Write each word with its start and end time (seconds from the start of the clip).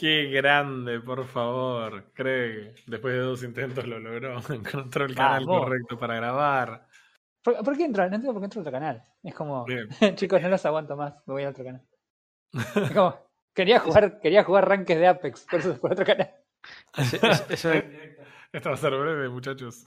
Qué 0.00 0.30
grande, 0.30 0.98
por 1.00 1.26
favor. 1.26 2.10
Craig, 2.14 2.74
después 2.86 3.12
de 3.12 3.20
dos 3.20 3.42
intentos 3.42 3.86
lo 3.86 3.98
logró. 4.00 4.38
Encontró 4.48 5.04
el 5.04 5.14
canal 5.14 5.44
correcto 5.44 5.98
para 5.98 6.14
grabar. 6.14 6.86
¿Por, 7.44 7.62
por 7.62 7.76
qué 7.76 7.84
entro? 7.84 8.08
No 8.08 8.14
entiendo 8.14 8.32
por 8.32 8.40
qué 8.40 8.44
entro 8.46 8.60
a 8.60 8.62
otro 8.62 8.72
canal. 8.72 9.04
Es 9.22 9.34
como, 9.34 9.66
chicos, 10.14 10.40
no 10.40 10.48
los 10.48 10.64
aguanto 10.64 10.96
más, 10.96 11.14
me 11.26 11.34
voy 11.34 11.42
a 11.44 11.50
otro 11.50 11.64
canal. 11.64 11.82
Es 12.86 12.90
como, 12.92 13.30
quería 13.54 13.78
jugar, 13.80 14.20
quería 14.20 14.42
jugar 14.42 14.66
ranques 14.70 14.98
de 14.98 15.06
Apex, 15.06 15.46
por 15.50 15.60
eso 15.60 15.78
por 15.78 15.92
otro 15.92 16.06
canal. 16.06 16.34
Es- 16.96 17.12
es- 17.14 17.50
es 17.50 17.64
un- 17.66 18.16
Esto 18.52 18.70
va 18.70 18.74
a 18.76 18.78
ser 18.78 18.96
breve, 18.96 19.28
muchachos. 19.28 19.86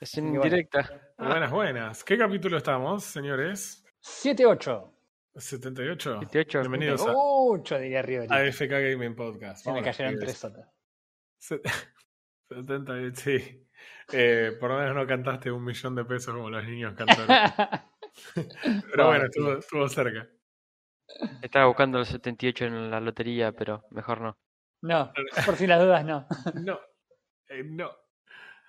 es 0.00 0.16
en 0.18 0.40
directa. 0.40 1.12
Buenas, 1.18 1.50
buenas. 1.50 2.04
¿Qué 2.04 2.16
capítulo 2.16 2.56
estamos, 2.56 3.02
señores? 3.02 3.84
7-8. 4.00 4.93
78. 5.36 6.20
78. 6.20 6.60
Bienvenidos 6.60 7.06
a 7.06 7.12
8 7.12 7.78
diría 7.80 8.02
River. 8.02 8.32
AFK 8.32 8.68
Gaming 8.70 9.16
Podcast. 9.16 9.64
Se 9.64 9.72
me 9.72 9.82
cayeron 9.82 10.18
tres 10.18 10.38
sotas. 10.38 10.68
Se- 11.38 11.60
78, 12.48 13.20
sí. 13.20 13.66
Eh, 14.12 14.52
por 14.60 14.70
lo 14.70 14.78
menos 14.78 14.94
no 14.94 15.06
cantaste 15.06 15.50
un 15.50 15.64
millón 15.64 15.96
de 15.96 16.04
pesos 16.04 16.34
como 16.34 16.50
los 16.50 16.64
niños 16.64 16.94
cantaron. 16.94 17.26
Pero 18.92 19.06
bueno, 19.08 19.24
estuvo, 19.24 19.52
estuvo 19.54 19.88
cerca. 19.88 20.28
Estaba 21.42 21.66
buscando 21.66 21.98
los 21.98 22.08
78 22.08 22.66
en 22.66 22.90
la 22.90 23.00
lotería, 23.00 23.52
pero 23.52 23.84
mejor 23.90 24.20
no. 24.20 24.38
no, 24.82 25.12
por 25.44 25.56
si 25.56 25.66
las 25.66 25.80
dudas, 25.82 26.04
no. 26.04 26.26
No, 26.54 26.78
eh, 27.48 27.62
no. 27.64 27.90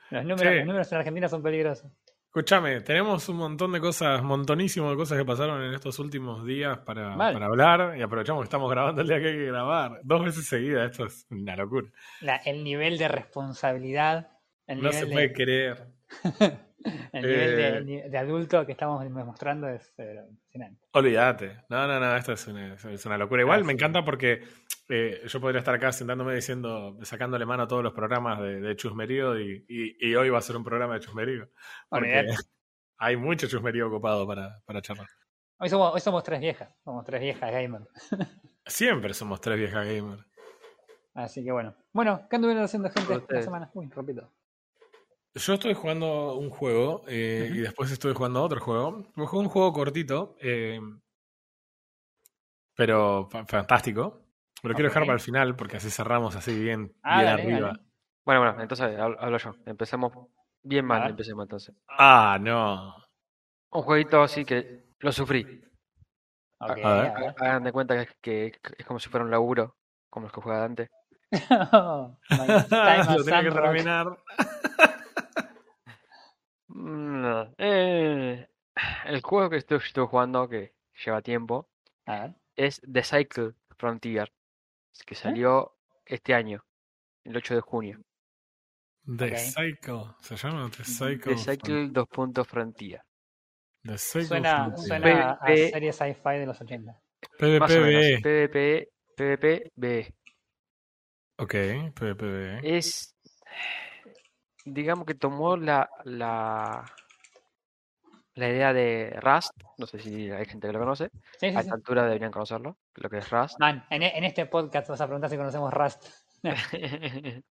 Los 0.09 0.23
números, 0.23 0.41
Sí. 0.51 0.57
los 0.57 0.65
números 0.65 0.91
en 0.91 0.97
Argentina 0.97 1.29
son 1.29 1.43
peligrosos. 1.43 1.91
Escúchame, 2.35 2.81
tenemos 2.81 3.29
un 3.29 3.37
montón 3.37 3.71
de 3.71 3.79
cosas, 3.79 4.21
montonísimo 4.21 4.89
de 4.89 4.97
cosas 4.97 5.17
que 5.17 5.23
pasaron 5.23 5.63
en 5.63 5.73
estos 5.73 5.97
últimos 5.99 6.45
días 6.45 6.77
para, 6.79 7.15
para 7.15 7.45
hablar 7.45 7.97
y 7.97 8.01
aprovechamos 8.01 8.41
que 8.41 8.47
estamos 8.47 8.69
grabando 8.69 8.99
el 9.03 9.07
día 9.07 9.21
que 9.21 9.27
hay 9.29 9.35
que 9.37 9.45
grabar. 9.45 10.01
Dos 10.03 10.25
veces 10.25 10.45
seguidas, 10.45 10.91
esto 10.91 11.05
es 11.05 11.25
una 11.29 11.55
locura. 11.55 11.87
La- 12.19 12.35
el 12.35 12.65
nivel 12.65 12.97
de 12.97 13.07
responsabilidad, 13.07 14.31
el 14.67 14.81
No 14.81 14.89
nivel, 14.89 14.93
se 14.99 15.05
de, 15.05 15.11
puede 15.13 15.31
creer. 15.31 15.87
el 17.13 17.21
nivel 17.21 17.55
de, 17.85 17.95
Eh. 17.97 18.09
de 18.09 18.17
adulto 18.17 18.65
que 18.65 18.71
estamos 18.73 19.03
mostrando 19.09 19.67
es 19.67 19.93
eh, 19.97 20.23
impresionante. 20.29 20.85
Olvídate. 20.91 21.63
No, 21.69 21.87
no, 21.87 21.99
no, 21.99 22.15
esto 22.15 22.33
es 22.33 22.47
una, 22.47 22.73
es 22.75 23.05
una 23.05 23.17
locura. 23.17 23.41
Igual 23.41 23.61
Ah, 23.61 23.63
me 23.63 23.73
sí. 23.73 23.79
porque 23.79 24.05
porque 24.05 24.43
eh, 24.89 25.21
yo 25.27 25.41
podría 25.41 25.59
estar 25.59 25.73
acá 25.75 25.91
sentándome 25.91 26.35
diciendo, 26.35 26.97
sacándole 27.03 27.45
mano 27.45 27.63
a 27.63 27.67
todos 27.67 27.83
los 27.83 27.93
programas 27.93 28.39
de, 28.39 28.61
de 28.61 28.75
chusmerío 28.75 29.39
y, 29.39 29.65
y- 29.67 30.09
y 30.09 30.15
hoy 30.15 30.29
va 30.29 30.37
a 30.37 30.41
ser 30.41 30.55
un 30.55 30.63
programa 30.63 30.93
de 30.93 30.99
chusmerío. 31.01 31.49
Porque 31.89 32.25
hay 32.97 33.17
mucho 33.17 33.47
chusmerío 33.47 33.87
ocupado 33.87 34.25
para, 34.27 34.61
para 34.65 34.81
charlar. 34.81 35.07
Hoy 35.57 35.69
somos, 35.69 35.93
hoy 35.93 36.01
somos 36.01 36.23
tres 36.23 36.39
viejas, 36.39 36.69
somos 36.83 37.03
tres 37.05 37.21
viejas 37.21 37.51
gamers. 37.51 37.87
Siempre 38.65 39.13
somos 39.13 39.41
tres 39.41 39.57
viejas 39.57 39.85
gamers. 39.85 40.23
Así 41.13 41.43
que 41.43 41.51
bueno. 41.51 41.75
Bueno, 41.93 42.27
¿qué 42.29 42.35
anduvieron 42.35 42.63
haciendo 42.63 42.89
gente 42.89 43.13
esta 43.13 43.41
semana? 43.41 43.71
Uy, 43.73 43.89
repito. 43.95 44.31
Yo 45.35 45.53
estoy 45.53 45.73
jugando 45.73 46.35
un 46.35 46.49
juego 46.49 47.03
eh, 47.07 47.49
y 47.53 47.57
después 47.57 47.91
estuve 47.91 48.13
jugando 48.13 48.41
otro 48.41 48.61
juego. 48.61 49.03
Jugué 49.15 49.37
un 49.43 49.49
juego 49.49 49.73
cortito, 49.73 50.35
eh, 50.39 50.79
pero 52.75 53.27
fa- 53.29 53.45
fantástico. 53.45 54.21
Me 54.63 54.69
lo 54.69 54.75
quiero 54.75 54.89
dejar 54.89 55.03
para 55.03 55.13
el 55.15 55.19
final 55.19 55.55
porque 55.55 55.77
así 55.77 55.89
cerramos 55.91 56.35
así 56.35 56.57
bien, 56.59 56.95
Ah, 57.03 57.19
bien 57.21 57.25
dale, 57.31 57.41
arriba. 57.43 57.67
dale. 57.67 57.79
Bueno, 58.25 58.41
bueno, 58.41 58.61
entonces 58.61 58.97
hablo, 58.99 59.17
hablo 59.19 59.37
yo. 59.37 59.55
Empecemos 59.65 60.13
bien 60.63 60.85
mal, 60.85 61.03
Ah. 61.03 61.09
empecemos 61.09 61.43
entonces. 61.43 61.75
Ah, 61.89 62.37
no. 62.41 62.95
Un 63.71 63.81
jueguito 63.83 64.23
así 64.23 64.45
que 64.45 64.85
lo 64.99 65.11
sufrí. 65.11 65.61
Ok, 66.59 66.69
A 66.69 66.73
ver. 66.75 66.85
a 66.85 67.19
ver. 67.19 67.35
Hagan 67.37 67.63
de 67.65 67.71
cuenta 67.73 68.05
que, 68.05 68.13
que 68.21 68.59
es 68.77 68.85
como 68.85 68.99
si 68.99 69.09
fuera 69.09 69.25
un 69.25 69.31
laburo, 69.31 69.75
como 70.09 70.25
los 70.27 70.33
que 70.33 70.41
jugaba 70.41 70.63
antes. 70.65 70.89
Time 72.29 73.17
lo 73.17 73.23
tenía 73.23 73.43
que 73.43 73.51
terminar. 73.51 74.17
Mm, 76.75 77.53
eh, 77.57 78.47
el 79.05 79.21
juego 79.21 79.49
que 79.49 79.57
estoy, 79.57 79.77
estoy 79.77 80.05
jugando, 80.07 80.49
que 80.49 80.73
lleva 81.05 81.21
tiempo, 81.21 81.69
A 82.05 82.19
ver. 82.19 82.35
es 82.55 82.81
The 82.91 83.03
Cycle 83.03 83.53
Frontier, 83.77 84.31
que 85.05 85.15
salió 85.15 85.77
este 86.05 86.33
año, 86.33 86.65
el 87.23 87.37
8 87.37 87.55
de 87.55 87.61
junio. 87.61 88.01
The 89.05 89.25
Ok. 89.31 89.37
Cycle. 89.37 90.03
¿Se 90.19 90.35
llama 90.35 90.69
The 90.75 90.83
Cycle? 90.83 91.35
The 91.35 91.37
Cycle 91.37 91.89
2. 91.89 92.07
puntos 92.09 92.47
Frontier. 92.47 93.01
The 93.83 93.97
Cycle 93.97 94.25
Suena, 94.27 94.65
Frontier. 94.71 94.87
suena 94.87 95.31
a 95.33 95.47
serie 95.47 95.93
sci-fi 95.93 96.39
de 96.39 96.45
los 96.47 96.59
80. 96.59 96.91
Más 96.91 97.71
o 97.71 97.79
menos. 97.81 98.01
PvPB. 98.19 98.23
PvP, 98.23 98.89
PvP, 99.15 99.71
B. 99.75 100.15
Ok, 101.37 101.53
PvPB. 101.93 102.59
Es. 102.63 103.15
Digamos 104.65 105.05
que 105.05 105.13
tomó 105.15 105.55
la, 105.57 105.89
la, 106.05 106.83
la 108.33 108.49
idea 108.49 108.73
de 108.73 109.15
Rust. 109.21 109.51
No 109.77 109.85
sé 109.85 109.99
si 109.99 110.31
hay 110.31 110.45
gente 110.45 110.67
que 110.67 110.73
lo 110.73 110.79
conoce. 110.79 111.11
Sí, 111.39 111.47
A 111.47 111.51
sí. 111.51 111.57
esta 111.59 111.75
altura 111.75 112.03
deberían 112.03 112.31
conocerlo. 112.31 112.77
Lo 112.95 113.09
que 113.09 113.19
es 113.19 113.29
Rust. 113.29 113.59
Man, 113.59 113.85
en, 113.89 114.03
e- 114.03 114.17
en 114.17 114.23
este 114.23 114.45
podcast 114.47 114.89
vas 114.89 115.01
a 115.01 115.05
preguntar 115.05 115.29
si 115.29 115.37
conocemos 115.37 115.71
Rust. 115.73 116.05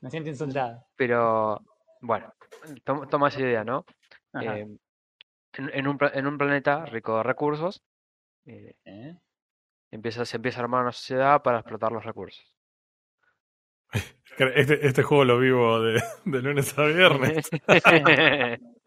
Me 0.00 0.10
siento 0.10 0.28
insultado. 0.30 0.84
Pero 0.96 1.60
bueno, 2.00 2.32
tom- 2.84 3.08
toma 3.08 3.28
esa 3.28 3.40
idea, 3.40 3.64
¿no? 3.64 3.84
Eh, 4.40 4.66
en, 5.54 5.70
en 5.72 5.88
un, 5.88 5.98
en 6.12 6.26
un 6.26 6.38
planeta 6.38 6.84
rico 6.86 7.16
de 7.18 7.22
recursos, 7.22 7.82
eh, 8.46 8.74
¿Eh? 8.84 9.16
empieza, 9.90 10.24
se 10.24 10.36
empieza 10.36 10.58
a 10.60 10.62
armar 10.64 10.82
una 10.82 10.92
sociedad 10.92 11.42
para 11.42 11.60
explotar 11.60 11.92
los 11.92 12.04
recursos. 12.04 12.54
Este, 14.38 14.86
este 14.86 15.02
juego 15.02 15.24
lo 15.24 15.38
vivo 15.38 15.80
de, 15.80 16.00
de 16.24 16.42
lunes 16.42 16.78
a 16.78 16.84
viernes. 16.84 17.50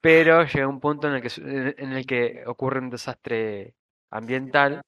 Pero 0.00 0.44
llega 0.44 0.66
un 0.66 0.80
punto 0.80 1.06
en 1.06 1.14
el 1.14 1.22
que, 1.22 1.30
en 1.78 1.92
el 1.92 2.04
que 2.04 2.42
ocurre 2.46 2.80
un 2.80 2.90
desastre 2.90 3.74
ambiental 4.10 4.82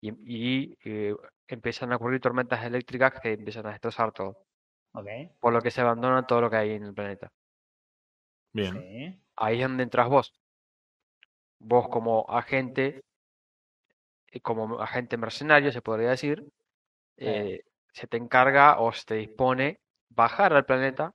y, 0.00 0.10
y, 0.10 0.78
eh, 0.84 1.14
empiezan 1.46 1.92
a 1.92 1.96
ocurrir 1.96 2.20
tormentas 2.20 2.64
eléctricas 2.64 3.20
que 3.20 3.32
empiezan 3.32 3.66
a 3.66 3.72
destrozar 3.72 4.12
todo, 4.12 4.38
por 5.38 5.52
lo 5.52 5.60
que 5.60 5.70
se 5.70 5.82
abandona 5.82 6.26
todo 6.26 6.40
lo 6.40 6.50
que 6.50 6.56
hay 6.56 6.70
en 6.72 6.84
el 6.84 6.94
planeta. 6.94 7.30
Bien. 8.52 8.72
Sí. 8.72 9.20
Ahí 9.36 9.60
es 9.60 9.68
donde 9.68 9.82
entras 9.82 10.08
vos. 10.08 10.32
Vos 11.58 11.88
como 11.88 12.24
agente, 12.28 13.04
eh, 14.30 14.40
como 14.40 14.80
agente 14.80 15.18
mercenario, 15.18 15.72
se 15.72 15.82
podría 15.82 16.10
decir, 16.10 16.42
eh, 17.18 17.64
se 17.94 18.06
te 18.06 18.18
encarga 18.18 18.80
o 18.80 18.92
se 18.92 19.04
te 19.06 19.14
dispone 19.14 19.80
bajar 20.10 20.52
al 20.52 20.66
planeta, 20.66 21.12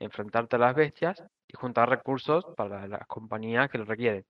enfrentarte 0.00 0.56
a 0.56 0.60
las 0.60 0.74
bestias 0.74 1.22
y 1.46 1.56
juntar 1.56 1.88
recursos 1.90 2.44
para 2.56 2.88
las 2.88 3.06
compañías 3.06 3.70
que 3.70 3.78
lo 3.78 3.84
requieren. 3.84 4.24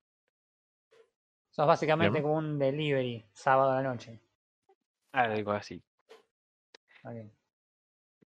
Sos 1.49 1.67
básicamente 1.67 2.19
Bien. 2.19 2.23
como 2.23 2.37
un 2.37 2.57
delivery 2.59 3.25
sábado 3.33 3.71
a 3.71 3.81
la 3.81 3.89
noche. 3.89 4.21
Algo 5.11 5.51
así. 5.51 5.83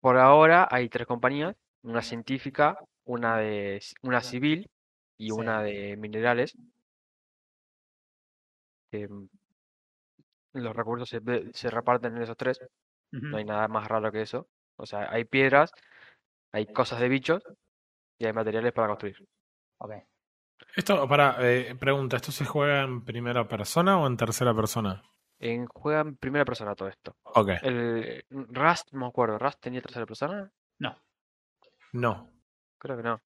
Por 0.01 0.17
ahora 0.19 0.67
hay 0.71 0.89
tres 0.89 1.07
compañías, 1.07 1.55
una 1.83 2.03
científica, 2.03 2.79
una 3.05 3.37
de 3.39 3.81
una 4.03 4.21
civil 4.21 4.69
y 5.17 5.31
Sí. 5.31 5.39
una 5.39 5.63
de 5.63 5.97
minerales. 5.97 6.57
mm, 8.93 9.29
los 10.53 10.77
recursos 10.77 11.09
se, 11.09 11.21
se 11.55 11.71
reparten 11.71 12.17
en 12.17 12.23
esos 12.23 12.37
tres, 12.37 12.61
No 13.11 13.37
hay 13.39 13.45
nada 13.45 13.69
más 13.69 13.89
raro 13.89 14.11
que 14.13 14.23
eso. 14.23 14.49
O 14.77 14.87
sea, 14.87 15.11
hay 15.11 15.25
piedras, 15.25 15.73
hay 16.53 16.67
cosas 16.73 17.01
de 17.01 17.09
bichos 17.09 17.43
y 18.19 18.27
hay 18.27 18.33
materiales 18.33 18.73
para 18.73 18.89
construir. 18.89 19.17
Ok. 19.79 19.93
Esto, 20.77 21.09
para, 21.09 21.37
eh, 21.41 21.75
pregunta, 21.77 22.17
¿esto 22.17 22.33
se 22.33 22.45
juega 22.45 22.83
en 22.83 23.05
primera 23.05 23.47
persona 23.49 23.99
o 23.99 24.07
en 24.07 24.17
tercera 24.17 24.55
persona? 24.55 25.03
En, 25.41 25.67
juega 25.67 26.01
en 26.01 26.17
primera 26.17 26.45
persona 26.45 26.75
todo 26.75 26.89
esto. 26.89 27.17
Ok. 27.23 27.51
El 27.63 28.25
Rust, 28.31 28.93
no 28.93 29.01
me 29.01 29.07
acuerdo, 29.07 29.39
¿Rust 29.39 29.61
tenía 29.61 29.81
tercera 29.81 30.05
persona? 30.05 30.51
No. 30.79 30.97
No. 31.93 32.31
Creo 32.79 32.97
que 32.97 33.03
no. 33.05 33.23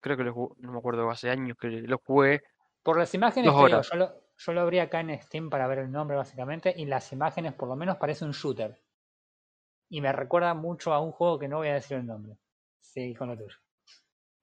Creo 0.00 0.16
que 0.18 0.24
lo 0.24 0.32
jugué- 0.34 0.54
no 0.58 0.72
me 0.72 0.78
acuerdo, 0.78 1.10
hace 1.10 1.30
años 1.30 1.56
que 1.58 1.68
lo 1.68 1.98
jugué. 1.98 2.42
Por 2.82 2.98
las 2.98 3.14
imágenes, 3.14 3.50
Dos 3.52 3.66
digo, 3.66 3.80
yo, 3.80 3.96
lo, 3.96 4.12
yo 4.36 4.52
lo 4.52 4.60
abrí 4.60 4.78
acá 4.78 5.00
en 5.00 5.18
Steam 5.22 5.48
para 5.48 5.66
ver 5.66 5.78
el 5.78 5.90
nombre 5.90 6.16
básicamente, 6.16 6.74
y 6.76 6.84
las 6.84 7.10
imágenes 7.12 7.54
por 7.54 7.68
lo 7.68 7.76
menos 7.76 7.96
parece 7.96 8.26
un 8.26 8.32
shooter. 8.32 8.78
Y 9.88 10.00
me 10.00 10.12
recuerda 10.12 10.54
mucho 10.54 10.92
a 10.92 11.00
un 11.00 11.12
juego 11.12 11.38
que 11.38 11.48
no 11.48 11.58
voy 11.58 11.68
a 11.68 11.74
decir 11.74 11.98
el 11.98 12.06
nombre. 12.06 12.36
Sí, 12.80 13.14
con 13.14 13.28
lo 13.28 13.36
tuyo. 13.36 13.56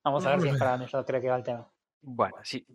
Vamos 0.04 0.26
a 0.26 0.32
ver 0.32 0.42
si 0.42 0.50
es 0.50 0.58
para 0.58 0.72
donde 0.72 0.88
yo 0.88 1.06
creo 1.06 1.22
que 1.22 1.30
va 1.30 1.36
el 1.38 1.44
tema. 1.44 1.72
Bueno, 2.02 2.36
sí, 2.44 2.66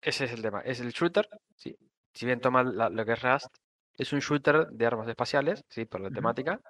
ese 0.00 0.24
es 0.24 0.32
el 0.32 0.42
tema. 0.42 0.60
Es 0.60 0.80
el 0.80 0.90
shooter, 0.90 1.28
sí. 1.56 1.76
Si 2.14 2.26
bien 2.26 2.40
toma 2.40 2.62
la- 2.62 2.88
lo 2.90 3.04
que 3.04 3.12
es 3.12 3.22
Rust, 3.22 3.54
es 3.96 4.12
un 4.12 4.20
shooter 4.20 4.68
de 4.68 4.86
armas 4.86 5.08
espaciales, 5.08 5.64
sí, 5.68 5.84
por 5.86 6.00
la 6.00 6.10
temática. 6.10 6.60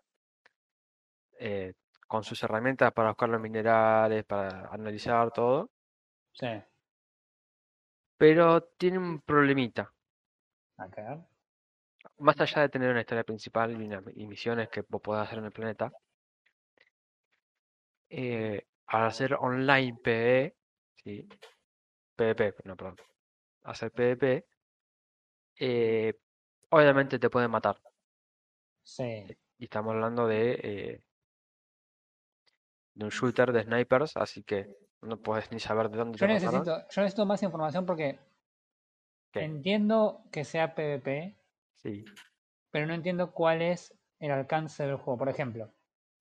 eh, 1.38 1.72
con 2.06 2.22
sus 2.22 2.40
herramientas 2.44 2.92
para 2.92 3.08
buscar 3.08 3.28
los 3.28 3.40
minerales, 3.40 4.24
para 4.24 4.66
analizar 4.68 5.30
todo. 5.32 5.70
Sí. 6.32 6.46
Pero 8.16 8.62
tiene 8.62 8.98
un 8.98 9.20
problemita. 9.20 9.92
Acá. 10.76 11.26
Más 12.18 12.40
allá 12.40 12.62
de 12.62 12.68
tener 12.68 12.90
una 12.90 13.00
historia 13.00 13.24
principal 13.24 13.72
y, 13.72 13.84
una- 13.86 14.02
y 14.14 14.26
misiones 14.26 14.68
que 14.70 14.82
vos 14.88 15.00
podés 15.02 15.24
hacer 15.24 15.38
en 15.38 15.46
el 15.46 15.52
planeta, 15.52 15.92
eh, 18.10 18.66
al 18.86 19.06
hacer 19.06 19.34
online 19.34 19.96
PvE, 20.02 20.56
¿sí? 21.02 21.28
PvP, 22.16 22.54
no, 22.64 22.76
perdón, 22.76 22.96
hacer 23.64 23.92
PvP, 23.92 24.46
eh, 25.60 26.14
obviamente 26.70 27.18
te 27.18 27.30
pueden 27.30 27.50
matar. 27.50 27.76
Sí. 28.84 29.36
Y 29.58 29.64
estamos 29.64 29.94
hablando 29.94 30.26
de, 30.26 30.52
eh, 30.62 31.02
de 32.94 33.04
un 33.04 33.10
shooter 33.10 33.52
de 33.52 33.62
snipers, 33.64 34.16
así 34.16 34.42
que 34.42 34.66
no 35.02 35.16
puedes 35.18 35.50
ni 35.52 35.60
saber 35.60 35.90
de 35.90 35.98
dónde 35.98 36.18
Yo 36.18 36.26
te 36.26 36.32
necesito, 36.32 36.88
yo 36.88 37.02
necesito 37.02 37.26
más 37.26 37.42
información 37.42 37.84
porque 37.86 38.18
¿Qué? 39.32 39.40
entiendo 39.40 40.22
que 40.30 40.44
sea 40.44 40.74
PvP, 40.74 41.34
Sí. 41.82 42.04
pero 42.70 42.86
no 42.86 42.94
entiendo 42.94 43.32
cuál 43.32 43.60
es 43.62 43.94
el 44.20 44.30
alcance 44.30 44.84
del 44.86 44.96
juego. 44.96 45.18
Por 45.18 45.28
ejemplo, 45.28 45.72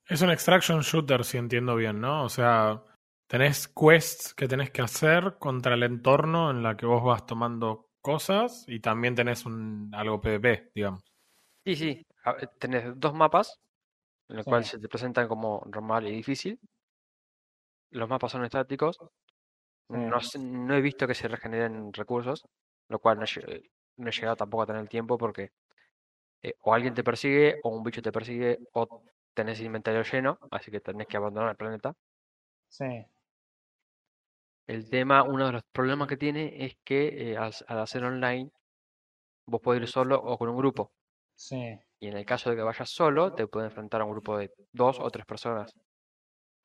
Es 0.08 0.22
un 0.22 0.31
extraction 0.31 0.81
shooter, 0.81 1.24
si 1.24 1.38
entiendo 1.38 1.75
bien, 1.75 2.02
¿no? 2.02 2.24
O 2.25 2.30
sea, 2.30 2.84
tenés 3.30 3.68
quests 3.68 4.34
que 4.34 4.48
tenés 4.48 4.72
que 4.72 4.81
hacer 4.81 5.38
contra 5.40 5.75
el 5.75 5.84
entorno 5.84 6.50
en 6.52 6.63
la 6.63 6.75
que 6.75 6.86
vos 6.86 7.04
vas 7.04 7.25
tomando 7.25 7.88
cosas 8.02 8.66
y 8.68 8.80
también 8.80 9.16
tenés 9.16 9.46
un 9.46 9.90
algo 9.94 10.19
PvP, 10.19 10.72
digamos. 10.74 11.04
Sí, 11.63 11.75
sí. 11.75 12.06
Tenés 12.60 13.00
dos 13.00 13.13
mapas, 13.13 13.60
en 14.30 14.38
los 14.38 14.46
Sí. 14.46 14.50
cuales 14.50 14.68
se 14.68 14.80
te 14.80 14.90
presentan 14.90 15.28
como 15.28 15.63
normal 15.72 16.08
y 16.08 16.12
difícil. 16.12 16.60
Los 17.92 18.10
mapas 18.10 18.31
son 18.31 18.44
estáticos. 18.44 18.98
No, 19.90 20.19
no 20.40 20.75
he 20.75 20.81
visto 20.81 21.06
que 21.06 21.13
se 21.13 21.28
regeneren 21.28 21.94
recursos, 21.94 22.46
lo 22.90 23.00
cual 23.00 23.19
no, 23.19 23.25
no 23.97 24.09
he 24.09 24.11
llegado 24.11 24.35
tampoco 24.38 24.63
a 24.63 24.67
tener 24.67 24.88
tiempo 24.88 25.17
porque 25.17 25.51
eh, 26.43 26.55
o 26.61 26.73
alguien 26.73 26.93
te 26.93 27.03
persigue, 27.03 27.59
o 27.63 27.69
un 27.69 27.83
bicho 27.83 28.01
te 28.01 28.11
persigue, 28.11 28.59
o 28.73 29.03
tenés 29.33 29.59
el 29.59 29.67
inventario 29.67 30.03
lleno, 30.03 30.39
así 30.51 30.71
que 30.71 30.81
tenés 30.81 31.07
que 31.07 31.17
abandonar 31.17 31.51
el 31.51 31.57
planeta. 31.57 31.95
sí, 32.69 33.05
El 34.65 34.89
tema, 34.89 35.21
uno 35.21 35.45
de 35.45 35.51
los 35.51 35.63
problemas 35.71 36.07
que 36.07 36.17
tiene 36.17 36.65
es 36.65 36.75
que 36.83 37.31
eh, 37.33 37.38
al, 37.38 37.53
al 37.67 37.77
hacer 37.79 38.03
online, 38.03 38.49
vos 39.47 39.61
podés 39.61 39.83
ir 39.83 39.88
solo 39.89 40.17
o 40.21 40.38
con 40.38 40.49
un 40.49 40.57
grupo. 40.57 40.93
sí, 41.35 41.57
Y 42.01 42.07
en 42.07 42.17
el 42.17 42.25
caso 42.25 42.49
de 42.49 42.57
que 42.57 42.63
vayas 42.63 42.89
solo, 42.89 43.33
te 43.33 43.47
puede 43.47 43.67
enfrentar 43.67 44.01
a 44.01 44.03
un 44.03 44.11
grupo 44.11 44.38
de 44.38 44.51
dos 44.73 44.99
o 44.99 45.09
tres 45.09 45.25
personas. 45.25 45.73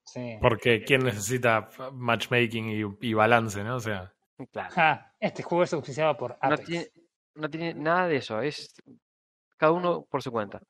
sí. 0.05 0.39
Porque 0.43 0.83
quién 0.87 1.05
necesita 1.05 1.69
matchmaking 1.93 2.71
y, 2.71 3.09
y 3.09 3.13
balance, 3.15 3.63
¿no? 3.63 3.77
O 3.77 3.81
sea, 3.81 4.15
Claro. 4.53 4.75
Ah, 4.77 5.13
este 5.21 5.43
juego 5.43 5.65
es 5.65 5.73
auspiciado 5.73 6.17
por 6.17 6.37
No 6.43 6.57
Apex. 6.57 6.67
tiene, 6.67 6.91
no 7.37 7.49
tiene 7.51 7.75
nada 7.75 8.09
de 8.09 8.17
eso, 8.17 8.41
es 8.41 8.75
cada 9.57 9.73
uno 9.73 10.05
por 10.05 10.23
su 10.23 10.31
cuenta. 10.33 10.61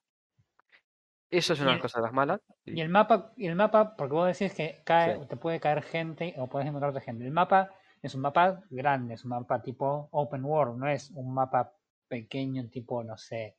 Eso 1.31 1.53
es 1.53 1.61
una 1.61 1.71
de 1.71 1.77
el- 1.77 1.83
las 1.83 1.93
cosas 1.93 2.13
malas. 2.13 2.41
Y 2.65 2.81
el 2.81 2.89
mapa, 2.89 3.33
y 3.37 3.47
el 3.47 3.57
mapa, 3.57 3.97
porque 3.97 4.15
vos 4.15 4.27
decís 4.27 4.55
que 4.55 4.83
cae, 4.85 5.21
Sí. 5.21 5.27
te 5.29 5.37
puede 5.37 5.61
caer 5.61 5.83
gente 5.83 6.35
o 6.39 6.47
puedes 6.47 6.69
encontrarte 6.69 7.01
gente. 7.01 7.25
El 7.25 7.33
mapa 7.33 7.71
es 8.03 8.15
un 8.15 8.21
mapa 8.21 8.63
grande, 8.71 9.15
es 9.15 9.25
un 9.25 9.31
mapa 9.31 9.63
tipo 9.63 10.09
open 10.13 10.45
world, 10.45 10.79
no 10.79 10.89
es 10.89 11.11
un 11.11 11.33
mapa 11.35 11.73
pequeño 12.09 12.69
tipo, 12.71 13.03
no 13.03 13.17
sé, 13.17 13.57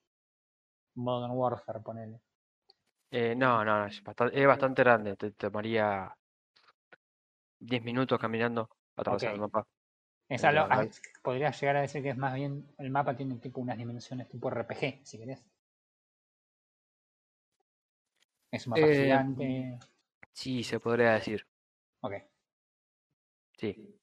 Modern 0.95 1.33
Warfare, 1.33 1.79
ponele. 1.81 2.21
Eh, 3.11 3.35
no, 3.35 3.63
no, 3.63 3.79
no, 3.79 3.85
es 3.87 4.01
bastante, 4.03 4.39
es 4.41 4.47
bastante 4.47 4.83
grande. 4.83 5.15
Te 5.15 5.31
tomaría 5.31 6.13
10 7.59 7.83
minutos 7.83 8.19
caminando 8.19 8.69
atravesar 8.95 9.33
el 9.33 9.41
Ok. 9.41 9.41
mapa. 9.41 9.67
Es 10.29 10.43
algo- 10.43 10.65
ah, 10.69 10.75
vale. 10.77 10.91
podría 11.21 11.51
llegar 11.51 11.77
a 11.77 11.81
decir 11.81 12.03
que 12.03 12.09
es 12.09 12.17
más 12.17 12.33
bien, 12.33 12.67
el 12.77 12.89
mapa 12.89 13.15
tiene 13.15 13.35
tipo 13.37 13.61
unas 13.61 13.77
dimensiones 13.77 14.27
tipo 14.27 14.49
RPG, 14.49 15.01
si 15.05 15.17
querés. 15.17 15.43
Es 18.51 18.65
un 18.67 18.71
mapa 18.71 18.81
Eh, 18.87 19.03
gigante. 19.03 19.79
Sí, 20.33 20.63
se 20.63 20.79
podría 20.79 21.11
decir. 21.13 21.45
Ok, 22.01 22.13
Sí. 23.57 23.99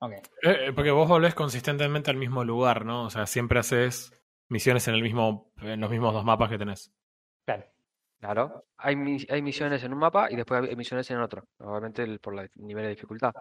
ok. 0.00 0.12
eh, 0.12 0.20
eh, 0.42 0.72
porque 0.74 0.90
vos 0.90 1.08
volvés 1.08 1.34
consistentemente 1.34 2.10
al 2.10 2.16
mismo 2.16 2.44
lugar, 2.44 2.84
¿no? 2.84 3.04
O 3.04 3.10
sea, 3.10 3.26
siempre 3.26 3.58
haces 3.60 4.12
misiones 4.48 4.86
en 4.88 4.94
el 4.94 5.02
mismo, 5.02 5.52
en 5.58 5.80
los 5.80 5.90
mismos 5.90 6.12
dos 6.12 6.24
mapas 6.24 6.50
que 6.50 6.58
tenés. 6.58 6.92
Claro. 7.46 7.64
Claro. 8.18 8.66
Hay, 8.76 8.96
hay 9.30 9.40
misiones 9.40 9.82
en 9.82 9.94
un 9.94 9.98
mapa 9.98 10.30
y 10.30 10.36
después 10.36 10.68
hay 10.68 10.76
misiones 10.76 11.10
en 11.10 11.20
otro. 11.20 11.48
Obviamente 11.58 12.02
el- 12.02 12.18
por 12.20 12.38
el 12.38 12.50
nivel 12.56 12.84
de 12.84 12.90
dificultad. 12.90 13.32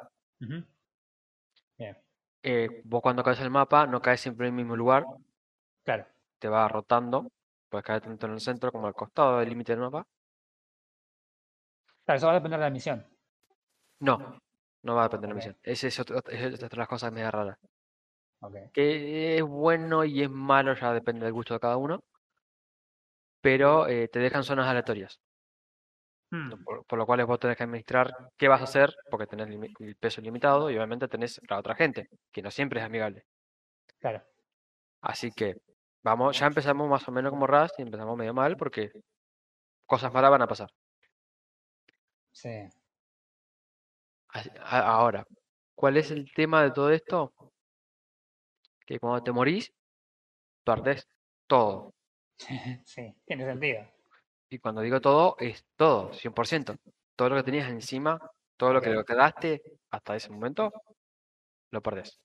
Bien, 1.78 1.98
Eh, 2.42 2.82
vos 2.86 3.02
cuando 3.02 3.24
caes 3.24 3.40
en 3.40 3.46
el 3.46 3.52
mapa 3.52 3.86
no 3.86 4.02
caes 4.02 4.22
siempre 4.22 4.48
en 4.48 4.54
el 4.54 4.58
mismo 4.58 4.76
lugar, 4.76 5.06
claro. 5.84 6.06
te 6.40 6.48
va 6.48 6.68
rotando. 6.68 7.32
Puedes 7.70 7.86
caer 7.86 8.02
tanto 8.02 8.26
en 8.26 8.34
el 8.34 8.40
centro 8.40 8.72
como 8.72 8.88
al 8.88 8.94
costado 8.94 9.40
del 9.40 9.50
límite 9.50 9.74
del 9.74 9.82
mapa. 9.82 10.08
Claro, 12.06 12.18
eso 12.18 12.26
va 12.28 12.32
a 12.32 12.36
depender 12.36 12.60
de 12.60 12.66
la 12.66 12.72
misión. 12.72 13.06
No, 14.00 14.40
no 14.82 14.96
va 14.96 15.02
a 15.02 15.10
depender 15.10 15.28
de 15.28 15.34
la 15.34 15.36
misión. 15.36 15.58
Esa 15.62 15.88
es 15.88 16.00
otra 16.00 16.22
de 16.22 16.78
las 16.78 16.88
cosas 16.88 17.12
medio 17.12 17.30
raras. 17.30 17.60
Ok. 18.42 18.56
Que 18.74 19.38
es 19.38 19.44
bueno 19.44 20.06
y 20.06 20.24
es 20.24 20.30
malo, 20.30 20.74
ya 20.74 20.94
depende 20.94 21.26
del 21.26 21.34
gusto 21.34 21.54
de 21.54 21.60
cada 21.60 21.78
uno. 21.78 22.04
Pero 23.42 23.88
eh, 23.88 24.08
te 24.08 24.20
dejan 24.20 24.44
zonas 24.44 24.68
aleatorias. 24.68 25.20
Hmm, 26.32 26.64
Por, 26.64 26.86
por 26.86 27.00
lo 27.00 27.06
cual 27.06 27.26
vos 27.26 27.40
tenés 27.40 27.58
que 27.58 27.64
administrar 27.64 28.12
qué 28.38 28.48
vas 28.48 28.62
a 28.62 28.66
hacer, 28.66 28.94
porque 29.10 29.26
tenés 29.28 29.48
el 29.50 29.96
peso 29.96 30.22
limitado 30.22 30.70
y 30.70 30.76
obviamente 30.76 31.08
tenés 31.08 31.42
la 31.50 31.58
otra 31.60 31.76
gente, 31.76 32.08
que 32.32 32.42
no 32.42 32.52
siempre 32.52 32.80
es 32.80 32.86
amigable. 32.86 33.26
Claro. 34.00 34.22
Así 35.02 35.32
que 35.32 35.56
vamos, 36.04 36.38
ya 36.40 36.48
empezamos 36.48 36.88
más 36.88 37.08
o 37.08 37.12
menos 37.12 37.32
como 37.32 37.48
Rust 37.48 37.80
y 37.80 37.84
empezamos 37.84 38.18
medio 38.18 38.34
mal 38.34 38.56
porque 38.58 38.92
cosas 39.86 40.14
malas 40.14 40.32
van 40.32 40.42
a 40.44 40.48
pasar. 40.48 40.70
Sí. 42.32 42.50
Así- 44.30 44.50
a- 44.60 44.80
Ahora, 44.94 45.24
¿cuál 45.76 45.98
es 45.98 46.10
el 46.12 46.32
tema 46.34 46.64
de 46.64 46.72
todo 46.72 46.90
esto? 46.92 47.34
Que 48.86 49.00
cuando 49.00 49.24
te 49.24 49.32
morís, 49.32 49.72
perdés 50.66 51.08
todo. 51.48 51.94
sí, 52.86 53.16
tiene 53.26 53.46
sentido. 53.46 53.88
Y 54.50 54.60
cuando 54.60 54.82
digo 54.82 55.00
todo, 55.00 55.36
es 55.40 55.64
todo, 55.76 56.12
100%. 56.14 56.76
Todo 57.16 57.30
lo 57.30 57.36
que 57.38 57.44
tenías 57.44 57.70
encima, 57.70 58.20
todo 58.58 58.74
lo 58.74 58.82
que 58.82 58.96
Ok. 58.98 59.06
quedaste 59.08 59.62
hasta 59.92 60.16
ese 60.16 60.30
momento, 60.32 60.72
lo 61.72 61.82
perdés. 61.82 62.20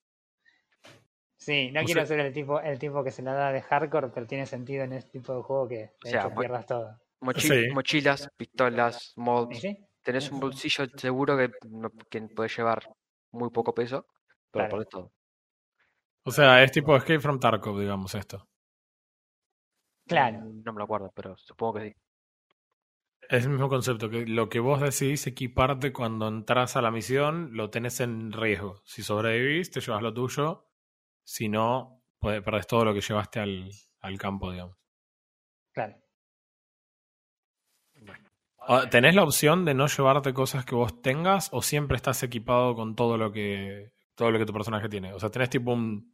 Sí, 1.37 1.71
no 1.73 1.83
O 1.83 1.85
quiero 1.85 2.07
ser 2.07 2.21
el 2.21 2.33
tipo, 2.33 2.61
el 2.61 2.79
tipo 2.79 3.05
que 3.05 3.11
se 3.11 3.23
la 3.23 3.35
da 3.35 3.53
de 3.53 3.61
hardcore, 3.61 4.09
pero 4.09 4.27
tiene 4.27 4.47
sentido 4.47 4.85
en 4.85 4.95
este 4.95 5.11
tipo 5.19 5.37
de 5.37 5.43
juego 5.43 5.69
que 5.69 5.77
de 5.77 5.91
sea, 6.03 6.21
hecho 6.21 6.31
bu- 6.31 6.41
pierdas 6.41 6.67
todo. 6.67 6.99
Mochi- 7.21 7.41
Sí. 7.67 7.69
Mochilas, 7.73 8.29
pistolas, 8.37 9.13
¿Y 9.17 9.21
mods. 9.21 9.61
sí? 9.61 9.79
Tenés 10.03 10.31
un 10.31 10.41
bolsillo 10.41 10.87
seguro 10.97 11.37
que, 11.37 11.51
que 12.11 12.23
puede 12.23 12.49
llevar 12.49 12.83
muy 13.33 13.51
poco 13.51 13.75
peso, 13.75 14.07
pero 14.51 14.69
Claro. 14.69 14.71
perdés 14.71 14.89
todo. 14.89 15.13
O 16.25 16.31
sea, 16.31 16.63
es 16.63 16.73
tipo 16.73 16.97
Escape 16.97 17.21
from 17.21 17.39
Tarkov, 17.39 17.79
digamos, 17.81 18.15
esto. 18.15 18.47
Claro. 20.07 20.39
No 20.65 20.73
me 20.73 20.79
lo 20.79 20.85
acuerdo, 20.85 21.11
pero 21.15 21.37
supongo 21.37 21.75
que 21.75 21.91
sí. 21.91 21.97
Es 23.29 23.45
el 23.45 23.51
mismo 23.51 23.69
concepto, 23.69 24.11
que 24.11 24.27
lo 24.27 24.49
que 24.49 24.61
vos 24.61 24.81
decidís 24.81 25.27
equiparte 25.27 25.93
cuando 25.93 26.29
entras 26.29 26.77
a 26.77 26.83
la 26.83 26.91
misión, 26.91 27.51
lo 27.53 27.71
tenés 27.71 28.01
en 28.01 28.33
riesgo. 28.33 28.81
Si 28.85 29.03
sobrevivís, 29.03 29.71
te 29.71 29.81
llevas 29.81 30.03
lo 30.03 30.13
tuyo. 30.13 30.69
Si 31.23 31.49
no, 31.49 32.03
pues, 32.19 32.43
perdés 32.43 32.67
todo 32.67 32.85
lo 32.85 32.95
que 32.95 33.01
llevaste 33.01 33.41
al, 33.41 33.71
al 34.01 34.19
campo, 34.19 34.53
digamos. 34.53 34.77
Claro. 35.73 35.97
¿Tenés 38.91 39.15
la 39.15 39.25
opción 39.25 39.65
de 39.65 39.75
no 39.75 39.87
llevarte 39.87 40.33
cosas 40.33 40.65
que 40.65 40.75
vos 40.75 41.03
tengas 41.03 41.51
o 41.53 41.61
siempre 41.61 41.97
estás 41.97 42.23
equipado 42.23 42.75
con 42.75 42.95
todo 42.95 43.19
lo 43.19 43.31
que 43.31 43.93
todo 44.15 44.31
lo 44.31 44.39
que 44.39 44.47
tu 44.47 44.53
personaje 44.55 44.89
tiene? 44.89 45.13
O 45.13 45.21
sea, 45.21 45.31
tenés 45.31 45.51
tipo 45.51 45.73
un 45.73 46.14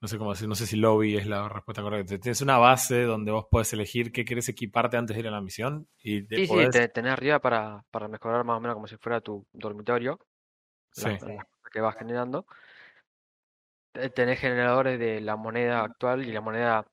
no 0.00 0.08
sé 0.08 0.18
cómo 0.18 0.30
decir, 0.32 0.48
no 0.48 0.54
sé 0.54 0.66
si 0.66 0.76
lobby 0.76 1.16
es 1.16 1.26
la 1.26 1.48
respuesta 1.48 1.82
correcta. 1.82 2.18
Tienes 2.18 2.40
una 2.40 2.58
base 2.58 3.02
donde 3.04 3.32
vos 3.32 3.46
podés 3.50 3.72
elegir 3.72 4.12
qué 4.12 4.24
querés 4.24 4.48
equiparte 4.48 4.96
antes 4.96 5.16
de 5.16 5.20
ir 5.20 5.28
a 5.28 5.30
la 5.30 5.40
misión 5.40 5.88
y 6.02 6.26
te 6.26 6.36
Sí, 6.36 6.46
sí, 6.46 6.70
te- 6.70 6.88
tenés 6.88 7.12
arriba 7.12 7.38
para, 7.40 7.82
para 7.90 8.08
mejorar 8.08 8.44
más 8.44 8.58
o 8.58 8.60
menos 8.60 8.74
como 8.74 8.86
si 8.86 8.96
fuera 8.98 9.20
tu 9.20 9.46
dormitorio, 9.52 10.18
Sí. 10.92 11.04
las, 11.04 11.22
las 11.22 11.44
cosas 11.46 11.70
que 11.72 11.80
vas 11.80 11.96
generando. 11.96 12.46
Te- 13.92 14.10
Tenés 14.10 14.38
generadores 14.38 14.98
de 15.00 15.20
la 15.20 15.34
moneda 15.36 15.82
actual 15.82 16.22
y 16.24 16.32
la 16.32 16.40
moneda 16.40 16.86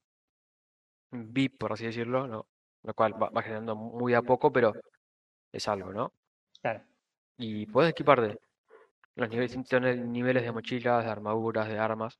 VIP, 1.11 1.57
por 1.59 1.73
así 1.73 1.85
decirlo, 1.85 2.27
¿no? 2.27 2.47
Lo 2.83 2.93
cual 2.93 3.13
va, 3.21 3.29
va 3.29 3.41
generando 3.43 3.75
muy 3.75 4.13
a 4.13 4.21
poco, 4.21 4.51
pero 4.51 4.73
es 5.51 5.67
algo, 5.67 5.93
¿no? 5.93 6.13
Claro. 6.61 6.83
Y 7.37 7.65
puedes 7.67 7.91
equiparte 7.91 8.39
los 9.15 9.29
niveles, 9.29 9.57
niveles 10.05 10.43
de 10.43 10.51
mochilas, 10.51 11.05
de 11.05 11.11
armaduras, 11.11 11.67
de 11.67 11.79
armas. 11.79 12.19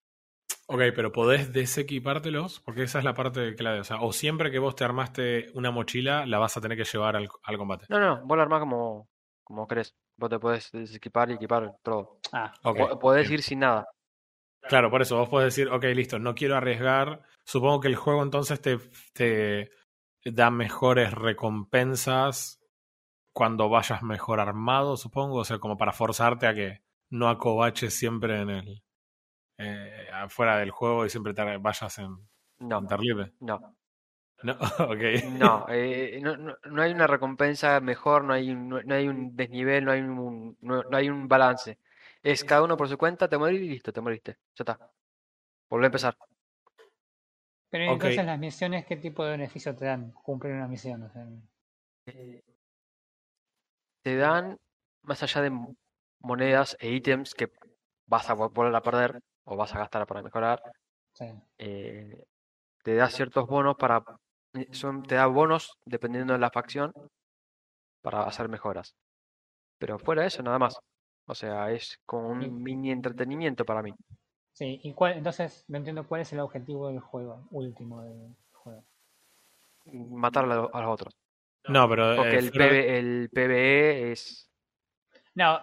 Ok, 0.74 0.82
pero 0.96 1.12
podés 1.12 1.54
desequipártelos, 1.54 2.60
porque 2.62 2.84
esa 2.84 3.00
es 3.00 3.06
la 3.06 3.14
parte 3.14 3.56
clave. 3.56 3.80
O 3.80 3.84
sea, 3.84 4.02
o 4.02 4.12
siempre 4.12 4.50
que 4.52 4.60
vos 4.60 4.76
te 4.76 4.84
armaste 4.84 5.52
una 5.54 5.72
mochila, 5.72 6.26
la 6.26 6.40
vas 6.40 6.58
a 6.58 6.62
tener 6.62 6.78
que 6.78 6.84
llevar 6.86 7.16
al, 7.16 7.30
al 7.44 7.58
combate. 7.58 7.86
No, 7.90 8.00
no, 8.00 8.26
vos 8.26 8.38
la 8.38 8.44
armás 8.44 8.60
como, 8.60 9.08
como 9.44 9.68
querés. 9.68 9.96
Vos 10.18 10.30
te 10.30 10.40
podés 10.40 10.72
desequipar 10.72 11.30
y 11.30 11.34
equipar 11.34 11.76
todo. 11.84 12.18
Ah, 12.32 12.54
Ok, 12.64 12.78
Po- 12.78 13.00
Podés 13.00 13.24
bien. 13.24 13.34
ir 13.34 13.44
sin 13.44 13.60
nada. 13.60 13.88
Claro, 14.68 14.90
por 14.90 15.02
eso 15.02 15.18
vos 15.18 15.30
podés 15.30 15.54
decir, 15.56 15.70
ok, 15.70 15.84
listo, 15.94 16.20
no 16.20 16.34
quiero 16.36 16.56
arriesgar 16.56 17.22
supongo 17.46 17.82
que 17.82 17.90
el 17.90 17.96
juego 17.98 18.24
entonces 18.24 18.62
te, 18.62 18.80
te 19.14 19.70
da 20.24 20.50
mejores 20.50 21.12
recompensas 21.14 22.62
cuando 23.34 23.68
vayas 23.70 24.04
mejor 24.04 24.40
armado, 24.40 24.96
supongo. 24.98 25.40
O 25.40 25.46
sea, 25.46 25.60
como 25.60 25.78
para 25.78 25.92
forzarte 25.92 26.48
a 26.48 26.54
que 26.54 26.82
no 27.10 27.30
acobaches 27.30 27.94
siempre 27.94 28.40
en 28.42 28.50
el. 28.50 28.84
Eh, 29.58 30.08
afuera 30.14 30.58
del 30.58 30.72
juego 30.72 31.06
y 31.06 31.10
siempre 31.10 31.34
te 31.34 31.58
vayas 31.58 32.00
en, 32.00 32.18
No, 32.60 32.82
en 32.82 33.00
libre. 33.02 33.34
no, 33.42 33.76
No, 34.44 34.58
no, 35.22 35.66
eh, 35.70 36.20
no, 36.22 36.36
no, 36.38 36.56
no 36.66 36.82
hay 36.82 36.92
una 36.92 37.08
recompensa 37.08 37.80
mejor, 37.80 38.24
no 38.26 38.34
hay, 38.34 38.52
un- 38.52 38.70
no, 38.70 38.82
no 38.84 38.96
hay 38.96 39.08
un 39.08 39.36
desnivel, 39.36 39.86
no 39.86 39.92
hay 39.92 40.02
un, 40.02 40.58
no, 40.62 40.84
no 40.84 40.98
hay 40.98 41.10
un 41.10 41.28
balance. 41.28 41.80
Es 42.22 42.44
cada 42.44 42.64
uno 42.64 42.78
por 42.78 42.90
su 42.90 42.98
cuenta, 42.98 43.28
te 43.30 43.38
morís 43.38 43.62
y 43.62 43.70
listo, 43.70 43.94
te 43.94 44.02
moriste. 44.02 44.38
Ya 44.56 44.64
está. 44.64 44.80
Volvé 45.70 45.86
a 45.86 45.88
empezar. 45.88 46.18
Pero 47.70 47.84
entonces 47.84 48.26
las 48.26 48.40
misiones, 48.40 48.86
¿qué 48.86 48.96
tipo 48.96 49.26
de 49.26 49.32
beneficio 49.32 49.76
te 49.76 49.84
dan 49.84 50.12
cumplir 50.12 50.54
una 50.54 50.70
misión? 50.70 51.04
O 51.04 51.10
sea, 51.10 51.28
Te 54.02 54.16
dan, 54.16 54.60
más 55.02 55.24
allá 55.24 55.42
de 55.42 55.50
mo- 55.50 55.76
monedas 56.20 56.78
e 56.80 56.88
ítems 57.00 57.34
que 57.38 57.46
vas 58.12 58.30
a 58.30 58.36
vo- 58.40 58.52
volver 58.58 58.76
a 58.76 58.82
perder 58.88 59.12
o 59.46 59.56
vas 59.56 59.74
a 59.76 59.80
gastar 59.80 60.06
para 60.08 60.22
mejorar, 60.22 60.62
sí. 61.14 61.26
eh, 61.58 62.24
te 62.84 62.96
da 62.96 63.10
ciertos 63.10 63.48
bonos 63.48 63.76
para, 63.78 64.04
eh, 64.54 64.68
son, 64.72 65.04
te 65.04 65.16
da 65.16 65.26
bonos 65.28 65.78
dependiendo 65.86 66.34
de 66.34 66.40
la 66.40 66.50
facción 66.52 66.92
para 68.02 68.24
hacer 68.24 68.50
mejoras. 68.50 68.96
Pero 69.80 70.00
fuera 70.00 70.22
de 70.22 70.28
eso, 70.28 70.44
nada 70.44 70.60
más. 70.60 70.78
O 71.26 71.36
sea, 71.36 71.72
es 71.72 72.00
como 72.06 72.30
un 72.30 72.62
mini 72.62 72.92
entretenimiento 72.92 73.66
para 73.66 73.82
mí. 73.82 73.94
Sí, 74.52 74.80
y 74.84 74.94
cuál, 74.94 75.14
entonces 75.14 75.66
no 75.68 75.78
entiendo 75.78 76.06
cuál 76.08 76.22
es 76.22 76.32
el 76.34 76.40
objetivo 76.40 76.90
del 76.90 77.00
juego, 77.00 77.48
último 77.52 78.02
del 78.04 78.36
juego. 78.52 78.84
Matar 79.86 80.46
a 80.46 80.48
lo- 80.48 80.76
a 80.76 80.82
los 80.82 80.92
otros. 80.92 81.16
No, 81.68 81.88
pero. 81.90 82.16
Porque 82.16 82.36
eh, 82.36 82.40
el, 82.40 82.52
PV 82.52 82.98
el 82.98 83.30
PvE 83.34 84.12
es... 84.12 84.50
No, 85.36 85.60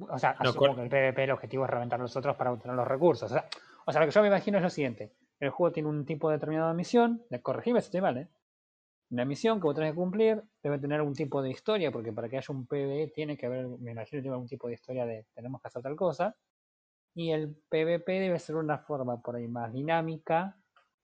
o 0.00 0.18
sea, 0.18 0.36
No, 0.40 0.50
asumo 0.50 0.74
que 0.74 0.82
el 0.82 0.88
PvP 0.88 1.24
el 1.24 1.30
objetivo 1.30 1.64
es 1.64 1.70
reventar 1.70 2.00
a 2.00 2.02
los 2.02 2.16
otros 2.16 2.36
para 2.36 2.52
obtener 2.52 2.76
los 2.76 2.86
recursos. 2.86 3.30
O 3.30 3.34
sea, 3.34 3.46
o 3.86 3.92
sea, 3.92 4.00
lo 4.00 4.06
que 4.06 4.12
yo 4.12 4.22
me 4.22 4.28
imagino 4.28 4.58
es 4.58 4.64
lo 4.64 4.70
siguiente. 4.70 5.12
El 5.40 5.50
juego 5.50 5.72
tiene 5.72 5.88
un 5.88 6.04
tipo 6.04 6.30
determinado 6.30 6.68
de 6.68 6.74
misión, 6.74 7.22
corregime 7.42 7.80
si 7.80 7.86
estoy 7.86 8.00
mal, 8.00 8.16
¿eh? 8.18 8.28
Una 9.10 9.24
misión 9.24 9.60
que 9.60 9.64
vos 9.64 9.74
tenés 9.74 9.92
que 9.92 9.96
cumplir 9.96 10.42
debe 10.62 10.78
tener 10.78 11.02
un 11.02 11.14
tipo 11.14 11.42
de 11.42 11.50
historia, 11.50 11.92
porque 11.92 12.12
para 12.12 12.28
que 12.28 12.38
haya 12.38 12.46
un 12.48 12.66
PvE 12.66 13.12
tiene 13.14 13.36
que 13.36 13.46
haber, 13.46 13.66
me 13.78 13.92
imagino, 13.92 14.22
tiene 14.22 14.34
algún 14.34 14.48
tipo 14.48 14.66
de 14.66 14.74
historia 14.74 15.04
de 15.04 15.26
tenemos 15.34 15.60
que 15.60 15.68
hacer 15.68 15.82
tal 15.82 15.94
cosa. 15.94 16.34
Y 17.14 17.30
el 17.30 17.54
PvP 17.68 18.20
debe 18.20 18.38
ser 18.38 18.56
una 18.56 18.78
forma 18.78 19.20
por 19.20 19.36
ahí 19.36 19.46
más 19.46 19.72
dinámica 19.72 20.56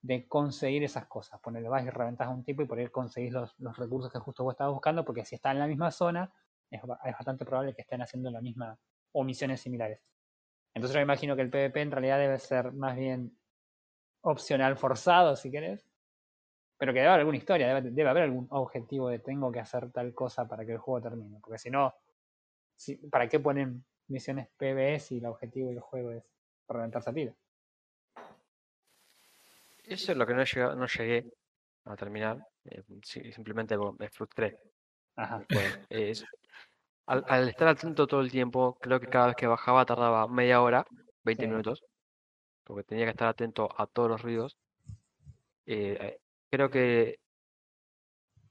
de 0.03 0.27
conseguir 0.27 0.83
esas 0.83 1.07
cosas. 1.07 1.39
Ponerle 1.41 1.69
vas 1.69 1.85
y 1.85 1.91
reventas 1.91 2.27
a 2.27 2.31
un 2.31 2.43
tipo 2.43 2.63
y 2.63 2.67
por 2.67 2.79
ahí 2.79 2.89
conseguís 2.89 3.33
los, 3.33 3.55
los 3.59 3.77
recursos 3.77 4.11
que 4.11 4.19
justo 4.19 4.43
vos 4.43 4.55
estabas 4.55 4.73
buscando, 4.73 5.05
porque 5.05 5.25
si 5.25 5.37
está 5.37 5.53
en 5.53 5.59
la 5.61 5.67
misma 5.67 5.91
zona, 5.91 6.33
es, 6.71 6.83
ba- 6.83 7.00
es 7.05 7.12
bastante 7.12 7.45
probable 7.45 7.75
que 7.75 7.83
estén 7.83 8.03
haciendo 8.03 8.31
la 8.31 8.41
misma 8.41 8.79
o 9.12 9.25
misiones 9.25 9.61
similares. 9.61 10.00
Entonces 10.75 10.95
yo 10.95 11.00
imagino 11.00 11.35
que 11.37 11.43
el 11.43 11.50
PvP 11.50 11.81
en 11.81 11.91
realidad 11.91 12.19
debe 12.19 12.39
ser 12.39 12.73
más 12.73 12.97
bien 12.97 13.37
opcional 14.23 14.77
forzado, 14.77 15.35
si 15.37 15.50
querés. 15.50 15.85
Pero 16.79 16.93
que 16.93 17.00
debe 17.00 17.09
haber 17.09 17.21
alguna 17.21 17.37
historia, 17.39 17.67
debe, 17.75 17.91
debe 17.91 18.09
haber 18.09 18.23
algún 18.23 18.47
objetivo 18.50 19.09
de 19.09 19.19
tengo 19.19 19.53
que 19.53 19.61
hacer 19.61 19.91
tal 19.91 20.15
cosa 20.15 20.49
para 20.49 20.65
que 20.65 20.73
el 20.73 20.79
juego 20.79 21.03
termine. 21.03 21.39
Porque 21.41 21.59
si 21.59 21.71
no, 21.71 21.95
¿para 23.11 23.29
qué 23.29 23.39
ponen 23.41 23.85
misiones 24.09 24.49
PvE 24.57 24.99
si 25.00 25.19
el 25.19 25.27
objetivo 25.27 25.69
del 25.69 25.81
juego 25.81 26.12
es 26.12 26.25
reventarse 26.69 27.11
a 27.11 27.12
tiro? 27.12 27.35
Eso 29.85 30.12
es 30.12 30.19
lo 30.19 30.27
que 30.27 30.35
no, 30.35 30.45
llega- 30.45 30.75
no 30.75 30.87
llegué 30.87 31.27
a 31.85 31.97
terminar. 31.97 32.47
eh, 32.65 32.83
simplemente 33.33 33.77
me 33.99 34.09
frustré. 34.11 34.59
Ajá. 35.23 35.45
Bueno, 35.50 35.75
es- 35.91 36.25
al, 37.07 37.25
al 37.29 37.49
estar 37.49 37.69
atento 37.69 38.07
todo 38.07 38.21
el 38.21 38.31
tiempo, 38.31 38.77
creo 38.81 39.00
que 39.00 39.09
cada 39.09 39.29
vez 39.29 39.37
que 39.37 39.47
bajaba 39.47 39.85
tardaba 39.87 40.29
media 40.29 40.62
hora, 40.62 40.87
20 41.25 41.45
Sí. 41.45 41.50
minutos, 41.50 41.85
porque 42.65 42.85
tenía 42.85 43.07
que 43.07 43.12
estar 43.12 43.29
atento 43.29 43.69
a 43.81 43.87
todos 43.87 44.09
los 44.11 44.23
ruidos. 44.23 44.59
Eh, 45.67 45.97
eh, 46.00 46.19
creo 46.50 46.71
que 46.71 47.17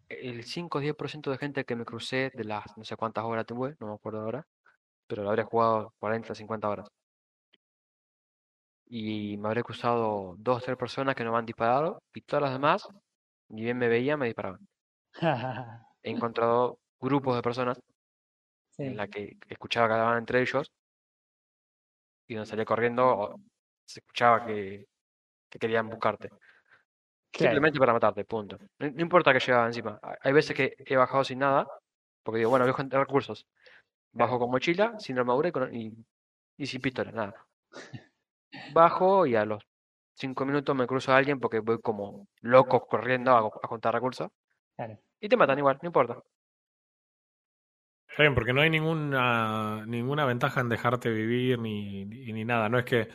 el 0.10 0.44
5 0.44 0.78
o 0.78 0.82
10% 0.82 1.32
de 1.32 1.38
gente 1.38 1.66
que 1.66 1.76
me 1.76 1.86
crucé 1.86 2.32
de 2.36 2.44
las 2.44 2.78
no 2.78 2.84
sé 2.84 2.96
cuántas 2.96 3.24
horas 3.26 3.46
tuve, 3.48 3.76
no 3.80 3.88
me 3.88 3.94
acuerdo 3.94 4.22
ahora, 4.22 4.46
pero 5.08 5.24
lo 5.24 5.30
habré 5.30 5.44
jugado 5.44 5.94
40, 6.00 6.36
50 6.36 6.70
horas. 6.70 6.90
Y 8.90 9.38
me 9.38 9.48
habré 9.48 9.64
cruzado 9.64 10.36
dos 10.38 10.58
o 10.58 10.66
tres 10.66 10.76
personas 10.78 11.16
que 11.16 11.24
no 11.24 11.32
me 11.32 11.38
han 11.38 11.46
disparado, 11.46 12.04
y 12.14 12.22
todas 12.22 12.44
las 12.44 12.52
demás, 12.52 12.88
ni 13.50 13.64
bien 13.64 13.78
me 13.78 13.88
veían, 13.88 14.20
me 14.20 14.26
disparaban. 14.28 14.68
He 16.04 16.12
encontrado 16.12 16.80
grupos 17.00 17.36
de 17.36 17.42
personas 17.42 17.80
sí. 18.72 18.84
en 18.84 18.98
la 18.98 19.08
que 19.08 19.38
escuchaba 19.48 19.88
que 19.88 19.94
hablaban 19.94 20.18
entre 20.20 20.42
ellos 20.42 20.72
y 22.28 22.36
donde 22.36 22.50
salía 22.50 22.66
corriendo 22.66 23.36
se 23.86 24.00
escuchaba 24.02 24.46
que, 24.46 24.86
que 25.50 25.60
querían 25.60 25.90
buscarte. 25.90 26.30
Claro. 27.32 27.54
Simplemente 27.54 27.80
para 27.80 27.94
matarte, 27.94 28.26
punto. 28.26 28.58
No, 28.80 28.90
no 28.90 29.02
importa 29.02 29.34
que 29.34 29.40
llegaba 29.40 29.68
encima. 29.68 30.00
Hay- 30.22 30.34
veces 30.34 30.56
que 30.56 30.76
he 30.78 30.96
bajado 30.96 31.24
sin 31.24 31.40
nada, 31.40 31.68
porque 32.24 32.40
digo, 32.40 32.50
bueno, 32.50 32.66
voy 32.66 32.72
a 32.72 32.76
juntar 32.78 33.00
recursos. 33.00 33.46
Bajo 34.12 34.40
con 34.40 34.50
mochila, 34.52 34.98
sin 35.00 35.18
armadura 35.20 35.50
y, 35.50 35.52
con- 35.52 35.76
y, 35.76 35.94
y 36.58 36.66
sin 36.66 36.82
pistola, 36.82 37.12
nada. 37.12 37.48
Bajo 38.74 39.26
y 39.26 39.36
a 39.36 39.46
los 39.46 39.64
cinco 40.16 40.46
minutos 40.46 40.76
me 40.76 40.88
cruzo 40.88 41.14
a 41.14 41.18
alguien 41.18 41.40
porque 41.40 41.60
voy 41.60 41.80
como 41.80 42.28
loco 42.42 42.86
corriendo 42.88 43.32
a, 43.32 43.40
a 43.40 43.68
juntar 43.68 43.94
recursos. 43.94 44.30
Claro. 44.76 45.00
Y 45.22 45.30
te 45.30 45.38
matan 45.38 45.58
igual, 45.60 45.80
no 45.82 45.88
importa. 45.88 46.22
Está 48.08 48.24
bien, 48.24 48.34
porque 48.36 48.54
no 48.54 48.62
hay 48.62 48.70
ninguna, 48.70 49.86
ninguna 49.86 50.26
ventaja 50.26 50.62
en 50.62 50.70
dejarte 50.70 51.10
vivir 51.10 51.60
ni, 51.60 52.06
ni, 52.06 52.34
ni 52.34 52.44
nada. 52.44 52.68
No 52.68 52.80
es 52.80 52.86
que 52.86 53.08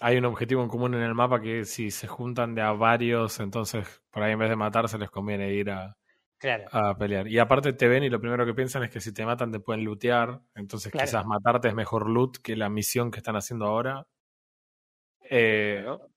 hay 0.00 0.18
un 0.18 0.24
objetivo 0.26 0.62
en 0.62 0.68
común 0.68 0.94
en 0.94 1.02
el 1.02 1.14
mapa 1.14 1.40
que 1.40 1.64
si 1.64 1.90
se 1.90 2.08
juntan 2.08 2.54
de 2.54 2.62
a 2.62 2.72
varios, 2.72 3.40
entonces 3.40 4.02
por 4.10 4.22
ahí 4.22 4.32
en 4.32 4.38
vez 4.40 4.50
de 4.50 4.56
matarse 4.56 4.98
les 4.98 5.10
conviene 5.10 5.52
ir 5.54 5.70
a, 5.70 5.96
Claro. 6.38 6.70
a 6.72 6.96
pelear. 6.98 7.28
Y 7.28 7.38
aparte 7.38 7.72
te 7.74 7.88
ven 7.88 8.04
y 8.04 8.10
lo 8.10 8.20
primero 8.20 8.46
que 8.46 8.54
piensan 8.54 8.84
es 8.84 8.90
que 8.90 9.00
si 9.00 9.12
te 9.14 9.26
matan 9.26 9.52
te 9.52 9.60
pueden 9.60 9.84
lootear. 9.84 10.42
Entonces 10.54 10.92
Claro. 10.92 11.06
quizás 11.06 11.26
matarte 11.26 11.68
es 11.68 11.74
mejor 11.74 12.08
loot 12.10 12.38
que 12.38 12.56
la 12.56 12.70
misión 12.70 13.10
que 13.10 13.18
están 13.18 13.36
haciendo 13.36 13.66
ahora. 13.66 14.06
Eh, 15.28 15.82
¿no? 15.84 16.09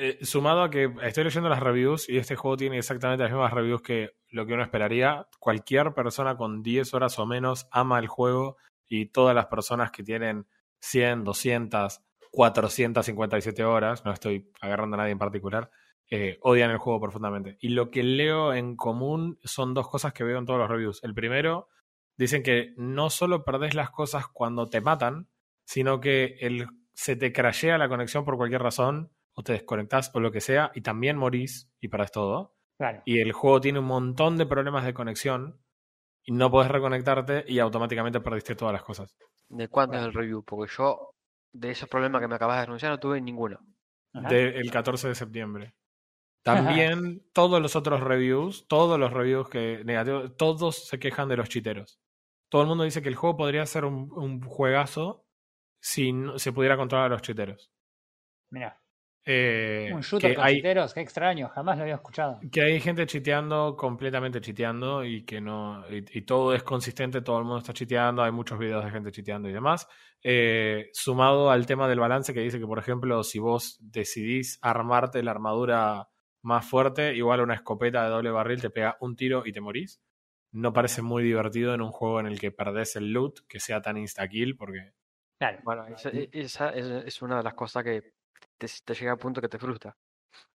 Eh, 0.00 0.24
sumado 0.24 0.62
a 0.62 0.70
que 0.70 0.94
estoy 1.02 1.24
leyendo 1.24 1.48
las 1.48 1.58
reviews 1.58 2.08
y 2.08 2.18
este 2.18 2.36
juego 2.36 2.56
tiene 2.56 2.78
exactamente 2.78 3.24
las 3.24 3.32
mismas 3.32 3.52
reviews 3.52 3.82
que 3.82 4.10
lo 4.30 4.46
que 4.46 4.54
uno 4.54 4.62
esperaría. 4.62 5.26
Cualquier 5.40 5.92
persona 5.92 6.36
con 6.36 6.62
10 6.62 6.94
horas 6.94 7.18
o 7.18 7.26
menos 7.26 7.66
ama 7.72 7.98
el 7.98 8.06
juego 8.06 8.56
y 8.86 9.06
todas 9.06 9.34
las 9.34 9.46
personas 9.46 9.90
que 9.90 10.04
tienen 10.04 10.46
100, 10.80 11.24
200, 11.24 12.00
457 12.30 13.64
horas, 13.64 14.04
no 14.04 14.12
estoy 14.12 14.52
agarrando 14.60 14.94
a 14.94 14.98
nadie 14.98 15.12
en 15.12 15.18
particular, 15.18 15.70
eh, 16.08 16.38
odian 16.42 16.70
el 16.70 16.78
juego 16.78 17.00
profundamente. 17.00 17.58
Y 17.60 17.70
lo 17.70 17.90
que 17.90 18.04
leo 18.04 18.54
en 18.54 18.76
común 18.76 19.40
son 19.42 19.74
dos 19.74 19.88
cosas 19.88 20.12
que 20.12 20.22
veo 20.22 20.38
en 20.38 20.46
todos 20.46 20.60
los 20.60 20.70
reviews. 20.70 21.02
El 21.02 21.12
primero, 21.12 21.68
dicen 22.16 22.44
que 22.44 22.72
no 22.76 23.10
solo 23.10 23.44
perdés 23.44 23.74
las 23.74 23.90
cosas 23.90 24.28
cuando 24.28 24.68
te 24.68 24.80
matan, 24.80 25.28
sino 25.64 25.98
que 25.98 26.36
el, 26.40 26.68
se 26.94 27.16
te 27.16 27.32
crashea 27.32 27.78
la 27.78 27.88
conexión 27.88 28.24
por 28.24 28.36
cualquier 28.36 28.62
razón, 28.62 29.10
o 29.38 29.42
te 29.44 29.52
desconectás 29.52 30.10
o 30.14 30.20
lo 30.20 30.32
que 30.32 30.40
sea, 30.40 30.72
y 30.74 30.80
también 30.80 31.16
morís, 31.16 31.70
y 31.80 31.86
para 31.88 32.06
todo. 32.08 32.56
Claro. 32.76 33.02
Y 33.04 33.20
el 33.20 33.30
juego 33.32 33.60
tiene 33.60 33.78
un 33.78 33.84
montón 33.84 34.36
de 34.36 34.46
problemas 34.46 34.84
de 34.84 34.92
conexión, 34.94 35.60
y 36.24 36.32
no 36.32 36.50
podés 36.50 36.70
reconectarte, 36.72 37.44
y 37.46 37.60
automáticamente 37.60 38.20
perdiste 38.20 38.56
todas 38.56 38.72
las 38.72 38.82
cosas. 38.82 39.16
¿De 39.48 39.68
cuándo 39.68 39.96
es 39.96 40.02
el 40.02 40.12
review? 40.12 40.42
Porque 40.44 40.72
yo, 40.76 41.14
de 41.52 41.70
esos 41.70 41.88
problemas 41.88 42.20
que 42.20 42.26
me 42.26 42.34
acabas 42.34 42.56
de 42.56 42.64
anunciar, 42.64 42.90
no 42.90 42.98
tuve 42.98 43.20
ninguno. 43.20 43.60
Del 44.12 44.70
14 44.72 45.06
de 45.08 45.14
septiembre. 45.14 45.74
También 46.42 47.22
todos 47.32 47.62
los 47.62 47.76
otros 47.76 48.00
reviews, 48.00 48.66
todos 48.66 48.98
los 48.98 49.12
reviews 49.12 49.48
que 49.48 49.82
negativos, 49.84 50.36
todos 50.36 50.88
se 50.88 50.98
quejan 50.98 51.28
de 51.28 51.36
los 51.36 51.48
chiteros. 51.48 52.00
Todo 52.50 52.62
el 52.62 52.68
mundo 52.68 52.82
dice 52.84 53.02
que 53.02 53.08
el 53.08 53.14
juego 53.14 53.36
podría 53.36 53.64
ser 53.66 53.84
un, 53.84 54.10
un 54.12 54.40
juegazo 54.42 55.24
si 55.80 56.12
no- 56.12 56.38
se 56.40 56.52
pudiera 56.52 56.76
controlar 56.76 57.06
a 57.06 57.10
los 57.14 57.22
chiteros. 57.22 57.70
Mira, 58.50 58.80
Eh, 59.24 59.90
un 59.92 60.00
shooter 60.00 60.30
que 60.30 60.36
con 60.36 60.44
hay, 60.46 60.56
chiteros, 60.56 60.94
qué 60.94 61.00
extraño, 61.00 61.48
jamás 61.48 61.76
lo 61.76 61.82
había 61.82 61.96
escuchado. 61.96 62.40
que 62.50 62.62
hay 62.62 62.80
gente 62.80 63.06
chiteando, 63.06 63.76
completamente 63.76 64.40
chiteando, 64.40 65.04
y 65.04 65.24
que 65.24 65.40
no. 65.40 65.84
Y, 65.90 66.04
y 66.12 66.22
todo 66.22 66.54
es 66.54 66.62
consistente, 66.62 67.20
todo 67.20 67.38
el 67.38 67.44
mundo 67.44 67.58
está 67.58 67.72
chiteando, 67.72 68.22
hay 68.22 68.32
muchos 68.32 68.58
videos 68.58 68.84
de 68.84 68.90
gente 68.90 69.12
chiteando 69.12 69.48
y 69.48 69.52
demás. 69.52 69.86
Eh, 70.22 70.88
sumado 70.92 71.50
al 71.50 71.66
tema 71.66 71.88
del 71.88 72.00
balance 72.00 72.32
que 72.32 72.40
dice 72.40 72.58
que, 72.58 72.66
por 72.66 72.78
ejemplo, 72.78 73.22
si 73.22 73.38
vos 73.38 73.76
decidís 73.80 74.58
armarte 74.62 75.22
la 75.22 75.32
armadura 75.32 76.08
más 76.42 76.64
fuerte, 76.64 77.14
igual 77.14 77.40
una 77.40 77.54
escopeta 77.54 78.04
de 78.04 78.10
doble 78.10 78.30
barril 78.30 78.60
te 78.60 78.70
pega 78.70 78.96
un 79.00 79.14
tiro 79.14 79.44
y 79.44 79.52
te 79.52 79.60
morís. 79.60 80.00
No 80.50 80.72
parece 80.72 81.02
muy 81.02 81.22
divertido 81.22 81.74
en 81.74 81.82
un 81.82 81.90
juego 81.90 82.20
en 82.20 82.26
el 82.26 82.40
que 82.40 82.50
perdés 82.50 82.96
el 82.96 83.12
loot, 83.12 83.40
que 83.46 83.60
sea 83.60 83.82
tan 83.82 83.98
insta-kill, 83.98 84.56
porque 84.56 84.92
Claro. 85.38 85.58
Bueno, 85.62 85.86
esa, 85.86 86.10
esa 86.32 86.70
es, 86.70 86.86
es 87.06 87.22
una 87.22 87.36
de 87.38 87.44
las 87.44 87.54
cosas 87.54 87.84
que 87.84 88.14
te, 88.56 88.66
te 88.84 88.94
llega 88.94 89.12
a 89.12 89.16
punto 89.16 89.40
que 89.40 89.48
te 89.48 89.58
frustra. 89.58 89.96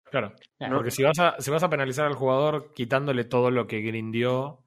Claro. 0.09 0.33
Porque 0.69 0.91
si 0.91 1.03
vas, 1.03 1.17
a, 1.19 1.35
si 1.39 1.49
vas 1.51 1.63
a 1.63 1.69
penalizar 1.69 2.05
al 2.05 2.15
jugador 2.15 2.73
quitándole 2.73 3.23
todo 3.23 3.49
lo 3.49 3.65
que 3.67 3.79
grindió, 3.79 4.59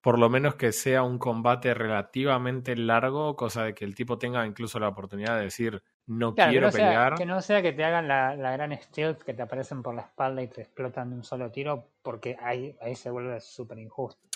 por 0.00 0.18
lo 0.18 0.28
menos 0.28 0.56
que 0.56 0.72
sea 0.72 1.04
un 1.04 1.18
combate 1.18 1.72
relativamente 1.72 2.74
largo, 2.76 3.36
cosa 3.36 3.62
de 3.64 3.74
que 3.74 3.84
el 3.84 3.94
tipo 3.94 4.18
tenga 4.18 4.44
incluso 4.44 4.80
la 4.80 4.88
oportunidad 4.88 5.36
de 5.36 5.44
decir 5.44 5.82
no 6.06 6.34
Claro, 6.34 6.50
que 6.50 6.54
quiero 6.54 6.66
no, 6.66 6.72
sea, 6.72 6.84
pelear. 6.84 7.14
que 7.14 7.26
no 7.26 7.40
sea 7.40 7.62
que 7.62 7.72
te 7.72 7.84
hagan 7.84 8.08
la, 8.08 8.34
la 8.34 8.50
gran 8.52 8.76
stealth 8.82 9.22
que 9.22 9.34
te 9.34 9.42
aparecen 9.42 9.84
por 9.84 9.94
la 9.94 10.02
espalda 10.02 10.42
y 10.42 10.48
te 10.48 10.62
explotan 10.62 11.10
de 11.10 11.16
un 11.16 11.22
solo 11.22 11.52
tiro, 11.52 11.92
porque 12.02 12.36
ahí, 12.42 12.76
ahí 12.80 12.96
se 12.96 13.08
vuelve 13.10 13.40
súper 13.40 13.78
injusto. 13.78 14.26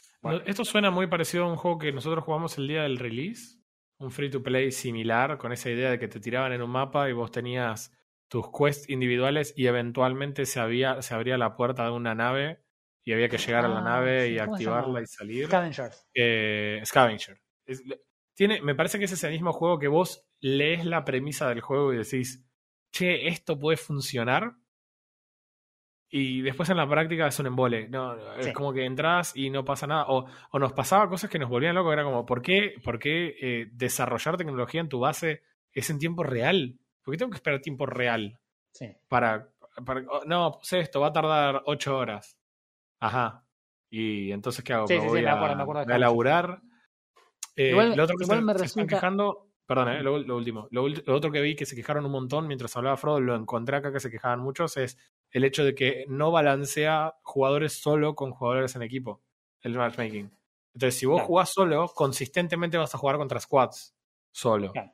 Esto 0.44 0.64
suena 0.64 0.90
muy 0.90 1.08
parecido 1.08 1.44
a 1.44 1.50
un 1.50 1.56
juego 1.56 1.78
que 1.78 1.92
nosotros 1.92 2.25
jugamos 2.25 2.56
el 2.58 2.68
día 2.68 2.82
del 2.82 2.99
release, 2.99 3.58
un 3.99 4.11
free 4.12 4.30
to 4.30 4.42
play 4.42 4.70
similar, 4.70 5.38
con 5.38 5.52
esa 5.52 5.70
idea 5.70 5.90
de 5.90 5.99
que 5.99 6.08
te 6.08 6.20
tiraban 6.20 6.52
en 6.52 6.62
un 6.62 6.70
mapa 6.70 7.08
y 7.08 7.12
vos 7.12 7.30
tenías 7.30 7.92
tus 8.28 8.47
quests 8.50 8.88
individuales 8.90 9.54
y 9.56 9.66
eventualmente 9.66 10.47
se, 10.47 10.61
había, 10.61 11.00
se 11.02 11.14
abría 11.14 11.38
la 11.38 11.54
puerta 11.56 11.85
de 11.85 11.90
una 11.92 12.14
nave 12.14 12.62
y 13.04 13.12
había 13.12 13.28
que 13.28 13.38
llegar 13.38 13.64
a 13.64 13.68
la 13.68 13.78
Ah, 13.78 13.83
nave 13.83 14.26
sí, 14.26 14.33
y 14.35 14.38
¿cómo 14.38 14.56
se 14.59 14.64
activarla 14.64 15.00
y 15.02 15.06
salir. 15.06 15.47
Scavengers. 15.47 16.09
Eh, 16.14 16.80
Scavenger. 16.85 17.40
Es- 17.66 17.83
tiene, 18.35 18.61
me 18.61 18.75
parece 18.75 18.99
que 18.99 19.04
es 19.06 19.12
ese 19.12 19.30
mismo 19.30 19.52
juego 19.52 19.78
que 19.78 19.88
vos 19.88 20.28
lees 20.40 20.85
la 20.85 21.04
premisa 21.04 21.49
del 21.49 21.61
juego 21.62 21.95
y 21.95 21.99
decís, 21.99 22.45
che, 22.92 23.28
esto 23.28 23.59
puede 23.59 23.76
funcionar. 23.78 24.56
Y 26.09 26.40
después 26.42 26.68
en 26.71 26.76
la 26.76 26.88
práctica 26.88 27.26
es 27.26 27.38
un 27.40 27.47
embole. 27.47 27.88
No, 27.88 28.14
es 28.37 28.52
como 28.52 28.73
que 28.73 28.85
entras 28.85 29.35
y 29.37 29.50
no 29.50 29.64
pasa 29.64 29.87
nada. 29.87 30.04
O, 30.09 30.26
o 30.52 30.59
nos 30.59 30.73
pasaba 30.73 31.09
cosas 31.09 31.28
que 31.30 31.38
nos 31.38 31.49
volvían 31.50 31.75
locos. 31.75 31.92
Era 31.92 32.04
como, 32.04 32.25
¿por 32.25 32.42
qué, 32.42 32.75
por 32.85 32.99
qué 32.99 33.35
eh, 33.40 33.68
desarrollar 33.73 34.37
tecnología 34.37 34.80
en 34.80 34.88
tu 34.88 35.00
base 35.00 35.42
es 35.73 35.90
en 35.90 35.99
tiempo 35.99 36.23
real? 36.23 36.78
¿Por 37.07 37.15
qué 37.15 37.19
tengo 37.19 37.31
que 37.31 37.37
esperar 37.37 37.61
tiempo 37.61 37.87
real? 37.87 38.37
Sí. 38.73 38.93
para, 39.09 39.49
para- 39.87 40.05
oh, 40.11 40.25
no, 40.27 40.59
puse 40.59 40.81
esto, 40.81 41.01
va 41.01 41.07
a 41.07 41.13
tardar 41.13 41.63
ocho 41.67 41.97
horas. 41.97 42.37
Ajá. 42.99 43.47
Y 43.89 44.33
entonces, 44.33 44.65
¿qué 44.65 44.73
hago? 44.73 44.89
Sí, 44.89 44.95
me 44.95 45.01
sí, 45.01 45.07
sí, 45.07 45.11
voy 45.13 45.23
me 45.23 45.29
a, 45.31 45.55
me 45.55 45.63
acuerdo 45.63 45.95
a 45.95 45.99
laburar. 45.99 46.61
Eh, 47.55 47.71
Igual- 47.71 47.97
lo 47.97 48.03
otro 48.05 48.17
que 48.17 48.25
igual 48.25 48.41
se, 48.41 48.45
me 48.45 48.59
se 48.59 48.65
están 48.67 48.87
quejando, 48.89 49.49
perdón, 49.65 49.89
eh, 49.91 50.03
lo, 50.03 50.19
lo 50.19 50.37
último. 50.37 50.67
Lo 50.73 50.85
otro 51.15 51.31
que 51.31 51.41
vi 51.41 51.55
que 51.55 51.65
se 51.65 51.77
quejaron 51.77 52.05
un 52.05 52.11
montón 52.13 52.49
mientras 52.49 52.77
hablaba 52.77 52.97
Frodo, 52.97 53.21
lo 53.21 53.37
encontré 53.37 53.77
acá 53.77 53.93
que 53.93 54.01
se 54.01 54.11
quejaban 54.11 54.41
muchos, 54.41 54.77
es 54.77 54.99
el 55.31 55.45
hecho 55.45 55.65
de 55.65 55.75
que 55.77 56.05
no 56.09 56.33
balancea 56.33 57.15
jugadores 57.23 57.73
solo 57.81 58.15
con 58.17 58.33
jugadores 58.33 58.75
en 58.75 58.83
equipo, 58.83 59.23
el 59.63 59.75
matchmaking. 59.75 60.31
Entonces, 60.75 60.99
si 60.99 61.07
vos 61.07 61.17
Claro. 61.19 61.27
jugás 61.29 61.51
solo, 61.53 61.87
consistentemente 61.95 62.77
vas 62.77 62.95
a 62.95 62.99
jugar 62.99 63.17
contra 63.17 63.41
squads 63.41 63.95
solo. 64.33 64.73
Claro. 64.73 64.93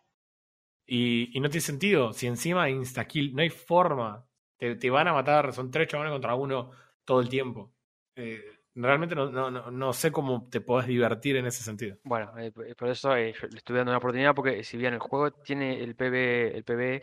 Y, 0.94 1.30
y 1.36 1.40
no 1.40 1.48
tiene 1.48 1.62
sentido. 1.62 2.12
Si 2.12 2.26
encima 2.26 2.68
insta-kill, 2.68 3.34
no 3.34 3.42
hay 3.42 3.50
forma. 3.50 4.26
Te, 4.58 4.76
te 4.76 4.90
van 4.90 5.08
a 5.08 5.12
matar, 5.14 5.52
son 5.52 5.70
tres 5.70 5.88
chavales 5.88 6.12
contra 6.12 6.34
uno 6.34 6.70
todo 7.04 7.20
el 7.20 7.28
tiempo. 7.28 7.72
Eh, 8.16 8.42
realmente 8.74 9.14
no, 9.14 9.30
no, 9.30 9.50
no, 9.50 9.70
no 9.70 9.92
sé 9.92 10.12
cómo 10.12 10.48
te 10.50 10.60
podés 10.60 10.86
divertir 10.86 11.36
en 11.36 11.46
ese 11.46 11.62
sentido. 11.62 11.96
Bueno, 12.04 12.36
eh, 12.38 12.52
p- 12.52 12.74
por 12.74 12.88
eso 12.88 13.16
eh, 13.16 13.34
le 13.50 13.58
estuve 13.58 13.78
dando 13.78 13.90
una 13.92 13.98
oportunidad 13.98 14.34
porque 14.34 14.62
si 14.64 14.76
bien 14.76 14.94
el 14.94 15.00
juego 15.00 15.30
tiene 15.32 15.82
el 15.82 15.94
PB, 15.96 16.56
el 16.56 16.64
PB 16.64 17.02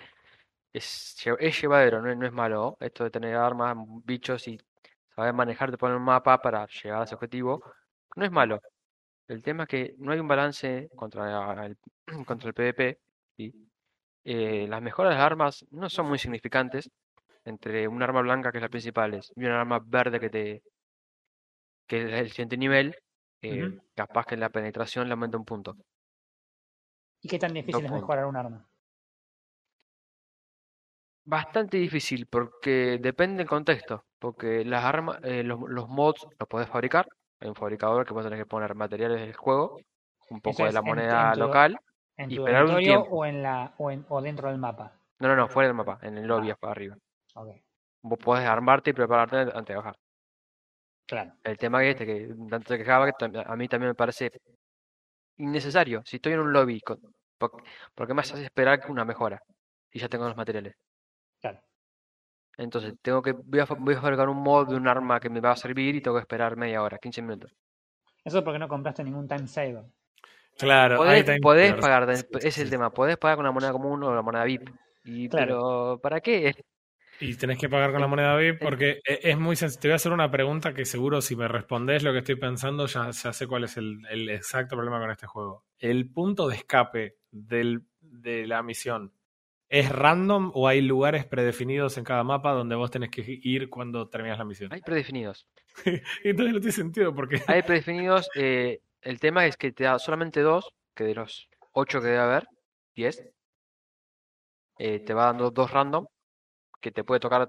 es, 0.74 1.16
es 1.40 1.62
llevadero, 1.62 2.02
no, 2.02 2.14
no 2.16 2.26
es 2.28 2.32
malo. 2.34 2.78
Esto 2.80 3.04
de 3.06 3.12
tener 3.12 3.36
armas, 3.36 3.76
bichos 4.06 4.48
y 4.48 4.60
saber 5.16 5.34
manejarte 5.34 5.78
por 5.78 5.92
un 5.92 6.04
mapa 6.04 6.42
para 6.42 6.68
llegar 6.68 7.02
a 7.02 7.04
ese 7.06 7.16
objetivo, 7.16 7.64
no 8.16 8.26
es 8.26 8.32
malo. 8.32 8.62
El 9.28 9.42
tema 9.44 9.64
es 9.64 9.70
que 9.70 9.96
no 10.00 10.12
hay 10.12 10.20
un 10.20 10.28
balance 10.28 10.90
contra 10.96 11.66
el, 11.66 11.78
contra 12.28 12.50
el 12.50 12.54
PvP. 12.56 13.00
Eh, 14.32 14.66
las 14.70 14.82
mejoras 14.82 15.12
de 15.12 15.18
las 15.18 15.26
armas 15.26 15.66
no 15.72 15.90
son 15.90 16.08
muy 16.08 16.20
significantes 16.20 16.90
entre 17.46 17.88
un 17.88 18.04
arma 18.04 18.22
blanca, 18.22 18.52
que 18.52 18.60
es 18.60 18.64
la 18.64 18.70
principal, 18.70 19.20
y 19.36 19.46
un 19.46 19.52
arma 19.52 19.80
verde 19.86 20.20
que 20.20 20.30
te 20.30 20.64
que 21.88 22.04
es 22.06 22.14
el 22.14 22.30
siguiente 22.30 22.56
nivel, 22.58 22.96
eh, 23.42 23.70
capaz 23.96 24.26
que 24.26 24.38
la 24.38 24.50
penetración 24.50 25.08
le 25.08 25.14
aumenta 25.14 25.38
un 25.38 25.46
punto. 25.46 25.76
¿Y 27.22 27.30
qué 27.30 27.40
tan 27.40 27.54
difícil 27.54 27.86
es 27.86 27.92
mejorar 27.94 28.26
un 28.26 28.36
arma? 28.36 28.70
Bastante 31.26 31.78
difícil 31.78 32.26
porque 32.28 32.98
depende 33.02 33.38
del 33.38 33.48
contexto. 33.48 34.04
Porque 34.20 34.66
las 34.66 34.84
armas, 34.84 35.20
eh, 35.24 35.44
los, 35.44 35.60
los 35.68 35.88
mods 35.88 36.28
los 36.40 36.50
podés 36.50 36.68
fabricar. 36.68 37.08
Hay 37.40 37.48
un 37.48 37.56
fabricador 37.56 38.06
que 38.06 38.14
vos 38.14 38.24
tenés 38.24 38.40
que 38.40 38.46
poner 38.46 38.76
materiales 38.76 39.22
del 39.22 39.34
juego, 39.36 39.78
un 40.30 40.42
poco 40.42 40.64
Eso 40.64 40.66
de 40.66 40.74
la 40.74 40.82
moneda 40.82 41.28
en 41.28 41.34
tu- 41.34 41.40
local. 41.42 41.80
¿En 42.20 42.30
tu 42.30 42.36
esperar 42.42 42.64
un 42.66 42.72
dormitorio 42.72 43.02
o, 43.12 43.26
en 43.26 43.42
la, 43.44 43.74
o, 43.78 43.92
en- 43.92 44.06
o 44.10 44.22
dentro 44.22 44.50
del 44.50 44.58
mapa? 44.58 44.94
No, 45.20 45.28
no, 45.28 45.36
no, 45.36 45.48
fuera 45.48 45.68
del 45.68 45.76
mapa, 45.76 46.00
en 46.02 46.18
el 46.18 46.28
lobby 46.28 46.52
Ah. 46.52 46.56
para 46.56 46.72
arriba. 46.72 46.96
Ok, 47.36 47.50
Vos 48.02 48.20
podés 48.20 48.46
armarte 48.48 48.90
y 48.92 48.94
prepararte 48.94 49.38
antes 49.38 49.66
de 49.66 49.76
bajar. 49.76 49.96
claro. 51.08 51.34
El 51.44 51.58
tema 51.58 51.80
que 51.82 51.90
este, 51.92 52.06
que 52.06 52.34
tanto 52.50 52.74
te 52.74 52.78
quejaba, 52.78 53.12
que 53.12 53.26
a 53.46 53.56
mí 53.56 53.68
también 53.68 53.90
me 53.90 53.96
parece 53.96 54.32
innecesario. 55.38 56.02
Si 56.06 56.18
estoy 56.18 56.34
en 56.34 56.40
un 56.42 56.54
lobby, 56.54 56.80
con, 56.82 57.00
por, 57.38 57.52
¿por 57.96 58.08
qué 58.08 58.14
me 58.14 58.22
haces 58.22 58.40
esperar 58.40 58.82
una 58.90 59.06
mejora? 59.06 59.42
Y 59.92 60.00
ya 60.00 60.08
tengo 60.10 60.28
los 60.28 60.38
materiales. 60.38 60.76
Claro. 61.42 61.60
Entonces, 62.58 62.94
tengo 63.02 63.22
que, 63.22 63.32
voy 63.32 63.60
a, 63.62 63.66
voy 63.66 63.96
a 63.96 64.02
fabricar 64.02 64.28
un 64.30 64.38
mod 64.44 64.68
de 64.68 64.76
un 64.76 64.88
arma 64.88 65.20
que 65.20 65.30
me 65.30 65.40
va 65.40 65.52
a 65.52 65.56
servir 65.56 65.96
y 65.96 66.02
tengo 66.02 66.18
que 66.18 66.22
esperar 66.22 66.58
media 66.58 66.84
hora, 66.84 66.98
15 66.98 67.22
minutos. 67.22 67.54
Eso 68.24 68.40
es 68.40 68.44
porque 68.44 68.60
no 68.60 68.68
compraste 68.68 69.04
ningún 69.04 69.28
time 69.28 69.48
saver. 69.48 69.86
Claro, 70.60 70.98
Podés, 70.98 71.28
ahí 71.30 71.40
podés 71.40 71.74
pagar, 71.76 72.10
es 72.10 72.58
el 72.58 72.70
tema, 72.70 72.92
podés 72.92 73.18
pagar 73.18 73.38
con 73.38 73.46
la 73.46 73.52
moneda 73.52 73.72
común 73.72 74.04
o 74.04 74.14
la 74.14 74.22
moneda 74.22 74.44
VIP. 74.44 74.70
Y, 75.06 75.30
Claro. 75.30 75.46
Pero, 75.46 76.00
¿para 76.04 76.20
qué? 76.20 76.54
Y 77.22 77.36
tenés 77.36 77.58
que 77.58 77.68
pagar 77.70 77.92
con 77.92 78.02
la 78.02 78.08
moneda 78.08 78.36
VIP 78.38 78.60
porque 78.62 79.00
e- 79.06 79.20
es 79.24 79.38
muy 79.38 79.56
sencillo. 79.56 79.82
Te 79.82 79.88
voy 79.88 79.94
a 79.94 79.96
hacer 79.96 80.12
una 80.12 80.30
pregunta 80.32 80.74
que 80.74 80.86
seguro 80.86 81.22
si 81.22 81.36
me 81.36 81.48
respondés 81.48 82.04
lo 82.04 82.12
que 82.12 82.20
estoy 82.20 82.36
pensando 82.36 82.86
ya, 82.86 83.10
ya 83.10 83.34
sé 83.34 83.48
cuál 83.48 83.64
es 83.66 83.78
el, 83.78 84.00
el 84.10 84.30
exacto 84.30 84.76
problema 84.76 85.00
con 85.00 85.12
este 85.12 85.28
juego. 85.28 85.66
¿El 85.80 86.10
punto 86.12 86.48
de 86.48 86.56
escape 86.58 87.16
del, 87.32 87.84
de 88.02 88.48
la 88.48 88.62
misión 88.64 89.14
es 89.70 89.90
random 89.90 90.52
o 90.54 90.68
hay 90.68 90.82
lugares 90.82 91.26
predefinidos 91.26 91.98
en 91.98 92.04
cada 92.04 92.24
mapa 92.24 92.52
donde 92.54 92.76
vos 92.76 92.90
tenés 92.90 93.10
que 93.10 93.24
ir 93.26 93.70
cuando 93.70 94.08
terminas 94.10 94.38
la 94.38 94.46
misión? 94.46 94.72
Hay 94.74 94.82
predefinidos. 94.82 95.48
Entonces 96.24 96.54
no 96.54 96.60
tiene 96.60 96.72
sentido 96.72 97.14
porque... 97.14 97.42
Hay 97.48 97.64
predefinidos. 97.64 98.30
eh, 98.36 98.82
el 99.02 99.20
tema 99.20 99.46
es 99.46 99.58
que 99.58 99.72
te 99.72 99.86
da 99.86 100.00
solamente 100.00 100.42
dos, 100.42 100.74
que 100.96 101.04
de 101.04 101.16
los 101.16 101.50
ocho 101.74 102.00
que 102.02 102.08
debe 102.08 102.20
haber, 102.20 102.48
10, 102.96 103.24
eh, 104.80 105.00
te 105.00 105.14
va 105.14 105.26
dando 105.26 105.52
dos 105.52 105.72
random, 105.72 106.06
que 106.82 106.92
te 106.92 107.04
puede 107.04 107.20
tocar 107.20 107.48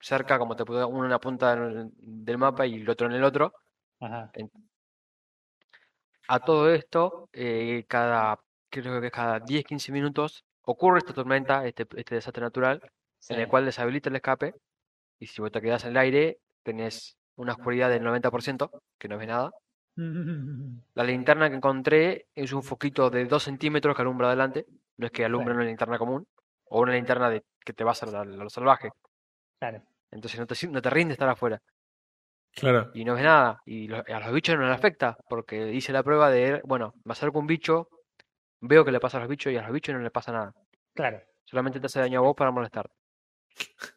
cerca, 0.00 0.38
como 0.38 0.56
te 0.56 0.64
puede 0.64 0.84
uno 0.84 1.04
en 1.04 1.10
la 1.10 1.20
punta 1.20 1.54
del, 1.54 1.90
del 1.96 2.38
mapa 2.38 2.66
y 2.66 2.74
el 2.74 2.88
otro 2.88 3.06
en 3.06 3.14
el 3.14 3.24
otro. 3.24 3.52
Ajá. 4.00 4.30
A 6.28 6.40
todo 6.40 6.70
esto, 6.72 7.28
eh, 7.32 7.84
cada, 7.88 8.38
creo 8.68 9.00
que 9.00 9.10
cada 9.10 9.40
10-15 9.40 9.92
minutos 9.92 10.44
ocurre 10.62 10.98
esta 10.98 11.14
tormenta, 11.14 11.64
este, 11.66 11.86
este 11.96 12.16
desastre 12.16 12.42
natural, 12.42 12.80
en 13.28 13.40
el 13.40 13.48
cual 13.48 13.64
deshabilita 13.64 14.08
el 14.08 14.16
escape. 14.16 14.54
Y 15.18 15.26
si 15.26 15.40
vos 15.40 15.52
te 15.52 15.60
quedás 15.60 15.84
en 15.84 15.90
el 15.90 15.96
aire, 15.98 16.38
tenés 16.62 17.16
una 17.36 17.52
oscuridad 17.52 17.90
del 17.90 18.02
90%, 18.02 18.70
que 18.98 19.08
no 19.08 19.18
ves 19.18 19.28
nada. 19.28 19.52
La 19.96 21.04
linterna 21.04 21.48
que 21.48 21.56
encontré 21.56 22.26
es 22.34 22.52
un 22.52 22.62
foquito 22.62 23.08
de 23.10 23.24
2 23.24 23.42
centímetros 23.42 23.96
que 23.96 24.02
alumbra 24.02 24.28
adelante. 24.28 24.66
No 24.98 25.06
es 25.06 25.12
que 25.12 25.24
alumbra 25.24 25.54
una 25.54 25.64
linterna 25.64 25.98
común 25.98 26.26
o 26.66 26.80
una 26.80 26.92
linterna 26.92 27.30
de, 27.30 27.44
que 27.64 27.72
te 27.72 27.84
vas 27.84 28.02
a, 28.02 28.06
la- 28.06 28.20
a 28.20 28.24
lo 28.24 28.50
salvaje. 28.50 28.90
Claro. 29.58 29.82
Entonces 30.10 30.38
no 30.38 30.46
te, 30.46 30.54
si- 30.54 30.68
no 30.68 30.80
te 30.82 30.90
rinde 30.90 31.12
estar 31.12 31.28
afuera 31.28 31.60
Claro. 32.52 32.90
y 32.94 33.04
no 33.04 33.14
ves 33.14 33.24
nada. 33.24 33.60
Y 33.66 33.88
lo- 33.88 34.04
a 34.06 34.20
los 34.20 34.32
bichos 34.32 34.56
no 34.56 34.62
les 34.66 34.74
afecta 34.76 35.16
porque 35.28 35.72
hice 35.72 35.92
la 35.92 36.02
prueba 36.02 36.30
de, 36.30 36.60
bueno, 36.64 36.94
me 37.04 37.12
acerco 37.12 37.38
a 37.38 37.40
un 37.40 37.46
bicho, 37.46 37.88
veo 38.60 38.84
que 38.84 38.92
le 38.92 39.00
pasa 39.00 39.16
a 39.18 39.20
los 39.20 39.28
bichos 39.28 39.52
y 39.52 39.56
a 39.56 39.62
los 39.62 39.72
bichos 39.72 39.94
no 39.94 40.00
les 40.00 40.12
pasa 40.12 40.32
nada. 40.32 40.52
Claro. 40.94 41.20
Solamente 41.44 41.80
te 41.80 41.86
hace 41.86 42.00
daño 42.00 42.18
a 42.20 42.22
vos 42.22 42.36
para 42.36 42.50
molestar. 42.50 42.90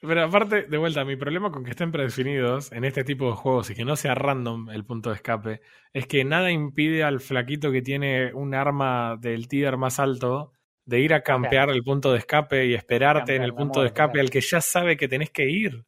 Pero 0.00 0.24
aparte, 0.24 0.62
de 0.62 0.78
vuelta, 0.78 1.04
mi 1.04 1.16
problema 1.16 1.50
con 1.50 1.64
que 1.64 1.70
estén 1.70 1.92
predefinidos 1.92 2.72
en 2.72 2.84
este 2.84 3.04
tipo 3.04 3.30
de 3.30 3.36
juegos 3.36 3.70
y 3.70 3.74
que 3.74 3.84
no 3.84 3.96
sea 3.96 4.14
random 4.14 4.70
el 4.70 4.84
punto 4.84 5.10
de 5.10 5.16
escape 5.16 5.60
es 5.92 6.06
que 6.06 6.24
nada 6.24 6.50
impide 6.50 7.02
al 7.02 7.20
flaquito 7.20 7.72
que 7.72 7.82
tiene 7.82 8.32
un 8.34 8.54
arma 8.54 9.16
del 9.20 9.48
tíder 9.48 9.76
más 9.76 9.98
alto 9.98 10.52
de 10.84 11.00
ir 11.00 11.14
a 11.14 11.22
campear 11.22 11.70
el 11.70 11.82
punto 11.82 12.12
de 12.12 12.18
escape 12.18 12.66
y 12.66 12.74
esperarte 12.74 13.36
en 13.36 13.42
el 13.42 13.54
punto 13.54 13.80
de 13.80 13.86
escape 13.86 14.12
claro. 14.12 14.26
al 14.26 14.30
que 14.30 14.40
ya 14.40 14.60
sabe 14.60 14.96
que 14.96 15.08
tenés 15.08 15.30
que 15.30 15.48
ir. 15.48 15.84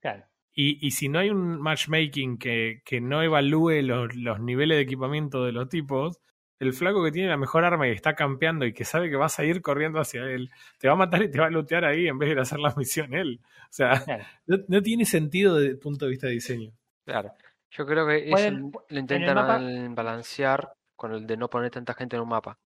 Claro. 0.00 0.24
Y, 0.52 0.84
y 0.84 0.90
si 0.90 1.08
no 1.08 1.20
hay 1.20 1.30
un 1.30 1.60
matchmaking 1.60 2.36
que, 2.38 2.82
que 2.84 3.00
no 3.00 3.22
evalúe 3.22 3.82
los, 3.82 4.14
los 4.16 4.40
niveles 4.40 4.76
de 4.76 4.82
equipamiento 4.82 5.44
de 5.44 5.52
los 5.52 5.68
tipos, 5.68 6.20
el 6.60 6.72
flaco 6.72 7.02
que 7.02 7.10
tiene 7.10 7.28
la 7.28 7.36
mejor 7.36 7.64
arma 7.64 7.88
y 7.88 7.90
está 7.90 8.14
campeando 8.14 8.64
y 8.66 8.72
que 8.72 8.84
sabe 8.84 9.10
que 9.10 9.16
vas 9.16 9.38
a 9.38 9.44
ir 9.44 9.60
corriendo 9.62 9.98
hacia 9.98 10.22
él, 10.24 10.50
te 10.78 10.86
va 10.86 10.94
a 10.94 10.96
matar 10.96 11.22
y 11.22 11.30
te 11.30 11.40
va 11.40 11.46
a 11.46 11.50
lootear 11.50 11.84
ahí 11.84 12.06
en 12.06 12.18
vez 12.18 12.28
de 12.28 12.32
ir 12.34 12.38
a 12.38 12.42
hacer 12.42 12.58
la 12.60 12.72
misión 12.76 13.12
él. 13.14 13.40
O 13.42 13.72
sea, 13.72 14.00
Claro. 14.04 14.24
no, 14.46 14.58
no 14.68 14.82
tiene 14.82 15.04
sentido 15.04 15.56
desde 15.56 15.72
el 15.72 15.78
punto 15.78 16.04
de 16.04 16.10
vista 16.10 16.26
de 16.28 16.34
diseño. 16.34 16.70
Claro. 17.04 17.32
Yo 17.72 17.86
creo 17.86 18.06
que 18.06 18.18
eso 18.24 18.30
Pueden- 18.30 18.70
lo 18.72 18.84
el 18.88 18.98
intentan 18.98 19.94
balancear 19.94 20.72
con 20.96 21.12
el 21.14 21.26
de 21.26 21.36
no 21.36 21.48
poner 21.48 21.70
tanta 21.70 21.94
gente 21.94 22.16
en 22.16 22.22
un 22.22 22.28
mapa. 22.28 22.58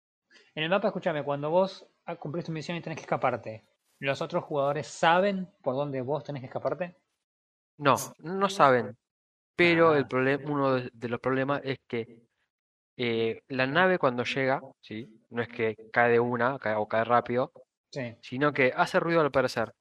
En 0.54 0.64
el 0.64 0.70
mapa, 0.70 0.88
escúchame, 0.88 1.22
cuando 1.22 1.50
vos 1.50 1.86
ah, 2.06 2.16
cumplís 2.16 2.44
tu 2.46 2.52
misión 2.52 2.76
y 2.76 2.80
tenés 2.80 2.96
que 2.98 3.02
escaparte, 3.02 3.64
¿Los 4.00 4.20
otros 4.20 4.42
jugadores 4.42 4.88
saben 4.88 5.48
por 5.62 5.76
dónde 5.76 6.00
vos 6.00 6.24
tenés 6.24 6.40
que 6.42 6.46
escaparte? 6.46 6.96
No, 7.78 7.94
no 8.18 8.48
saben. 8.48 8.96
Pero 9.54 9.94
el 9.94 10.04
Ah. 10.04 10.08
problema, 10.08 10.50
uno 10.50 10.74
de, 10.74 10.90
de 10.92 11.08
los 11.08 11.20
problemas 11.20 11.60
es 11.64 11.78
que 11.86 12.21
eh, 12.96 13.42
la 13.48 13.66
nave 13.66 13.98
cuando 13.98 14.24
llega, 14.24 14.60
¿sí? 14.80 15.08
No 15.30 15.42
es 15.42 15.48
que 15.48 15.76
cae 15.92 16.10
de 16.12 16.20
una 16.20 16.58
cae- 16.58 16.76
o 16.76 16.86
cae 16.88 17.04
rápido, 17.04 17.52
Sí. 17.90 18.16
sino 18.22 18.52
que 18.52 18.72
hace 18.76 19.00
ruido 19.00 19.20
al 19.20 19.30
parecer. 19.30 19.74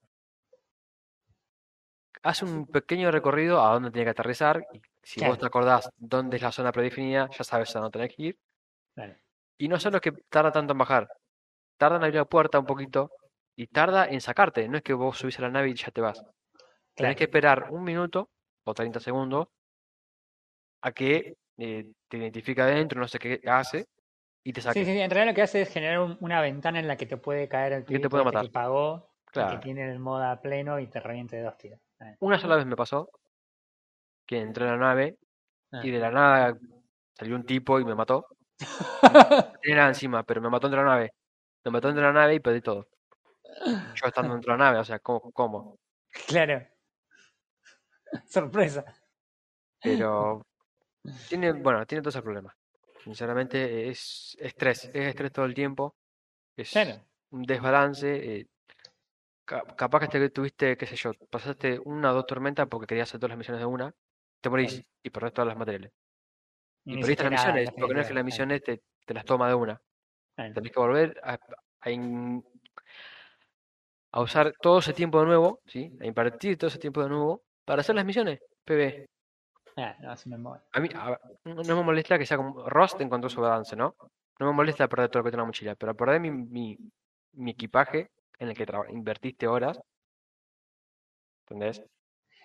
Hace 2.23 2.45
un 2.45 2.67
pequeño 2.67 3.09
recorrido 3.11 3.61
a 3.61 3.73
dónde 3.73 3.89
tiene 3.91 4.05
que 4.05 4.11
aterrizar. 4.11 4.63
Y 4.73 4.81
si 5.01 5.25
vos 5.25 5.39
te 5.39 5.45
acordás 5.45 5.89
dónde 5.97 6.37
es 6.37 6.43
la 6.43 6.51
zona 6.51 6.71
predefinida, 6.71 7.29
ya 7.31 7.43
sabes 7.43 7.75
a 7.75 7.79
dónde 7.79 7.97
tenés 7.97 8.15
que 8.15 8.23
ir. 8.23 8.39
Claro. 8.93 9.15
Y 9.57 9.67
no 9.67 9.79
solo 9.79 9.97
es 9.97 10.01
que 10.01 10.11
tarda 10.29 10.51
tanto 10.51 10.73
en 10.73 10.77
bajar, 10.77 11.07
tarda 11.77 11.97
en 11.97 12.03
abrir 12.03 12.15
la 12.17 12.25
puerta 12.25 12.59
un 12.59 12.65
poquito 12.65 13.11
y 13.55 13.67
tarda 13.67 14.05
en 14.07 14.21
sacarte. 14.21 14.67
No 14.67 14.77
es 14.77 14.83
que 14.83 14.93
vos 14.93 15.17
subís 15.17 15.39
a 15.39 15.43
la 15.43 15.49
nave 15.49 15.69
y 15.69 15.75
ya 15.75 15.89
te 15.91 16.01
vas. 16.01 16.19
Tenés 16.21 16.35
Claro. 16.95 17.15
que 17.15 17.23
esperar 17.23 17.67
un 17.71 17.83
minuto 17.83 18.29
o 18.65 18.73
30 18.73 18.99
segundos 18.99 19.47
a 20.81 20.91
que 20.91 21.37
eh, 21.63 21.91
te 22.07 22.17
identifica 22.17 22.63
adentro, 22.63 22.99
no 22.99 23.07
sé 23.07 23.19
qué 23.19 23.39
hace, 23.45 23.85
y 24.43 24.51
te 24.51 24.61
saque. 24.61 24.79
Sí, 24.79 24.85
sí, 24.85 24.93
sí, 24.93 24.99
en 24.99 25.11
realidad 25.11 25.31
lo 25.31 25.35
que 25.35 25.43
hace 25.43 25.61
es 25.61 25.69
generar 25.69 25.99
un- 25.99 26.17
una 26.19 26.41
ventana 26.41 26.79
en 26.79 26.87
la 26.87 26.97
que 26.97 27.05
te 27.05 27.17
puede 27.17 27.47
caer 27.47 27.73
el 27.73 27.85
Que 27.85 27.99
te 27.99 28.09
puede 28.09 28.23
este 28.23 28.33
matar. 28.33 28.45
que 28.47 28.51
pagó, 28.51 29.13
Claro. 29.25 29.59
que 29.59 29.63
tiene 29.63 29.91
el 29.91 29.99
modo 29.99 30.23
a 30.23 30.41
pleno 30.41 30.79
y 30.79 30.87
te 30.87 30.99
reviente 30.99 31.35
de 31.35 31.43
dos 31.43 31.57
tiros. 31.59 31.79
Una 32.19 32.39
sola 32.39 32.55
vez 32.55 32.65
me 32.65 32.75
pasó 32.75 33.11
que 34.25 34.39
entré 34.39 34.65
en 34.65 34.71
la 34.71 34.77
nave 34.77 35.17
ah. 35.71 35.81
y 35.83 35.91
de 35.91 35.99
la 35.99 36.09
nada 36.09 36.57
salió 37.13 37.35
un 37.35 37.45
tipo 37.45 37.79
y 37.79 37.85
me 37.85 37.93
mató. 37.93 38.25
No 39.03 39.51
tenía 39.61 39.77
nada 39.77 39.89
encima, 39.89 40.23
pero 40.23 40.41
me 40.41 40.49
mató 40.49 40.67
dentro 40.67 40.81
de 40.81 40.87
la 40.87 40.95
nave. 40.95 41.13
Me 41.63 41.71
mató 41.71 41.87
dentro 41.89 42.05
de 42.07 42.11
la 42.13 42.19
nave 42.19 42.35
y 42.35 42.39
perdí 42.39 42.61
todo. 42.61 42.87
Yo 43.93 44.07
estando 44.07 44.33
dentro 44.33 44.53
de 44.53 44.57
la 44.57 44.65
nave, 44.65 44.79
o 44.79 44.83
sea, 44.83 44.97
¿cómo? 44.99 45.31
cómo? 45.31 45.77
Claro. 46.27 46.65
Sorpresa. 48.25 48.83
Pero 49.83 50.41
tiene, 51.29 51.51
bueno, 51.53 51.85
tiene 51.85 52.01
todos 52.01 52.15
esos 52.15 52.23
problemas. 52.23 52.55
Sinceramente 53.03 53.89
es 53.89 54.37
estrés, 54.39 54.85
es 54.85 55.07
estrés 55.07 55.31
todo 55.31 55.45
el 55.45 55.53
tiempo. 55.53 55.95
Es 56.55 56.71
Claro. 56.71 57.03
un 57.31 57.43
desbalance. 57.43 58.39
eh, 58.39 58.47
ca- 59.45 59.63
capaz 59.75 59.99
que 60.01 60.07
te 60.07 60.29
tuviste, 60.29 60.77
qué 60.77 60.85
sé 60.85 60.95
yo, 60.95 61.11
pasaste 61.29 61.79
una 61.83 62.11
o 62.11 62.15
dos 62.15 62.25
tormentas 62.25 62.67
porque 62.69 62.87
querías 62.87 63.09
hacer 63.09 63.19
todas 63.19 63.31
las 63.31 63.37
misiones 63.37 63.59
de 63.61 63.65
una, 63.65 63.93
te 64.41 64.49
morís 64.49 64.83
y 65.03 65.09
perdés 65.09 65.33
todas 65.33 65.47
las 65.47 65.57
materiales. 65.57 65.91
Y, 66.85 66.97
perdiste 66.99 67.23
las 67.23 67.31
misiones, 67.31 67.69
porque 67.77 67.93
no 67.93 68.01
es 68.01 68.07
que 68.07 68.13
las 68.13 68.25
misiones 68.25 68.63
te, 68.63 68.81
te 69.05 69.13
las 69.13 69.25
toma 69.25 69.47
de 69.47 69.55
una. 69.55 69.81
claro. 70.35 70.53
Tenés 70.53 70.71
que 70.71 70.79
volver 70.79 71.19
a, 71.23 71.37
a 71.81 71.91
in- 71.91 72.43
a 74.11 74.21
usar 74.21 74.53
todo 74.61 74.79
ese 74.79 74.93
tiempo 74.93 75.19
de 75.19 75.25
nuevo, 75.27 75.61
¿sí? 75.65 75.91
A 76.01 76.05
invertir 76.05 76.57
todo 76.57 76.67
ese 76.67 76.79
tiempo 76.79 77.01
de 77.03 77.09
nuevo 77.09 77.43
para 77.65 77.81
hacer 77.81 77.95
las 77.95 78.05
misiones, 78.05 78.39
PB. 78.65 79.07
No, 79.75 80.17
se 80.17 80.29
me. 80.29 80.35
A 80.73 80.79
mí 80.79 80.89
a- 80.93 81.19
no 81.45 81.55
no 81.63 81.75
me 81.75 81.83
molesta 81.83 82.17
que 82.17 82.25
sea 82.25 82.37
como 82.37 82.67
Rust 82.69 82.99
encontró 83.01 83.29
su 83.29 83.41
balance, 83.41 83.75
¿no? 83.75 83.95
No 84.39 84.47
me 84.47 84.53
molesta 84.53 84.87
perder 84.87 85.09
todo 85.09 85.19
lo 85.19 85.25
que 85.25 85.31
tengo 85.31 85.41
en 85.41 85.45
la 85.45 85.47
mochila, 85.47 85.75
pero 85.75 85.95
perder 85.95 86.19
mi, 86.19 86.31
mi, 86.31 86.77
mi 87.33 87.51
equipaje 87.51 88.11
en 88.39 88.49
el 88.49 88.55
que 88.55 88.65
invertiste 88.89 89.47
horas, 89.47 89.79
¿entendés? 91.45 91.83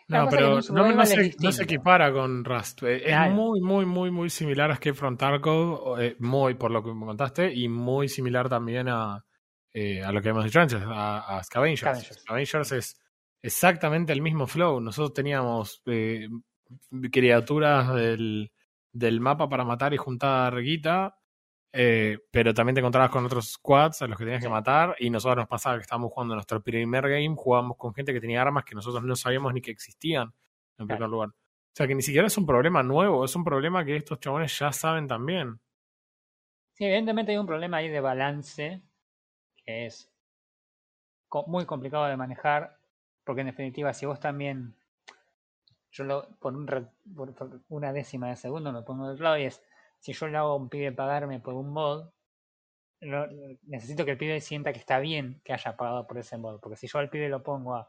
No, 0.08 0.28
pero 0.30 0.54
no, 0.54 0.60
se, 0.60 0.72
no 0.72 1.06
se 1.06 1.22
distinto. 1.22 1.62
equipara 1.64 2.12
con 2.12 2.44
Rust. 2.44 2.82
Eh, 2.84 2.96
Es 3.04 3.06
Claro. 3.08 3.32
muy, 3.32 3.60
muy, 3.60 3.86
muy, 3.86 4.10
muy 4.10 4.30
similar 4.30 4.70
a 4.70 4.74
Escape 4.74 4.94
from 4.94 5.16
Tarkov, 5.16 6.00
eh, 6.00 6.16
muy 6.20 6.54
por 6.54 6.70
lo 6.70 6.82
que 6.82 6.92
me 6.94 7.06
contaste, 7.06 7.52
y 7.52 7.68
muy 7.68 8.08
similar 8.08 8.48
también 8.48 8.88
a, 8.88 9.24
eh, 9.72 10.02
a 10.04 10.12
lo 10.12 10.22
que 10.22 10.28
hemos 10.28 10.44
dicho 10.44 10.60
antes, 10.60 10.80
a, 10.80 11.38
a 11.38 11.42
Scavengers. 11.42 11.80
Scavengers. 11.80 12.20
Scavengers 12.22 12.72
es 12.72 13.00
exactamente 13.42 14.12
el 14.12 14.22
mismo 14.22 14.46
flow. 14.46 14.80
Nosotros 14.80 15.12
teníamos 15.12 15.82
eh, 15.86 16.28
criaturas 17.12 17.94
del, 17.94 18.52
del 18.92 19.20
mapa 19.20 19.48
para 19.48 19.64
matar 19.64 19.94
y 19.94 19.96
juntar 19.96 20.60
guita, 20.60 21.18
eh, 21.72 22.18
pero 22.30 22.54
también 22.54 22.74
te 22.74 22.80
encontrabas 22.80 23.10
con 23.10 23.24
otros 23.26 23.52
squads 23.52 24.02
a 24.02 24.06
los 24.08 24.18
que 24.18 24.24
tenías 24.24 24.42
que 24.42 24.48
matar 24.48 24.96
y 24.98 25.10
nosotros 25.10 25.38
nos 25.38 25.48
pasaba 25.48 25.76
que 25.76 25.82
estábamos 25.82 26.12
jugando 26.12 26.34
nuestro 26.34 26.62
primer 26.62 27.08
game, 27.08 27.34
jugábamos 27.36 27.76
con 27.76 27.94
gente 27.94 28.12
que 28.12 28.20
tenía 28.20 28.42
armas 28.42 28.64
que 28.64 28.74
nosotros 28.74 29.04
no 29.04 29.16
sabíamos 29.16 29.52
ni 29.54 29.60
que 29.60 29.70
existían 29.70 30.32
en 30.78 30.88
Claro. 30.88 30.98
primer 30.98 31.08
lugar. 31.10 31.28
O 31.30 31.32
sea 31.76 31.86
que 31.86 31.94
ni 31.94 32.02
siquiera 32.02 32.26
es 32.28 32.38
un 32.38 32.46
problema 32.46 32.82
nuevo, 32.82 33.24
es 33.24 33.36
un 33.36 33.44
problema 33.44 33.84
que 33.84 33.96
estos 33.96 34.20
chabones 34.20 34.58
ya 34.58 34.72
saben 34.72 35.06
también. 35.06 35.60
Sí, 36.74 36.84
evidentemente 36.84 37.32
hay 37.32 37.38
un 37.38 37.46
problema 37.46 37.78
ahí 37.78 37.88
de 37.88 38.00
balance 38.00 38.82
que 39.56 39.86
es 39.86 40.12
muy 41.46 41.66
complicado 41.66 42.06
de 42.06 42.16
manejar, 42.16 42.78
porque 43.24 43.42
en 43.42 43.48
definitiva, 43.48 43.92
si 43.92 44.06
vos 44.06 44.20
también, 44.20 44.76
yo 45.96 46.04
lo, 46.04 46.28
por, 46.40 46.54
un 46.56 46.66
por- 46.66 47.60
una 47.68 47.92
décima 47.92 48.28
de 48.30 48.36
segundo 48.36 48.72
lo 48.72 48.84
pongo 48.84 49.08
del 49.08 49.22
lado 49.22 49.38
y 49.38 49.44
es, 49.44 49.62
si 50.00 50.12
yo 50.12 50.26
le 50.28 50.36
hago 50.38 50.50
a 50.52 50.56
un 50.56 50.68
pibe 50.68 50.92
pagarme 50.92 51.40
por 51.40 51.54
un 51.54 51.70
mod, 51.70 52.08
necesito 53.66 54.04
que 54.04 54.12
el 54.12 54.18
pibe 54.18 54.40
sienta 54.40 54.72
que 54.72 54.78
está 54.78 54.98
bien 54.98 55.40
que 55.44 55.52
haya 55.52 55.76
pagado 55.76 56.06
por 56.06 56.18
ese 56.18 56.36
mod, 56.38 56.60
porque 56.60 56.76
si 56.76 56.86
yo 56.88 56.98
al 56.98 57.10
pibe 57.10 57.28
lo 57.28 57.42
pongo 57.42 57.74
a- 57.76 57.88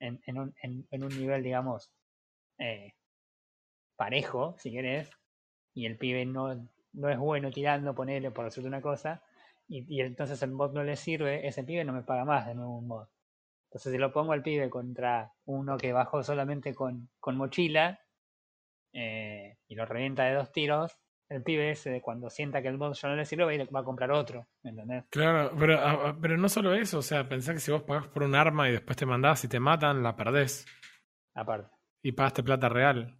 en, 0.00 0.20
un, 0.38 0.54
en- 0.62 1.04
un 1.04 1.18
nivel, 1.18 1.42
digamos, 1.42 1.90
eh, 2.58 2.94
parejo, 3.96 4.54
si 4.58 4.70
querés, 4.70 5.10
y 5.74 5.86
el 5.86 5.98
pibe 5.98 6.26
no, 6.26 6.68
no 6.94 7.08
es 7.10 7.18
bueno 7.18 7.50
tirando, 7.50 7.94
ponerle 7.94 8.30
por 8.30 8.44
decirte 8.46 8.68
una 8.68 8.82
cosa, 8.82 9.22
y 9.68 10.00
entonces 10.02 10.42
el 10.42 10.52
mod 10.52 10.72
no 10.72 10.84
le 10.84 10.96
sirve, 10.96 11.46
ese 11.48 11.64
pibe 11.64 11.84
no 11.84 11.92
me 11.94 12.02
paga 12.02 12.24
más 12.26 12.46
de 12.46 12.54
nuevo 12.54 12.78
un 12.78 12.88
mod. 12.88 13.08
Entonces 13.72 13.90
si 13.90 13.98
lo 13.98 14.12
pongo 14.12 14.32
al 14.32 14.42
pibe 14.42 14.68
contra 14.68 15.32
uno 15.46 15.78
que 15.78 15.94
bajó 15.94 16.22
solamente 16.22 16.74
con, 16.74 17.08
con 17.18 17.38
mochila 17.38 17.98
eh, 18.92 19.56
y 19.66 19.74
lo 19.74 19.86
revienta 19.86 20.24
de 20.24 20.34
dos 20.34 20.52
tiros, 20.52 20.98
el 21.30 21.42
pibe 21.42 21.70
ese 21.70 22.02
cuando 22.02 22.28
sienta 22.28 22.60
que 22.60 22.68
el 22.68 22.76
mod 22.76 22.92
ya 22.92 23.08
no 23.08 23.16
le 23.16 23.24
sirve 23.24 23.44
va 23.46 23.50
a, 23.52 23.54
ir- 23.54 23.74
va 23.74 23.80
a 23.80 23.84
comprar 23.84 24.10
otro, 24.12 24.46
¿me 24.62 24.70
entendés? 24.70 25.04
Claro, 25.08 25.56
pero, 25.58 25.78
a- 25.78 26.10
a- 26.10 26.16
pero 26.20 26.36
no 26.36 26.50
solo 26.50 26.74
eso, 26.74 26.98
o 26.98 27.02
sea, 27.02 27.26
pensá 27.26 27.54
que 27.54 27.60
si 27.60 27.72
vos 27.72 27.82
pagás 27.84 28.08
por 28.08 28.24
un 28.24 28.34
arma 28.34 28.68
y 28.68 28.72
después 28.72 28.94
te 28.98 29.06
mandás 29.06 29.42
y 29.44 29.48
te 29.48 29.58
matan, 29.58 30.02
la 30.02 30.14
perdés. 30.16 30.66
Aparte. 31.32 31.74
Y 32.02 32.12
pagaste 32.12 32.42
plata 32.42 32.68
real. 32.68 33.16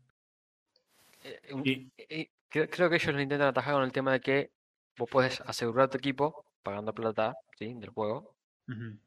Eh, 1.24 1.40
Y, 1.64 1.90
eh, 1.96 2.28
creo, 2.50 2.68
creo 2.68 2.90
que 2.90 2.96
ellos 2.96 3.14
lo 3.14 3.22
intentan 3.22 3.48
atajar 3.48 3.72
con 3.72 3.84
el 3.84 3.92
tema 3.92 4.12
de 4.12 4.20
que 4.20 4.50
vos 4.98 5.08
podés 5.08 5.40
asegurar 5.40 5.88
tu 5.88 5.96
equipo 5.96 6.44
pagando 6.62 6.92
plata, 6.92 7.34
¿sí? 7.58 7.72
Del 7.72 7.88
juego, 7.88 8.34
Ujú. 8.68 8.98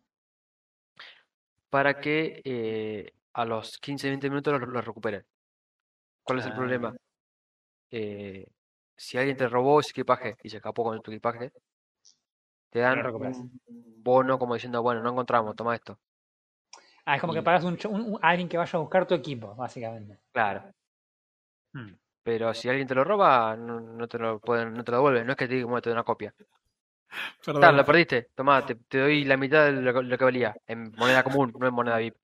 Para 1.69 1.99
que 1.99 2.41
eh, 2.45 3.11
a 3.33 3.45
los 3.45 3.77
15-20 3.79 4.29
minutos 4.29 4.59
lo, 4.59 4.65
lo 4.65 4.81
recuperen. 4.81 5.25
¿Cuál 6.23 6.39
es 6.39 6.45
el 6.45 6.51
Ah. 6.53 6.55
problema? 6.55 6.95
Eh, 7.91 8.47
si 8.97 9.17
alguien 9.17 9.37
te 9.37 9.47
robó 9.47 9.79
ese 9.79 9.91
equipaje 9.91 10.35
y 10.43 10.49
se 10.49 10.57
escapó 10.57 10.83
con 10.83 11.01
tu 11.01 11.11
equipaje, 11.11 11.51
te 12.69 12.79
dan 12.79 13.03
recuperas. 13.03 13.37
un 13.37 13.59
bono 14.03 14.37
como 14.39 14.53
diciendo, 14.53 14.81
bueno, 14.81 15.01
no 15.01 15.11
encontramos, 15.11 15.55
toma 15.55 15.75
esto. 15.75 15.99
Ah, 17.05 17.15
es 17.15 17.21
como 17.21 17.33
que 17.33 17.43
pagas 17.43 17.63
un, 17.63 17.77
un- 17.89 18.19
alguien 18.21 18.49
que 18.49 18.57
vaya 18.57 18.77
a 18.77 18.81
buscar 18.81 19.05
tu 19.05 19.13
equipo, 19.13 19.53
básicamente. 19.55 20.19
Claro. 20.31 20.71
Hmm. 21.73 21.93
Pero 22.23 22.53
si 22.55 22.67
alguien 22.69 22.87
te 22.87 22.95
lo 22.95 23.03
roba, 23.03 23.55
no, 23.55 23.79
no 23.79 24.07
te 24.07 24.17
lo 24.17 24.39
pueden, 24.39 24.73
no 24.73 24.83
te 24.83 24.91
lo 24.91 24.97
devuelven. 24.97 25.25
No 25.27 25.33
es 25.33 25.37
que 25.37 25.47
te 25.47 25.53
digan, 25.53 25.69
bueno, 25.69 25.81
te 25.83 25.89
doy 25.89 25.95
una 25.95 26.03
copia. 26.03 26.33
perdón, 27.45 27.77
lo 27.77 27.85
perdiste. 27.85 28.29
Tomá, 28.35 28.65
te, 28.65 28.75
te 28.75 28.99
doy 28.99 29.23
la 29.25 29.37
mitad 29.37 29.65
de 29.65 29.73
lo, 29.81 29.93
que- 29.93 30.03
lo 30.03 30.17
que 30.17 30.23
valía. 30.23 30.55
En 30.67 30.91
moneda 30.97 31.23
común, 31.23 31.53
no 31.59 31.67
en 31.67 31.73
moneda 31.73 31.97
VIP. 31.97 32.15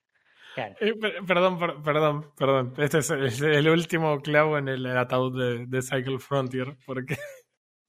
Claro. 0.56 0.76
Eh, 0.82 0.94
per- 1.00 1.26
perdón, 1.26 1.58
per- 1.60 1.82
perdón, 1.82 2.32
perdón. 2.38 2.74
Este 2.78 3.00
es 3.00 3.10
el, 3.10 3.26
es 3.26 3.42
el 3.42 3.70
último 3.70 4.20
clavo 4.22 4.58
en 4.58 4.68
el 4.68 4.86
ataúd 4.98 5.40
de, 5.40 5.66
de 5.66 5.82
Cycle 5.82 6.20
Frontier. 6.20 6.76
Porque, 6.86 7.16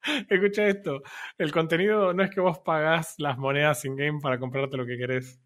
escucha 0.28 0.66
esto: 0.66 1.02
el 1.38 1.52
contenido 1.52 2.12
no 2.14 2.22
es 2.22 2.30
que 2.30 2.40
vos 2.40 2.58
pagás 2.60 3.14
las 3.18 3.38
monedas 3.38 3.84
in-game 3.84 4.20
para 4.20 4.38
comprarte 4.38 4.76
lo 4.76 4.86
que 4.86 4.96
querés. 4.96 5.40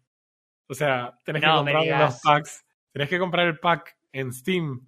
O 0.67 0.73
sea, 0.73 1.17
tenés 1.23 1.41
que 1.41 1.47
No 1.47 1.57
comprar 1.57 1.85
los 2.01 2.19
packs. 2.21 2.65
Tenés 2.91 3.09
que 3.09 3.19
comprar 3.19 3.47
el 3.47 3.59
pack 3.59 3.95
en 4.11 4.33
Steam 4.33 4.87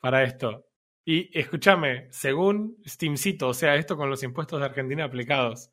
para 0.00 0.22
esto. 0.22 0.66
Y 1.04 1.30
escúchame, 1.38 2.08
según 2.10 2.76
Steamcito, 2.86 3.48
o 3.48 3.54
sea, 3.54 3.74
esto 3.76 3.96
con 3.96 4.10
los 4.10 4.22
impuestos 4.22 4.60
de 4.60 4.66
Argentina 4.66 5.04
aplicados, 5.04 5.70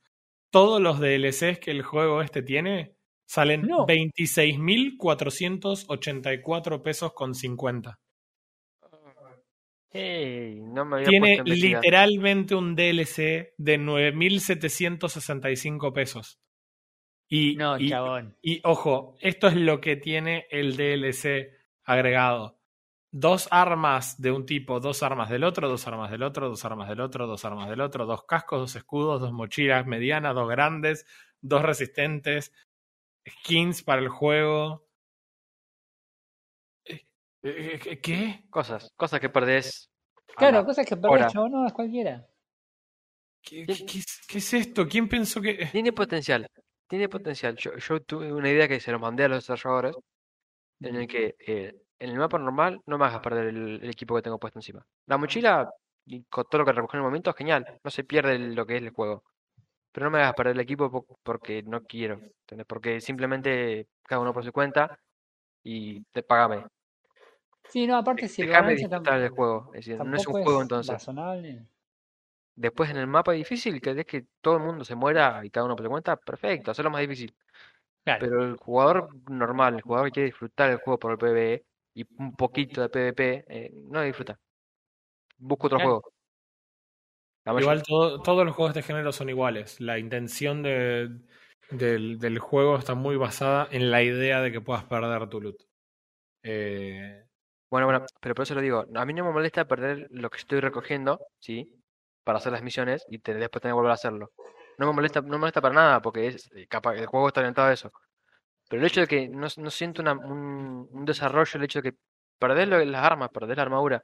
todos 0.50 0.82
los 0.82 1.00
DLCs 1.00 1.60
que 1.60 1.72
el 1.72 1.84
juego 1.84 2.22
este 2.22 2.42
tiene 2.42 2.96
salen 3.26 3.64
No. 3.64 3.86
26.484 3.86 6.82
pesos 6.82 7.12
con 7.14 7.36
50. 7.36 8.00
Hey, 9.90 10.60
no 10.62 10.84
me 10.86 10.98
había 10.98 11.08
Tiene 11.10 11.42
literalmente 11.46 12.54
un 12.56 12.76
DLC 12.76 13.54
de 13.58 13.80
9.765 13.80 15.94
pesos. 15.94 16.40
Y, 17.30 17.56
No, 17.56 17.78
y- 17.80 17.90
chabón. 17.90 18.38
y 18.42 18.60
ojo, 18.64 19.16
esto 19.20 19.48
es 19.48 19.56
lo 19.56 19.82
que 19.82 19.96
tiene 19.98 20.46
el 20.50 20.78
DLC 20.78 21.52
agregado. 21.84 22.57
Dos 23.20 23.48
armas 23.50 24.22
de 24.22 24.32
un 24.32 24.46
tipo, 24.46 24.80
dos 24.80 25.02
armas 25.02 25.30
del 25.30 25.44
otro, 25.44 25.68
dos 25.68 25.88
armas 25.88 26.12
del 26.12 26.22
otro, 26.22 26.48
dos 26.50 26.64
armas 26.66 26.88
del 26.88 27.02
otro, 27.02 27.26
dos 27.26 27.44
armas 27.46 27.68
del 27.68 27.82
otro, 27.82 28.06
dos 28.06 28.26
cascos, 28.26 28.60
dos 28.60 28.76
escudos, 28.76 29.20
dos 29.22 29.32
mochilas 29.34 29.88
medianas, 29.88 30.36
dos 30.36 30.48
grandes, 30.48 31.06
dos 31.42 31.64
resistentes. 31.64 32.52
skins 33.28 33.82
para 33.84 34.02
el 34.02 34.10
juego. 34.10 34.88
Eh, 36.86 37.02
eh, 37.44 37.80
eh, 37.86 38.00
¿Qué? 38.02 38.46
Cosas, 38.50 38.92
cosas 38.96 39.20
que 39.20 39.30
perdés. 39.30 39.90
Claro, 40.36 40.64
cosas 40.64 40.86
que 40.86 40.96
perdés, 40.96 41.34
chavo, 41.34 41.50
no, 41.50 41.66
es 41.66 41.74
cualquiera. 41.74 42.28
¿Qué, 43.42 43.66
qué- 43.66 43.86
qué 43.86 43.98
es, 44.00 44.22
qué 44.28 44.38
es 44.38 44.54
esto? 44.54 44.88
¿Quién 44.88 45.08
pensó 45.10 45.42
que.? 45.42 45.68
Tiene 45.72 45.92
potencial, 45.92 46.48
tiene 46.88 47.10
potencial. 47.10 47.56
Yo, 47.58 47.76
yo 47.78 48.02
tuve 48.02 48.32
una 48.32 48.50
idea 48.52 48.68
que 48.68 48.80
se 48.80 48.92
lo 48.92 49.00
mandé 49.00 49.24
a 49.24 49.30
los 49.30 49.48
desarrolladores, 49.48 49.96
en 50.82 50.96
el 50.96 51.08
que 51.08 51.36
eh, 51.48 51.82
en 52.00 52.10
el 52.12 52.18
mapa 52.18 52.38
normal 52.40 52.82
no 52.86 52.98
me 52.98 53.06
hagas 53.06 53.22
perder 53.22 53.48
el, 53.48 53.80
el 53.84 53.90
equipo 53.90 54.16
que 54.16 54.22
tengo 54.22 54.40
puesto 54.40 54.60
encima. 54.60 54.86
La 55.08 55.18
mochila, 55.18 55.70
y 56.06 56.24
con 56.26 56.46
todo 56.50 56.60
lo 56.60 56.66
que 56.66 56.74
recogí 56.74 56.98
en 56.98 57.02
el 57.02 57.06
momento, 57.06 57.34
genial, 57.34 57.66
no 57.84 57.92
se 57.92 58.04
pierde 58.04 58.38
lo 58.40 58.66
que 58.66 58.78
es 58.78 58.84
el 58.84 58.90
juego. 58.92 59.24
Pero 59.92 60.06
no 60.06 60.12
me 60.12 60.20
hagas 60.20 60.36
perder 60.36 60.56
el 60.56 60.62
equipo 60.62 60.92
po- 60.92 61.20
porque 61.24 61.64
no 61.64 61.84
quiero, 61.84 62.16
¿entendés? 62.16 62.68
Porque 62.68 63.02
simplemente 63.02 63.88
cada 64.04 64.22
uno 64.22 64.34
por 64.34 64.44
su 64.46 64.52
cuenta 64.52 64.98
y 65.64 66.04
te 66.14 66.24
pagame. 66.24 66.66
Sí, 67.70 67.86
no, 67.88 67.98
aparte 67.98 68.28
si 68.28 68.42
el 68.42 68.48
Déjame 68.50 68.74
disfrutar 68.76 69.20
del 69.20 69.30
juego. 69.30 69.72
Es 69.74 69.86
decir, 69.86 70.04
no 70.04 70.16
es 70.16 70.28
un 70.28 70.34
juego 70.34 70.58
es 70.58 70.62
entonces. 70.64 70.94
razonable. 70.94 71.66
Después 72.56 72.90
en 72.90 72.98
el 72.98 73.08
mapa 73.08 73.34
difícil, 73.34 73.80
que 73.80 73.92
es 73.92 74.06
que 74.06 74.26
todo 74.42 74.58
el 74.58 74.64
mundo 74.64 74.84
se 74.84 74.96
muera 74.96 75.42
y 75.46 75.50
cada 75.52 75.66
uno 75.66 75.76
por 75.76 75.86
su 75.86 75.92
cuenta, 75.92 76.16
perfecto, 76.18 76.72
hacerlo 76.72 76.90
más 76.92 77.02
difícil. 77.02 77.36
Claro. 78.04 78.26
Pero 78.26 78.44
el 78.46 78.58
jugador 78.58 79.10
normal, 79.30 79.76
el 79.76 79.82
jugador 79.84 80.08
que 80.08 80.14
quiere 80.14 80.28
disfrutar 80.28 80.72
el 80.72 80.78
juego 80.80 81.00
por 81.00 81.14
el 81.14 81.20
PvE 81.20 81.66
y 81.98 82.06
un 82.20 82.36
poquito 82.36 82.82
de 82.82 82.90
PvP, 82.90 83.46
eh, 83.48 83.72
no 83.74 84.02
disfruta. 84.04 84.40
Busca 85.38 85.68
otro 85.68 85.80
Claro. 85.80 86.02
juego. 86.02 87.60
Igual 87.60 87.82
todo- 87.84 88.22
todos 88.22 88.46
los 88.46 88.56
juegos 88.56 88.74
de 88.74 88.82
este 88.82 88.94
género 88.94 89.12
son 89.12 89.30
iguales. 89.30 89.80
La 89.80 89.98
intención 89.98 90.62
de- 90.64 91.10
del, 91.72 92.20
del 92.20 92.40
juego 92.40 92.78
está 92.78 92.94
muy 92.94 93.16
basada 93.16 93.68
en 93.72 93.90
la 93.90 94.04
idea 94.04 94.42
de 94.42 94.52
que 94.52 94.62
puedas 94.62 94.84
perder 94.84 95.28
tu 95.30 95.42
loot. 95.42 95.58
Eh, 96.44 97.24
Bueno, 97.70 97.88
bueno, 97.88 98.06
pero 98.22 98.34
por 98.36 98.44
eso 98.44 98.56
lo 98.56 98.62
digo, 98.62 98.86
a 98.96 99.06
mí 99.06 99.14
no 99.14 99.26
me 99.26 99.32
molesta 99.34 99.66
perder 99.68 100.08
lo 100.12 100.30
que 100.30 100.38
estoy 100.38 100.62
recogiendo, 100.62 101.20
¿sí? 101.40 101.70
Para 102.24 102.38
hacer 102.38 102.52
las 102.54 102.62
misiones 102.64 103.06
y 103.10 103.20
te- 103.20 103.34
después 103.34 103.62
tener 103.62 103.72
que 103.74 103.76
volver 103.76 103.92
a 103.92 103.96
hacerlo. 103.96 104.32
No 104.78 104.88
me 104.88 104.94
molesta, 104.94 105.20
no 105.22 105.28
me 105.30 105.38
molesta 105.40 105.60
para 105.62 105.74
nada, 105.76 106.02
porque 106.02 106.28
es 106.28 106.50
eh, 106.56 106.68
capaz, 106.68 106.96
el 106.96 107.08
juego 107.08 107.28
está 107.28 107.42
orientado 107.42 107.68
a 107.70 107.74
eso. 107.74 107.92
Pero 108.70 108.82
el 108.82 108.88
hecho 108.88 109.02
de 109.02 109.08
que 109.08 109.28
no, 109.30 109.48
no 109.58 109.70
siento 109.70 110.02
una- 110.02 110.14
un, 110.14 110.88
un 110.92 111.06
desarrollo, 111.06 111.52
el 111.56 111.64
hecho 111.64 111.82
de 111.82 111.92
que 111.92 111.98
perdés 112.40 112.68
lo- 112.68 112.84
las 112.84 113.04
armas, 113.04 113.30
perdés 113.30 113.56
la 113.58 113.64
armadura. 113.64 114.04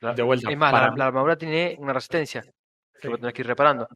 La- 0.00 0.12
de 0.14 0.22
vuelta, 0.22 0.50
es 0.50 0.56
más, 0.58 0.72
la, 0.72 0.80
para, 0.80 0.96
la 0.96 1.06
armadura 1.06 1.36
tiene 1.36 1.76
una 1.78 1.92
resistencia 1.92 2.42
que 2.42 3.08
sí, 3.08 3.14
tenés 3.14 3.32
que 3.32 3.42
ir 3.42 3.46
reparando. 3.48 3.88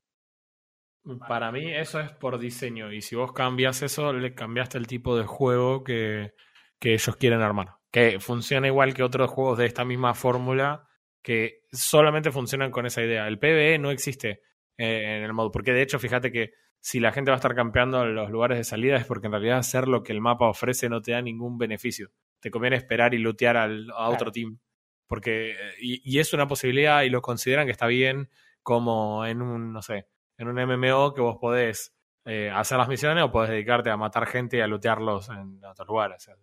para 1.28 1.50
mí 1.52 1.74
eso 1.74 2.00
es 2.00 2.11
por 2.12 2.38
diseño. 2.38 2.92
Y 2.92 3.02
si 3.02 3.16
vos 3.16 3.33
cambias 3.33 3.83
eso, 3.83 4.12
le 4.12 4.35
cambiaste 4.35 4.78
el 4.78 4.87
tipo 4.87 5.16
de 5.16 5.24
juego 5.24 5.83
que, 5.85 6.35
que 6.78 6.94
ellos 6.94 7.16
quieren 7.16 7.40
armar. 7.42 7.74
Que 7.90 8.20
funciona 8.20 8.66
igual 8.68 8.94
que 8.94 9.02
otros 9.02 9.30
juegos 9.30 9.59
de 9.59 9.66
esta 9.66 9.85
misma 9.85 10.14
fórmula 10.14 10.87
que 11.22 11.64
solamente 11.72 12.30
funcionan 12.30 12.70
con 12.70 12.87
esa 12.87 13.02
idea. 13.02 13.26
El 13.26 13.38
PvE 13.38 13.78
no 13.78 13.90
existe 13.90 14.42
eh, 14.78 15.16
en 15.18 15.24
el 15.24 15.33
modo. 15.33 15.50
Porque 15.50 15.72
de 15.72 15.83
hecho, 15.83 15.98
fíjate 15.98 16.30
que 16.33 16.52
si 16.80 16.98
la 16.98 17.12
gente 17.12 17.30
va 17.30 17.36
a 17.36 17.38
estar 17.38 17.54
campeando 17.54 18.02
en 18.02 18.14
los 18.14 18.30
lugares 18.30 18.58
de 18.58 18.64
salida 18.64 18.96
es 18.96 19.04
porque 19.04 19.26
en 19.26 19.32
realidad 19.32 19.58
hacer 19.58 19.86
lo 19.86 20.02
que 20.02 20.12
el 20.12 20.20
mapa 20.20 20.48
ofrece 20.48 20.88
no 20.88 21.02
te 21.02 21.12
da 21.12 21.20
ningún 21.20 21.58
beneficio. 21.58 22.10
Te 22.40 22.50
conviene 22.50 22.76
esperar 22.76 23.12
y 23.14 23.18
lootear 23.18 23.56
al, 23.58 23.90
a 23.90 24.08
otro 24.08 24.32
team. 24.32 24.58
Porque, 25.06 25.50
eh, 25.50 25.74
y, 25.80 26.00
y 26.04 26.18
es 26.20 26.32
una 26.32 26.46
posibilidad 26.46 27.02
y 27.02 27.10
lo 27.10 27.20
consideran 27.20 27.66
que 27.66 27.72
está 27.72 27.86
bien 27.86 28.30
como 28.62 29.26
en 29.26 29.42
un, 29.42 29.72
no 29.72 29.82
sé, 29.82 30.08
en 30.38 30.48
un 30.48 30.56
MMO 30.56 31.12
que 31.12 31.20
vos 31.20 31.36
podés 31.38 31.94
eh, 32.24 32.50
hacer 32.54 32.78
las 32.78 32.88
misiones 32.88 33.24
o 33.24 33.30
podés 33.30 33.50
dedicarte 33.50 33.90
a 33.90 33.96
matar 33.96 34.26
gente 34.26 34.56
y 34.56 34.60
a 34.60 34.66
lootearlos 34.66 35.28
en 35.28 35.62
otros 35.64 35.86
lugares. 35.86 36.16
O 36.16 36.20
sea, 36.20 36.34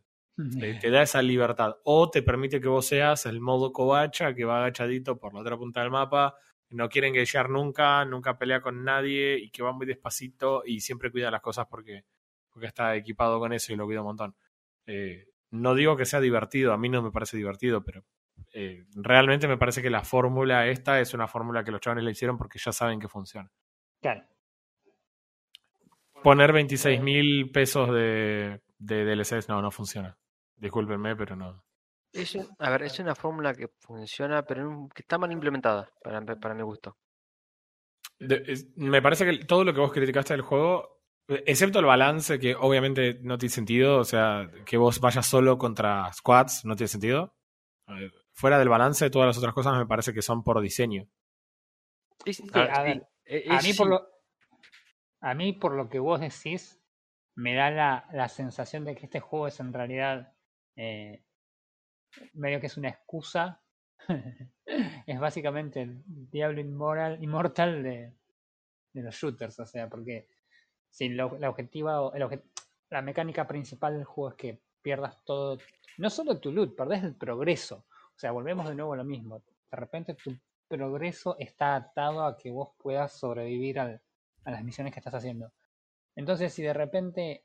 te, 0.60 0.76
te 0.76 0.90
da 0.92 1.02
esa 1.02 1.22
libertad. 1.22 1.78
O 1.84 2.12
te 2.12 2.22
permite 2.22 2.62
que 2.62 2.68
vos 2.68 2.86
seas 2.86 3.26
el 3.26 3.40
modo 3.40 3.74
covacha 3.74 4.36
que 4.36 4.46
va 4.46 4.60
agachadito 4.60 5.18
por 5.18 5.34
la 5.34 5.42
otra 5.42 5.58
punta 5.58 5.82
del 5.82 5.90
mapa, 5.90 6.36
no 6.70 6.90
quiere 6.90 7.08
engagear 7.08 7.50
nunca, 7.50 8.04
nunca 8.06 8.38
pelea 8.38 8.62
con 8.62 8.84
nadie 8.84 9.38
y 9.38 9.50
que 9.50 9.64
va 9.64 9.72
muy 9.72 9.86
despacito 9.86 10.64
y 10.66 10.82
siempre 10.82 11.12
cuida 11.12 11.32
las 11.32 11.42
cosas 11.42 11.68
porque, 11.70 12.06
porque 12.50 12.68
está 12.68 12.96
equipado 12.96 13.40
con 13.40 13.54
eso 13.54 13.74
y 13.74 13.76
lo 13.76 13.86
cuida 13.86 14.02
un 14.02 14.08
montón. 14.08 14.36
Eh, 14.86 15.28
no 15.52 15.76
digo 15.76 15.96
que 15.96 16.06
sea 16.06 16.20
divertido, 16.20 16.74
a 16.74 16.78
mí 16.78 16.90
no 16.90 17.02
me 17.02 17.12
parece 17.12 17.38
divertido, 17.38 17.84
pero 17.84 18.04
eh, 18.54 18.86
realmente 18.96 19.48
me 19.48 19.58
parece 19.58 19.82
que 19.82 19.90
la 19.90 20.04
fórmula 20.04 20.68
esta 20.68 21.00
es 21.00 21.14
una 21.14 21.28
fórmula 21.28 21.64
que 21.64 21.72
los 21.72 21.82
chavales 21.82 22.04
la 22.04 22.12
hicieron 22.12 22.38
porque 22.38 22.60
ya 22.60 22.72
saben 22.72 23.00
que 23.00 23.08
funciona. 23.08 23.50
Claro. 24.02 24.24
Poner 26.24 26.52
26 26.52 27.02
mil 27.02 27.52
pesos 27.52 27.94
de, 27.94 28.62
de 28.78 29.06
DLCs 29.06 29.48
no, 29.48 29.62
no 29.62 29.72
funciona. 29.72 30.18
Discúlpenme, 30.58 31.16
pero 31.16 31.36
no. 31.36 31.64
Es 32.12 32.36
un- 32.36 32.50
a 32.60 32.70
ver, 32.70 32.84
es 32.84 33.00
una 33.00 33.16
fórmula 33.16 33.54
que 33.54 33.70
funciona, 33.80 34.44
pero 34.46 34.62
en- 34.70 34.90
que 34.90 35.04
está 35.04 35.18
mal 35.18 35.32
implementada, 35.32 35.90
para, 36.04 36.22
para 36.26 36.54
mi 36.54 36.64
gusto. 36.64 36.98
De- 38.20 38.44
es- 38.48 38.68
me 38.78 39.02
parece 39.02 39.26
que 39.26 39.46
todo 39.46 39.64
lo 39.64 39.74
que 39.74 39.80
vos 39.80 39.92
criticaste 39.94 40.34
del 40.34 40.42
juego, 40.42 41.02
eh, 41.28 41.44
excepto 41.46 41.80
el 41.80 41.86
balance, 41.86 42.40
que 42.40 42.56
obviamente 42.56 43.20
no 43.22 43.38
tiene 43.38 43.54
sentido, 43.54 44.00
o 44.00 44.04
sea, 44.06 44.50
que 44.66 44.78
vos 44.78 45.00
vayas 45.00 45.26
solo 45.28 45.58
contra 45.58 46.12
squads, 46.14 46.66
no 46.66 46.76
tiene 46.76 46.88
sentido. 46.88 47.36
Eh, 47.88 48.12
Fuera 48.34 48.60
del 48.60 48.70
balance, 48.70 49.10
todas 49.10 49.28
las 49.28 49.38
otras 49.40 49.54
cosas 49.56 49.78
me 49.78 49.88
parece 49.88 50.14
que 50.14 50.22
son 50.22 50.44
por 50.44 50.62
diseño. 50.62 51.08
Sí, 52.26 52.34
sí, 52.34 52.44
Sí, 52.44 52.50
a 52.54 52.60
ver, 52.64 52.72
a 52.72 52.84
sí, 52.84 52.84
ver, 52.84 53.08
e- 53.26 53.44
A 53.50 53.56
es 53.56 53.64
mí, 53.64 53.74
por 53.74 53.88
lo, 53.88 54.08
a 55.22 55.34
mí, 55.34 55.54
por 55.54 55.74
lo 55.74 55.90
que 55.90 56.00
vos 56.00 56.20
decís, 56.20 56.80
me 57.36 57.54
da 57.56 57.70
la, 57.72 58.08
la 58.12 58.30
sensación 58.30 58.86
de 58.86 58.96
que 58.96 59.06
este 59.06 59.20
juego 59.20 59.48
es 59.48 59.60
en 59.60 59.74
realidad 59.74 60.34
eh, 60.76 61.24
medio 62.34 62.60
que 62.60 62.68
es 62.68 62.78
una 62.78 62.90
excusa. 62.90 63.62
es 65.08 65.20
básicamente 65.20 65.82
el 65.82 66.02
diablo 66.06 66.62
inmoral, 66.62 67.22
inmortal 67.24 67.84
de, 67.84 68.14
de 68.94 69.02
los 69.04 69.16
shooters. 69.16 69.60
O 69.60 69.66
sea, 69.66 69.90
porque 69.90 70.28
si 70.90 71.10
la, 71.10 71.26
objetiva, 71.26 72.12
la 72.90 73.02
mecánica 73.02 73.48
principal 73.48 73.96
del 73.96 74.06
juego 74.06 74.30
es 74.32 74.36
que 74.36 74.62
pierdas 74.82 75.24
todo, 75.26 75.58
no 75.98 76.10
solo 76.10 76.40
tu 76.40 76.52
loot, 76.52 76.76
perdés 76.76 77.04
el 77.04 77.16
progreso. 77.16 77.86
O 78.16 78.20
sea, 78.20 78.32
volvemos 78.32 78.68
de 78.68 78.76
nuevo 78.76 78.94
a 78.94 78.98
lo 78.98 79.04
mismo. 79.04 79.44
De 79.72 79.78
repente 79.78 80.14
tu 80.16 80.36
progreso 80.68 81.36
está 81.40 81.76
atado 81.76 82.24
a 82.26 82.38
que 82.38 82.52
vos 82.52 82.70
puedas 82.78 83.12
sobrevivir 83.18 83.80
al- 83.80 84.02
a 84.46 84.52
las 84.52 84.64
misiones 84.64 84.94
que 84.94 85.00
estás 85.00 85.14
haciendo. 85.14 85.52
Entonces, 86.16 86.54
si 86.54 86.64
de 86.64 86.74
repente 86.74 87.44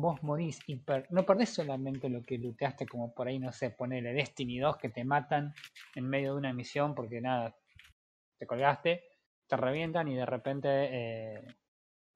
vos 0.00 0.22
morís 0.22 0.62
y 0.66 0.76
per- 0.76 1.06
no 1.10 1.24
perdés 1.24 1.50
solamente 1.50 2.08
lo 2.08 2.22
que 2.22 2.38
looteaste, 2.38 2.86
como 2.86 3.14
por 3.14 3.28
ahí, 3.28 3.38
no 3.38 3.52
sé, 3.52 3.70
ponele 3.70 4.12
Destiny 4.12 4.58
2 4.58 4.76
que 4.76 4.88
te 4.88 5.04
matan 5.04 5.54
en 5.94 6.08
medio 6.08 6.32
de 6.32 6.38
una 6.38 6.52
misión 6.52 6.94
porque 6.94 7.20
nada, 7.20 7.56
te 8.38 8.46
colgaste, 8.46 9.04
te 9.46 9.56
revientan 9.56 10.08
y 10.08 10.16
de 10.16 10.26
repente 10.26 10.68
eh, 10.70 11.54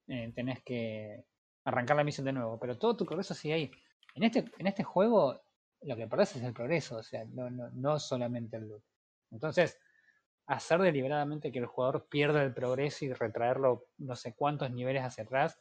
eh, 0.09 0.33
tenés 0.35 0.63
que 0.63 1.25
arrancar 1.65 1.97
la 1.97 2.05
misión 2.05 2.25
de 2.27 2.33
nuevo. 2.33 2.59
Pero 2.59 2.79
todo 2.79 2.97
tu 2.97 3.05
progreso 3.07 3.35
sigue 3.35 3.55
ahí. 3.55 3.73
En 4.15 4.25
este, 4.25 4.45
en 4.59 4.67
este 4.67 4.83
juego, 4.85 5.41
lo 5.83 5.97
que 5.97 6.07
perdés 6.09 6.37
es 6.37 6.43
el 6.43 6.53
progreso, 6.53 6.97
o 6.97 7.03
sea, 7.03 7.25
no, 7.27 7.51
no, 7.51 7.71
no 7.71 7.99
solamente 7.99 8.57
el 8.57 8.69
loot. 8.69 8.83
Entonces, 9.31 9.79
hacer 10.47 10.81
deliberadamente 10.81 11.53
que 11.53 11.59
el 11.59 11.67
jugador 11.67 12.09
pierda 12.09 12.43
el 12.43 12.55
progreso 12.55 13.05
y 13.05 13.13
retraerlo 13.13 13.87
no 13.99 14.17
sé 14.17 14.35
cuántos 14.35 14.71
niveles 14.71 15.05
hacia 15.05 15.25
atrás 15.25 15.61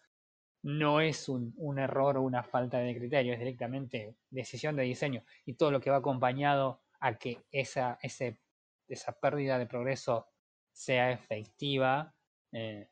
no 0.63 1.02
es 1.02 1.30
un, 1.30 1.54
un 1.58 1.80
error 1.80 2.17
o 2.17 2.22
una 2.22 2.43
falta 2.43 2.80
de 2.80 2.96
criterio, 2.96 3.34
es 3.34 3.39
directamente 3.39 4.15
decisión 4.30 4.76
de 4.76 4.84
diseño 4.84 5.24
y 5.46 5.54
todo 5.54 5.72
lo 5.72 5.80
que 5.80 5.89
va 5.89 5.98
acompañado 5.98 6.82
a 7.00 7.15
que 7.15 7.43
esa, 7.52 7.98
ese, 8.02 8.39
esa 8.88 9.13
pérdida 9.13 9.60
de 9.60 9.65
progreso 9.65 10.28
sea 10.72 11.12
efectiva 11.12 12.13
eh, 12.52 12.89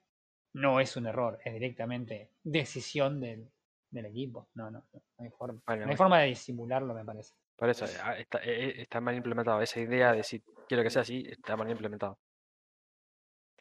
no 0.54 0.80
es 0.80 0.96
un 0.96 1.08
error, 1.08 1.40
es 1.44 1.54
directamente 1.54 2.32
decisión 2.44 3.20
del, 3.20 3.52
del 3.90 4.06
equipo. 4.06 4.50
No, 4.54 4.72
no, 4.72 4.86
no, 4.94 5.02
no 5.18 5.26
hay 5.26 5.32
forma. 5.32 5.62
Bueno, 5.66 5.82
no 5.82 5.84
hay 5.84 5.86
bueno. 5.88 5.98
forma 5.98 6.20
de 6.20 6.28
disimularlo, 6.28 6.94
me 6.94 7.04
parece. 7.04 7.34
por 7.56 7.70
eso 7.70 7.86
ah, 8.04 8.18
está, 8.18 8.40
eh, 8.40 8.70
eh, 8.70 8.74
está 8.82 9.02
mal 9.02 9.16
implementado. 9.16 9.62
Esa 9.62 9.80
idea 9.80 10.14
de 10.14 10.24
si 10.24 10.42
quiero 10.68 10.84
que 10.84 10.90
sea 10.90 11.02
así, 11.02 11.26
está 11.28 11.58
mal 11.58 11.70
implementado. 11.70 12.20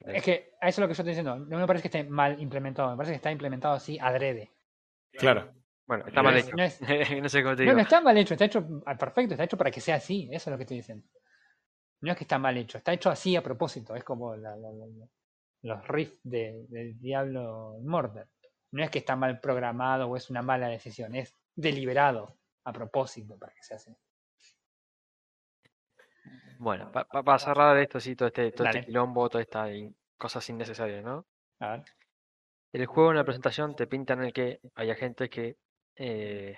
Es 0.01 0.23
que 0.23 0.53
a 0.61 0.69
eso 0.69 0.81
es 0.81 0.83
lo 0.83 0.89
que 0.89 0.95
yo 0.95 1.03
estoy 1.03 1.11
diciendo. 1.13 1.37
No 1.39 1.59
me 1.59 1.67
parece 1.67 1.89
que 1.89 1.99
esté 1.99 2.09
mal 2.11 2.41
implementado, 2.41 2.91
me 2.91 2.97
parece 2.97 3.13
que 3.13 3.17
está 3.17 3.31
implementado 3.31 3.75
así 3.75 3.99
adrede. 3.99 4.53
Claro. 5.13 5.53
Bueno, 5.87 6.07
está 6.07 6.23
No 6.23 6.29
mal 6.31 6.37
es- 6.37 6.47
hecho. 6.47 6.57
no 6.57 6.63
es- 6.65 6.81
no 7.23 7.29
sé 7.29 7.43
cómo 7.43 7.55
te 7.57 7.63
No, 7.65 7.71
digo. 7.71 7.77
no 7.77 7.83
está 7.83 8.01
mal 8.01 8.17
hecho, 8.17 8.35
está 8.35 8.45
hecho 8.47 8.67
perfecto, 8.99 9.35
está 9.35 9.45
hecho 9.45 9.57
para 9.59 9.71
que 9.71 9.81
sea 9.81 9.97
así, 9.97 10.29
eso 10.33 10.51
es 10.51 10.53
lo 10.53 10.57
que 10.57 10.63
estoy 10.65 10.79
diciendo. 10.79 11.07
No 12.01 12.13
es 12.13 12.19
que 12.19 12.25
está 12.25 12.39
mal 12.39 12.57
hecho, 12.57 12.79
está 12.79 12.93
hecho 12.93 13.11
así 13.11 13.37
a 13.37 13.43
propósito, 13.43 13.95
es 13.95 14.03
como 14.05 14.35
la- 14.37 14.57
la- 14.57 14.73
la- 14.73 14.87
la- 14.87 15.09
los 15.63 15.89
riffs 15.89 16.19
de, 16.23 16.67
del 16.69 16.99
Diablo 17.01 17.77
Immortal. 17.81 18.29
No 18.73 18.83
es 18.83 18.91
que 18.91 18.99
está 18.99 19.15
mal 19.17 19.41
programado 19.41 20.09
o 20.09 20.17
es 20.17 20.29
una 20.31 20.43
mala 20.43 20.69
decisión, 20.69 21.15
es 21.15 21.35
deliberado 21.55 22.39
a 22.65 22.73
propósito 22.73 23.39
para 23.39 23.55
que 23.55 23.63
sea 23.63 23.77
así. 23.77 23.95
Bueno, 26.65 26.91
pa- 26.93 27.05
pa- 27.13 27.23
para 27.23 27.39
cerrar 27.39 27.77
esto, 27.79 28.01
sí, 28.01 28.17
todo 28.17 28.29
este, 28.29 28.51
todo 28.53 28.65
este 28.65 28.81
quilombo, 28.85 29.29
todas 29.29 29.47
estas 29.47 29.71
cosas 30.17 30.49
innecesarias, 30.49 31.05
¿no? 31.05 31.27
A 31.61 31.71
ver. 31.73 31.85
el 32.73 32.85
juego 32.87 33.11
en 33.11 33.17
la 33.17 33.25
presentación 33.25 33.75
te 33.75 33.87
pintan 33.87 34.23
el 34.23 34.33
que 34.35 34.61
haya 34.75 34.95
gente 34.95 35.31
que 35.31 35.57
eh, 35.97 36.57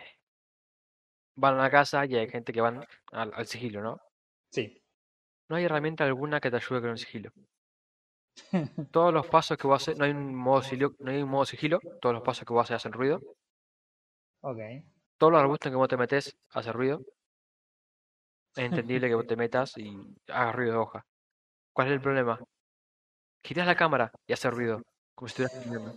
van 1.36 1.54
a 1.54 1.62
la 1.62 1.70
casa 1.70 2.04
y 2.04 2.14
hay 2.16 2.28
gente 2.28 2.52
que 2.52 2.60
van 2.60 2.84
al, 3.12 3.32
al 3.34 3.46
sigilo, 3.46 3.80
¿no? 3.82 4.00
Sí. 4.50 4.82
No 5.48 5.56
hay 5.56 5.64
herramienta 5.64 6.04
alguna 6.04 6.38
que 6.38 6.52
te 6.52 6.56
ayude 6.58 6.80
con 6.82 6.90
el 6.90 6.98
sigilo. 6.98 7.32
Todos 8.90 9.14
los 9.14 9.28
pasos 9.28 9.56
que 9.56 9.68
vos 9.68 9.80
haces, 9.80 9.96
no 9.96 10.04
hay 10.04 10.10
un 10.10 10.34
modo 10.34 10.60
sigilo, 10.60 10.94
no 10.98 11.12
hay 11.12 11.22
un 11.22 11.28
modo 11.30 11.44
sigilo, 11.44 11.78
todos 12.00 12.14
los 12.14 12.22
pasos 12.24 12.44
que 12.44 12.52
vos 12.52 12.64
haces 12.64 12.76
hacen 12.76 12.92
ruido. 12.92 13.20
ok. 14.40 14.60
Todos 15.18 15.30
los 15.34 15.42
arbustos 15.42 15.66
en 15.66 15.72
que 15.74 15.76
vos 15.76 15.88
te 15.88 15.98
metes 15.98 16.38
hacen 16.54 16.72
ruido. 16.72 17.02
Es 18.56 18.64
entendible 18.64 19.08
que 19.08 19.14
vos 19.14 19.26
te 19.26 19.36
metas 19.36 19.76
y 19.76 19.96
hagas 20.28 20.54
ruido 20.54 20.72
de 20.72 20.78
hoja. 20.78 21.06
¿Cuál 21.72 21.88
es 21.88 21.92
el 21.94 22.00
problema? 22.00 22.40
Girás 23.44 23.66
la 23.66 23.74
cámara 23.76 24.10
y 24.26 24.32
hace 24.32 24.50
ruido, 24.50 24.82
como 25.14 25.28
si 25.28 25.42
estuvieras 25.42 25.96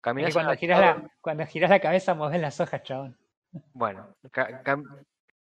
Caminás 0.00 0.28
que 0.30 0.34
cuando 0.34 0.54
giras, 0.54 0.80
la, 0.80 1.10
cuando 1.22 1.46
giras 1.46 1.70
la 1.70 1.80
cabeza 1.80 2.14
moves 2.14 2.40
las 2.40 2.60
hojas, 2.60 2.82
chabón. 2.82 3.16
Bueno, 3.72 4.14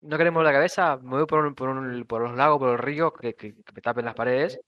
no 0.02 0.18
queremos 0.18 0.44
la 0.44 0.52
cabeza, 0.52 0.98
me 0.98 1.10
voy 1.16 1.26
por, 1.26 1.46
un- 1.46 1.54
por, 1.54 1.68
un- 1.70 2.04
por 2.04 2.20
los 2.22 2.36
lagos, 2.36 2.58
por 2.58 2.68
los 2.72 2.80
ríos 2.80 3.12
que, 3.18 3.34
que- 3.34 3.54
que 3.54 3.72
me 3.72 3.80
tapen 3.80 4.04
las 4.04 4.14
paredes. 4.14 4.60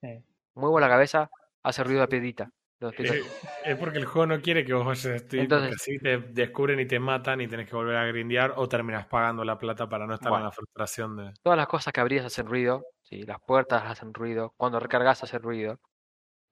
Sí. 0.00 0.24
Muevo 0.54 0.80
la 0.80 0.88
cabeza, 0.88 1.30
hace 1.62 1.84
ruido 1.84 2.00
la 2.00 2.08
piedrita. 2.08 2.50
Los 2.80 2.94
Eh, 3.00 3.22
es 3.64 3.76
porque 3.76 3.98
el 3.98 4.04
juego 4.04 4.26
no 4.26 4.40
quiere 4.40 4.64
que 4.64 4.72
vos 4.72 4.86
vayas 4.86 5.06
a 5.06 5.18
Steam, 5.18 5.42
Entonces- 5.44 5.68
porque 5.70 5.74
así 5.74 5.98
te 5.98 6.18
descubren 6.32 6.78
y 6.78 6.86
te 6.86 7.00
matan 7.00 7.40
y 7.40 7.48
tenés 7.48 7.68
que 7.68 7.74
volver 7.74 7.96
a 7.96 8.06
grindear 8.06 8.54
o 8.56 8.68
terminas 8.68 9.06
pagando 9.06 9.44
la 9.44 9.58
plata 9.58 9.88
para 9.88 10.06
no 10.06 10.14
estar 10.14 10.32
en 10.32 10.44
la 10.44 10.52
frustración 10.52 11.16
de... 11.16 11.32
Todas 11.42 11.56
las 11.56 11.66
cosas 11.66 11.92
que 11.92 12.00
abrías 12.00 12.24
hacen 12.24 12.46
ruido, 12.46 12.84
¿sí? 13.02 13.22
Las 13.22 13.40
puertas 13.40 13.82
hacen 13.84 14.14
ruido, 14.14 14.54
cuando 14.56 14.78
recargas 14.78 15.24
hace 15.24 15.38
ruido. 15.38 15.80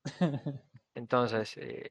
Entonces, 0.94 1.56
eh, 1.58 1.90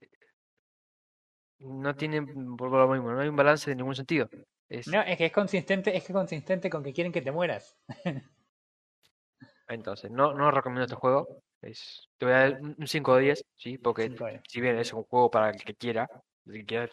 no 1.60 1.96
tienen, 1.96 2.58
por 2.58 2.72
lo 2.72 2.88
mismo, 2.90 3.12
no 3.12 3.22
hay 3.22 3.30
un 3.30 3.36
balance 3.36 3.70
de 3.70 3.76
ningún 3.78 3.96
sentido. 3.96 4.30
Es, 4.68 4.88
No, 4.88 5.02
es 5.02 5.18
que 5.18 5.28
es 5.28 5.32
consistente, 5.32 5.96
es 5.96 6.04
que 6.04 6.12
es 6.12 6.16
consistente 6.16 6.70
con 6.70 6.84
que 6.84 6.92
quieren 6.92 7.14
que 7.14 7.22
te 7.22 7.32
mueras. 7.32 7.78
Entonces, 9.68 10.12
no, 10.12 10.34
no 10.34 10.52
recomiendo 10.52 10.84
este 10.84 10.96
juego. 10.96 11.42
Es, 11.66 12.08
te 12.18 12.26
voy 12.26 12.34
a 12.36 12.38
dar 12.40 12.62
un 12.62 12.76
un 12.78 12.88
5 12.88 13.16
de 13.16 13.22
10, 13.24 13.46
¿sí? 13.56 13.78
Porque 13.78 14.10
de- 14.10 14.42
si 14.48 14.62
bien 14.62 14.78
es 14.78 14.94
un 14.94 15.04
juego 15.04 15.30
para 15.32 15.50
el 15.50 15.64
que 15.64 15.74
quiera, 15.76 16.08
el 16.46 16.54
que 16.60 16.66
quiera 16.66 16.90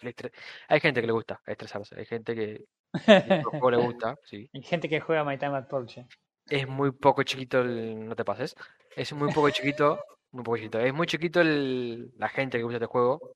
hay 0.68 0.80
gente 0.80 1.00
que 1.00 1.06
le 1.06 1.12
gusta 1.12 1.40
estresarse, 1.46 1.98
hay 1.98 2.06
gente 2.06 2.34
que 2.34 2.64
el 3.08 3.44
juego 3.44 3.70
le 3.70 3.76
gusta, 3.76 4.16
sí. 4.24 4.48
Hay 4.54 4.62
gente 4.62 4.88
que 4.88 5.00
juega 5.00 5.24
My 5.24 5.38
Time 5.38 5.56
at 5.56 5.68
Porsche. 5.68 6.06
Es 6.48 6.66
muy 6.66 6.90
poco 6.92 7.22
chiquito 7.22 7.60
el, 7.60 8.06
no 8.06 8.16
te 8.16 8.24
pases, 8.24 8.54
es 8.96 9.12
muy 9.12 9.32
poco 9.32 9.50
chiquito, 9.50 10.02
muy 10.32 10.42
poco 10.42 10.56
chiquito, 10.56 10.80
es 10.80 10.92
muy 10.92 11.06
chiquito 11.06 11.40
el, 11.40 12.12
la 12.16 12.28
gente 12.28 12.58
que 12.58 12.64
gusta 12.64 12.76
este 12.76 12.86
juego, 12.86 13.34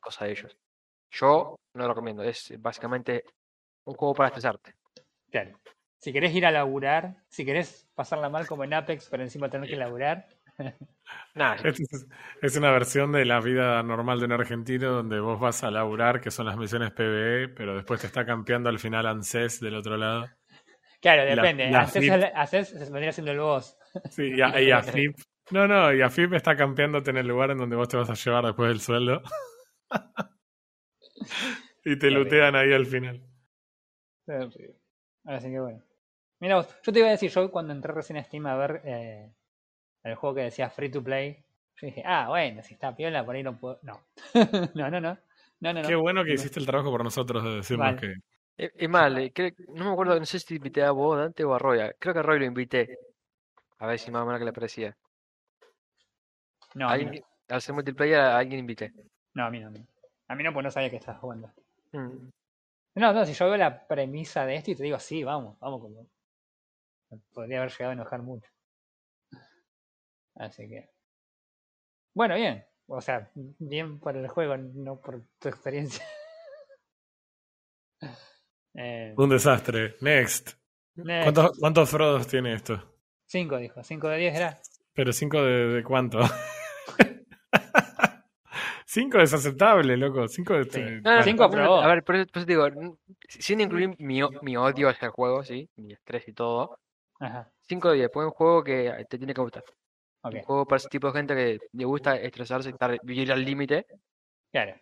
cosa 0.00 0.24
de 0.24 0.32
ellos. 0.32 0.56
Yo 1.10 1.56
no 1.74 1.82
lo 1.82 1.88
recomiendo, 1.88 2.22
es 2.22 2.54
básicamente 2.60 3.24
un 3.84 3.94
juego 3.94 4.14
para 4.14 4.28
estresarte. 4.28 4.74
Claro. 5.30 5.58
Si 5.98 6.12
querés 6.12 6.34
ir 6.34 6.46
a 6.46 6.50
laburar, 6.50 7.22
si 7.28 7.44
querés 7.44 7.86
pasarla 7.94 8.28
mal 8.28 8.46
como 8.46 8.64
en 8.64 8.74
Apex, 8.74 9.08
pero 9.08 9.22
encima 9.22 9.48
tener 9.48 9.68
que 9.68 9.76
laburar, 9.76 10.26
Es, 11.64 12.06
es 12.42 12.56
una 12.56 12.70
versión 12.70 13.12
de 13.12 13.24
la 13.24 13.40
vida 13.40 13.82
normal 13.82 14.18
de 14.18 14.26
un 14.26 14.32
argentino 14.32 14.90
donde 14.92 15.18
vos 15.20 15.40
vas 15.40 15.64
a 15.64 15.70
laburar, 15.70 16.20
que 16.20 16.30
son 16.30 16.46
las 16.46 16.56
misiones 16.56 16.90
PvE, 16.92 17.48
pero 17.48 17.74
después 17.74 18.00
te 18.00 18.06
está 18.06 18.24
campeando 18.26 18.68
al 18.68 18.78
final 18.78 19.06
ANSES 19.06 19.60
del 19.60 19.76
otro 19.76 19.96
lado. 19.96 20.26
claro, 21.00 21.24
La- 21.24 21.34
depende. 21.36 21.70
la 21.70 21.86
flip. 21.86 22.12
el- 22.12 22.24
haces- 22.34 22.90
vendría 22.90 23.12
siendo 23.12 23.32
el 23.32 23.40
boss. 23.40 23.76
Sí, 24.10 24.32
y 24.36 24.40
a, 24.40 24.60
y 24.60 24.70
a 24.70 24.82
Flip. 24.82 25.16
No, 25.50 25.66
no, 25.66 25.92
y 25.92 26.00
a 26.02 26.10
Flip 26.10 26.32
está 26.34 26.56
campeándote 26.56 27.10
en 27.10 27.16
el 27.18 27.26
lugar 27.26 27.50
en 27.50 27.58
donde 27.58 27.76
vos 27.76 27.88
te 27.88 27.96
vas 27.96 28.10
a 28.10 28.14
llevar 28.14 28.44
después 28.46 28.68
del 28.68 28.80
sueldo. 28.80 29.22
y 31.84 31.98
te 31.98 32.10
lutean 32.10 32.56
ahí 32.56 32.72
al 32.72 32.86
final. 32.86 33.20
Así 35.24 35.50
que 35.50 35.60
bueno. 35.60 35.82
Mira 36.40 36.56
vos, 36.56 36.68
yo 36.82 36.92
te 36.92 36.98
iba 36.98 37.08
a 37.08 37.12
decir, 37.12 37.30
yo 37.30 37.50
cuando 37.50 37.72
entré 37.72 37.92
recién 37.92 38.18
a 38.18 38.24
Steam 38.24 38.46
a 38.46 38.56
ver 38.56 38.82
eh, 38.84 39.32
el 40.04 40.14
juego 40.16 40.34
que 40.36 40.42
decía 40.42 40.70
free 40.70 40.90
to 40.90 41.02
play, 41.02 41.44
yo 41.76 41.86
dije, 41.86 42.02
ah, 42.04 42.28
bueno, 42.28 42.62
si 42.62 42.74
está 42.74 42.94
piola, 42.94 43.24
por 43.24 43.34
ahí 43.36 43.42
no 43.42 43.58
puedo. 43.58 43.78
No. 43.82 44.00
no, 44.74 44.90
no, 44.90 45.00
no. 45.00 45.18
No, 45.60 45.72
no, 45.72 45.82
no. 45.82 45.88
Qué 45.88 45.94
bueno 45.94 46.24
que 46.24 46.34
hiciste 46.34 46.58
el 46.58 46.66
trabajo 46.66 46.90
por 46.90 47.04
nosotros 47.04 47.44
de 47.44 47.50
decirnos 47.56 47.94
Vale. 47.94 48.00
que. 48.00 48.14
es, 48.56 48.88
mal, 48.88 49.16
eh, 49.18 49.32
creo- 49.32 49.52
no 49.68 49.84
me 49.84 49.92
acuerdo, 49.92 50.18
no 50.18 50.26
sé 50.26 50.38
si 50.40 50.46
te 50.46 50.54
invité 50.56 50.82
a 50.82 50.90
vos, 50.90 51.16
Dante 51.18 51.44
o 51.44 51.54
a 51.54 51.58
Roy, 51.58 51.78
creo 51.98 52.12
que 52.12 52.20
a 52.20 52.22
Roy 52.22 52.40
lo 52.40 52.44
invité, 52.46 52.98
a 53.78 53.86
ver 53.86 53.98
si 53.98 54.10
más 54.10 54.22
o 54.22 54.26
menos 54.26 54.40
que 54.40 54.44
le 54.44 54.52
parecía. 54.52 54.96
No, 56.74 56.88
a 56.88 56.96
mí 56.96 57.20
al 57.48 57.56
hacer 57.56 57.74
multiplayer 57.74 58.18
a 58.18 58.38
alguien 58.38 58.60
invité. 58.60 58.92
no. 59.34 59.44
A 59.44 59.50
mí 59.50 59.60
no. 59.60 59.68
A 59.68 59.70
mí, 59.70 59.86
a 60.28 60.34
mí 60.34 60.42
no, 60.42 60.52
pues 60.52 60.64
no 60.64 60.70
sabía 60.70 60.90
que 60.90 60.96
estabas 60.96 61.20
jugando. 61.20 61.50
Mm. 61.92 62.28
No, 62.94 63.12
no, 63.12 63.24
si 63.24 63.34
yo 63.34 63.46
veo 63.46 63.56
la 63.56 63.86
premisa 63.86 64.44
de 64.46 64.56
esto 64.56 64.70
y 64.70 64.74
te 64.74 64.82
digo, 64.82 64.98
sí, 64.98 65.22
vamos, 65.22 65.58
vamos 65.60 65.80
como. 65.80 66.06
Podría 67.34 67.58
haber 67.58 67.70
llegado 67.70 67.90
a 67.90 67.94
enojar 67.94 68.22
mucho. 68.22 68.48
Así 70.34 70.68
que. 70.68 70.90
Bueno, 72.14 72.34
bien. 72.34 72.64
O 72.86 73.00
sea, 73.00 73.30
bien 73.34 73.98
por 74.00 74.16
el 74.16 74.28
juego, 74.28 74.56
no 74.56 75.00
por 75.00 75.22
tu 75.38 75.48
experiencia. 75.48 76.04
eh, 78.74 79.14
Un 79.16 79.30
desastre. 79.30 79.96
Next. 80.00 80.54
next. 80.96 81.22
¿Cuántos, 81.24 81.58
cuántos 81.58 81.90
Frodos 81.90 82.26
tiene 82.26 82.54
esto? 82.54 82.82
Cinco, 83.26 83.56
dijo. 83.56 83.82
Cinco 83.82 84.08
de 84.08 84.18
diez 84.18 84.34
era. 84.34 84.60
Pero 84.94 85.12
cinco 85.12 85.42
de, 85.42 85.68
de 85.68 85.82
cuánto? 85.84 86.20
cinco 88.86 89.18
es 89.18 89.32
aceptable, 89.32 89.96
loco. 89.96 90.28
Cinco 90.28 90.54
de. 90.54 90.64
Sí. 90.64 90.80
No, 91.02 91.16
no, 91.16 91.22
Cinco 91.22 91.44
no, 91.44 91.48
aprobó. 91.48 91.80
A 91.80 91.86
ver, 91.88 92.04
por 92.04 92.16
eso, 92.16 92.26
por 92.26 92.38
eso 92.40 92.46
te 92.46 92.52
digo, 92.52 92.96
sin 93.28 93.60
incluir 93.60 93.94
mi, 93.98 94.22
o- 94.22 94.30
mi 94.42 94.56
odio 94.56 94.88
hacia 94.88 95.06
el 95.06 95.12
juego, 95.12 95.44
sí, 95.44 95.70
mi 95.76 95.92
estrés 95.94 96.28
y 96.28 96.32
todo, 96.32 96.78
Ajá. 97.20 97.50
5 97.62 97.90
de 97.90 97.96
10, 97.96 98.10
pues 98.12 98.24
es 98.24 98.32
un 98.32 98.36
juego 98.36 98.64
que 98.64 99.06
te 99.08 99.18
tiene 99.18 99.32
que 99.32 99.40
gustar. 99.40 99.64
Un 100.24 100.42
juego 100.42 100.66
para 100.66 100.76
ese 100.76 100.88
tipo 100.88 101.08
de 101.08 101.12
gente 101.14 101.34
que 101.34 101.58
le 101.72 101.84
gusta 101.84 102.16
estresarse, 102.16 102.70
estar, 102.70 102.96
vivir 103.02 103.32
al 103.32 103.44
límite. 103.44 103.86
Claro. 104.52 104.76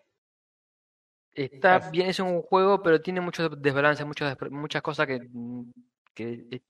Está 1.33 1.79
Claro. 1.79 1.90
bien, 1.92 2.11
es 2.11 2.20
un 2.20 2.42
juego, 2.42 2.83
pero 2.83 3.00
tiene 3.00 3.20
muchos 3.20 3.50
desbalances, 3.61 4.05
muchas, 4.05 4.37
muchas 4.50 4.83
cosas 4.83 5.07
que, 5.07 5.20
que, 6.12 6.46
eh, 6.50 6.61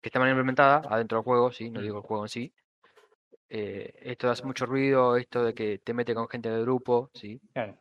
que 0.00 0.08
están 0.08 0.22
mal 0.22 0.30
implementadas 0.30 0.86
adentro 0.88 1.18
del 1.18 1.24
juego, 1.24 1.52
sí, 1.52 1.68
no 1.68 1.82
digo 1.82 1.98
el 1.98 2.04
juego 2.04 2.24
en 2.24 2.28
sí. 2.28 2.52
Eh, 3.50 3.92
esto 4.00 4.30
hace 4.30 4.44
mucho 4.44 4.64
ruido, 4.64 5.16
esto 5.16 5.44
de 5.44 5.52
que 5.52 5.78
te 5.78 5.92
mete 5.92 6.14
con 6.14 6.28
gente 6.28 6.48
del 6.48 6.62
grupo, 6.62 7.10
sí. 7.12 7.38
Claro. 7.52 7.76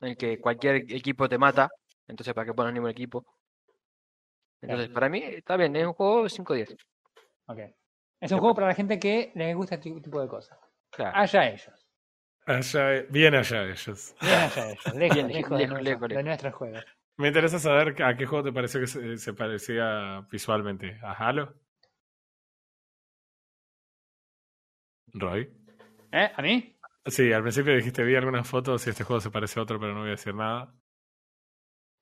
En 0.00 0.08
el 0.08 0.16
que 0.16 0.40
cualquier 0.40 0.76
equipo 0.76 1.28
te 1.28 1.38
mata, 1.38 1.68
entonces 2.06 2.34
¿para 2.34 2.46
qué 2.46 2.54
pones 2.54 2.72
ningún 2.72 2.90
equipo? 2.90 3.24
Entonces, 4.60 4.88
para 4.90 5.08
mí 5.08 5.22
está 5.22 5.56
bien, 5.56 5.74
es 5.76 5.86
un 5.86 5.92
juego 5.92 6.28
5-10. 6.28 6.76
Ok. 7.46 7.60
Es 8.20 8.32
un 8.32 8.38
juego 8.38 8.54
para 8.54 8.68
la 8.68 8.74
gente 8.74 8.98
que 8.98 9.32
les 9.34 9.54
gusta 9.54 9.76
este 9.76 10.00
tipo 10.00 10.20
de 10.20 10.28
cosas. 10.28 10.58
Claro. 10.90 11.16
Allá 11.16 11.48
ellos. 11.50 11.86
Allá, 12.46 13.02
bien 13.10 13.34
allá 13.34 13.64
ellos. 13.64 14.14
Bien 14.20 14.34
allá 14.34 14.70
ellos. 14.70 14.94
Lejos, 14.94 15.16
Bien, 15.16 15.28
lejos, 15.28 15.58
lejos, 15.58 15.78
de, 15.78 15.84
lejos, 15.84 16.08
de 16.08 16.22
nuestros 16.22 16.54
juegos. 16.54 16.84
Me 17.18 17.28
interesa 17.28 17.58
saber 17.58 18.02
a 18.02 18.16
qué 18.16 18.26
juego 18.26 18.44
te 18.44 18.52
pareció 18.52 18.80
que 18.80 18.86
se, 18.86 19.16
se 19.18 19.32
parecía 19.34 20.26
visualmente. 20.30 20.98
¿A 21.02 21.12
Halo? 21.12 21.54
¿Roy? 25.14 25.50
¿Eh? 26.12 26.30
¿A 26.34 26.42
mí? 26.42 26.76
Sí, 27.06 27.32
al 27.32 27.42
principio 27.42 27.74
dijiste 27.74 28.02
vi 28.02 28.16
algunas 28.16 28.48
fotos 28.48 28.86
y 28.86 28.90
este 28.90 29.04
juego 29.04 29.20
se 29.20 29.30
parece 29.30 29.60
a 29.60 29.62
otro, 29.62 29.78
pero 29.78 29.94
no 29.94 30.00
voy 30.00 30.08
a 30.08 30.12
decir 30.12 30.34
nada. 30.34 30.74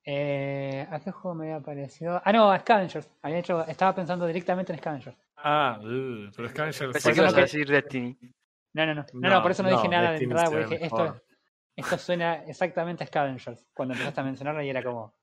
Eh, 0.07 0.87
¿A 0.91 1.01
qué 1.01 1.11
juego 1.11 1.35
me 1.35 1.45
había 1.53 1.65
parecido? 1.65 2.21
Ah, 2.25 2.33
no, 2.33 2.51
a 2.51 2.59
Scavengers. 2.59 3.09
Había 3.23 3.39
hecho, 3.39 3.65
estaba 3.67 3.95
pensando 3.95 4.27
directamente 4.27 4.73
en 4.73 4.79
Scavengers. 4.79 5.17
Ah, 5.37 5.79
uh, 5.83 6.31
pero 6.35 6.49
Scavenger 6.49 6.93
Pensé 6.93 7.13
que 7.13 7.19
ibas 7.19 7.33
no 7.33 7.39
a 7.39 7.43
decir 7.43 7.69
Destiny. 7.69 8.17
No, 8.73 8.87
no, 8.87 8.95
no. 8.95 9.05
No, 9.13 9.21
no, 9.21 9.29
No, 9.37 9.43
por 9.43 9.51
eso 9.51 9.63
no, 9.63 9.71
no, 9.71 9.77
dije 9.77 9.89
nada 9.89 10.11
de 10.13 10.19
entrada, 10.19 10.47
se 10.47 10.51
porque 10.57 10.75
dije, 10.75 10.87
esto, 10.87 11.21
esto 11.77 11.99
suena 11.99 12.35
exactamente 12.47 13.05
a 13.05 13.07
Scavengers. 13.07 13.67
Cuando 13.75 13.95
empezaste 13.95 14.21
a 14.21 14.25
mencionarlo 14.25 14.63
y 14.63 14.71
era 14.71 14.83
como, 14.83 15.15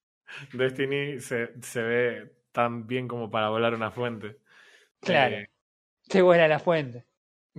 Destiny 0.53 1.19
se, 1.19 1.61
se 1.61 1.81
ve 1.81 2.31
tan 2.51 2.87
bien 2.87 3.07
como 3.07 3.29
para 3.29 3.49
volar 3.49 3.73
una 3.73 3.91
fuente. 3.91 4.37
claro, 4.99 5.35
Eh, 5.35 5.47
qué 6.09 6.21
buena 6.21 6.47
la 6.47 6.59
fuente. 6.59 7.05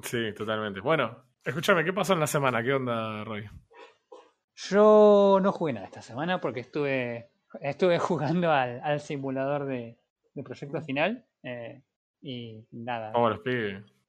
sí, 0.02 0.32
totalmente. 0.34 0.80
Bueno, 0.80 1.24
escúchame, 1.44 1.84
¿qué 1.84 1.92
pasó 1.92 2.12
en 2.14 2.20
la 2.20 2.26
semana? 2.26 2.62
¿Qué 2.62 2.72
onda, 2.72 3.24
Roy? 3.24 3.48
Yo 4.54 5.38
no 5.42 5.52
jugué 5.52 5.72
nada 5.72 5.86
esta 5.86 6.02
semana 6.02 6.40
porque 6.40 6.60
estuve, 6.60 7.30
estuve 7.60 7.98
jugando 7.98 8.50
al, 8.50 8.80
al 8.82 9.00
simulador 9.00 9.66
de, 9.66 9.98
de 10.34 10.42
proyecto 10.42 10.80
final 10.82 11.24
eh, 11.42 11.82
y 12.20 12.64
nada. 12.70 13.12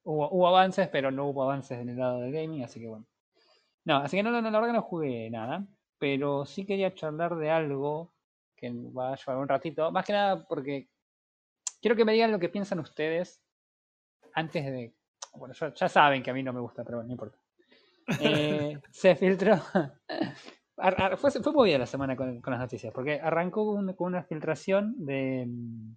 Hubo, 0.04 0.30
hubo 0.30 0.48
avances, 0.48 0.88
pero 0.88 1.10
no 1.10 1.26
hubo 1.26 1.44
avances 1.44 1.78
en 1.78 1.88
el 1.88 1.98
lado 1.98 2.20
del 2.20 2.32
gaming, 2.32 2.62
así 2.62 2.80
que 2.80 2.88
bueno. 2.88 3.06
No, 3.84 3.96
así 3.96 4.16
que 4.16 4.22
no, 4.22 4.30
no, 4.30 4.40
no, 4.40 4.50
la 4.50 4.58
verdad 4.58 4.72
que 4.74 4.78
no 4.78 4.82
jugué 4.82 5.30
nada. 5.30 5.66
Pero 5.98 6.44
sí 6.44 6.66
quería 6.66 6.94
charlar 6.94 7.36
de 7.36 7.50
algo 7.50 8.12
que 8.56 8.70
va 8.70 9.12
a 9.12 9.16
llevar 9.16 9.38
un 9.38 9.48
ratito. 9.48 9.90
Más 9.90 10.04
que 10.04 10.12
nada 10.12 10.46
porque 10.46 10.88
quiero 11.80 11.96
que 11.96 12.04
me 12.04 12.12
digan 12.12 12.32
lo 12.32 12.38
que 12.38 12.48
piensan 12.48 12.80
ustedes 12.80 13.42
antes 14.34 14.64
de. 14.64 14.94
Bueno, 15.34 15.54
ya, 15.54 15.72
ya 15.72 15.88
saben 15.88 16.22
que 16.22 16.30
a 16.30 16.34
mí 16.34 16.42
no 16.42 16.52
me 16.52 16.60
gusta, 16.60 16.84
pero 16.84 16.98
bueno, 16.98 17.08
no 17.08 17.12
importa. 17.12 17.38
Eh, 18.20 18.78
se 18.90 19.16
filtró. 19.16 19.56
Fue, 21.18 21.30
fue 21.30 21.52
movida 21.52 21.78
la 21.78 21.86
semana 21.86 22.16
con, 22.16 22.42
las 22.44 22.58
noticias, 22.58 22.92
porque 22.92 23.20
arrancó 23.20 23.64
con, 23.64 23.94
con 23.94 24.08
una 24.08 24.24
filtración 24.24 24.94
de 24.98 25.46
mm, 25.46 25.96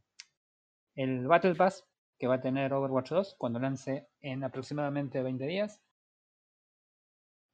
el 0.96 1.28
Battle 1.28 1.56
Pass 1.56 1.84
que 2.20 2.28
va 2.28 2.36
a 2.36 2.42
tener 2.42 2.74
Overwatch 2.74 3.10
2 3.10 3.36
cuando 3.38 3.60
lance 3.60 4.08
en 4.22 4.44
aproximadamente 4.44 5.22
20 5.22 5.46
días. 5.46 5.82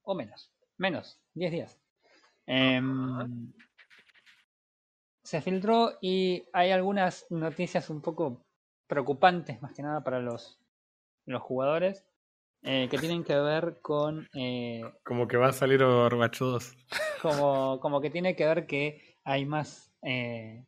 O 0.02 0.14
menos. 0.14 0.50
Menos, 0.76 1.20
10 1.34 1.52
días. 1.52 1.80
Em, 2.46 3.52
se 5.22 5.40
filtró 5.40 5.98
y 6.00 6.44
hay 6.52 6.70
algunas 6.70 7.26
noticias 7.30 7.88
un 7.90 8.02
poco 8.02 8.44
preocupantes, 8.86 9.60
más 9.62 9.72
que 9.72 9.82
nada 9.82 10.02
para 10.02 10.20
los, 10.20 10.60
los 11.26 11.42
jugadores, 11.42 12.04
eh, 12.64 12.88
que 12.90 12.98
tienen 12.98 13.22
que 13.24 13.38
ver 13.38 13.78
con 13.82 14.28
eh, 14.34 14.82
Como 15.04 15.28
que 15.28 15.36
va 15.36 15.48
a 15.48 15.52
salir 15.52 15.82
Overwatch 15.82 16.38
2. 16.40 16.76
como, 17.22 17.78
como 17.80 18.00
que 18.00 18.10
tiene 18.10 18.34
que 18.34 18.46
ver 18.46 18.66
que 18.66 19.18
hay 19.24 19.44
más. 19.46 19.92
eh, 20.02 20.64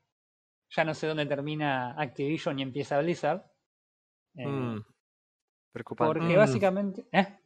ya 0.74 0.84
no 0.84 0.94
sé 0.94 1.06
dónde 1.06 1.26
termina 1.26 1.92
Activision 2.00 2.58
y 2.58 2.62
empieza 2.62 2.98
Blizzard. 3.00 3.42
eh, 4.36 4.46
Mm. 4.46 4.84
Preocupante. 5.72 6.18
Porque 6.20 6.34
Mm. 6.34 6.38
básicamente. 6.38 7.06
¿eh? 7.12 7.38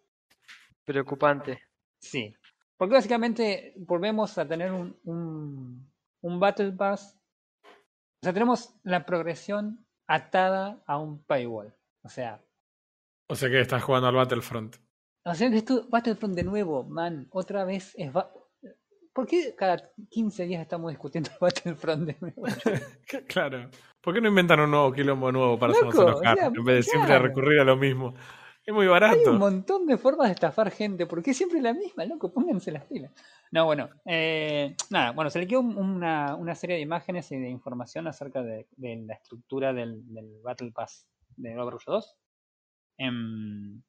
Preocupante. 0.85 1.63
Sí. 2.01 2.35
Porque 2.77 2.95
básicamente 2.95 3.75
volvemos 3.77 4.37
a 4.39 4.47
tener 4.49 4.73
un, 4.73 4.97
un, 5.05 5.93
un 6.23 6.41
Battle 6.41 6.73
Pass. 6.73 7.17
O 7.65 8.23
sea, 8.25 8.33
tenemos 8.33 8.75
la 8.85 9.05
progresión 9.05 9.85
atada 10.07 10.83
a 10.87 10.97
un 10.99 11.23
paywall. 11.25 11.75
O 12.03 12.09
sea, 12.09 12.43
O 13.31 13.35
sea 13.37 13.49
que 13.49 13.61
estás 13.61 13.83
jugando 13.83 14.09
al 14.09 14.15
Battlefront. 14.15 14.77
o 15.25 15.35
sea 15.35 15.51
que 15.51 15.59
esto 15.59 15.87
Battlefront 15.89 16.35
de 16.35 16.45
nuevo, 16.45 16.85
man, 16.85 17.29
otra 17.31 17.65
vez 17.65 17.93
es. 17.97 18.11
¿Por 19.13 19.27
qué 19.27 19.55
cada 19.57 19.77
15 20.11 20.45
días 20.47 20.63
estamos 20.63 20.91
discutiendo 20.91 21.31
Battlefront 21.41 22.07
de 22.07 22.17
nuevo? 22.21 22.43
Claro. 23.29 23.69
¿Por 24.01 24.15
qué 24.15 24.21
no 24.21 24.29
inventan 24.29 24.61
un 24.61 24.71
nuevo 24.71 24.93
quilombo 24.93 25.31
nuevo 25.33 25.59
para 25.59 25.73
hacernos 25.73 25.95
Loco, 25.95 26.23
enojar? 26.23 26.39
en 26.57 26.65
vez 26.65 26.77
de 26.77 26.83
siempre 26.85 27.19
recurrir 27.19 27.61
a 27.61 27.65
lo 27.65 27.77
mismo. 27.77 28.15
Es 28.65 28.73
muy 28.75 28.83
Hay 28.85 28.89
un 28.89 28.93
barato. 28.93 29.33
montón 29.35 29.87
de 29.87 29.97
formas 29.99 30.29
de 30.29 30.35
estafar 30.35 30.71
gente. 30.71 31.07
¿Por 31.07 31.23
qué 31.23 31.35
siempre 31.35 31.61
la 31.61 31.73
misma, 31.75 32.05
loco? 32.05 32.33
Pónganse 32.33 32.71
las 32.71 32.85
pilas. 32.85 33.11
No, 33.51 33.65
bueno. 33.65 33.89
eh, 34.07 34.77
nada, 34.91 35.11
bueno, 35.13 35.29
se 35.31 35.39
le 35.41 35.47
quedó 35.47 35.61
una, 35.61 36.37
una 36.37 36.55
serie 36.55 36.77
de 36.77 36.83
imágenes 36.83 37.31
y 37.33 37.37
de 37.39 37.49
información 37.49 38.07
acerca 38.07 38.43
de, 38.43 38.69
de 38.77 38.97
la 39.07 39.15
estructura 39.15 39.73
del, 39.73 40.03
del 40.15 40.41
Battle 40.43 40.71
Pass 40.73 41.07
de 41.37 41.59
Overwatch 41.59 41.85
2. 41.87 42.17
En, 43.01 43.83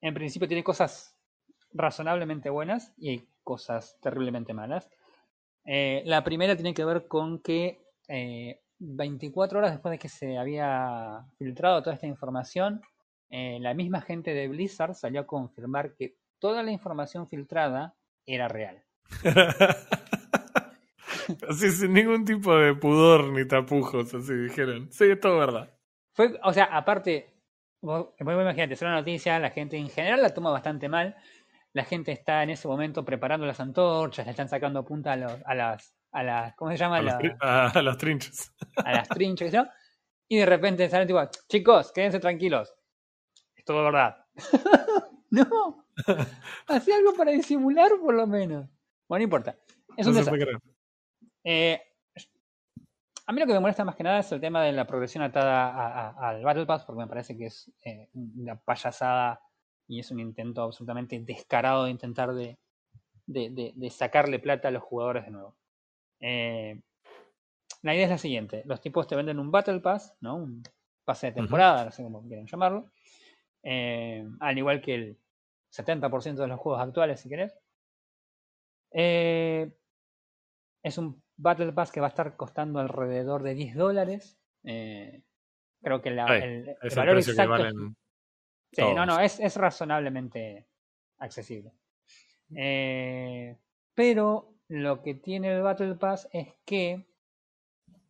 en 0.00 0.14
principio 0.14 0.48
tiene 0.48 0.64
cosas 0.64 1.14
razonablemente 1.72 2.48
buenas 2.48 2.94
y 2.96 3.10
hay 3.10 3.28
cosas 3.44 3.98
terriblemente 4.00 4.54
malas. 4.54 4.88
Eh, 5.66 6.02
la 6.06 6.24
primera 6.24 6.56
tiene 6.56 6.72
que 6.72 6.84
ver 6.86 7.06
con 7.06 7.40
que 7.40 7.84
eh, 8.08 8.62
24 8.78 9.58
horas 9.58 9.72
después 9.72 9.92
de 9.92 9.98
que 9.98 10.08
se 10.08 10.38
había 10.38 11.26
filtrado 11.38 11.82
toda 11.82 11.94
esta 11.94 12.06
información, 12.06 12.80
eh, 13.28 13.58
la 13.60 13.74
misma 13.74 14.00
gente 14.00 14.32
de 14.32 14.48
Blizzard 14.48 14.94
salió 14.94 15.20
a 15.20 15.26
confirmar 15.26 15.94
que 15.94 16.16
toda 16.38 16.62
la 16.62 16.70
información 16.70 17.28
filtrada 17.28 17.94
era 18.24 18.48
real. 18.48 18.82
Así 21.48 21.70
sin 21.70 21.92
ningún 21.92 22.24
tipo 22.24 22.56
de 22.56 22.74
pudor 22.74 23.30
ni 23.30 23.46
tapujos, 23.46 24.12
así 24.14 24.34
dijeron. 24.34 24.90
Sí, 24.90 25.04
es 25.04 25.20
todo 25.20 25.38
verdad. 25.38 25.70
Fue, 26.12 26.36
o 26.42 26.52
sea, 26.52 26.64
aparte, 26.64 27.39
vos, 27.80 28.10
vos 28.18 28.34
imagínate, 28.34 28.74
es 28.74 28.82
una 28.82 28.94
noticia, 28.94 29.38
la 29.38 29.50
gente 29.50 29.76
en 29.76 29.88
general 29.88 30.22
la 30.22 30.32
toma 30.34 30.50
bastante 30.50 30.88
mal. 30.88 31.16
La 31.72 31.84
gente 31.84 32.10
está 32.12 32.42
en 32.42 32.50
ese 32.50 32.66
momento 32.66 33.04
preparando 33.04 33.46
las 33.46 33.60
antorchas, 33.60 34.26
le 34.26 34.30
están 34.32 34.48
sacando 34.48 34.84
punta 34.84 35.12
a, 35.12 35.16
los, 35.16 35.32
a 35.44 35.54
las, 35.54 35.94
a 36.10 36.22
las, 36.24 36.54
¿cómo 36.56 36.70
se 36.72 36.76
llama? 36.76 36.96
A 36.96 37.02
La- 37.02 37.18
tri- 37.18 37.36
a- 37.40 37.68
a 37.68 37.82
los 37.82 37.96
trinches. 37.96 38.52
a 38.84 38.92
las 38.92 39.08
sé 39.08 39.50
yo, 39.52 39.64
y 40.28 40.38
de 40.38 40.46
repente 40.46 40.88
salen 40.88 41.06
tipo, 41.06 41.20
chicos, 41.48 41.92
quédense 41.92 42.18
tranquilos. 42.18 42.74
Es 43.54 43.64
todo 43.64 43.84
verdad. 43.84 44.16
no, 45.30 45.86
hacía 46.66 46.96
algo 46.96 47.14
para 47.14 47.30
disimular 47.30 47.90
por 48.00 48.14
lo 48.14 48.26
menos. 48.26 48.66
Bueno, 49.08 49.20
no 49.20 49.24
importa. 49.24 49.56
Es 49.96 50.06
un 50.06 50.14
No 50.14 50.18
desastre. 50.18 50.56
Eh, 51.44 51.80
a 53.30 53.32
mí 53.32 53.38
lo 53.38 53.46
que 53.46 53.52
me 53.52 53.60
molesta 53.60 53.84
más 53.84 53.94
que 53.94 54.02
nada 54.02 54.18
es 54.18 54.32
el 54.32 54.40
tema 54.40 54.60
de 54.64 54.72
la 54.72 54.88
progresión 54.88 55.22
atada 55.22 55.68
a- 55.70 56.08
a- 56.10 56.28
al 56.30 56.42
Battle 56.42 56.66
Pass, 56.66 56.84
porque 56.84 56.98
me 57.02 57.06
parece 57.06 57.36
que 57.38 57.46
es 57.46 57.70
eh, 57.84 58.08
una 58.12 58.56
payasada 58.56 59.40
y 59.86 60.00
es 60.00 60.10
un 60.10 60.18
intento 60.18 60.62
absolutamente 60.64 61.16
descarado 61.20 61.84
de 61.84 61.92
intentar 61.92 62.34
de, 62.34 62.58
de- 63.26 63.50
de- 63.50 63.72
de 63.76 63.90
sacarle 63.90 64.40
plata 64.40 64.66
a 64.66 64.70
los 64.72 64.82
jugadores 64.82 65.26
de 65.26 65.30
nuevo. 65.30 65.54
Eh, 66.18 66.80
la 67.82 67.94
idea 67.94 68.06
es 68.06 68.10
la 68.10 68.18
siguiente: 68.18 68.62
los 68.66 68.80
tipos 68.80 69.06
te 69.06 69.14
venden 69.14 69.38
un 69.38 69.52
Battle 69.52 69.78
Pass, 69.78 70.16
¿no? 70.20 70.34
Un 70.34 70.64
pase 71.04 71.28
de 71.28 71.32
temporada, 71.34 71.84
no 71.84 71.92
sé 71.92 72.02
cómo 72.02 72.26
quieren 72.26 72.48
llamarlo, 72.48 72.90
eh, 73.62 74.26
al 74.40 74.58
igual 74.58 74.80
que 74.80 74.94
el 74.96 75.18
70% 75.70 76.42
de 76.42 76.48
los 76.48 76.58
juegos 76.58 76.82
actuales, 76.82 77.20
si 77.20 77.28
querés. 77.28 77.56
Eh, 78.90 79.70
es 80.82 80.98
un 80.98 81.22
Battle 81.40 81.72
Pass 81.72 81.90
que 81.90 82.00
va 82.00 82.06
a 82.06 82.10
estar 82.10 82.36
costando 82.36 82.78
alrededor 82.80 83.42
de 83.42 83.54
10 83.54 83.74
dólares. 83.74 84.38
Eh, 84.64 85.22
creo 85.82 86.02
que 86.02 86.10
la- 86.10 86.26
Ay, 86.26 86.42
el, 86.42 86.50
el 86.68 86.76
Es 86.82 86.92
el 86.92 86.98
valor 86.98 87.14
precio 87.16 87.34
que 87.34 87.42
exacto. 87.42 87.50
valen. 87.62 87.96
Sí, 88.72 88.82
no, 88.94 89.06
no, 89.06 89.18
es, 89.20 89.40
es 89.40 89.56
razonablemente 89.56 90.68
accesible. 91.18 91.72
Eh, 92.54 93.56
pero 93.94 94.54
lo 94.68 95.02
que 95.02 95.14
tiene 95.14 95.52
el 95.54 95.62
Battle 95.62 95.94
Pass 95.96 96.28
es 96.32 96.48
que 96.64 97.06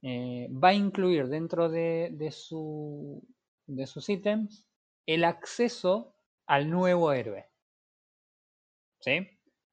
eh, 0.03 0.49
va 0.51 0.69
a 0.69 0.75
incluir 0.75 1.29
dentro 1.29 1.69
de, 1.69 2.11
de, 2.13 2.31
su, 2.31 3.23
de 3.67 3.87
sus 3.87 4.09
ítems 4.09 4.67
el 5.07 5.25
acceso 5.25 6.15
al 6.47 6.69
nuevo 6.71 7.13
héroe. 7.13 7.49
¿Sí? 9.01 9.27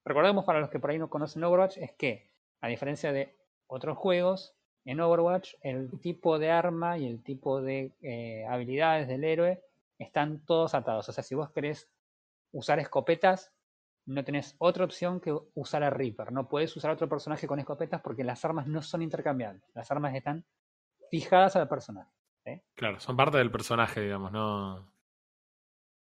Recordemos 0.06 0.46
para 0.46 0.60
los 0.62 0.70
que 0.70 0.80
por 0.80 0.90
ahí 0.92 0.98
no 1.00 1.10
conocen 1.10 1.44
Overwatch, 1.44 1.78
es 1.78 1.92
que, 1.94 2.32
a 2.62 2.68
diferencia 2.70 3.12
de 3.12 3.37
otros 3.68 3.98
juegos, 3.98 4.54
en 4.86 5.02
Overwatch 5.02 5.54
el 5.62 5.90
tipo 6.00 6.40
de 6.40 6.50
arma 6.52 6.98
y 6.98 7.06
el 7.08 7.22
tipo 7.22 7.62
de 7.62 7.92
eh, 8.02 8.46
habilidades 8.50 9.08
del 9.08 9.24
héroe 9.26 9.62
están 10.00 10.40
todos 10.46 10.74
atados. 10.74 11.10
O 11.10 11.12
sea, 11.12 11.24
si 11.24 11.36
vos 11.36 11.52
querés 11.52 11.90
usar 12.54 12.80
escopetas, 12.80 13.52
no 14.06 14.24
tenés 14.24 14.56
otra 14.60 14.86
opción 14.86 15.20
que 15.20 15.38
usar 15.56 15.84
a 15.84 15.90
Reaper. 15.90 16.32
No 16.32 16.48
puedes 16.48 16.74
usar 16.78 16.92
a 16.92 16.94
otro 16.94 17.10
personaje 17.10 17.48
con 17.48 17.60
escopetas 17.60 18.02
porque 18.02 18.24
las 18.24 18.44
armas 18.46 18.68
no 18.68 18.82
son 18.82 19.02
intercambiables. 19.02 19.64
Las 19.74 19.92
armas 19.92 20.16
están 20.16 20.46
fijadas 21.12 21.56
al 21.58 21.68
personaje. 21.68 22.10
Claro, 22.76 23.00
son 23.02 23.18
parte 23.18 23.38
del 23.38 23.52
personaje, 23.52 24.00
digamos, 24.00 24.32
no. 24.32 24.90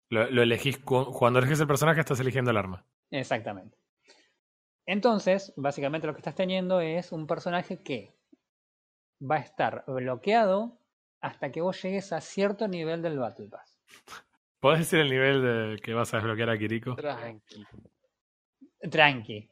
Lo, 0.10 0.30
lo 0.32 0.42
elegís 0.42 0.78
cu- 0.78 1.12
cuando 1.12 1.40
eliges 1.40 1.60
el 1.60 1.68
personaje, 1.68 2.00
estás 2.00 2.22
eligiendo 2.22 2.52
el 2.52 2.58
arma. 2.58 2.86
Exactamente. 3.12 3.78
Entonces, 4.88 5.54
básicamente 5.58 6.08
lo 6.08 6.14
que 6.14 6.20
estás 6.22 6.34
teniendo 6.36 6.80
es 6.80 7.12
un 7.12 7.28
personaje 7.28 7.84
que 7.84 8.16
va 9.22 9.36
a 9.36 9.40
estar 9.40 9.84
bloqueado 9.86 10.80
hasta 11.22 11.52
que 11.52 11.62
vos 11.62 11.82
llegues 11.82 12.14
a 12.14 12.22
cierto 12.22 12.68
nivel 12.68 13.02
del 13.02 13.20
Battle 13.20 13.50
Pass. 13.50 13.80
¿Podés 14.60 14.80
decir 14.80 15.00
el 15.00 15.10
nivel 15.10 15.42
de 15.42 15.80
que 15.82 15.94
vas 15.94 16.14
a 16.14 16.18
desbloquear 16.18 16.50
a 16.50 16.58
Kiriko? 16.58 16.96
Tranqui. 16.96 17.66
Tranqui. 18.90 19.50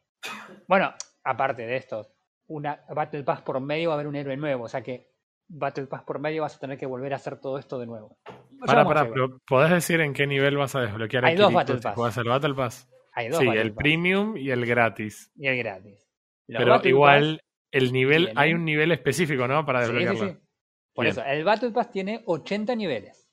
Bueno, 0.67 0.93
aparte 1.23 1.63
de 1.65 1.75
esto, 1.77 2.07
una 2.47 2.83
Battle 2.89 3.23
Pass 3.23 3.41
por 3.41 3.59
medio 3.59 3.89
va 3.89 3.95
a 3.95 3.97
haber 3.97 4.07
un 4.07 4.15
héroe 4.15 4.37
nuevo, 4.37 4.63
o 4.65 4.69
sea 4.69 4.81
que 4.81 5.11
Battle 5.47 5.87
Pass 5.87 6.03
por 6.03 6.19
medio 6.19 6.43
vas 6.43 6.55
a 6.55 6.59
tener 6.59 6.77
que 6.77 6.85
volver 6.85 7.13
a 7.13 7.17
hacer 7.17 7.39
todo 7.39 7.59
esto 7.59 7.77
de 7.77 7.85
nuevo. 7.87 8.17
Ya 8.25 8.65
Pará, 8.65 8.83
vamos 8.83 8.91
a 8.91 8.95
pará, 8.95 9.01
llegar. 9.01 9.13
pero 9.13 9.41
¿podés 9.47 9.71
decir 9.71 9.99
en 10.01 10.13
qué 10.13 10.25
nivel 10.27 10.57
vas 10.57 10.75
a 10.75 10.81
desbloquear 10.81 11.25
a 11.25 11.27
Hay 11.27 11.35
dos 11.35 11.47
Kiriko 11.47 11.57
Battle 11.57 11.81
Pass. 11.81 12.17
el 12.17 12.29
Battle 12.29 12.53
Pass? 12.53 12.89
Hay 13.15 13.29
dos 13.29 13.39
Sí, 13.39 13.47
el 13.47 13.73
Pass 13.73 13.77
premium 13.83 14.37
y 14.37 14.51
el 14.51 14.65
gratis. 14.65 15.31
y 15.35 15.47
el 15.47 15.57
gratis. 15.57 16.07
Los 16.47 16.59
Pero 16.59 16.71
Battle 16.73 16.89
igual, 16.89 17.41
el 17.71 17.91
nivel, 17.93 18.25
tienen- 18.25 18.37
hay 18.37 18.53
un 18.53 18.65
nivel 18.65 18.91
específico, 18.91 19.47
¿no? 19.47 19.65
Para 19.65 19.79
Pass- 19.79 19.87
sí, 19.87 19.93
sí, 19.93 19.99
desbloquearlo. 20.03 20.39
sí. 20.41 20.47
Por 20.93 21.05
Bien. 21.05 21.11
eso, 21.11 21.23
el 21.25 21.43
Battle 21.43 21.71
Pass 21.71 21.91
tiene 21.91 22.23
80 22.25 22.75
niveles. 22.75 23.29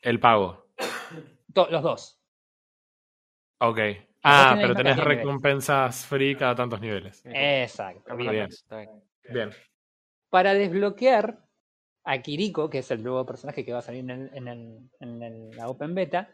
El 0.00 0.20
pago. 0.20 0.70
To- 1.54 1.68
los 1.70 1.82
dos. 1.82 2.20
Ok. 3.60 3.78
Ah, 4.22 4.56
pero 4.60 4.74
tenés 4.74 4.96
recompensas 4.98 6.06
free 6.06 6.36
cada 6.36 6.54
tantos 6.54 6.80
niveles. 6.80 7.22
Exacto. 7.24 8.00
Está 8.00 8.14
bien. 8.14 8.48
bien. 8.70 9.02
bien. 9.32 9.50
Para 10.28 10.54
desbloquear 10.54 11.44
a 12.04 12.18
Kiriko, 12.22 12.68
que 12.70 12.78
es 12.78 12.90
el 12.90 13.02
nuevo 13.02 13.24
personaje 13.26 13.64
que 13.64 13.72
va 13.72 13.78
a 13.80 13.82
salir 13.82 14.00
en, 14.00 14.10
el- 14.10 14.30
en, 14.34 14.48
el- 14.48 14.90
en 15.00 15.22
el- 15.22 15.50
la 15.56 15.68
Open 15.68 15.94
Beta, 15.94 16.30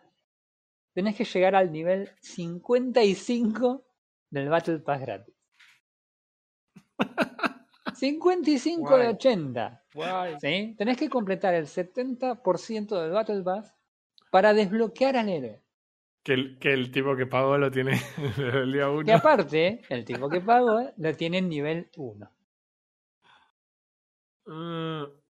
tenés 0.97 1.15
que 1.15 1.27
llegar 1.27 1.55
al 1.55 1.71
nivel 1.71 2.09
55 2.23 3.85
del 4.31 4.49
Battle 4.49 4.79
Pass 4.79 5.01
gratis. 5.03 5.35
55 7.95 8.97
de 8.97 9.05
Guay. 9.05 9.15
80. 9.15 9.85
Guay. 9.93 10.41
¿sí? 10.41 10.75
Tenés 10.79 10.97
que 10.97 11.11
completar 11.11 11.53
el 11.53 11.67
70% 11.67 13.03
del 13.03 13.11
Battle 13.11 13.43
Pass 13.43 13.77
para 14.31 14.55
desbloquear 14.55 15.19
al 15.19 15.29
héroe. 15.29 15.63
Que 16.23 16.33
el, 16.33 16.59
que 16.59 16.73
el 16.73 16.91
tipo 16.91 17.15
que 17.15 17.27
pagó 17.27 17.59
lo 17.59 17.71
tiene 17.71 18.01
el 18.39 18.73
día 18.73 18.89
1. 18.89 19.03
Y 19.07 19.11
aparte, 19.11 19.83
el 19.91 20.03
tipo 20.03 20.31
que 20.31 20.41
pagó 20.41 20.81
lo 20.97 21.15
tiene 21.15 21.39
en 21.39 21.51
nivel 21.51 21.91
1. 21.95 22.31
Mm, 24.47 25.03
a 25.03 25.05
todo 25.05 25.26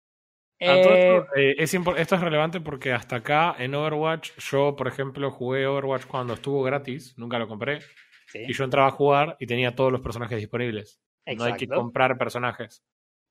Eh, 0.59 0.81
esto, 0.81 1.37
eh, 1.37 1.55
es 1.59 1.75
esto 1.75 2.15
es 2.15 2.21
relevante 2.21 2.61
porque 2.61 2.93
hasta 2.93 3.17
acá 3.17 3.55
en 3.59 3.75
Overwatch, 3.75 4.31
yo 4.39 4.75
por 4.75 4.89
ejemplo 4.89 5.31
jugué 5.31 5.67
Overwatch 5.67 6.07
cuando 6.07 6.35
estuvo 6.35 6.63
gratis, 6.63 7.15
nunca 7.19 7.39
lo 7.39 7.47
compré, 7.47 7.81
sí, 8.29 8.45
y 8.49 8.53
yo 8.55 8.65
entraba 8.65 8.89
a 8.89 8.93
jugar 8.93 9.37
y 9.39 9.47
tenía 9.47 9.75
todos 9.75 9.93
los 9.93 10.01
personajes 10.01 10.39
disponibles. 10.39 11.01
No 11.37 11.45
hay 11.45 11.55
que 11.57 11.69
comprar 11.69 12.17
personajes. 12.17 12.83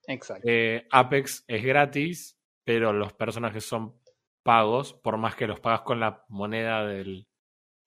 exacto. 0.07 0.47
Eh, 0.47 0.86
Apex 0.91 1.43
es 1.47 1.63
gratis, 1.63 2.38
pero 2.63 2.93
los 2.93 3.13
personajes 3.13 3.65
son 3.65 3.99
pagos, 4.43 4.93
por 4.93 5.17
más 5.17 5.36
que 5.36 5.47
los 5.47 5.59
pagas 5.59 5.82
con 5.82 5.99
la 5.99 6.23
moneda 6.30 6.86
del, 6.86 7.28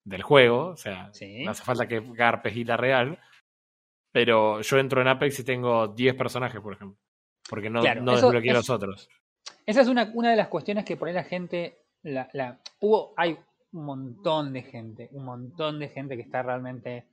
del 0.05 0.23
juego. 0.23 0.71
O 0.71 0.77
sea, 0.77 1.13
Sí. 1.13 1.45
no 1.45 1.53
hace 1.53 1.63
falta 1.63 1.87
que 1.87 2.01
garpes 2.01 2.55
guita 2.55 2.77
real. 2.77 3.21
Pero 4.11 4.63
yo 4.63 4.79
entro 4.79 5.01
en 5.03 5.09
Apex 5.09 5.39
y 5.41 5.45
tengo 5.45 5.87
10 5.89 6.15
personajes, 6.17 6.61
por 6.61 6.73
ejemplo. 6.73 6.99
Porque 7.49 7.71
no, 7.71 7.83
Claro, 7.83 8.03
no 8.03 8.13
eso 8.15 8.27
desbloqueé 8.27 8.51
es- 8.51 8.57
los 8.57 8.71
otros. 8.71 9.09
Esa 9.67 9.83
es 9.83 9.89
una, 9.89 10.11
una 10.15 10.31
de 10.31 10.37
las 10.37 10.49
cuestiones 10.49 10.85
que 10.85 10.97
por 10.97 11.09
ahí 11.09 11.15
la 11.15 11.25
gente, 11.25 11.83
la, 12.03 12.29
la, 12.33 12.61
hubo, 12.81 13.13
hay 13.17 13.39
un 13.73 13.85
montón 13.85 14.53
de 14.53 14.63
gente, 14.63 15.09
un 15.13 15.25
montón 15.25 15.79
de 15.79 15.89
gente 15.89 16.17
que 16.17 16.23
está 16.23 16.43
realmente 16.43 17.07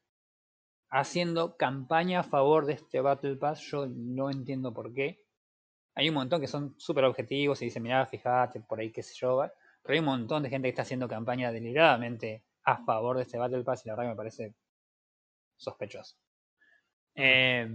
haciendo 0.89 1.57
campaña 1.57 2.21
a 2.21 2.23
favor 2.23 2.65
de 2.65 2.73
este 2.73 3.01
Battle 3.01 3.35
Pass. 3.35 3.59
Yo 3.61 3.87
no 3.87 4.29
entiendo 4.29 4.73
por 4.73 4.93
qué. 4.93 5.25
Hay 5.95 6.09
un 6.09 6.15
montón 6.15 6.41
que 6.41 6.47
son 6.47 6.75
súper 6.77 7.05
objetivos 7.05 7.61
y 7.61 7.65
dicen, 7.65 7.83
mirá, 7.83 8.05
fíjate, 8.05 8.61
por 8.61 8.79
ahí 8.79 8.91
qué 8.91 9.03
sé 9.03 9.13
yo. 9.15 9.43
Pero 9.81 9.93
hay 9.93 9.99
un 9.99 10.05
montón 10.05 10.43
de 10.43 10.49
gente 10.49 10.67
que 10.67 10.69
está 10.69 10.81
haciendo 10.83 11.07
campaña 11.07 11.51
deliberadamente 11.51 12.43
a 12.63 12.77
favor 12.83 13.17
de 13.17 13.23
este 13.23 13.37
Battle 13.37 13.63
Pass 13.63 13.85
y 13.85 13.89
la 13.89 13.95
verdad 13.95 14.05
que 14.05 14.13
me 14.13 14.15
parece 14.17 14.55
sospechoso. 15.57 16.15
Eh, 17.15 17.67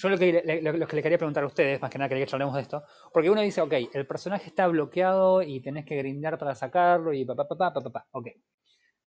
yo 0.00 0.08
lo 0.08 0.18
que, 0.18 0.42
le- 0.44 0.62
lo, 0.62 0.86
que 0.86 0.96
le 0.96 1.02
quería 1.02 1.18
preguntar 1.18 1.44
a 1.44 1.46
ustedes, 1.46 1.80
más 1.80 1.90
que 1.90 1.98
nada 1.98 2.08
quería 2.08 2.24
que 2.24 2.30
charlemos 2.30 2.54
de 2.54 2.62
esto, 2.62 2.82
porque 3.12 3.28
uno 3.30 3.40
dice, 3.42 3.60
ok, 3.60 3.72
el 3.92 4.06
personaje 4.06 4.46
está 4.48 4.66
bloqueado 4.66 5.42
y 5.42 5.60
tenés 5.60 5.84
que 5.84 5.96
grindar 5.96 6.38
para 6.38 6.54
sacarlo 6.54 7.12
y 7.12 7.24
pa 7.24 7.34
pa 7.34 7.46
pa 7.48 7.56
pa 7.56 7.72
pa 7.74 7.80
pa, 7.82 7.90
pa. 7.90 8.06
ok. 8.12 8.28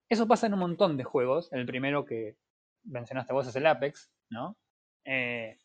Eso 0.09 0.29
pasa 0.29 0.47
en 0.47 0.55
un 0.55 0.61
montón 0.61 0.97
de 0.97 1.03
juegos. 1.05 1.53
El 1.53 1.67
primero 1.67 2.05
que 2.05 2.37
mencionaste 2.85 3.33
vos 3.33 3.49
es 3.49 3.57
el 3.57 3.67
Apex, 3.67 4.11
¿no? 4.31 4.57
Eh, 5.05 5.59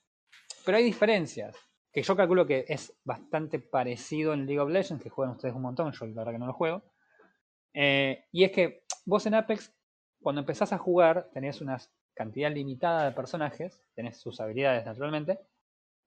pero 0.65 0.77
hay 0.77 0.83
diferencias, 0.83 1.55
que 1.93 2.01
yo 2.01 2.15
calculo 2.15 2.47
que 2.47 2.65
es 2.67 2.97
bastante 3.03 3.59
parecido 3.59 4.33
en 4.33 4.45
League 4.47 4.59
of 4.59 4.69
Legends, 4.71 5.03
que 5.03 5.09
juegan 5.09 5.35
ustedes 5.35 5.53
un 5.53 5.61
montón, 5.61 5.91
yo 5.91 6.05
la 6.07 6.13
verdad 6.13 6.31
que 6.31 6.39
no 6.39 6.47
lo 6.47 6.53
juego. 6.53 6.83
Eh, 7.73 8.25
y 8.31 8.43
es 8.43 8.51
que 8.51 8.83
vos 9.05 9.25
en 9.27 9.35
Apex, 9.35 9.73
cuando 10.21 10.41
empezás 10.41 10.73
a 10.73 10.77
jugar, 10.77 11.29
tenés 11.33 11.61
una 11.61 11.77
cantidad 12.13 12.51
limitada 12.51 13.05
de 13.05 13.11
personajes, 13.11 13.83
tenés 13.95 14.19
sus 14.19 14.39
habilidades 14.39 14.85
naturalmente, 14.85 15.39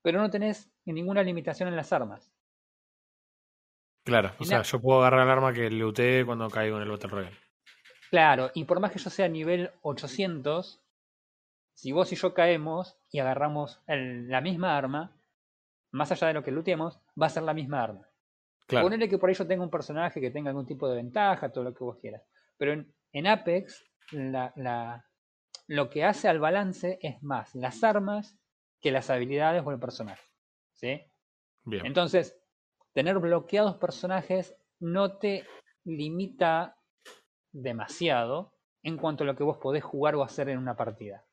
pero 0.02 0.20
no 0.20 0.30
tenés 0.30 0.70
ninguna 0.84 1.22
limitación 1.22 1.68
en 1.68 1.76
las 1.76 1.92
armas. 1.92 2.30
Claro, 4.04 4.32
o 4.38 4.44
sea, 4.44 4.62
yo 4.62 4.80
puedo 4.80 5.00
agarrar 5.00 5.22
el 5.26 5.30
arma 5.30 5.52
que 5.54 5.70
looteé 5.70 6.26
cuando 6.26 6.50
caigo 6.50 6.76
en 6.76 6.82
el 6.82 6.90
Battle 6.90 7.08
Royale. 7.10 7.36
Claro, 8.10 8.50
y 8.54 8.64
por 8.64 8.78
más 8.80 8.92
que 8.92 8.98
yo 8.98 9.08
sea 9.10 9.28
nivel 9.28 9.70
800, 9.82 10.80
si 11.72 11.92
vos 11.92 12.12
y 12.12 12.16
yo 12.16 12.34
caemos 12.34 12.96
y 13.10 13.18
agarramos 13.18 13.80
el- 13.86 14.28
la 14.28 14.40
misma 14.42 14.76
arma, 14.76 15.16
más 15.90 16.12
allá 16.12 16.28
de 16.28 16.34
lo 16.34 16.42
que 16.44 16.50
looteemos, 16.50 17.00
va 17.20 17.26
a 17.26 17.30
ser 17.30 17.44
la 17.44 17.54
misma 17.54 17.82
arma. 17.82 18.06
Claro, 18.66 18.86
Ponele 18.86 19.08
que 19.08 19.18
por 19.18 19.28
ahí 19.30 19.34
yo 19.34 19.46
tenga 19.46 19.64
un 19.64 19.70
personaje 19.70 20.20
que 20.20 20.30
tenga 20.30 20.50
algún 20.50 20.66
tipo 20.66 20.88
de 20.88 20.96
ventaja, 20.96 21.50
todo 21.50 21.64
lo 21.64 21.74
que 21.74 21.84
vos 21.84 21.98
quieras. 21.98 22.22
Pero 22.58 22.72
en, 22.72 22.94
en 23.12 23.26
Apex, 23.26 23.84
la, 24.12 24.52
la- 24.56 25.04
lo 25.66 25.90
que 25.90 26.04
hace 26.04 26.28
al 26.28 26.40
balance 26.40 26.98
es 27.02 27.22
más 27.22 27.54
las 27.54 27.82
armas 27.84 28.38
que 28.80 28.90
las 28.90 29.10
habilidades 29.10 29.62
o 29.64 29.70
el 29.70 29.78
personaje. 29.78 30.22
¿Sí? 30.72 31.02
bien. 31.64 31.86
Entonces, 31.86 32.36
tener 32.92 33.18
bloqueados 33.18 33.76
personajes 33.76 34.56
no 34.80 35.18
te 35.18 35.46
limita 35.84 36.76
demasiado 37.52 38.52
en 38.82 38.98
cuanto 38.98 39.24
a 39.24 39.26
lo 39.26 39.36
que 39.36 39.44
vos 39.44 39.58
podés 39.58 39.82
jugar 39.82 40.14
o 40.16 40.22
hacer 40.22 40.48
en 40.48 40.58
una 40.58 40.76
partida. 40.76 41.24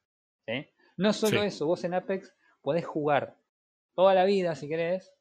¿sí? 0.45 0.69
No 0.97 1.11
solo 1.11 1.41
Sí. 1.41 1.47
eso, 1.47 1.65
vos 1.65 1.83
en 1.83 1.93
Apex 1.93 2.33
podés 2.61 2.85
jugar 2.85 3.37
toda 3.93 4.13
la 4.13 4.23
vida 4.25 4.55
si 4.55 4.69
querés, 4.69 5.13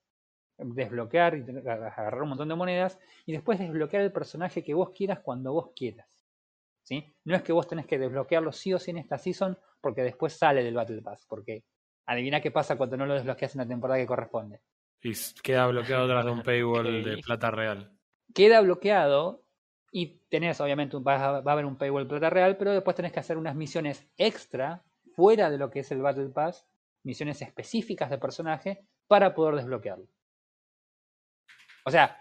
desbloquear 0.58 1.38
y 1.38 1.50
agarrar 1.66 2.22
un 2.22 2.28
montón 2.30 2.48
de 2.48 2.54
monedas 2.54 2.98
y 3.26 3.32
después 3.32 3.58
desbloquear 3.58 4.02
el 4.02 4.12
personaje 4.12 4.62
que 4.62 4.74
vos 4.74 4.90
quieras 4.90 5.20
cuando 5.20 5.52
vos 5.52 5.70
quieras. 5.74 6.19
¿Sí? 6.90 7.14
No 7.24 7.36
es 7.36 7.42
que 7.42 7.52
vos 7.52 7.68
tenés 7.68 7.86
que 7.86 7.98
desbloquearlo 8.00 8.50
sí 8.50 8.74
o 8.74 8.78
sí 8.80 8.90
en 8.90 8.98
esta 8.98 9.16
season 9.16 9.56
porque 9.80 10.02
después 10.02 10.32
sale 10.36 10.64
del 10.64 10.74
Battle 10.74 11.00
Pass, 11.02 11.24
porque 11.28 11.62
adivina 12.06 12.40
qué 12.40 12.50
pasa 12.50 12.76
cuando 12.76 12.96
no 12.96 13.06
lo 13.06 13.14
desbloqueas 13.14 13.54
en 13.54 13.60
la 13.60 13.68
temporada 13.68 14.00
que 14.00 14.06
corresponde. 14.06 14.60
Y 15.02 15.12
queda 15.42 15.68
bloqueado 15.68 16.08
tras 16.08 16.24
de 16.24 16.30
un 16.32 16.42
paywall 16.42 17.04
de 17.04 17.18
plata 17.18 17.50
real. 17.52 17.92
queda 18.34 18.60
bloqueado 18.60 19.44
y 19.92 20.18
tenés, 20.28 20.60
obviamente, 20.60 20.96
un- 20.96 21.04
va 21.06 21.14
a, 21.38 21.40
va 21.40 21.52
a 21.52 21.54
haber 21.54 21.64
un 21.64 21.76
paywall 21.78 22.08
plata 22.08 22.28
real, 22.28 22.56
pero 22.56 22.72
después 22.72 22.96
tenés 22.96 23.12
que 23.12 23.20
hacer 23.20 23.38
unas 23.38 23.54
misiones 23.54 24.04
extra 24.18 24.82
fuera 25.14 25.48
de 25.48 25.58
lo 25.58 25.70
que 25.70 25.80
es 25.80 25.90
el 25.92 26.02
Battle 26.02 26.28
Pass, 26.30 26.66
misiones 27.04 27.40
específicas 27.42 28.10
de 28.10 28.18
personaje 28.18 28.84
para 29.06 29.32
poder 29.34 29.54
desbloquearlo. 29.54 30.06
O 31.84 31.90
sea, 31.90 32.18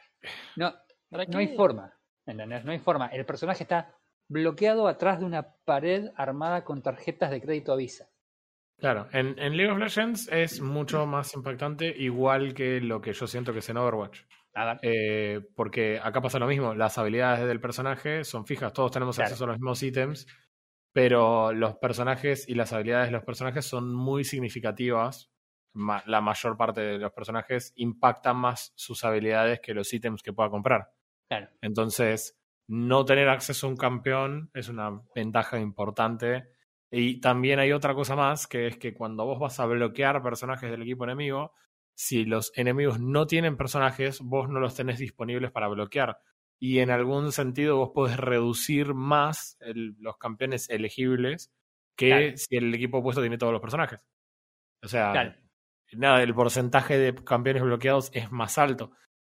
no, 0.55 0.73
¿Para 1.09 1.25
no 1.25 1.39
hay 1.39 1.55
forma, 1.55 1.93
¿entendés? 2.25 2.63
No 2.63 2.71
hay 2.71 2.79
forma. 2.79 3.07
El 3.07 3.25
personaje 3.25 3.63
está 3.63 3.93
bloqueado 4.29 4.87
atrás 4.87 5.19
de 5.19 5.25
una 5.25 5.55
pared 5.65 6.09
armada 6.15 6.63
con 6.63 6.81
tarjetas 6.81 7.31
de 7.31 7.41
crédito 7.41 7.73
a 7.73 7.75
Visa. 7.75 8.09
Claro, 8.77 9.07
en, 9.11 9.37
en 9.37 9.57
League 9.57 9.71
of 9.71 9.77
Legends 9.77 10.29
es 10.31 10.61
mucho 10.61 11.05
más 11.05 11.33
impactante, 11.33 11.93
igual 11.97 12.53
que 12.53 12.79
lo 12.79 13.01
que 13.01 13.11
yo 13.11 13.27
siento 13.27 13.51
que 13.51 13.59
es 13.59 13.69
en 13.69 13.77
Overwatch. 13.77 14.21
Eh, 14.81 15.41
porque 15.55 15.99
acá 16.01 16.21
pasa 16.21 16.39
lo 16.39 16.47
mismo, 16.47 16.73
las 16.73 16.97
habilidades 16.97 17.45
del 17.45 17.59
personaje 17.59 18.23
son 18.23 18.45
fijas, 18.45 18.71
todos 18.73 18.91
tenemos 18.91 19.15
Claro. 19.15 19.27
acceso 19.27 19.43
a 19.43 19.47
los 19.47 19.57
mismos 19.57 19.83
ítems, 19.83 20.27
pero 20.93 21.51
los 21.53 21.75
personajes 21.77 22.47
y 22.47 22.55
las 22.55 22.71
habilidades 22.73 23.07
de 23.07 23.11
los 23.13 23.23
personajes 23.23 23.65
son 23.65 23.93
muy 23.93 24.23
significativas. 24.23 25.31
Ma- 25.73 26.03
la 26.07 26.19
mayor 26.21 26.57
parte 26.57 26.81
de 26.81 26.97
los 26.97 27.11
personajes 27.11 27.73
impactan 27.75 28.37
más 28.37 28.73
sus 28.75 29.03
habilidades 29.03 29.59
que 29.59 29.73
los 29.73 29.93
ítems 29.93 30.23
que 30.23 30.33
pueda 30.33 30.49
comprar. 30.49 30.93
claro. 31.27 31.49
Entonces, 31.61 32.38
no 32.71 33.03
tener 33.03 33.27
acceso 33.29 33.65
a 33.65 33.69
un 33.71 33.75
campeón 33.77 34.51
es 34.53 34.69
una 34.69 35.01
ventaja 35.15 35.59
importante. 35.59 36.49
Y 36.91 37.19
también 37.19 37.59
hay 37.59 37.71
otra 37.71 37.93
cosa 37.95 38.15
más, 38.15 38.45
que 38.47 38.67
es 38.67 38.77
que 38.77 38.93
cuando 38.93 39.25
vos 39.25 39.39
vas 39.39 39.59
a 39.59 39.65
bloquear 39.65 40.21
personajes 40.23 40.69
del 40.69 40.83
equipo 40.83 41.03
enemigo, 41.03 41.53
si 41.95 42.25
los 42.25 42.51
enemigos 42.55 42.99
no 42.99 43.25
tienen 43.27 43.57
personajes, 43.57 44.21
vos 44.21 44.49
no 44.49 44.59
los 44.59 44.75
tenés 44.75 44.99
disponibles 44.99 45.51
para 45.51 45.67
bloquear. 45.67 46.19
Y 46.59 46.79
en 46.79 46.91
algún 46.91 47.31
sentido 47.31 47.77
vos 47.77 47.89
podés 47.93 48.17
reducir 48.17 48.93
más 48.93 49.57
el- 49.61 49.95
los 49.99 50.17
campeones 50.17 50.69
elegibles 50.69 51.51
que 51.97 52.07
Claro. 52.09 52.37
si 52.37 52.55
el 52.55 52.73
equipo 52.73 52.99
opuesto 52.99 53.21
tiene 53.21 53.37
todos 53.37 53.51
los 53.53 53.61
personajes. 53.61 53.99
O 54.83 54.87
sea, 54.87 55.11
Claro. 55.11 55.35
nada, 55.93 56.21
el 56.23 56.33
porcentaje 56.35 56.97
de 56.97 57.15
campeones 57.23 57.63
bloqueados 57.63 58.11
es 58.13 58.31
más 58.31 58.57
alto. 58.57 58.91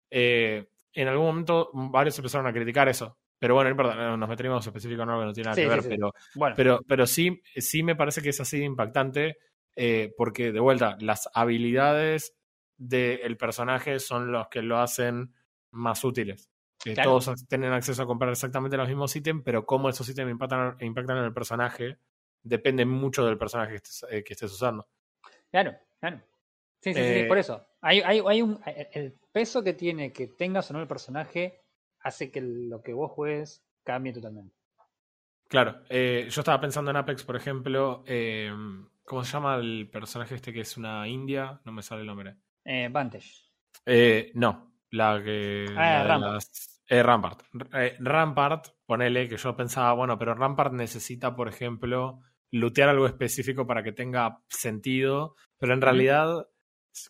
Eh, 0.09 0.67
en 0.93 1.07
algún 1.09 1.25
momento 1.27 1.69
varios 1.73 2.17
empezaron 2.17 2.47
a 2.47 2.53
criticar 2.53 2.87
eso. 2.89 3.17
Pero 3.39 3.53
bueno, 3.53 3.69
no 3.69 3.71
importa, 3.71 4.17
nos 4.17 4.29
metimos 4.29 4.65
específico 4.65 5.03
en 5.03 5.09
algo 5.09 5.21
que 5.21 5.25
no 5.27 5.33
tiene 5.33 5.45
nada 5.47 5.55
Sí, 5.55 5.61
que 5.61 5.67
ver, 5.67 5.81
sí. 5.83 5.89
pero 5.89 6.13
Bueno, 6.35 6.55
pero, 6.55 6.79
pero 6.87 7.05
sí, 7.05 7.41
sí 7.55 7.83
me 7.83 7.95
parece 7.95 8.21
que 8.21 8.29
es 8.29 8.39
así 8.39 8.59
de 8.59 8.65
impactante 8.65 9.37
eh, 9.75 10.13
porque, 10.17 10.51
de 10.51 10.59
vuelta, 10.59 10.97
las 11.01 11.29
habilidades 11.33 12.33
del 12.77 13.37
personaje 13.37 13.99
son 13.99 14.31
los 14.31 14.47
que 14.47 14.61
lo 14.61 14.79
hacen 14.79 15.33
más 15.71 16.03
útiles. 16.03 16.49
Que 16.81 16.93
Claro. 16.93 17.19
Todos 17.19 17.45
tienen 17.47 17.73
acceso 17.73 18.03
a 18.03 18.05
comprar 18.05 18.31
exactamente 18.31 18.77
los 18.77 18.87
mismos 18.87 19.15
ítems, 19.15 19.41
pero 19.43 19.65
cómo 19.65 19.89
esos 19.89 20.07
ítems 20.07 20.31
impactan, 20.31 20.77
impactan 20.81 21.17
en 21.17 21.23
el 21.25 21.33
personaje 21.33 21.97
depende 22.43 22.85
mucho 22.85 23.25
del 23.25 23.37
personaje 23.37 23.71
que 23.71 23.75
estés, 23.77 24.05
eh, 24.09 24.23
que 24.23 24.33
estés 24.33 24.51
usando. 24.51 24.87
Claro, 25.49 25.75
claro. 25.99 26.21
Sí, 26.79 26.93
sí, 26.93 26.99
sí, 26.99 26.99
Eh, 27.01 27.25
por 27.27 27.37
eso. 27.39 27.65
Hay, 27.81 28.01
hay, 28.01 28.21
hay 28.25 28.41
un, 28.41 28.59
el 28.65 29.15
peso 29.31 29.63
que 29.63 29.73
tiene 29.73 30.13
que 30.13 30.27
tengas 30.27 30.69
o 30.69 30.73
no 30.73 30.81
el 30.81 30.87
personaje 30.87 31.64
hace 32.05 32.31
que 32.31 32.39
lo 32.41 32.81
que 32.81 32.93
vos 32.93 33.11
juegues 33.11 33.65
cambie 33.83 34.13
totalmente. 34.13 34.55
Claro, 35.47 35.81
eh, 35.89 36.27
yo 36.29 36.41
estaba 36.41 36.61
pensando 36.61 36.91
en 36.91 36.97
Apex, 36.97 37.23
por 37.23 37.35
ejemplo, 37.35 38.03
eh, 38.07 38.51
¿cómo 39.03 39.23
se 39.23 39.33
llama 39.33 39.55
el 39.55 39.89
personaje 39.91 40.35
este 40.35 40.53
que 40.53 40.61
es 40.61 40.77
una 40.77 41.07
india? 41.07 41.59
No 41.65 41.71
me 41.71 41.81
sale 41.83 42.01
el 42.01 42.07
nombre. 42.07 42.35
Eh, 42.63 42.89
Vantage. 42.91 43.29
Eh, 43.85 44.31
no, 44.35 44.73
la 44.91 45.21
que. 45.23 45.65
Ah, 45.75 46.03
la 46.03 46.03
Rampart. 46.07 46.33
las- 46.33 46.83
eh, 46.87 47.03
Rampart. 47.03 47.41
Rampart, 47.99 48.67
ponele 48.85 49.27
que 49.27 49.37
yo 49.37 49.55
pensaba, 49.55 49.93
bueno, 49.93 50.17
pero 50.17 50.33
Rampart 50.35 50.73
necesita, 50.73 51.35
por 51.35 51.47
ejemplo, 51.47 52.21
lootear 52.51 52.89
algo 52.89 53.05
específico 53.07 53.65
para 53.67 53.83
que 53.83 53.91
tenga 53.91 54.39
sentido, 54.49 55.35
pero 55.57 55.73
en 55.73 55.81
realidad, 55.81 56.47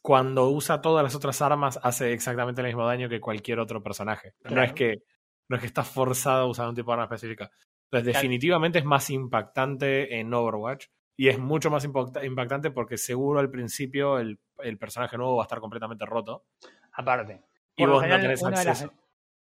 cuando 0.02 0.50
usa 0.50 0.82
todas 0.82 1.04
las 1.04 1.16
otras 1.16 1.42
armas, 1.42 1.80
hace 1.84 2.14
exactamente 2.14 2.62
el 2.62 2.68
mismo 2.68 2.86
daño 2.86 3.10
que 3.10 3.20
cualquier 3.20 3.60
otro 3.60 3.84
personaje. 3.84 4.34
No 4.44 4.64
es 4.64 4.74
que 4.74 5.04
no 5.48 5.58
es 5.58 5.62
que 5.62 5.68
estás 5.68 5.88
forzado 5.88 6.44
a 6.44 6.48
usar 6.48 6.68
un 6.68 6.76
tipo 6.76 6.92
de 6.92 6.94
arma 6.94 7.06
específica. 7.06 7.52
Entonces, 7.92 8.14
definitivamente 8.14 8.80
es 8.80 8.86
más 8.86 9.10
impactante 9.10 10.20
en 10.20 10.34
Overwatch. 10.34 10.88
Y 11.18 11.30
es 11.30 11.40
mucho 11.40 11.70
más 11.70 11.86
impactante 11.86 12.72
porque 12.72 12.98
seguro 12.98 13.40
al 13.40 13.50
principio 13.50 14.20
el, 14.20 14.38
el, 14.60 14.78
personaje 14.78 15.16
nuevo 15.18 15.38
va 15.38 15.44
a 15.44 15.46
estar 15.46 15.62
completamente 15.62 16.06
roto. 16.06 16.46
Aparte. 16.92 17.42
Y 17.78 17.86
vos 17.86 18.06
no 18.06 18.20
tenés 18.20 18.42
una 18.42 18.58
acceso. 18.58 18.88
De 18.88 18.88
las, 18.88 19.00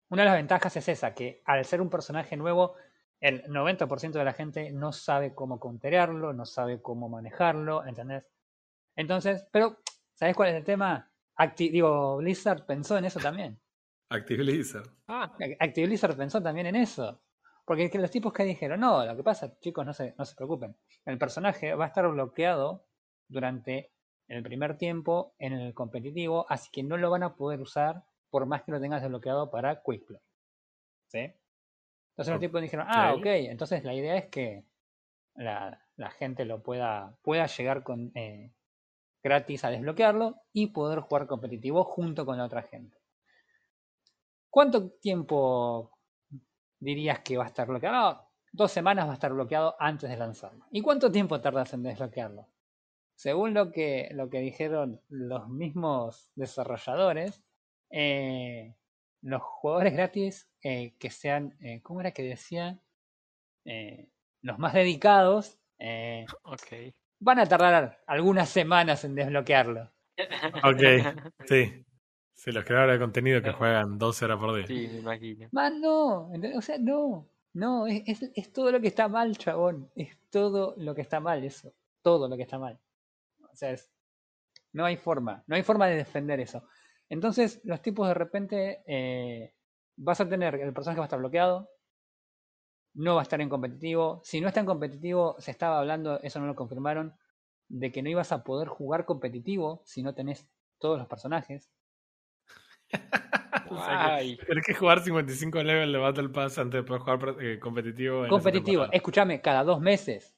una 0.08 0.22
de 0.22 0.28
las 0.28 0.36
ventajas 0.36 0.76
es 0.76 0.88
esa, 0.88 1.14
que 1.14 1.42
al 1.44 1.64
ser 1.64 1.80
un 1.80 1.90
personaje 1.90 2.36
nuevo, 2.36 2.74
el 3.18 3.42
90% 3.44 4.12
de 4.12 4.24
la 4.24 4.34
gente 4.34 4.70
no 4.70 4.92
sabe 4.92 5.34
cómo 5.34 5.58
counterarlo, 5.58 6.32
no 6.32 6.44
sabe 6.44 6.80
cómo 6.80 7.08
manejarlo, 7.08 7.84
¿entendés? 7.84 8.24
Entonces, 8.94 9.44
pero, 9.50 9.78
¿sabes 10.14 10.34
cuál 10.34 10.50
es 10.50 10.56
el 10.56 10.64
tema? 10.64 11.10
Acti 11.36 11.68
digo, 11.68 12.18
Blizzard 12.18 12.64
pensó 12.66 12.96
en 12.96 13.04
eso 13.04 13.20
también. 13.20 13.60
Active 14.10 14.42
Blizzard. 14.42 14.88
Ah, 15.08 15.32
Active 15.60 15.86
Blizzard 15.86 16.16
pensó 16.16 16.42
también 16.42 16.66
en 16.66 16.76
eso. 16.76 17.20
Porque 17.64 17.90
los 17.94 18.10
tipos 18.10 18.32
que 18.32 18.44
dijeron, 18.44 18.80
no, 18.80 19.04
lo 19.04 19.16
que 19.16 19.22
pasa, 19.22 19.58
chicos, 19.58 19.86
no 19.86 19.94
se, 19.94 20.14
no 20.18 20.24
se 20.24 20.36
preocupen. 20.36 20.76
El 21.06 21.18
personaje 21.18 21.74
va 21.74 21.84
a 21.84 21.88
estar 21.88 22.06
bloqueado 22.08 22.86
durante 23.28 23.92
el 24.28 24.42
primer 24.42 24.76
tiempo 24.76 25.34
en 25.38 25.54
el 25.54 25.74
competitivo, 25.74 26.46
así 26.48 26.70
que 26.70 26.82
no 26.82 26.96
lo 26.96 27.10
van 27.10 27.22
a 27.22 27.34
poder 27.34 27.60
usar 27.60 28.04
por 28.30 28.46
más 28.46 28.62
que 28.62 28.72
lo 28.72 28.80
tengas 28.80 29.00
desbloqueado 29.00 29.50
para 29.50 29.82
Quickplay. 29.82 30.20
¿Sí? 31.08 31.32
Entonces 32.10 32.32
los 32.32 32.40
tipos 32.40 32.60
dijeron, 32.60 32.86
ah, 32.88 33.14
ok, 33.14 33.26
entonces 33.26 33.82
la 33.82 33.94
idea 33.94 34.16
es 34.16 34.26
que 34.26 34.64
la, 35.34 35.80
la 35.96 36.10
gente 36.10 36.44
lo 36.44 36.62
pueda, 36.62 37.16
pueda 37.22 37.46
llegar 37.46 37.82
con, 37.82 38.12
eh, 38.14 38.52
gratis 39.24 39.64
a 39.64 39.70
desbloquearlo 39.70 40.36
y 40.52 40.68
poder 40.68 41.00
jugar 41.00 41.26
competitivo 41.26 41.82
junto 41.82 42.24
con 42.24 42.38
la 42.38 42.44
otra 42.44 42.62
gente. 42.62 42.98
¿Cuánto 44.50 44.90
tiempo 44.90 45.98
dirías 46.78 47.20
que 47.20 47.36
va 47.36 47.44
a 47.44 47.48
estar 47.48 47.66
bloqueado? 47.66 48.28
dos 48.54 48.70
semanas 48.70 49.06
va 49.06 49.10
a 49.10 49.14
estar 49.14 49.32
bloqueado 49.32 49.74
antes 49.80 50.08
de 50.08 50.16
lanzarlo. 50.16 50.64
¿Y 50.70 50.80
cuánto 50.80 51.10
tiempo 51.10 51.40
tardas 51.40 51.72
en 51.74 51.82
desbloquearlo? 51.82 52.46
Según 53.16 53.52
lo 53.52 53.72
que, 53.72 54.10
lo 54.12 54.30
que 54.30 54.38
dijeron 54.38 55.00
los 55.08 55.48
mismos 55.48 56.30
desarrolladores, 56.36 57.42
eh, 57.90 58.76
los 59.22 59.42
jugadores 59.42 59.92
gratis 59.92 60.48
eh, 60.62 60.94
que 60.98 61.10
sean, 61.10 61.56
eh, 61.60 61.82
¿cómo 61.82 62.00
era 62.00 62.12
que 62.12 62.22
decían? 62.22 62.80
los 64.42 64.58
más 64.58 64.74
dedicados 64.74 65.58
okay 66.42 66.94
van 67.24 67.38
a 67.38 67.46
tardar 67.46 68.02
algunas 68.06 68.48
semanas 68.50 69.04
en 69.04 69.14
desbloquearlo. 69.14 69.90
Ok, 70.62 70.82
sí. 71.48 71.84
Sí, 72.34 72.52
los 72.52 72.64
creadores 72.64 72.96
de 72.96 73.04
contenido 73.04 73.40
que 73.40 73.52
juegan 73.52 73.96
12 73.96 74.24
horas 74.26 74.38
por 74.38 74.54
día. 74.54 74.66
Sí, 74.66 74.88
me 74.92 74.98
imagino. 74.98 75.48
Man, 75.52 75.80
no. 75.80 76.30
O 76.56 76.60
sea, 76.60 76.76
no. 76.78 77.26
No, 77.54 77.86
es, 77.86 78.22
es, 78.34 78.52
todo 78.52 78.70
lo 78.70 78.80
que 78.80 78.88
está 78.88 79.08
mal, 79.08 79.38
chabón. 79.38 79.88
Es 79.94 80.18
todo 80.30 80.74
lo 80.76 80.94
que 80.94 81.00
está 81.00 81.20
mal, 81.20 81.42
eso. 81.42 81.72
Todo 82.02 82.28
lo 82.28 82.36
que 82.36 82.42
está 82.42 82.58
mal. 82.58 82.78
O 83.50 83.56
sea, 83.56 83.70
es, 83.70 83.90
no 84.72 84.84
hay 84.84 84.96
forma. 84.96 85.42
No 85.46 85.56
hay 85.56 85.62
forma 85.62 85.86
de 85.86 85.96
defender 85.96 86.40
eso. 86.40 86.64
Entonces, 87.08 87.60
los 87.64 87.80
tipos 87.80 88.08
de 88.08 88.14
repente 88.14 88.82
eh, 88.86 89.54
vas 89.96 90.20
a 90.20 90.28
tener, 90.28 90.56
el 90.56 90.74
personaje 90.74 90.98
va 90.98 91.04
a 91.04 91.06
estar 91.06 91.20
bloqueado, 91.20 91.70
no 92.94 93.16
va 93.16 93.20
a 93.20 93.24
estar 93.24 93.40
en 93.40 93.48
competitivo. 93.48 94.20
Si 94.24 94.40
no 94.40 94.48
está 94.48 94.60
en 94.60 94.66
competitivo, 94.66 95.36
se 95.38 95.50
estaba 95.50 95.80
hablando, 95.80 96.20
eso 96.22 96.40
no 96.40 96.46
lo 96.46 96.54
confirmaron, 96.54 97.14
de 97.68 97.92
que 97.92 98.02
no 98.02 98.08
ibas 98.08 98.32
a 98.32 98.44
poder 98.44 98.68
jugar 98.68 99.04
competitivo 99.04 99.82
si 99.84 100.02
no 100.02 100.14
tenés 100.14 100.48
todos 100.78 100.98
los 100.98 101.08
personajes. 101.08 101.70
Tienes 104.46 104.64
que 104.64 104.74
jugar 104.74 105.00
55 105.00 105.62
level 105.62 105.92
de 105.92 105.98
Battle 105.98 106.28
Pass 106.28 106.58
antes 106.58 106.80
de 106.80 106.82
poder 106.84 107.02
jugar 107.02 107.36
eh, 107.40 107.58
competitivo. 107.58 108.28
competitivo, 108.28 108.86
escúchame, 108.92 109.40
cada 109.40 109.64
dos 109.64 109.80
meses. 109.80 110.36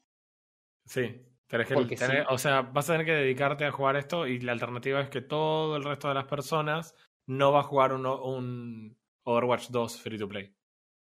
Sí, 0.85 1.27
que 1.49 2.25
o 2.29 2.39
sea, 2.39 2.63
vas 2.63 2.89
a 2.89 2.95
tener 2.95 3.07
que 3.07 3.13
dedicarte 3.13 3.65
a 3.65 3.73
jugar 3.73 3.97
esto 3.97 4.27
y 4.27 4.41
la 4.41 4.53
alternativa 4.53 5.01
es 5.01 5.11
que 5.11 5.21
todo 5.21 5.77
el 5.77 5.85
resto 5.85 6.09
de 6.09 6.15
las 6.15 6.25
personas 6.25 6.95
no 7.27 7.53
va 7.53 7.61
a 7.61 7.65
jugar 7.65 7.93
un 7.93 8.97
Overwatch 9.25 9.69
2 9.71 10.01
free 10.01 10.19
to 10.19 10.29
play. 10.29 10.55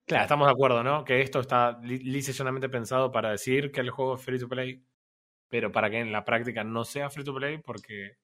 Claro. 0.07 0.25
Estamos 0.25 0.47
de 0.47 0.53
acuerdo, 0.53 0.83
¿no? 0.83 1.05
Que 1.05 1.21
esto 1.23 1.41
está 1.41 1.79
licesionamente 1.83 2.69
pensado 2.69 3.11
para 3.11 3.31
decir 3.31 3.73
que 3.73 3.81
el 3.81 3.91
juego 3.91 4.17
es 4.17 4.23
free 4.23 4.39
to 4.39 4.49
play, 4.49 4.85
pero 5.49 5.73
para 5.73 5.89
que 5.89 6.01
en 6.01 6.13
la 6.13 6.25
práctica 6.25 6.63
no 6.63 6.85
sea 6.85 7.09
free 7.09 7.25
to 7.25 7.35
play 7.35 7.59
porque 7.59 8.19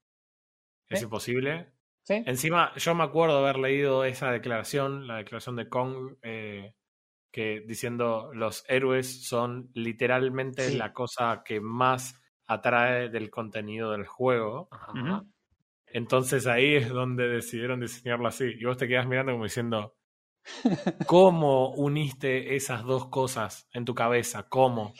es 0.89 1.03
imposible. 1.03 1.73
¿Sí? 2.03 2.23
Encima, 2.27 2.75
yo 2.77 2.95
me 2.95 3.05
acuerdo 3.05 3.39
haber 3.39 3.59
leído 3.59 4.05
esa 4.05 4.31
declaración, 4.31 5.07
la 5.07 5.17
declaración 5.17 5.57
de 5.57 5.69
Kong, 5.69 6.17
eh, 6.23 6.75
que 7.31 7.63
diciendo 7.67 8.31
los 8.35 8.65
héroes 8.69 9.27
son 9.27 9.71
literalmente 9.75 10.75
la 10.75 10.93
cosa 10.93 11.43
que 11.45 11.61
más 11.61 12.21
atrae 12.47 13.09
del 13.09 13.31
contenido 13.31 13.93
del 13.93 14.07
juego. 14.07 14.69
Entonces 15.87 16.47
ahí 16.47 16.75
es 16.75 16.89
donde 16.89 17.29
decidieron 17.29 17.81
diseñarlo 17.81 18.27
así. 18.27 18.53
Y 18.59 18.65
vos 18.65 18.77
te 18.77 18.89
quedas 18.89 19.07
mirando 19.07 19.33
como 19.33 19.45
diciendo, 19.45 19.95
¿Cómo 21.07 21.71
uniste 21.71 22.57
esas 22.57 22.85
dos 22.85 23.07
cosas 23.07 23.69
en 23.73 23.85
tu 23.85 23.95
cabeza? 23.95 24.49
¿Cómo? 24.49 24.95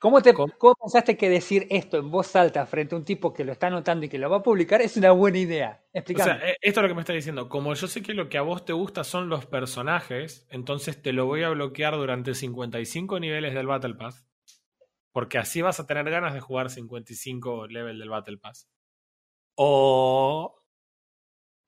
¿Cómo, 0.00 0.22
te, 0.22 0.32
¿Cómo? 0.32 0.74
pensaste 0.80 1.16
que 1.16 1.28
decir 1.28 1.66
esto 1.68 1.98
en 1.98 2.10
voz 2.10 2.34
alta 2.34 2.64
frente 2.64 2.94
a 2.94 2.98
un 2.98 3.04
tipo 3.04 3.34
que 3.34 3.44
lo 3.44 3.52
está 3.52 3.66
anotando 3.66 4.06
y 4.06 4.08
que 4.08 4.16
lo 4.16 4.30
va 4.30 4.38
a 4.38 4.42
publicar 4.42 4.80
es 4.80 4.96
una 4.96 5.10
buena 5.10 5.38
idea? 5.38 5.84
Explícame. 5.92 6.32
O 6.32 6.38
sea, 6.38 6.48
esto 6.60 6.80
es 6.80 6.82
lo 6.82 6.88
que 6.88 6.94
me 6.94 7.00
está 7.00 7.12
diciendo. 7.12 7.50
Como 7.50 7.74
yo 7.74 7.86
sé 7.86 8.02
que 8.02 8.14
lo 8.14 8.30
que 8.30 8.38
a 8.38 8.42
vos 8.42 8.64
te 8.64 8.72
gusta 8.72 9.04
son 9.04 9.28
los 9.28 9.44
personajes, 9.44 10.46
entonces 10.48 11.02
te 11.02 11.12
lo 11.12 11.26
voy 11.26 11.42
a 11.42 11.50
bloquear 11.50 11.96
durante 11.96 12.34
55 12.34 13.20
niveles 13.20 13.52
del 13.52 13.66
Battle 13.66 13.94
Pass. 13.94 14.26
Porque 15.12 15.36
así 15.36 15.60
vas 15.60 15.80
a 15.80 15.86
tener 15.86 16.08
ganas 16.08 16.32
de 16.32 16.40
jugar 16.40 16.70
55 16.70 17.66
level 17.66 17.98
del 17.98 18.08
Battle 18.08 18.38
Pass. 18.38 18.70
O 19.54 20.59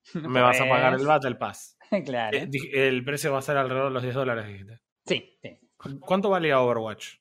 me 0.15 0.41
vas 0.41 0.61
a 0.61 0.69
pagar 0.69 0.95
el 0.95 1.07
Battle 1.07 1.35
Pass. 1.37 1.79
claro. 2.05 2.37
Eh, 2.37 2.49
el 2.73 3.05
precio 3.05 3.33
va 3.33 3.39
a 3.39 3.43
ser 3.43 3.57
alrededor 3.57 3.89
de 3.89 3.95
los 3.95 4.03
10 4.03 4.15
dólares, 4.15 4.47
dijiste. 4.47 4.81
Sí, 5.07 5.39
sí. 5.43 5.59
¿Cuánto 6.01 6.31
valía 6.31 6.61
Overwatch? 6.61 7.17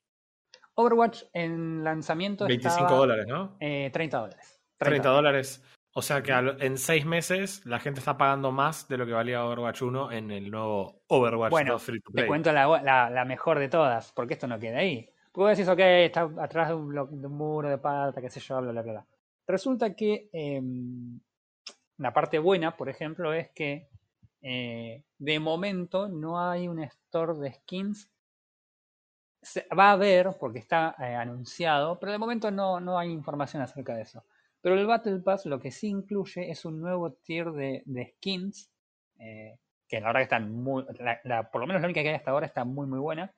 Overwatch 0.75 1.23
en 1.33 1.83
lanzamiento 1.83 2.45
25 2.45 2.95
dólares, 2.95 3.25
¿no? 3.27 3.57
Eh, 3.59 3.89
30 3.91 4.19
dólares. 4.19 4.61
30, 4.77 5.09
dólares. 5.09 5.63
O 5.93 6.01
sea 6.01 6.23
que 6.23 6.31
en 6.31 6.77
6 6.77 7.05
meses 7.05 7.65
la 7.65 7.79
gente 7.79 7.99
está 7.99 8.17
pagando 8.17 8.51
más 8.51 8.87
de 8.87 8.97
lo 8.97 9.05
que 9.05 9.11
valía 9.11 9.43
Overwatch 9.43 9.81
1 9.81 10.11
en 10.11 10.31
el 10.31 10.49
nuevo 10.49 11.03
Overwatch 11.07 11.51
bueno, 11.51 11.73
2 11.73 11.83
Free 11.83 11.99
to 11.99 12.13
Te 12.13 12.27
cuento 12.27 12.51
la, 12.53 13.09
la, 13.09 13.25
mejor 13.25 13.59
de 13.59 13.67
todas, 13.67 14.11
porque 14.13 14.35
esto 14.35 14.47
no 14.47 14.57
queda 14.57 14.77
ahí. 14.77 15.09
Porque 15.31 15.51
decís, 15.51 15.67
ok, 15.67 15.79
está 15.79 16.29
atrás 16.39 16.69
de 16.69 16.75
un, 16.75 16.93
de 16.93 17.27
un 17.27 17.37
muro 17.37 17.69
de 17.69 17.77
pata, 17.77 18.21
qué 18.21 18.29
sé 18.29 18.39
yo, 18.39 18.61
bla, 18.61 18.71
bla, 18.71 18.81
bla. 18.81 19.07
Resulta 19.47 19.93
que 19.95 20.29
eh, 20.31 20.61
la 22.01 22.13
parte 22.13 22.39
buena, 22.39 22.75
por 22.75 22.89
ejemplo, 22.89 23.31
es 23.31 23.49
que 23.51 23.87
eh, 24.41 25.03
de 25.19 25.39
momento 25.39 26.09
no 26.09 26.41
hay 26.41 26.67
un 26.67 26.79
store 26.79 27.35
de 27.35 27.53
skins. 27.53 28.09
va 29.77 29.89
a 29.89 29.91
haber, 29.91 30.31
porque 30.39 30.59
está 30.59 30.95
eh, 30.99 31.15
anunciado, 31.15 31.99
pero 31.99 32.11
de 32.11 32.17
momento 32.17 32.49
no, 32.49 32.79
no 32.79 32.97
hay 32.97 33.11
información 33.11 33.61
acerca 33.61 33.95
de 33.95 34.01
eso. 34.01 34.25
Pero 34.61 34.75
el 34.75 34.87
Battle 34.87 35.19
Pass 35.19 35.45
lo 35.45 35.59
que 35.59 35.69
sí 35.69 35.89
incluye 35.89 36.49
es 36.49 36.65
un 36.65 36.81
nuevo 36.81 37.13
tier 37.13 37.51
de, 37.51 37.83
skins, 38.17 38.71
eh, 39.19 39.59
que 39.87 39.99
la 39.99 40.07
verdad 40.07 40.21
que 40.21 40.23
están 40.23 40.51
muy, 40.51 40.83
por 41.51 41.61
lo 41.61 41.67
menos 41.67 41.81
la 41.81 41.87
única 41.87 42.01
que 42.01 42.09
hay 42.09 42.15
hasta 42.15 42.31
ahora 42.31 42.47
está 42.47 42.63
muy 42.65 42.87
muy 42.87 42.99
buena, 42.99 43.33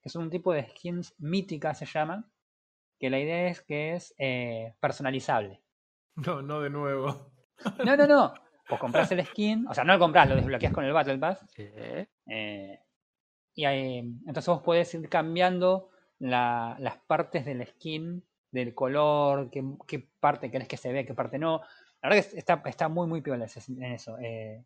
que 0.00 0.08
son 0.08 0.22
un 0.22 0.30
tipo 0.30 0.52
de 0.54 0.66
skins 0.70 1.14
míticas 1.18 1.78
se 1.78 1.86
llaman, 1.86 2.30
que 2.98 3.10
la 3.10 3.18
idea 3.18 3.48
es 3.48 3.60
que 3.60 3.94
es 3.94 4.14
personalizable. 4.80 5.60
No, 6.16 6.42
no 6.42 6.60
de 6.60 6.70
nuevo. 6.70 7.30
No, 7.84 7.96
no, 7.96 8.06
no. 8.06 8.34
Vos 8.70 8.78
compras 8.78 9.10
el 9.10 9.24
skin, 9.26 9.66
o 9.68 9.74
sea, 9.74 9.82
no 9.82 9.94
lo 9.94 9.98
compras, 9.98 10.28
lo 10.28 10.36
desbloqueas 10.36 10.72
con 10.72 10.84
el 10.84 10.92
Battle 10.92 11.18
Pass. 11.18 11.44
Eh, 11.56 12.78
y 13.54 13.64
ahí, 13.64 13.98
entonces 13.98 14.46
vos 14.46 14.62
podés 14.62 14.94
ir 14.94 15.08
cambiando 15.08 15.90
las 16.20 16.98
partes 17.08 17.44
del 17.44 17.66
skin, 17.66 18.22
del 18.52 18.72
color, 18.72 19.50
qué, 19.50 19.64
qué, 19.88 20.08
parte 20.20 20.52
querés 20.52 20.68
que 20.68 20.76
se 20.76 20.92
vea, 20.92 21.04
qué 21.04 21.14
parte 21.14 21.36
no. 21.36 21.62
La 22.00 22.10
verdad 22.10 22.30
que 22.30 22.38
está, 22.38 22.62
está 22.66 22.88
muy, 22.88 23.08
muy 23.08 23.22
piola 23.22 23.48
en 23.68 23.92
eso. 23.92 24.16
Eh, 24.20 24.64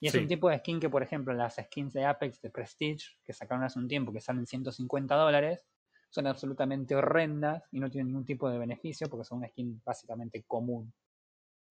y 0.00 0.08
es 0.08 0.14
un 0.14 0.26
tipo 0.26 0.50
de 0.50 0.58
skin 0.58 0.80
que, 0.80 0.90
por 0.90 1.04
ejemplo, 1.04 1.32
las 1.32 1.54
skins 1.54 1.92
de 1.92 2.04
Apex, 2.04 2.42
de 2.42 2.50
Prestige, 2.50 3.16
que 3.24 3.32
sacaron 3.32 3.62
hace 3.62 3.78
un 3.78 3.86
tiempo, 3.86 4.12
que 4.12 4.20
salen 4.20 4.46
150 4.46 5.14
dólares, 5.14 5.66
son 6.10 6.26
absolutamente 6.26 6.96
horrendas 6.96 7.64
y 7.70 7.78
no 7.78 7.90
tienen 7.90 8.08
ningún 8.08 8.24
tipo 8.24 8.50
de 8.50 8.58
beneficio 8.58 9.08
porque 9.08 9.24
son 9.24 9.38
una 9.38 9.48
skin 9.48 9.80
básicamente 9.84 10.42
común 10.46 10.92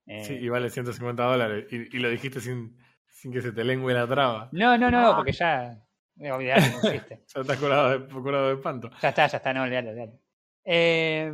sí, 0.06 0.34
y 0.34 0.49
vale 0.49 0.70
150 0.70 1.24
dólares. 1.24 1.66
Y, 1.72 1.97
lo 1.99 2.10
dijiste 2.10 2.39
sin, 2.39 2.78
sin 3.08 3.32
que 3.32 3.41
se 3.41 3.51
te 3.51 3.64
lengüe 3.64 3.93
la 3.93 4.08
traba. 4.08 4.49
No, 4.51 4.78
no, 4.78 4.91
no, 4.91 5.16
porque 5.16 5.32
ya. 5.32 5.82
Me 6.16 6.32
olvidé, 6.32 6.56
no 6.56 6.89
existe. 6.89 7.24
ya 7.36 7.41
estás 7.41 7.58
curado 7.58 7.99
de, 7.99 8.08
curado 8.08 8.47
de 8.47 8.56
espanto. 8.56 8.89
Ya 9.01 9.10
está, 9.10 9.28
ya 9.28 9.38
está, 9.38 9.53
no, 9.53 9.64
olvidate, 9.64 9.89
olvidate. 9.89 10.20
Eh, 10.64 11.32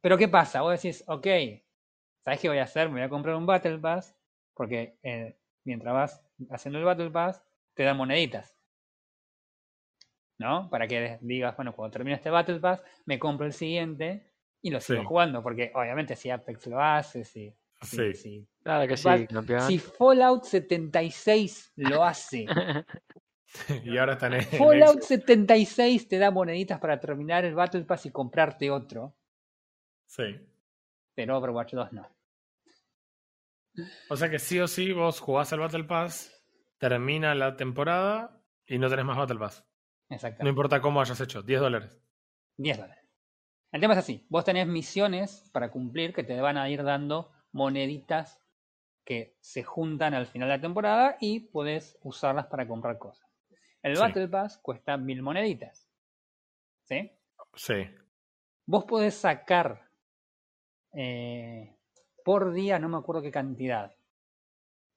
pero 0.00 0.16
¿qué 0.16 0.28
pasa? 0.28 0.62
Vos 0.62 0.80
decís, 0.80 1.04
ok, 1.06 1.26
¿sabes 2.24 2.40
qué 2.40 2.48
voy 2.48 2.58
a 2.58 2.64
hacer? 2.64 2.88
Me 2.88 2.94
voy 2.94 3.02
a 3.02 3.08
comprar 3.08 3.36
un 3.36 3.46
Battle 3.46 3.78
Pass, 3.78 4.16
porque 4.54 4.98
eh, 5.02 5.36
mientras 5.64 5.94
vas 5.94 6.24
haciendo 6.50 6.78
el 6.78 6.84
Battle 6.84 7.10
Pass, 7.10 7.42
te 7.74 7.82
dan 7.82 7.96
moneditas. 7.96 8.56
¿no? 10.38 10.68
Para 10.68 10.86
que 10.86 11.18
digas, 11.20 11.56
bueno, 11.56 11.74
cuando 11.74 11.92
termine 11.92 12.16
este 12.16 12.30
Battle 12.30 12.60
Pass, 12.60 12.82
me 13.06 13.18
compro 13.18 13.46
el 13.46 13.52
siguiente 13.52 14.30
y 14.62 14.70
lo 14.70 14.80
sigo 14.80 15.00
Sí. 15.00 15.06
jugando, 15.06 15.42
porque 15.42 15.70
obviamente 15.74 16.16
si 16.16 16.30
Apex 16.30 16.66
lo 16.66 16.80
hace, 16.80 17.24
si, 17.24 17.54
si- 17.84 17.96
Sí. 17.96 18.14
si- 18.14 18.48
Claro 18.62 18.88
que 18.88 18.96
sí, 18.96 19.04
Va- 19.08 19.26
campeón. 19.26 19.60
si 19.62 19.78
Fallout 19.78 20.44
76 20.44 21.72
lo 21.76 22.02
hace, 22.04 22.46
y 23.84 23.98
ahora 23.98 24.14
están 24.14 24.32
en, 24.34 24.42
Fallout 24.42 24.94
Xbox. 25.00 25.06
76 25.06 26.08
te 26.08 26.18
da 26.18 26.30
moneditas 26.30 26.80
para 26.80 26.98
terminar 26.98 27.44
el 27.44 27.54
Battle 27.54 27.84
Pass 27.84 28.06
y 28.06 28.10
comprarte 28.10 28.70
otro, 28.70 29.14
Sí. 30.06 30.24
pero 31.14 31.36
Overwatch 31.38 31.74
2 31.74 31.92
no. 31.92 32.08
O 34.08 34.16
sea 34.16 34.30
que 34.30 34.38
sí 34.38 34.60
o 34.60 34.68
sí 34.68 34.92
vos 34.92 35.20
jugás 35.20 35.52
el 35.52 35.60
Battle 35.60 35.84
Pass, 35.84 36.32
termina 36.78 37.34
la 37.34 37.56
temporada 37.56 38.40
y 38.66 38.78
no 38.78 38.88
tenés 38.88 39.04
más 39.04 39.16
Battle 39.16 39.38
Pass. 39.38 39.64
No 40.08 40.16
Exactamente. 40.16 40.48
importa 40.50 40.80
cómo 40.80 41.00
hayas 41.00 41.20
hecho, 41.20 41.42
10 41.42 41.60
dólares. 41.60 41.90
10 42.56 42.78
dólares. 42.78 43.04
El 43.72 43.80
tema 43.80 43.94
es 43.94 43.98
así, 43.98 44.24
vos 44.28 44.44
tenés 44.44 44.68
misiones 44.68 45.50
para 45.52 45.70
cumplir 45.72 46.12
que 46.14 46.22
te 46.22 46.40
van 46.40 46.56
a 46.56 46.70
ir 46.70 46.84
dando 46.84 47.32
moneditas 47.54 48.40
que 49.04 49.36
se 49.40 49.62
juntan 49.62 50.12
al 50.14 50.26
final 50.26 50.48
de 50.48 50.56
la 50.56 50.60
temporada 50.60 51.16
y 51.20 51.40
podés 51.40 51.98
usarlas 52.02 52.46
para 52.46 52.66
comprar 52.68 52.98
cosas. 52.98 53.28
El 53.82 53.96
Sí. 53.96 54.02
Battle 54.02 54.28
Pass 54.28 54.58
cuesta 54.58 54.96
mil 54.96 55.22
moneditas. 55.22 55.88
¿Sí? 56.84 57.10
Sí. 57.54 57.86
Vos 58.66 58.84
podés 58.84 59.14
sacar 59.14 59.88
eh, 60.92 61.76
por 62.24 62.52
día, 62.52 62.78
no 62.78 62.88
me 62.88 62.96
acuerdo 62.98 63.22
qué 63.22 63.30
cantidad. 63.30 63.94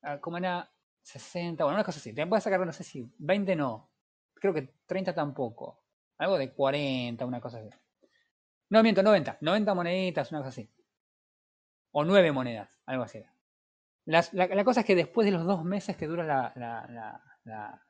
Ah, 0.02 0.20
Como 0.20 0.38
era 0.38 0.70
60, 1.02 1.64
bueno, 1.64 1.76
una 1.78 1.84
cosa 1.84 2.00
así. 2.00 2.14
Te 2.14 2.26
podés 2.28 2.44
sacar, 2.44 2.66
no 2.66 2.72
sé 2.74 2.84
si 2.84 3.12
20 3.18 3.56
no. 3.56 3.90
Creo 4.36 4.54
que 4.54 4.74
30 4.86 5.14
tampoco. 5.14 5.84
Algo 6.18 6.38
de 6.38 6.54
40, 6.54 7.26
una 7.26 7.42
cosa 7.42 7.60
así. 7.60 7.70
No, 8.70 8.82
miento, 8.84 9.04
90. 9.04 9.38
90 9.42 9.74
moneditas, 9.74 10.32
una 10.32 10.40
cosa 10.40 10.50
así. 10.50 10.70
O 11.92 12.04
9 12.06 12.32
monedas, 12.32 12.70
algo 12.86 13.04
así. 13.04 13.24
Las- 14.06 14.34
la, 14.34 14.48
la 14.48 14.64
cosa 14.64 14.82
es 14.82 14.86
que 14.86 14.96
después 14.96 15.26
de 15.26 15.32
los 15.32 15.46
dos 15.46 15.64
meses 15.64 15.98
que 15.98 16.08
dura 16.08 16.24
la, 16.24 16.54
la, 16.56 16.86
la, 16.90 17.22
la- 17.44 17.84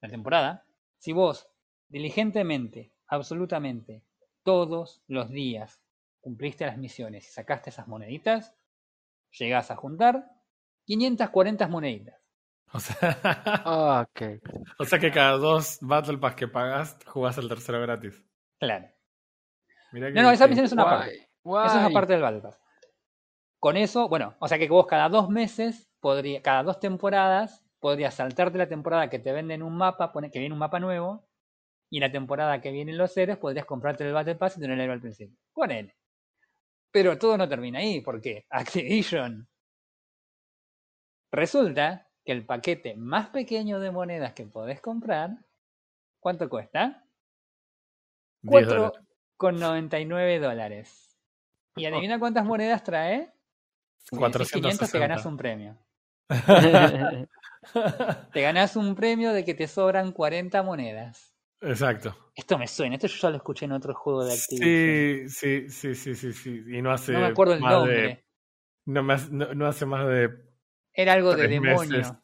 la 0.00 0.08
temporada, 0.08 0.64
si 0.98 1.12
vos 1.12 1.48
diligentemente, 1.88 2.92
absolutamente, 3.06 4.04
todos 4.42 5.02
los 5.06 5.28
días 5.28 5.82
cumpliste 6.20 6.66
las 6.66 6.76
misiones 6.78 7.28
y 7.28 7.32
sacaste 7.32 7.70
esas 7.70 7.86
moneditas, 7.88 8.54
llegás 9.38 9.70
a 9.70 9.76
juntar 9.76 10.24
540 10.86 11.68
moneditas. 11.68 12.16
O 12.72 12.78
sea, 12.80 13.18
Ah, 13.64 14.06
o 14.78 14.84
sea 14.84 14.98
que 14.98 15.10
cada 15.10 15.32
dos 15.36 15.78
Battle 15.80 16.18
Pass 16.18 16.34
que 16.36 16.48
pagas, 16.48 16.96
jugás 17.06 17.36
el 17.38 17.48
tercero 17.48 17.80
gratis. 17.80 18.24
Claro. 18.58 18.88
Mirá 19.92 20.10
No, 20.10 20.22
no, 20.22 20.30
esa 20.30 20.46
misión 20.46 20.66
es 20.66 20.72
una 20.72 20.84
Guay, 20.84 20.94
parte. 20.98 21.14
Eso 21.16 21.24
es 21.24 21.72
guay. 21.72 21.84
aparte 21.90 22.12
del 22.12 22.22
Battle 22.22 22.40
Pass. 22.40 22.59
Con 23.60 23.76
eso, 23.76 24.08
bueno, 24.08 24.34
o 24.38 24.48
sea 24.48 24.58
que 24.58 24.68
vos 24.68 24.86
cada 24.86 25.10
dos 25.10 25.28
meses, 25.28 25.88
podría, 26.00 26.40
cada 26.40 26.62
dos 26.62 26.80
temporadas, 26.80 27.62
podrías 27.78 28.14
saltarte 28.14 28.56
la 28.56 28.68
temporada 28.68 29.10
que 29.10 29.18
te 29.18 29.32
venden 29.32 29.62
un 29.62 29.76
mapa, 29.76 30.12
pone 30.12 30.30
que 30.30 30.38
viene 30.38 30.54
un 30.54 30.58
mapa 30.58 30.80
nuevo, 30.80 31.28
y 31.90 32.00
la 32.00 32.10
temporada 32.10 32.60
que 32.62 32.70
vienen 32.70 32.96
los 32.96 33.14
héroes, 33.16 33.38
podrías 33.38 33.66
comprarte 33.66 34.06
el 34.06 34.14
Battle 34.14 34.36
Pass 34.36 34.56
y 34.56 34.60
tener 34.60 34.78
el 34.78 34.84
héroe 34.84 34.94
al 34.94 35.00
principio. 35.00 35.36
Con 35.52 35.70
él. 35.70 35.92
Pero 36.90 37.18
todo 37.18 37.36
no 37.36 37.48
termina 37.48 37.80
ahí, 37.80 38.00
porque 38.00 38.46
Activision. 38.50 39.46
Resulta 41.32 42.08
que 42.24 42.32
el 42.32 42.46
paquete 42.46 42.96
más 42.96 43.28
pequeño 43.28 43.78
de 43.78 43.90
monedas 43.90 44.32
que 44.32 44.46
podés 44.46 44.80
comprar, 44.80 45.36
¿cuánto 46.18 46.48
cuesta? 46.48 47.04
10 48.42 48.66
dólares. 48.66 49.00
4,99 49.38 50.40
dólares. 50.40 51.18
Y 51.76 51.86
adivina 51.86 52.18
cuántas 52.18 52.44
monedas 52.44 52.82
trae. 52.82 53.32
Decís 54.10 54.50
500 54.50 54.50
te 54.50 54.98
460. 54.98 54.98
ganás 54.98 55.26
un 55.26 55.36
premio. 55.36 55.78
Te 58.32 58.40
ganás 58.40 58.76
un 58.76 58.94
premio 58.94 59.32
de 59.32 59.44
que 59.44 59.52
te 59.54 59.68
sobran 59.68 60.12
40 60.12 60.62
monedas. 60.62 61.34
Exacto. 61.60 62.16
Esto 62.34 62.56
me 62.56 62.66
suena, 62.66 62.94
esto 62.94 63.06
yo 63.06 63.16
ya 63.20 63.30
lo 63.30 63.36
escuché 63.36 63.66
en 63.66 63.72
otro 63.72 63.94
juego 63.94 64.24
de 64.24 64.32
Activision. 64.32 65.28
Sí, 65.28 65.68
sí, 65.68 65.94
sí, 65.94 66.14
sí, 66.14 66.32
sí. 66.32 66.64
Y 66.68 66.80
no 66.80 66.90
hace 66.90 67.12
no 67.12 67.20
me 67.20 67.26
acuerdo 67.26 67.54
el 67.54 67.60
nombre. 67.60 67.94
de. 67.94 68.24
No, 68.86 69.02
me 69.02 69.12
hace, 69.14 69.28
no, 69.30 69.52
no 69.54 69.66
hace 69.66 69.84
más 69.84 70.06
de. 70.08 70.30
Era 70.94 71.12
algo 71.12 71.36
de 71.36 71.48
demonio. 71.48 72.22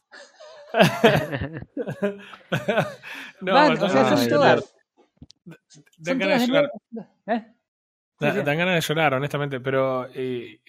no, 3.41 3.53
Man, 3.53 3.73
o 3.83 3.89
sea, 3.89 4.17
son 4.17 4.29
todas. 4.29 4.75
Dan 5.99 6.19
ganas 6.19 6.41
de 6.41 6.47
llorar. 6.47 6.71
¿Eh? 7.27 7.45
Dan 8.19 8.59
ganas 8.59 8.75
de 8.75 8.81
llorar, 8.81 9.15
honestamente, 9.15 9.61
pero 9.61 10.09
eh, 10.15 10.61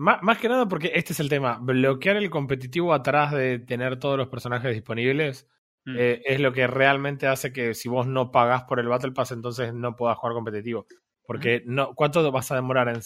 más, 0.00 0.38
que 0.38 0.48
nada 0.48 0.66
porque 0.66 0.92
este 0.94 1.12
es 1.12 1.20
el 1.20 1.28
tema. 1.28 1.58
Bloquear 1.60 2.16
el 2.16 2.30
competitivo 2.30 2.94
atrás 2.94 3.32
de 3.32 3.58
tener 3.58 3.98
todos 3.98 4.16
los 4.16 4.28
personajes 4.28 4.72
disponibles 4.72 5.48
Mm. 5.84 5.96
eh, 5.98 6.22
es 6.26 6.40
lo 6.40 6.52
que 6.52 6.66
realmente 6.66 7.26
hace 7.26 7.52
que 7.52 7.74
si 7.74 7.88
vos 7.88 8.06
no 8.06 8.30
pagás 8.30 8.64
por 8.64 8.80
el 8.80 8.88
Battle 8.88 9.12
Pass, 9.12 9.32
entonces 9.32 9.72
no 9.72 9.96
puedas 9.96 10.18
jugar 10.18 10.34
competitivo. 10.34 10.86
Porque 11.24 11.62
no, 11.64 11.94
¿cuánto 11.94 12.30
vas 12.32 12.50
a 12.50 12.56
demorar 12.56 12.88
en, 12.88 13.00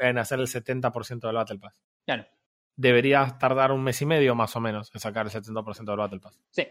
en 0.00 0.18
hacer 0.18 0.38
el 0.38 0.46
70% 0.46 1.26
del 1.26 1.36
Battle 1.36 1.58
Pass? 1.58 1.74
Claro. 2.04 2.26
Deberías 2.76 3.38
tardar 3.38 3.72
un 3.72 3.82
mes 3.82 4.00
y 4.02 4.06
medio 4.06 4.34
más 4.34 4.54
o 4.56 4.60
menos 4.60 4.90
en 4.94 5.00
sacar 5.00 5.26
el 5.26 5.32
70% 5.32 5.84
del 5.84 5.96
Battle 5.96 6.20
Pass. 6.20 6.40
Sí. 6.50 6.66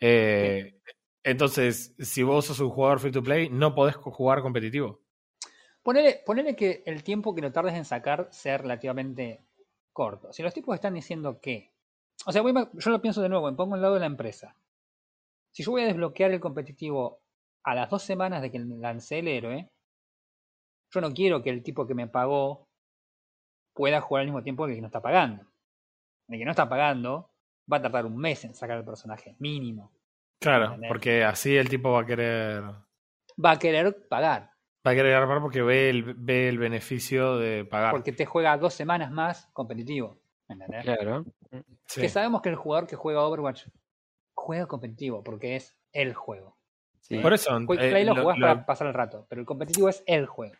Eh, 0.00 0.80
Entonces, 1.22 1.94
si 1.98 2.22
vos 2.22 2.46
sos 2.46 2.58
un 2.60 2.70
jugador 2.70 2.98
free 2.98 3.12
to 3.12 3.22
play, 3.22 3.48
no 3.50 3.74
podés 3.74 3.94
jugar 3.94 4.42
competitivo. 4.42 5.00
Ponele, 5.82 6.22
ponele 6.24 6.54
que 6.54 6.82
el 6.86 7.02
tiempo 7.02 7.34
que 7.34 7.42
lo 7.42 7.52
tardes 7.52 7.74
en 7.74 7.84
sacar 7.84 8.28
sea 8.30 8.58
relativamente 8.58 9.44
corto. 9.92 10.32
Si 10.32 10.42
los 10.42 10.54
tipos 10.54 10.74
están 10.74 10.94
diciendo 10.94 11.40
que. 11.40 11.72
O 12.24 12.32
sea, 12.32 12.42
voy 12.42 12.54
yo 12.74 12.90
lo 12.90 13.02
pienso 13.02 13.20
de 13.20 13.28
nuevo, 13.28 13.50
me 13.50 13.56
pongo 13.56 13.74
al 13.74 13.82
lado 13.82 13.94
de 13.94 14.00
la 14.00 14.06
empresa. 14.06 14.56
Si 15.50 15.62
yo 15.62 15.72
voy 15.72 15.82
a 15.82 15.86
desbloquear 15.86 16.30
el 16.30 16.40
competitivo 16.40 17.20
a 17.64 17.74
las 17.74 17.90
dos 17.90 18.02
semanas 18.02 18.42
de 18.42 18.50
que 18.50 18.58
lancé 18.58 19.18
el 19.18 19.28
héroe, 19.28 19.70
yo 20.92 21.00
no 21.00 21.12
quiero 21.12 21.42
que 21.42 21.50
el 21.50 21.62
tipo 21.62 21.86
que 21.86 21.94
me 21.94 22.06
pagó 22.06 22.68
pueda 23.74 24.00
jugar 24.00 24.20
al 24.20 24.26
mismo 24.28 24.42
tiempo 24.42 24.64
que 24.64 24.72
el 24.72 24.76
que 24.76 24.82
no 24.82 24.86
está 24.88 25.02
pagando. 25.02 25.44
El 26.28 26.38
que 26.38 26.44
no 26.44 26.50
está 26.52 26.68
pagando 26.68 27.30
va 27.70 27.78
a 27.78 27.82
tardar 27.82 28.06
un 28.06 28.16
mes 28.16 28.44
en 28.44 28.54
sacar 28.54 28.78
el 28.78 28.84
personaje, 28.84 29.36
mínimo. 29.38 29.92
Claro, 30.40 30.66
¿Entendés? 30.66 30.88
porque 30.88 31.24
así 31.24 31.56
el 31.56 31.68
tipo 31.68 31.92
va 31.92 32.02
a 32.02 32.06
querer. 32.06 32.62
Va 33.42 33.52
a 33.52 33.58
querer 33.58 34.08
pagar, 34.08 34.51
Va 34.86 34.90
a 34.90 34.94
querer 34.94 35.14
agarrar 35.14 35.40
porque 35.40 35.62
ve 35.62 35.90
el, 35.90 36.14
ve 36.14 36.48
el 36.48 36.58
beneficio 36.58 37.36
de 37.38 37.64
pagar. 37.64 37.92
porque 37.92 38.12
te 38.12 38.26
juega 38.26 38.56
dos 38.58 38.74
semanas 38.74 39.10
más 39.10 39.48
competitivo. 39.52 40.20
¿Entendés? 40.48 40.84
Claro. 40.84 41.24
Sí. 41.86 42.00
Que 42.02 42.08
sabemos 42.08 42.42
que 42.42 42.48
el 42.48 42.56
jugador 42.56 42.86
que 42.88 42.96
juega 42.96 43.22
Overwatch 43.22 43.66
juega 44.34 44.66
competitivo, 44.66 45.22
porque 45.22 45.56
es 45.56 45.76
el 45.92 46.14
juego. 46.14 46.56
Sí. 47.00 47.18
Por 47.18 47.32
eso, 47.32 47.56
Quick 47.60 47.80
eh, 47.80 47.90
Play 47.90 48.04
lo, 48.04 48.14
lo- 48.14 48.22
jugás 48.22 48.38
lo- 48.38 48.46
para 48.46 48.66
pasar 48.66 48.86
el 48.88 48.94
rato, 48.94 49.26
pero 49.28 49.40
el 49.40 49.46
competitivo 49.46 49.88
es 49.88 50.02
el 50.06 50.26
juego. 50.26 50.54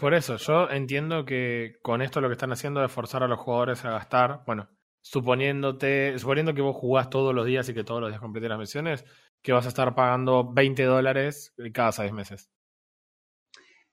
por 0.00 0.14
eso, 0.14 0.36
yo 0.36 0.68
entiendo 0.70 1.24
que 1.24 1.76
con 1.82 2.02
esto 2.02 2.20
lo 2.20 2.28
que 2.28 2.32
están 2.32 2.52
haciendo 2.52 2.84
es 2.84 2.90
forzar 2.92 3.22
a 3.24 3.28
los 3.28 3.38
jugadores 3.40 3.84
a 3.84 3.90
gastar. 3.90 4.42
Bueno, 4.46 4.68
suponiéndote, 5.02 6.18
suponiendo 6.18 6.54
que 6.54 6.62
vos 6.62 6.76
jugás 6.76 7.10
todos 7.10 7.34
los 7.34 7.44
días 7.46 7.68
y 7.68 7.74
que 7.74 7.84
todos 7.84 8.00
los 8.00 8.10
días 8.10 8.20
completes 8.20 8.48
las 8.48 8.58
misiones, 8.58 9.04
que 9.42 9.52
vas 9.52 9.66
a 9.66 9.68
estar 9.68 9.94
pagando 9.94 10.52
20 10.52 10.84
dólares 10.84 11.54
cada 11.72 11.92
seis 11.92 12.12
meses. 12.12 12.50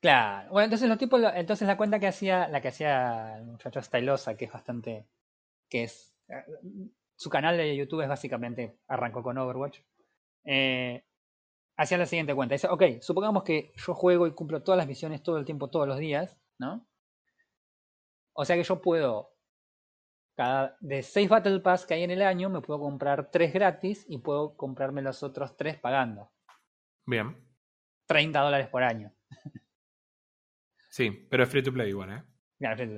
Claro. 0.04 0.52
Bueno, 0.52 0.66
entonces 0.66 0.90
los 0.90 0.98
tipos, 0.98 1.22
entonces 1.34 1.66
la 1.66 1.78
cuenta 1.78 1.98
que 1.98 2.08
hacía, 2.08 2.50
la 2.50 2.60
que 2.60 2.68
hacía 2.68 3.38
el 3.38 3.46
muchacho 3.46 3.82
Stylosa, 3.82 4.36
que 4.36 4.44
es 4.44 4.52
bastante, 4.52 5.08
que 5.70 5.84
es, 5.84 6.14
eh, 6.28 6.44
su 7.16 7.30
canal 7.30 7.56
de 7.56 7.74
YouTube 7.74 8.02
es 8.02 8.10
básicamente, 8.10 8.78
arrancó 8.90 9.24
con 9.24 9.38
Overwatch, 9.38 9.80
eh, 10.44 11.06
hacía 11.78 11.98
la 11.98 12.06
siguiente 12.06 12.36
cuenta. 12.36 12.54
Dice, 12.54 12.68
ok, 12.68 12.84
supongamos 13.00 13.44
que 13.44 13.72
yo 13.78 13.94
juego 13.94 14.28
y 14.28 14.34
cumplo 14.34 14.62
todas 14.62 14.78
las 14.78 14.88
misiones 14.88 15.24
todo 15.24 15.38
el 15.38 15.46
tiempo, 15.46 15.70
todos 15.70 15.88
los 15.88 15.98
días, 15.98 16.38
¿no? 16.60 16.86
O 18.34 18.44
sea 18.44 18.58
que 18.58 18.64
yo 18.64 18.82
puedo, 18.82 19.38
cada, 20.36 20.76
de 20.82 21.02
6 21.02 21.30
Battle 21.30 21.62
Pass 21.62 21.86
que 21.86 21.94
hay 21.94 22.04
en 22.04 22.12
el 22.12 22.24
año, 22.24 22.50
me 22.50 22.60
puedo 22.60 22.82
comprar 22.82 23.32
3 23.32 23.54
gratis 23.54 24.04
y 24.10 24.18
puedo 24.18 24.58
comprarme 24.58 25.02
los 25.02 25.24
otros 25.24 25.56
3 25.56 25.78
pagando. 25.78 26.30
Bien. 27.06 27.38
30 28.06 28.42
dólares 28.42 28.68
por 28.68 28.84
año. 28.84 29.14
Sí, 30.94 31.10
pero 31.28 31.42
es 31.44 31.50
free 31.50 31.64
to 31.64 31.74
play 31.74 31.90
igual, 31.90 32.12
¿eh? 32.12 32.24
Claro, 32.60 32.76
free 32.78 32.88
to 32.88 32.94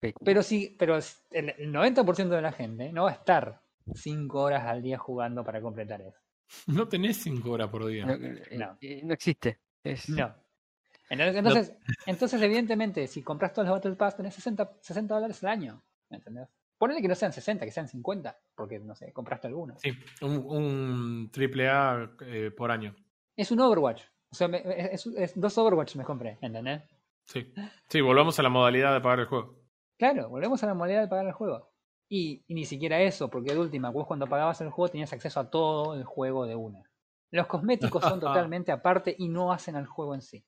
play. 0.00 0.14
Pero 0.24 0.42
sí, 0.42 0.74
pero 0.78 0.96
el 0.96 1.50
el 1.58 1.70
90% 1.70 2.28
de 2.36 2.40
la 2.40 2.52
gente 2.52 2.90
no 2.90 3.04
va 3.04 3.10
a 3.10 3.14
estar 3.14 3.60
5 3.94 4.40
horas 4.40 4.64
al 4.64 4.80
día 4.82 4.96
jugando 4.96 5.44
para 5.44 5.60
completar 5.60 6.00
eso. 6.00 6.18
No 6.68 6.88
tenés 6.88 7.18
5 7.18 7.50
horas 7.50 7.68
por 7.68 7.84
día. 7.84 8.06
No, 8.06 8.14
eh, 8.14 8.56
No. 8.56 8.78
eh, 8.80 9.02
no 9.04 9.12
existe. 9.12 9.58
Es, 9.82 10.08
No. 10.08 10.34
Entonces, 11.10 11.36
entonces, 11.36 11.72
entonces, 12.06 12.40
evidentemente, 12.42 13.06
si 13.08 13.22
compras 13.22 13.52
todos 13.52 13.68
los 13.68 13.76
Battle 13.76 13.94
Pass, 13.96 14.16
tenés 14.16 14.34
60, 14.34 14.78
60 14.80 15.14
dólares 15.14 15.44
al 15.44 15.50
año. 15.50 15.82
¿Me 16.08 16.16
entendés? 16.16 16.48
Ponele 16.78 17.02
que 17.02 17.08
no 17.08 17.14
sean 17.14 17.30
60, 17.32 17.66
que 17.66 17.70
sean 17.70 17.88
50, 17.88 18.38
porque, 18.54 18.78
no 18.78 18.94
sé, 18.94 19.12
compraste 19.12 19.48
alguno. 19.48 19.76
Sí, 19.78 19.92
un, 20.22 20.38
un 20.46 21.30
triple 21.30 21.68
A 21.68 22.10
eh, 22.22 22.50
por 22.56 22.70
año. 22.70 22.96
Es 23.36 23.50
un 23.50 23.60
Overwatch. 23.60 24.02
O 24.30 24.34
sea, 24.34 24.48
me- 24.48 24.62
es, 24.94 25.06
es- 25.06 25.38
dos 25.38 25.56
Overwatch 25.58 25.96
me 25.96 26.04
compré, 26.04 26.38
¿entendés? 26.40 26.82
Sí. 27.26 27.52
Sí, 27.88 28.00
volvamos 28.00 28.38
a 28.38 28.42
la 28.42 28.48
modalidad 28.48 28.92
de 28.92 29.00
pagar 29.00 29.20
el 29.20 29.26
juego. 29.26 29.58
Claro, 29.98 30.28
volvemos 30.28 30.62
a 30.62 30.66
la 30.66 30.74
modalidad 30.74 31.02
de 31.02 31.08
pagar 31.08 31.26
el 31.26 31.32
juego. 31.32 31.70
Y, 32.08 32.44
y 32.46 32.54
ni 32.54 32.64
siquiera 32.64 33.00
eso, 33.00 33.30
porque 33.30 33.54
de 33.54 33.58
última, 33.60 33.90
vos 33.90 34.06
cuando 34.06 34.26
pagabas 34.26 34.60
el 34.60 34.70
juego 34.70 34.90
tenías 34.90 35.12
acceso 35.12 35.40
a 35.40 35.48
todo 35.50 35.94
el 35.94 36.04
juego 36.04 36.46
de 36.46 36.54
una. 36.54 36.82
Los 37.30 37.46
cosméticos 37.46 38.02
son 38.04 38.20
totalmente 38.20 38.72
aparte 38.72 39.14
y 39.18 39.28
no 39.28 39.52
hacen 39.52 39.76
al 39.76 39.86
juego 39.86 40.14
en 40.14 40.20
sí. 40.20 40.44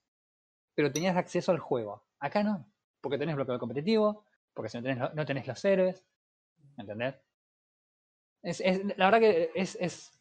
Pero 0.74 0.92
tenías 0.92 1.16
acceso 1.16 1.52
al 1.52 1.58
juego. 1.58 2.04
Acá 2.20 2.42
no, 2.42 2.70
porque 3.00 3.18
tenés 3.18 3.36
bloqueo 3.36 3.58
competitivo, 3.58 4.26
porque 4.52 4.68
si 4.68 4.76
no 4.76 4.82
tenés, 4.82 5.14
no 5.14 5.24
tenés 5.24 5.46
los 5.46 5.64
héroes. 5.64 6.04
¿Entendés? 6.76 7.14
Es, 8.42 8.60
es- 8.60 8.84
la 8.98 9.06
verdad 9.06 9.20
que 9.20 9.50
es, 9.54 9.76
es, 9.80 10.12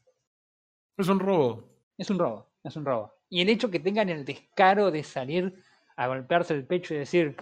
Es 0.98 1.10
un 1.10 1.20
robo. 1.20 1.70
es 1.98 2.10
un 2.10 2.18
robo, 2.20 2.50
es 2.64 2.76
un 2.78 2.86
robo. 2.86 3.14
Y 3.30 3.42
el 3.42 3.50
hecho 3.50 3.70
que 3.70 3.80
tengan 3.82 4.08
el 4.10 4.24
descaro 4.24 4.90
de 4.92 5.04
salir 5.04 5.62
a 5.98 6.08
golpearse 6.08 6.54
el 6.54 6.66
pecho 6.66 6.94
y 6.94 6.98
decir, 6.98 7.36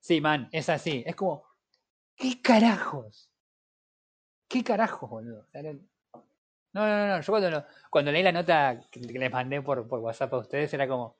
sí, 0.00 0.20
man, 0.20 0.48
es 0.52 0.68
así. 0.68 1.02
Es 1.06 1.16
como, 1.16 1.44
¿qué 2.16 2.40
carajos? 2.40 3.30
¿Qué 4.48 4.62
carajos, 4.62 5.08
boludo? 5.10 5.46
No, 6.74 6.86
no, 6.86 7.06
no. 7.08 7.20
Yo 7.20 7.32
cuando, 7.32 7.50
lo- 7.50 7.64
cuando 7.90 8.12
leí 8.12 8.22
la 8.22 8.32
nota 8.32 8.80
que, 8.90 9.00
les 9.00 9.30
mandé 9.30 9.60
por, 9.62 9.86
por 9.88 10.00
WhatsApp 10.00 10.32
a 10.34 10.38
ustedes 10.38 10.72
era 10.74 10.86
como, 10.88 11.18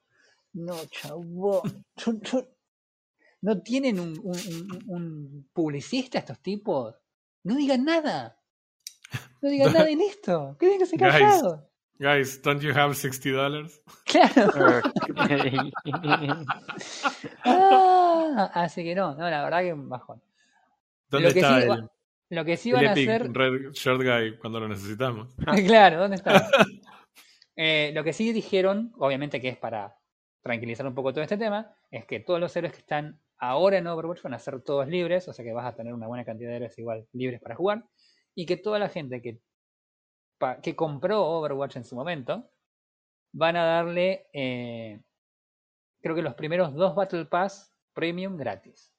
no, 0.54 0.76
chavo, 0.86 1.62
yo- 1.96 2.12
yo- 2.20 2.48
no 3.42 3.60
tienen 3.62 3.98
un, 3.98 4.18
un, 4.22 4.36
un- 4.36 4.82
un 4.86 5.50
publicista 5.52 6.18
estos 6.18 6.38
tipos. 6.40 6.94
No 7.44 7.56
digan 7.56 7.84
nada. 7.84 8.38
No 9.40 9.48
digan 9.50 9.72
nada 9.86 9.90
en 9.90 10.00
esto. 10.00 10.56
Quédense 10.58 10.96
callados. 10.96 11.60
Guys, 12.02 12.42
don't 12.42 12.60
you 12.60 12.72
have 12.74 12.96
60 12.96 13.30
dollars? 13.30 13.80
Claro. 14.06 14.82
Ah, 17.44 18.50
así 18.54 18.82
que 18.82 18.96
no, 18.96 19.14
no, 19.14 19.30
la 19.30 19.44
verdad 19.44 19.62
que 19.62 19.72
un 19.72 19.88
bajón. 19.88 20.20
¿Dónde 21.08 21.28
Lo 21.28 21.34
que 21.34 21.40
está 21.40 21.60
sí, 21.60 21.68
el, 21.68 21.90
Lo 22.30 22.44
que 22.44 22.56
sí 22.56 22.70
el 22.70 22.74
van 22.74 22.86
a 22.86 22.92
hacer. 22.92 23.32
Red 23.32 23.72
Shirt 23.72 24.02
Guy 24.02 24.38
cuando 24.38 24.58
lo 24.58 24.68
necesitamos? 24.68 25.32
claro, 25.66 26.00
¿dónde 26.00 26.16
está? 26.16 26.50
Eh, 27.54 27.92
lo 27.94 28.02
que 28.02 28.14
sí 28.14 28.32
dijeron, 28.32 28.94
obviamente 28.96 29.38
que 29.38 29.50
es 29.50 29.58
para 29.58 29.94
tranquilizar 30.40 30.86
un 30.86 30.94
poco 30.94 31.12
todo 31.12 31.22
este 31.22 31.36
tema, 31.36 31.76
es 31.90 32.06
que 32.06 32.18
todos 32.18 32.40
los 32.40 32.56
héroes 32.56 32.72
que 32.72 32.78
están 32.78 33.20
ahora 33.36 33.76
en 33.76 33.86
Overwatch 33.86 34.22
van 34.22 34.32
a 34.32 34.38
ser 34.38 34.62
todos 34.62 34.88
libres, 34.88 35.28
o 35.28 35.34
sea 35.34 35.44
que 35.44 35.52
vas 35.52 35.66
a 35.66 35.76
tener 35.76 35.92
una 35.92 36.06
buena 36.06 36.24
cantidad 36.24 36.48
de 36.48 36.56
héroes 36.56 36.78
igual 36.78 37.06
libres 37.12 37.42
para 37.42 37.54
jugar, 37.54 37.84
y 38.34 38.46
que 38.46 38.56
toda 38.56 38.78
la 38.78 38.88
gente 38.88 39.20
que, 39.20 39.38
que 40.62 40.76
compró 40.76 41.22
Overwatch 41.24 41.76
en 41.76 41.84
su 41.84 41.94
momento 41.96 42.48
van 43.32 43.56
a 43.56 43.64
darle, 43.64 44.26
eh, 44.32 45.00
creo 46.02 46.14
que 46.14 46.22
los 46.22 46.34
primeros 46.34 46.74
dos 46.74 46.94
Battle 46.94 47.24
Pass 47.26 47.74
Premium 47.94 48.36
gratis. 48.36 48.92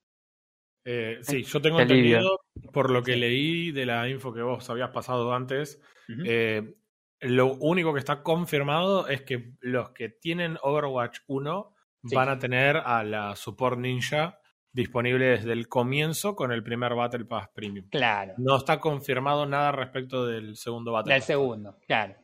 Eh, 0.86 1.20
sí, 1.22 1.44
yo 1.44 1.62
tengo 1.62 1.78
Qué 1.78 1.84
alivio. 1.84 2.18
entendido, 2.18 2.40
por 2.74 2.90
lo 2.92 3.04
que 3.04 3.16
leí 3.16 3.72
de 3.72 3.86
la 3.86 4.10
info 4.10 4.34
que 4.34 4.42
vos 4.42 4.70
habías 4.70 4.90
pasado 4.90 5.34
antes, 5.34 5.82
eh, 6.26 6.76
lo 7.22 7.54
único 7.56 7.94
que 7.94 8.00
está 8.00 8.22
confirmado 8.24 9.08
es 9.08 9.22
que 9.22 9.54
los 9.62 9.92
que 9.92 10.10
tienen 10.10 10.58
Overwatch 10.62 11.20
1 11.28 11.74
Sí. 12.06 12.16
van 12.16 12.28
a 12.28 12.38
tener 12.38 12.76
a 12.76 13.02
la 13.06 13.34
Support 13.38 13.78
Ninja 13.80 14.38
disponible 14.74 15.26
desde 15.26 15.54
el 15.54 15.68
comienzo 15.68 16.36
con 16.36 16.52
el 16.52 16.64
primer 16.64 16.96
Battle 16.96 17.26
Pass 17.26 17.48
Premium. 17.54 17.88
Claro, 17.90 18.34
No 18.38 18.58
está 18.58 18.80
confirmado 18.80 19.46
nada 19.46 19.72
respecto 19.72 20.26
del 20.26 20.56
segudo 20.58 20.92
Battle 20.92 21.14
del 21.14 21.22
Pass. 21.22 21.28
segundo, 21.28 21.78
claro. 21.88 22.16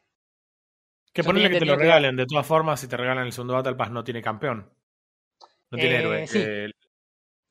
Que 1.14 1.24
ponerle 1.24 1.50
que 1.50 1.60
te 1.60 1.66
lo 1.66 1.78
que- 1.78 1.84
regalen. 1.84 2.16
De 2.16 2.26
todas 2.26 2.46
formas, 2.46 2.80
si 2.80 2.88
te 2.88 2.98
regalan 2.98 3.26
el 3.26 3.32
segundo 3.32 3.54
Battle 3.54 3.76
Pass, 3.76 3.92
no 3.92 4.04
tiene 4.04 4.22
campeón. 4.22 4.70
No 5.72 5.78
tiene 5.78 5.96
Eh, 5.96 6.00
héroe. 6.00 6.28
sí. 6.28 6.40
Eh, 6.40 6.72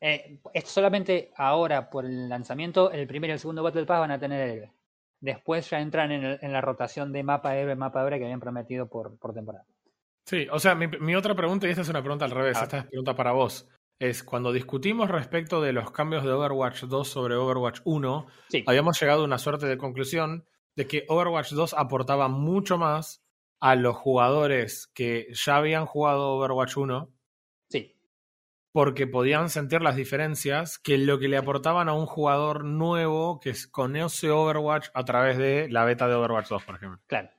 Eh, 0.00 0.38
solamente 0.64 1.32
ahora 1.36 1.90
por 1.90 2.04
el 2.04 2.28
lanzamiento, 2.28 2.92
el 2.92 3.06
primero 3.08 3.32
y 3.32 3.34
el 3.34 3.40
segundo 3.40 3.64
Battle 3.64 3.84
Pass 3.84 3.98
van 3.98 4.12
a 4.12 4.18
tener 4.20 4.48
héroe. 4.48 4.72
Después 5.20 5.68
ya 5.70 5.80
entran 5.80 6.12
en, 6.12 6.24
el- 6.24 6.38
en 6.40 6.52
la 6.52 6.60
rotación 6.60 7.12
de 7.12 7.24
mapa 7.24 7.56
héroe, 7.56 7.74
mapa 7.74 8.06
héroe 8.06 8.18
que 8.18 8.24
habían 8.24 8.38
prometido 8.38 8.88
por, 8.88 9.18
por 9.18 9.34
temporada. 9.34 9.64
Sí, 10.24 10.46
o 10.52 10.58
sea, 10.60 10.76
mi, 10.76 10.86
mi 10.86 11.16
otra 11.16 11.34
pregunta, 11.34 11.66
y 11.66 11.70
esta 11.70 11.82
es 11.82 11.88
una 11.88 12.00
pregunta 12.02 12.24
al 12.26 12.30
revés, 12.30 12.56
A 12.56 12.60
ver. 12.60 12.64
esta 12.66 12.78
es 12.78 12.84
pregunta 12.86 13.16
para 13.16 13.32
vos, 13.32 13.68
es 13.98 14.22
cuando 14.22 14.52
discutimos 14.52 15.10
respecto 15.10 15.60
de 15.60 15.72
los 15.72 15.90
cambios 15.90 16.24
de 16.24 16.32
Overwatch 16.32 16.84
2 16.84 17.08
sobre 17.08 17.34
Overwatch 17.34 17.80
1, 17.84 18.26
Sí, 18.48 18.64
habíamos 18.66 19.00
llegado 19.00 19.22
a 19.22 19.24
una 19.24 19.38
suerte 19.38 19.66
de 19.66 19.78
conclusión 19.78 20.44
de 20.76 20.86
que 20.86 21.04
Overwatch 21.08 21.52
2 21.52 21.74
aportaba 21.74 22.28
mucho 22.28 22.78
más 22.78 23.24
a 23.60 23.74
los 23.74 23.96
jugadores 23.96 24.86
que 24.94 25.28
ya 25.32 25.56
habían 25.56 25.86
jugado 25.86 26.30
Overwatch 26.36 26.76
1 26.76 27.12
sí, 27.68 27.96
porque 28.70 29.08
podían 29.08 29.50
sentir 29.50 29.82
las 29.82 29.96
diferencias 29.96 30.78
que 30.78 30.98
lo 30.98 31.18
que 31.18 31.28
le 31.28 31.36
aportaban 31.36 31.88
a 31.88 31.94
un 31.94 32.06
jugador 32.06 32.64
nuevo 32.64 33.40
que 33.40 33.52
conoce 33.70 34.30
Overwatch 34.30 34.88
a 34.94 35.04
través 35.04 35.38
de 35.38 35.68
la 35.68 35.84
beta 35.84 36.06
de 36.06 36.14
Overwatch 36.14 36.48
2, 36.48 36.64
por 36.64 36.76
ejemplo. 36.76 37.00
claro. 37.06 37.30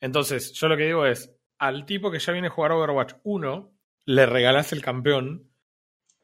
Entonces, 0.00 0.52
yo 0.52 0.68
lo 0.68 0.76
que 0.76 0.86
digo 0.86 1.06
es, 1.06 1.34
al 1.58 1.84
tipo 1.84 2.10
que 2.10 2.18
ya 2.20 2.32
viene 2.32 2.48
a 2.48 2.50
jugar 2.50 2.72
Overwatch 2.72 3.14
1, 3.24 3.72
le 4.06 4.26
regalás 4.26 4.72
el 4.72 4.82
campeón. 4.82 5.47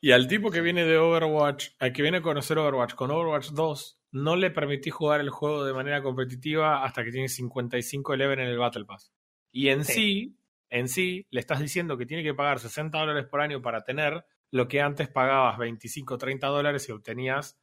Y 0.04 0.12
al 0.12 0.28
tipo 0.28 0.50
que 0.50 0.60
viene 0.60 0.84
de 0.84 0.98
Overwatch, 0.98 1.70
al 1.78 1.94
que 1.94 2.02
viene 2.02 2.18
a 2.18 2.22
conocer 2.22 2.58
Overwatch 2.58 2.92
con 2.94 3.10
Overwatch 3.10 3.52
2, 3.52 4.00
no 4.12 4.36
le 4.36 4.50
permití 4.50 4.90
jugar 4.90 5.20
el 5.22 5.30
juego 5.30 5.64
de 5.64 5.72
manera 5.72 6.02
competitiva 6.02 6.84
hasta 6.84 7.02
que 7.04 7.10
tiene 7.10 7.28
55 7.28 8.14
level 8.14 8.40
en 8.40 8.48
el 8.48 8.58
Battle 8.58 8.84
Pass. 8.84 9.14
Y 9.50 9.68
en 9.70 9.82
Sí. 9.82 9.92
sí, 9.94 10.38
en 10.68 10.88
sí, 10.88 11.26
le 11.30 11.40
estás 11.40 11.58
diciendo 11.60 11.96
que 11.96 12.04
tiene 12.04 12.22
que 12.22 12.34
pagar 12.34 12.58
60 12.58 12.98
dólares 12.98 13.24
por 13.30 13.40
año 13.40 13.62
para 13.62 13.82
tener 13.82 14.26
lo 14.50 14.68
que 14.68 14.82
antes 14.82 15.08
pagabas 15.08 15.56
25 15.56 16.18
30 16.18 16.48
dólares 16.48 16.86
y 16.88 16.92
obtenías 16.92 17.58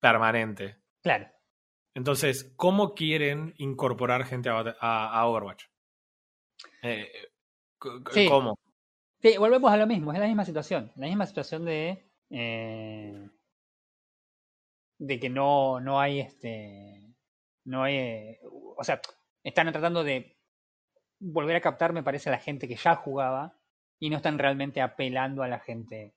permanente. 0.00 0.78
Claro. 1.00 1.28
Entonces, 1.94 2.52
¿cómo 2.56 2.94
quieren 2.94 3.54
incorporar 3.58 4.24
gente 4.24 4.48
a, 4.48 4.54
Bat- 4.54 4.76
a- 4.80 5.16
a 5.20 5.26
Overwatch? 5.26 5.66
Eh, 6.82 7.08
Sí. 8.10 8.26
¿Cómo? 8.28 8.58
Sí, 9.24 9.38
volvemos 9.38 9.72
a 9.72 9.76
lo 9.78 9.86
mismo, 9.86 10.12
es 10.12 10.18
la 10.18 10.26
misma 10.26 10.44
situación. 10.44 10.92
La 10.96 11.06
misma 11.06 11.24
situación 11.24 11.64
de. 11.64 12.10
eh, 12.28 13.26
de 14.98 15.18
que 15.20 15.30
no, 15.30 15.80
no 15.80 15.98
hay 15.98 16.20
este. 16.20 17.14
No 17.64 17.84
hay. 17.84 17.96
eh, 17.96 18.40
o 18.76 18.84
sea, 18.84 19.00
están 19.42 19.72
tratando 19.72 20.04
de 20.04 20.36
volver 21.20 21.56
a 21.56 21.60
captar, 21.62 21.94
me 21.94 22.02
parece, 22.02 22.28
a 22.28 22.32
la 22.32 22.38
gente 22.38 22.68
que 22.68 22.76
ya 22.76 22.96
jugaba 22.96 23.58
y 23.98 24.10
no 24.10 24.18
están 24.18 24.38
realmente 24.38 24.82
apelando 24.82 25.42
a 25.42 25.48
la 25.48 25.58
gente. 25.60 26.14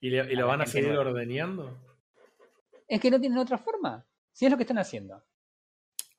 ¿Y, 0.00 0.10
le- 0.10 0.32
y 0.32 0.36
A 0.36 0.40
lo 0.40 0.48
van 0.48 0.62
a 0.62 0.66
seguir 0.66 0.88
nueva. 0.88 1.10
ordeñando? 1.10 1.78
Es 2.88 3.00
que 3.00 3.10
no 3.12 3.20
tienen 3.20 3.38
otra 3.38 3.58
forma. 3.58 4.04
Si 4.32 4.46
es 4.46 4.50
lo 4.50 4.56
que 4.56 4.64
están 4.64 4.78
haciendo. 4.78 5.22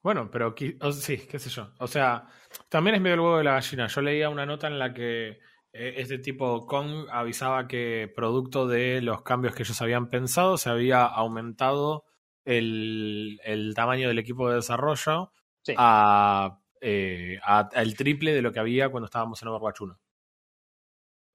Bueno, 0.01 0.29
pero 0.31 0.55
o- 0.81 0.91
sí, 0.93 1.17
qué 1.27 1.37
sé 1.37 1.49
yo. 1.49 1.73
O 1.79 1.87
sea, 1.87 2.27
también 2.69 2.95
es 2.95 3.01
medio 3.01 3.15
el 3.15 3.19
huevo 3.19 3.37
de 3.39 3.43
la 3.43 3.53
gallina. 3.55 3.87
Yo 3.87 4.01
leía 4.01 4.29
una 4.29 4.45
nota 4.45 4.67
en 4.67 4.79
la 4.79 4.93
que 4.93 5.39
este 5.73 6.17
tipo 6.19 6.65
Kong 6.65 7.07
avisaba 7.11 7.67
que 7.67 8.11
producto 8.15 8.67
de 8.67 9.01
los 9.01 9.21
cambios 9.23 9.55
que 9.55 9.63
ellos 9.63 9.81
habían 9.81 10.09
pensado, 10.09 10.57
se 10.57 10.69
había 10.69 11.05
aumentado 11.05 12.05
el, 12.45 13.39
el 13.43 13.73
tamaño 13.75 14.07
del 14.07 14.19
equipo 14.19 14.49
de 14.49 14.55
desarrollo 14.55 15.31
Sí. 15.61 15.73
a, 15.77 16.61
eh, 16.81 17.37
a- 17.43 17.69
al 17.75 17.95
triple 17.95 18.33
de 18.33 18.41
lo 18.41 18.51
que 18.51 18.59
había 18.59 18.89
cuando 18.89 19.05
estábamos 19.05 19.41
en 19.41 19.49
Overwatch 19.49 19.81
1. 19.81 19.99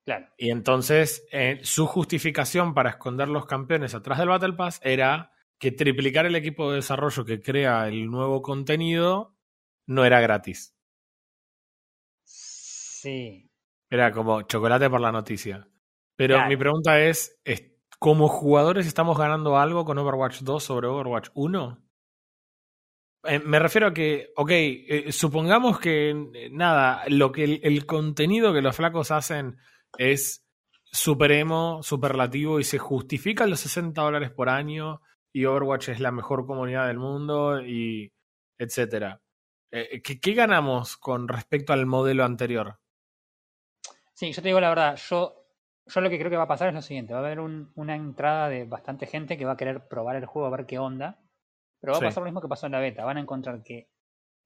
Claro. 0.07 0.27
Y 0.37 0.51
entonces 0.51 1.27
eh, 1.31 1.61
su 1.63 1.87
justificación 1.87 2.75
para 2.75 2.91
esconder 2.91 3.29
los 3.29 3.47
campeones 3.47 3.95
atrás 3.95 4.19
del 4.19 4.29
Battle 4.29 4.55
Pass 4.55 4.81
era 4.83 5.31
que 5.59 5.73
triplicar 5.73 6.27
el 6.27 6.35
equipo 6.37 6.71
de 6.71 6.77
desarrollo 6.77 7.25
que 7.25 7.41
crea 7.41 7.87
el 7.89 8.11
nuevo 8.11 8.43
contenido 8.43 9.35
no 9.87 10.05
era 10.05 10.21
gratis. 10.21 10.75
Sí. 12.25 13.44
Era 13.95 14.11
como 14.11 14.43
chocolate 14.43 14.91
por 14.91 15.01
la 15.01 15.13
noticia. 15.13 15.69
Pero 16.17 16.35
Claro. 16.35 16.49
mi 16.49 16.57
pregunta 16.57 17.01
es, 17.01 17.41
¿como 18.01 18.27
jugadores 18.27 18.89
estamos 18.89 19.17
ganando 19.17 19.57
algo 19.57 19.85
con 19.85 19.99
Overwatch 19.99 20.41
2 20.41 20.65
sobre 20.65 20.89
Overwatch 20.89 21.29
1? 21.35 21.79
Eh, 23.23 23.39
me 23.39 23.61
refiero 23.61 23.87
a 23.87 23.95
que, 23.95 24.33
ok, 24.35 24.51
eh, 24.51 25.13
supongamos 25.13 25.79
que, 25.79 26.11
eh, 26.11 26.51
nada, 26.51 27.05
lo 27.07 27.31
que 27.31 27.45
el, 27.45 27.61
el 27.63 27.87
contenido 27.87 28.53
que 28.53 28.63
los 28.63 28.75
flacos 28.75 29.13
hacen 29.13 29.59
es 29.97 30.45
super 30.85 31.31
emo, 31.31 31.81
superlativo 31.85 32.59
y 32.59 32.65
se 32.65 32.79
justifican 32.79 33.49
los 33.49 33.61
60 33.61 34.03
dólares 34.03 34.33
por 34.33 34.49
año 34.49 35.03
y 35.33 35.45
Overwatch 35.45 35.91
es 35.91 36.01
la 36.01 36.11
mejor 36.11 36.47
comunidad 36.47 36.89
del 36.89 36.99
mundo 36.99 37.61
y 37.63 38.13
etcétera. 38.59 39.21
Eh, 39.71 40.03
¿qué, 40.03 40.19
¿Qué 40.19 40.35
ganamos 40.35 40.97
con 40.97 41.29
respecto 41.29 41.73
al 41.73 41.87
modelo 41.87 42.25
anterior? 42.25 42.81
Sí, 44.15 44.33
yo 44.33 44.43
te 44.43 44.49
digo 44.49 44.61
la 44.61 44.69
verdad, 44.69 44.97
yo, 44.97 45.45
yo 45.87 46.01
lo 46.01 46.09
que 46.11 46.19
creo 46.19 46.31
que 46.31 46.37
va 46.37 46.45
a 46.45 46.49
pasar 46.49 46.69
es 46.69 46.75
lo 46.75 46.83
siguiente, 46.83 47.13
va 47.13 47.21
a 47.21 47.23
haber 47.25 47.41
un- 47.41 47.73
una 47.75 47.95
entrada 47.97 48.49
de 48.49 48.65
bastante 48.65 49.07
gente 49.07 49.37
que 49.37 49.45
va 49.45 49.53
a 49.53 49.57
querer 49.57 49.87
probar 49.89 50.17
el 50.17 50.27
juego 50.27 50.47
a 50.49 50.57
ver 50.57 50.67
qué 50.67 50.79
onda, 50.79 51.19
pero 51.81 51.93
va 51.95 51.99
Sí. 51.99 52.05
a 52.05 52.09
pasar 52.09 52.23
lo 52.23 52.27
mismo 52.27 52.41
que 52.41 52.49
pasó 52.49 52.67
en 52.67 52.73
la 52.73 52.81
beta, 52.81 53.05
van 53.05 53.17
a 53.17 53.21
encontrar 53.21 53.63
que 53.63 53.91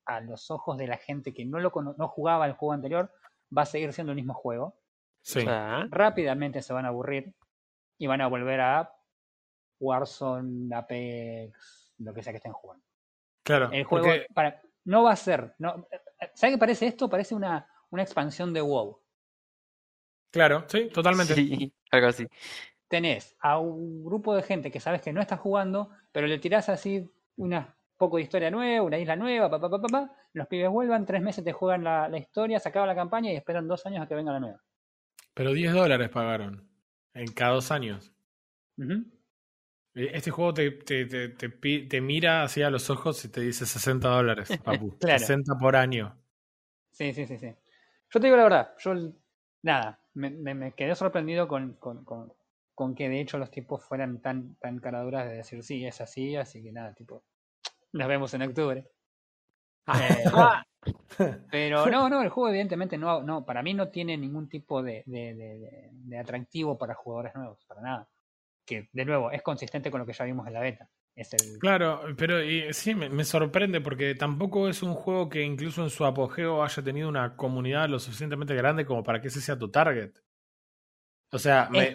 a 0.06 0.20
los 0.20 0.50
ojos 0.50 0.78
de 0.78 0.86
la 0.86 0.96
gente 0.96 1.34
que 1.34 1.44
no, 1.44 1.58
lo 1.60 1.70
no 1.96 2.08
jugaba 2.08 2.46
el 2.46 2.52
juego 2.54 2.72
anterior, 2.72 3.12
va 3.56 3.62
a 3.62 3.66
seguir 3.66 3.92
siendo 3.92 4.12
el 4.12 4.16
mismo 4.16 4.32
juego. 4.34 4.78
Sí. 5.22 5.40
O 5.40 5.42
sea, 5.42 5.86
Rápidamente 5.90 6.62
se 6.62 6.72
van 6.72 6.86
a 6.86 6.88
aburrir 6.88 7.34
y 7.98 8.06
van 8.06 8.22
a 8.22 8.26
volver 8.26 8.60
a 8.60 8.90
Warzone, 9.80 10.74
Apex, 10.74 11.92
lo 11.98 12.14
que 12.14 12.22
sea 12.22 12.32
que 12.32 12.38
estén 12.38 12.52
jugando. 12.52 12.84
Claro. 13.44 13.70
El 13.70 13.84
juego 13.84 14.06
porque- 14.06 14.26
para, 14.34 14.60
no 14.84 15.02
va 15.02 15.12
a 15.12 15.16
ser. 15.16 15.54
No, 15.58 15.86
¿Sabes 16.34 16.54
qué 16.54 16.58
parece 16.58 16.86
esto? 16.86 17.08
Parece 17.08 17.34
una, 17.34 17.68
una 17.90 18.02
expansión 18.02 18.52
de 18.52 18.60
WoW. 18.62 19.00
Claro, 20.30 20.64
sí, 20.68 20.88
totalmente. 20.92 21.34
sí, 21.34 21.72
algo 21.90 22.06
así. 22.08 22.26
Tenés 22.88 23.36
a 23.40 23.58
un 23.58 24.04
grupo 24.04 24.34
de 24.34 24.42
gente 24.42 24.70
que 24.70 24.80
sabes 24.80 25.00
que 25.02 25.12
no 25.12 25.20
está 25.20 25.36
jugando, 25.36 25.90
pero 26.12 26.26
le 26.26 26.38
tirás 26.38 26.68
así 26.68 27.08
una 27.36 27.74
poco 27.96 28.16
de 28.16 28.22
historia 28.22 28.50
nueva, 28.50 28.84
una 28.84 28.98
isla 28.98 29.16
nueva, 29.16 29.50
pa, 29.50 29.60
pa, 29.60 29.70
pa, 29.70 29.80
pa, 29.80 29.90
pa, 29.90 30.12
los 30.32 30.46
pibes 30.46 30.70
vuelvan, 30.70 31.04
tres 31.06 31.20
meses 31.22 31.44
te 31.44 31.52
juegan 31.52 31.84
la, 31.84 32.08
la 32.08 32.18
historia, 32.18 32.60
se 32.60 32.68
acaba 32.68 32.86
la 32.86 32.94
campaña 32.94 33.32
y 33.32 33.36
esperan 33.36 33.68
dos 33.68 33.84
años 33.86 34.02
a 34.02 34.08
que 34.08 34.14
venga 34.14 34.32
la 34.32 34.40
nueva. 34.40 34.60
Pero 35.32 35.54
10 35.54 35.72
dólares 35.72 36.10
pagaron 36.10 36.68
en 37.14 37.32
cada 37.32 37.52
dos 37.54 37.70
años. 37.70 38.12
Eh, 39.94 40.10
Este 40.14 40.30
juego 40.30 40.54
te, 40.54 40.70
te, 40.70 41.04
te, 41.06 41.28
te 41.30 41.50
pi- 41.50 41.86
te 41.88 42.00
mira 42.00 42.42
así 42.42 42.62
a 42.62 42.70
los 42.70 42.88
ojos 42.90 43.22
y 43.24 43.28
te 43.30 43.40
dice 43.42 43.66
60 43.66 44.08
dólares, 44.08 44.56
papu. 44.64 44.98
Claro. 45.00 45.26
60 45.26 45.56
por 45.58 45.76
año. 45.76 46.16
Sí, 46.90 47.12
sí, 47.14 47.26
sí, 47.26 47.38
sí. 47.38 47.54
Yo 48.10 48.20
te 48.20 48.26
digo 48.26 48.36
la 48.36 48.42
verdad, 48.44 48.74
yo 48.78 48.94
nada, 49.62 49.97
me, 50.18 50.30
me- 50.30 50.54
me 50.54 50.72
quedé 50.72 50.94
sorprendido 50.94 51.48
con, 51.48 51.74
con, 51.74 52.04
con, 52.04 52.32
con 52.74 52.94
que 52.94 53.08
de 53.08 53.20
hecho 53.20 53.38
los 53.38 53.50
tipos 53.50 53.84
fueran 53.84 54.20
tan, 54.20 54.54
tan 54.56 54.78
caraduras 54.80 55.26
de 55.28 55.36
decir 55.36 55.62
sí, 55.64 55.84
es 55.86 56.00
así, 56.00 56.36
así 56.36 56.62
que 56.62 56.72
nada, 56.72 56.92
tipo, 56.94 57.22
nos 57.92 58.08
vemos 58.08 58.32
en 58.34 58.42
octubre. 58.42 58.86
Eh, 59.88 60.24
pero 61.50 61.86
no, 61.90 62.08
no, 62.10 62.22
el 62.22 62.28
juego 62.28 62.50
evidentemente 62.50 62.98
no, 62.98 63.22
no, 63.22 63.44
para 63.44 63.62
mí 63.62 63.74
no 63.74 63.88
tiene 63.88 64.16
ningún 64.16 64.48
tipo 64.48 64.82
de, 64.82 65.02
de, 65.06 65.34
de- 65.34 65.58
de- 65.58 65.88
de 65.92 66.18
atractivo 66.18 66.76
para 66.78 66.94
jugadores 66.94 67.34
nuevos, 67.34 67.64
para 67.66 67.80
nada. 67.80 68.08
Que, 68.66 68.88
de 68.92 69.04
nuevo, 69.04 69.30
es 69.30 69.40
consistente 69.42 69.90
con 69.90 70.00
lo 70.00 70.06
que 70.06 70.12
ya 70.12 70.24
vimos 70.24 70.46
en 70.46 70.52
la 70.52 70.60
beta. 70.60 70.88
Es 71.20 71.32
el, 71.34 71.58
Claro, 71.58 72.02
pero 72.16 72.42
y, 72.44 72.72
sí, 72.72 72.94
me, 72.94 73.08
me 73.08 73.24
sorprende 73.24 73.80
porque 73.80 74.14
tampoco 74.14 74.68
es 74.68 74.82
un 74.84 74.94
juego 74.94 75.28
que 75.28 75.42
incluso 75.42 75.82
en 75.82 75.90
su 75.90 76.04
apogeo 76.04 76.62
haya 76.62 76.82
tenido 76.82 77.08
una 77.08 77.34
comunidad 77.36 77.88
lo 77.88 77.98
suficientemente 77.98 78.54
grande 78.54 78.86
como 78.86 79.02
para 79.02 79.20
que 79.20 79.26
ese 79.26 79.40
sea 79.40 79.58
tu 79.58 79.68
target. 79.70 80.12
O 81.32 81.38
sea, 81.38 81.68
me- 81.70 81.94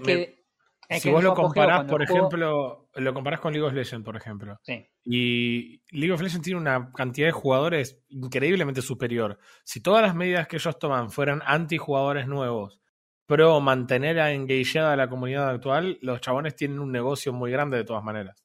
si 0.99 1.09
vos 1.09 1.23
lo 1.23 1.33
comparás, 1.33 1.85
por 1.85 2.05
juego- 2.05 2.27
ejemplo, 2.27 2.89
lo 2.95 3.13
comparás 3.13 3.39
con 3.39 3.53
League 3.53 3.65
of 3.65 3.73
Legends, 3.73 4.03
por 4.05 4.17
ejemplo. 4.17 4.59
Sí, 4.61 4.85
Y 5.05 5.81
League 5.97 6.11
of 6.13 6.21
Legends 6.21 6.43
tiene 6.43 6.59
una 6.59 6.91
cantidad 6.91 7.27
de 7.27 7.31
jugadores 7.31 8.03
increíblemente 8.09 8.81
superior. 8.81 9.39
Si 9.63 9.81
todas 9.81 10.01
las 10.01 10.15
medidas 10.15 10.47
que 10.47 10.57
ellos 10.57 10.77
toman 10.77 11.09
fueran 11.09 11.41
anti-jugadores 11.45 12.27
nuevos, 12.27 12.81
pro 13.25 13.59
mantener 13.61 14.19
a 14.19 14.33
engageada 14.33 14.97
la 14.97 15.09
comunidad 15.09 15.49
actual, 15.49 15.97
los 16.01 16.19
chabones 16.19 16.55
tienen 16.57 16.79
un 16.79 16.91
negocio 16.91 17.31
muy 17.31 17.49
grande 17.51 17.77
de 17.77 17.85
todas 17.85 18.03
maneras. 18.03 18.42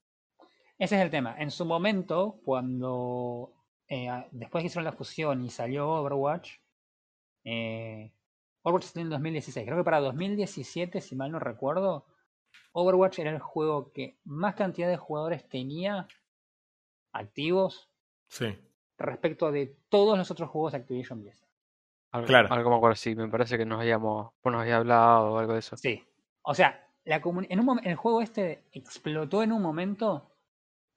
Ese 0.78 0.96
es 0.96 1.02
el 1.02 1.10
tema. 1.10 1.34
En 1.38 1.50
su 1.50 1.64
momento, 1.64 2.40
cuando 2.44 3.52
eh, 3.88 4.08
después 4.30 4.62
que 4.62 4.66
hicieron 4.66 4.84
la 4.84 4.92
fusión 4.92 5.44
y 5.44 5.50
salió 5.50 5.90
Overwatch, 5.90 6.52
eh, 7.44 8.12
Overwatch 8.62 8.84
salió 8.84 9.06
en 9.06 9.10
2016. 9.10 9.66
Creo 9.66 9.78
que 9.78 9.84
para 9.84 10.00
2017, 10.00 11.00
si 11.00 11.16
mal 11.16 11.32
no 11.32 11.38
recuerdo, 11.38 12.06
Overwatch 12.72 13.18
era 13.18 13.30
el 13.30 13.40
juego 13.40 13.92
que 13.92 14.18
más 14.24 14.54
cantidad 14.54 14.88
de 14.88 14.96
jugadores 14.96 15.48
tenía 15.48 16.06
activos 17.12 17.90
Sí. 18.28 18.56
respecto 18.98 19.50
de 19.50 19.76
todos 19.88 20.16
los 20.18 20.30
otros 20.30 20.50
juegos 20.50 20.72
de 20.72 20.78
Activision 20.78 21.22
Blizzard. 21.22 21.48
Algo, 22.12 22.26
Claro. 22.26 22.52
algo 22.52 22.70
me 22.70 22.76
acuerdo, 22.76 22.96
sí, 22.96 23.14
me 23.14 23.28
parece 23.28 23.58
que 23.58 23.66
nos 23.66 23.80
habíamos, 23.80 24.32
vos 24.42 24.52
nos 24.52 24.62
había 24.62 24.76
hablado 24.76 25.32
o 25.32 25.38
algo 25.38 25.54
de 25.54 25.58
eso. 25.58 25.76
Sí. 25.76 26.04
O 26.42 26.54
sea, 26.54 26.86
la 27.04 27.16
en 27.48 27.60
un 27.60 27.80
el 27.84 27.96
juego 27.96 28.22
este 28.22 28.64
explotó 28.72 29.42
en 29.42 29.52
un 29.52 29.62
momento 29.62 30.30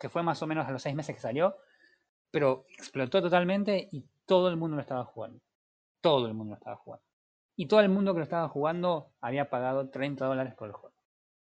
que 0.02 0.10
fue 0.10 0.24
más 0.24 0.42
o 0.42 0.48
menos 0.48 0.68
a 0.68 0.72
los 0.72 0.82
seis 0.82 0.96
meses 0.96 1.16
que 1.16 1.22
salió, 1.22 1.56
pero 2.32 2.66
explotó 2.78 3.22
totalmente 3.22 3.88
y 3.92 4.04
todo 4.26 4.50
el 4.50 4.58
mundo 4.58 4.76
lo 4.76 4.82
estaba 4.82 5.06
jugando. 5.06 5.40
Todo 6.02 6.26
el 6.26 6.34
mundo 6.34 6.52
lo 6.54 6.58
estaba 6.58 6.76
jugando. 6.78 7.06
Y 7.56 7.68
todo 7.68 7.82
el 7.82 7.90
mundo 7.90 8.14
que 8.14 8.20
lo 8.20 8.24
estaba 8.24 8.50
jugando 8.50 9.12
había 9.22 9.50
pagado 9.52 9.90
30 9.90 10.26
dólares 10.26 10.56
por 10.56 10.68
el 10.70 10.74
juego. 10.74 10.96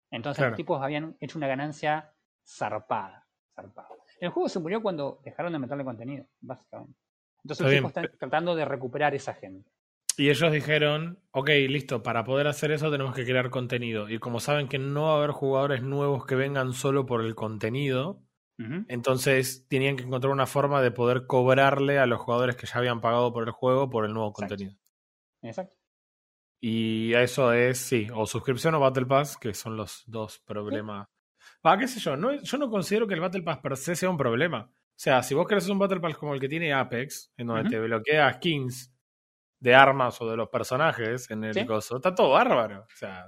Entonces 0.10 0.38
Claro. 0.38 0.52
los 0.52 0.58
tipos 0.58 0.82
habían 0.82 1.18
hecho 1.20 1.38
una 1.38 1.48
ganancia 1.48 2.14
zarpada, 2.48 3.28
zarpada. 3.54 3.90
El 4.22 4.30
juego 4.30 4.48
se 4.48 4.60
murió 4.60 4.82
cuando 4.82 5.20
dejaron 5.26 5.52
de 5.52 5.60
meterle 5.60 5.84
contenido, 5.84 6.26
básicamente. 6.40 6.98
Entonces 7.44 7.58
Está 7.60 7.64
los 7.66 7.72
bien, 7.72 7.84
tipos 7.84 7.90
están 7.90 8.18
tratando 8.18 8.56
de 8.56 8.64
recuperar 8.64 9.14
esa 9.14 9.34
gente. 9.34 9.70
Y 10.18 10.30
ellos 10.30 10.50
dijeron, 10.54 11.20
ok, 11.32 11.50
listo, 11.68 12.02
para 12.02 12.24
poder 12.24 12.48
hacer 12.48 12.72
eso 12.72 12.90
tenemos 12.90 13.14
que 13.14 13.26
crear 13.26 13.50
contenido. 13.50 14.08
Y 14.10 14.20
como 14.20 14.40
saben 14.40 14.70
que 14.70 14.80
no 14.80 15.08
va 15.08 15.16
a 15.16 15.18
haber 15.18 15.32
jugadores 15.32 15.84
nuevos 15.84 16.26
que 16.26 16.36
vengan 16.36 16.72
solo 16.72 17.06
por 17.06 17.20
el 17.22 17.36
contenido, 17.36 18.22
Entonces 18.58 19.68
tenían 19.68 19.98
que 19.98 20.04
encontrar 20.04 20.32
una 20.32 20.46
forma 20.46 20.82
de 20.82 20.92
poder 20.92 21.26
cobrarle 21.28 22.00
a 22.00 22.06
los 22.06 22.20
jugadores 22.22 22.56
que 22.56 22.66
ya 22.68 22.78
habían 22.78 23.02
pagado 23.02 23.34
por 23.34 23.44
el 23.44 23.52
juego 23.52 23.90
por 23.90 24.06
el 24.06 24.14
nuevo 24.14 24.30
Exacto. 24.30 24.54
contenido. 24.56 24.78
Exacto. 25.42 25.76
Y 26.62 27.14
eso 27.14 27.52
es, 27.54 27.78
sí, 27.78 28.08
o 28.14 28.26
suscripción 28.26 28.74
o 28.76 28.80
Battle 28.80 29.06
Pass, 29.06 29.38
que 29.38 29.54
son 29.54 29.76
los 29.76 30.04
dos 30.08 30.40
problemas. 30.40 31.08
Va, 31.66 31.78
qué 31.78 31.88
sé 31.88 32.00
yo, 32.00 32.16
no, 32.16 32.34
yo 32.34 32.58
no 32.58 32.70
considero 32.70 33.08
que 33.08 33.14
el 33.14 33.20
Battle 33.20 33.44
Pass 33.44 33.60
per 33.60 33.76
se 33.78 33.96
sea 33.96 34.10
un 34.10 34.18
problema. 34.18 34.62
O 34.72 34.98
sea, 34.98 35.22
si 35.22 35.36
vos 35.36 35.46
querés 35.48 35.68
un 35.68 35.78
Battle 35.78 36.00
Pass 36.00 36.16
como 36.18 36.34
el 36.34 36.40
que 36.40 36.48
tiene 36.48 36.74
Apex, 36.74 37.34
en 37.38 37.48
donde 37.48 37.70
te 37.70 37.80
bloquea 37.80 38.34
skins 38.36 38.94
de 39.60 39.76
armas 39.76 40.20
o 40.22 40.30
de 40.30 40.38
los 40.38 40.48
personajes 40.50 41.30
en 41.30 41.44
el 41.44 41.54
Sí. 41.54 41.66
coso, 41.66 41.98
está 41.98 42.16
todo 42.16 42.32
bárbaro. 42.32 42.84
O 42.84 42.96
sea, 42.96 43.28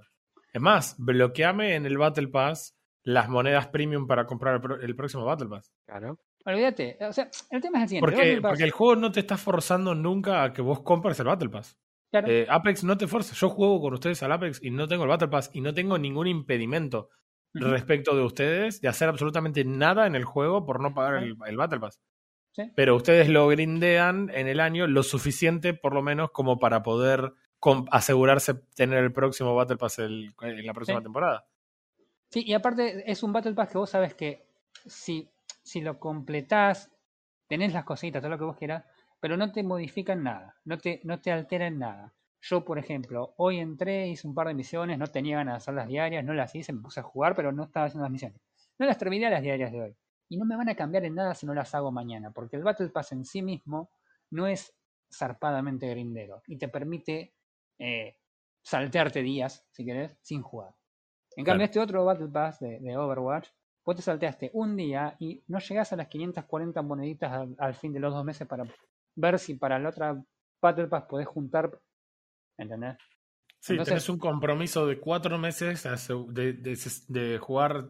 es 0.54 0.62
más, 0.62 0.96
bloqueame 0.98 1.76
en 1.76 1.86
el 1.86 1.98
Battle 1.98 2.30
Pass 2.30 2.77
las 3.08 3.30
monedas 3.30 3.68
premium 3.68 4.06
para 4.06 4.26
comprar 4.26 4.56
el, 4.56 4.62
pro- 4.62 4.82
el 4.82 4.96
próximo 4.96 5.24
Battle 5.24 5.48
Pass. 5.48 5.72
Claro. 5.86 6.20
Olvídate. 6.46 6.98
O 7.02 7.14
sea, 7.14 7.30
el 7.52 7.62
tema 7.62 7.78
es 7.80 7.84
el 7.84 7.90
siguiente. 7.90 8.12
Porque, 8.12 8.40
porque 8.42 8.64
el 8.66 8.72
juego 8.72 8.96
no 8.98 9.12
te 9.14 9.22
está 9.22 9.38
forzando 9.38 9.96
nunca 9.96 10.44
a 10.44 10.52
que 10.52 10.62
vos 10.62 10.82
compres 10.82 11.18
el 11.22 11.28
Battle 11.28 11.48
Pass. 11.50 11.78
claro, 12.12 12.28
Eh, 12.30 12.46
Apex 12.50 12.84
no 12.84 12.98
te 12.98 13.08
fuerza. 13.08 13.34
Yo 13.34 13.50
juego 13.50 13.80
con 13.80 13.94
ustedes 13.94 14.22
al 14.24 14.32
Apex 14.34 14.62
y 14.62 14.72
no 14.72 14.88
tengo 14.90 15.04
el 15.04 15.10
Battle 15.10 15.30
Pass 15.30 15.50
y 15.54 15.62
no 15.62 15.74
tengo 15.74 15.98
ningún 15.98 16.28
impedimento 16.28 17.10
respecto 17.54 18.16
de 18.16 18.24
ustedes 18.24 18.82
de 18.82 18.88
hacer 18.90 19.08
absolutamente 19.10 19.64
nada 19.64 20.06
en 20.06 20.16
el 20.16 20.26
juego 20.26 20.66
por 20.66 20.82
no 20.82 20.94
pagar 20.94 21.24
el, 21.24 21.36
el 21.46 21.58
Battle 21.58 21.80
Pass. 21.80 22.02
Sí. 22.52 22.64
Pero 22.76 22.96
ustedes 22.96 23.30
lo 23.30 23.48
grindean 23.48 24.30
en 24.34 24.48
el 24.48 24.60
año 24.60 24.86
lo 24.86 25.02
suficiente, 25.04 25.74
por 25.74 25.94
lo 25.94 26.02
menos, 26.02 26.32
como 26.32 26.60
para 26.60 26.84
poder 26.84 27.32
asegurarse 27.92 28.56
tener 28.76 29.04
el 29.04 29.12
próximo 29.14 29.56
Battle 29.56 29.78
Pass 29.78 30.00
el- 30.00 30.34
en 30.42 30.66
la 30.66 30.74
próxima 30.74 31.00
Sí. 31.00 31.04
temporada. 31.04 31.46
Sí, 32.30 32.44
y 32.46 32.54
aparte 32.54 33.10
es 33.10 33.24
un 33.24 33.34
Battle 33.34 33.54
Pass 33.54 33.70
que 33.70 33.78
vos 33.78 33.90
sabes 33.90 34.14
que 34.14 34.46
si, 34.86 35.30
si 35.64 35.82
lo 35.82 36.00
completás, 36.00 36.92
tenés 37.48 37.74
las 37.74 37.86
cositas, 37.86 38.22
todo 38.22 38.32
lo 38.32 38.38
que 38.38 38.44
vos 38.44 38.58
quieras, 38.58 38.86
pero 39.20 39.38
no 39.38 39.52
te 39.52 39.64
modifican 39.64 40.24
nada, 40.24 40.56
no 40.66 40.78
te, 40.78 41.02
no 41.04 41.22
te 41.22 41.32
alteran 41.32 41.80
nada. 41.80 42.14
Yo, 42.42 42.64
por 42.64 42.78
ejemplo, 42.80 43.34
hoy 43.38 43.60
entré, 43.60 44.08
hice 44.08 44.28
un 44.28 44.36
par 44.36 44.48
de 44.48 44.54
misiones, 44.54 44.98
no 45.00 45.08
tenía 45.08 45.38
ganas 45.38 45.54
de 45.54 45.58
hacer 45.58 45.74
las 45.74 45.88
diarias, 45.88 46.24
no 46.24 46.34
las 46.34 46.54
hice, 46.56 46.74
me 46.74 46.82
puse 46.82 47.00
a 47.00 47.04
jugar, 47.04 47.36
pero 47.36 47.52
no 47.52 47.64
estaba 47.64 47.88
haciendo 47.88 48.04
las 48.04 48.12
misiones. 48.12 48.42
No 48.78 48.86
las 48.86 48.98
terminé 48.98 49.30
las 49.30 49.42
diarias 49.42 49.72
de 49.72 49.82
hoy. 49.82 49.98
Y 50.30 50.38
no 50.38 50.46
me 50.46 50.56
van 50.56 50.70
a 50.70 50.76
cambiar 50.76 51.06
en 51.06 51.16
nada 51.16 51.34
si 51.34 51.46
no 51.46 51.54
las 51.54 51.74
hago 51.74 51.92
mañana, 51.92 52.32
porque 52.32 52.58
el 52.58 52.64
Battle 52.64 52.90
Pass 52.90 53.12
en 53.14 53.26
sí 53.26 53.42
mismo 53.42 53.90
no 54.30 54.46
es 54.48 54.76
zarpadamente 55.12 55.90
grindero 55.90 56.44
y 56.48 56.58
te 56.58 56.68
permite 56.68 57.34
eh, 57.80 58.18
saltearte 58.62 59.24
días, 59.24 59.66
si 59.72 59.86
querés, 59.86 60.18
sin 60.22 60.42
jugar. 60.42 60.77
En 61.38 61.44
Claro. 61.46 61.56
cambio, 61.60 61.66
este 61.66 61.80
otro 61.80 62.04
Battle 62.04 62.28
Pass 62.28 62.60
de, 62.60 62.80
de 62.80 62.98
Overwatch, 62.98 63.48
vos 63.86 63.96
te 63.96 64.02
salteaste 64.02 64.50
un 64.54 64.76
día 64.76 65.16
y 65.20 65.44
no 65.48 65.60
llegás 65.60 65.94
a 65.94 65.96
las 65.96 66.08
540 66.08 66.82
moneditas 66.82 67.32
al, 67.32 67.56
al 67.60 67.74
fin 67.76 67.94
de 67.94 68.00
los 68.00 68.14
dos 68.14 68.26
meses 68.26 68.46
para 68.48 68.66
ver 69.16 69.40
si 69.40 69.54
para 69.56 69.80
la 69.80 69.90
otra 69.90 70.22
Battle 70.62 70.88
Pass 70.88 71.04
podés 71.08 71.28
juntar. 71.28 71.80
¿Entendés? 72.58 72.98
Sí, 73.60 73.74
Entonces- 73.74 73.92
tenés 73.94 74.10
un 74.10 74.18
compromiso 74.20 74.86
de 74.88 75.00
cuatro 75.00 75.38
meses 75.38 75.84
de, 76.30 76.54
de- 76.54 76.78
de 77.08 77.38
jugar 77.38 77.90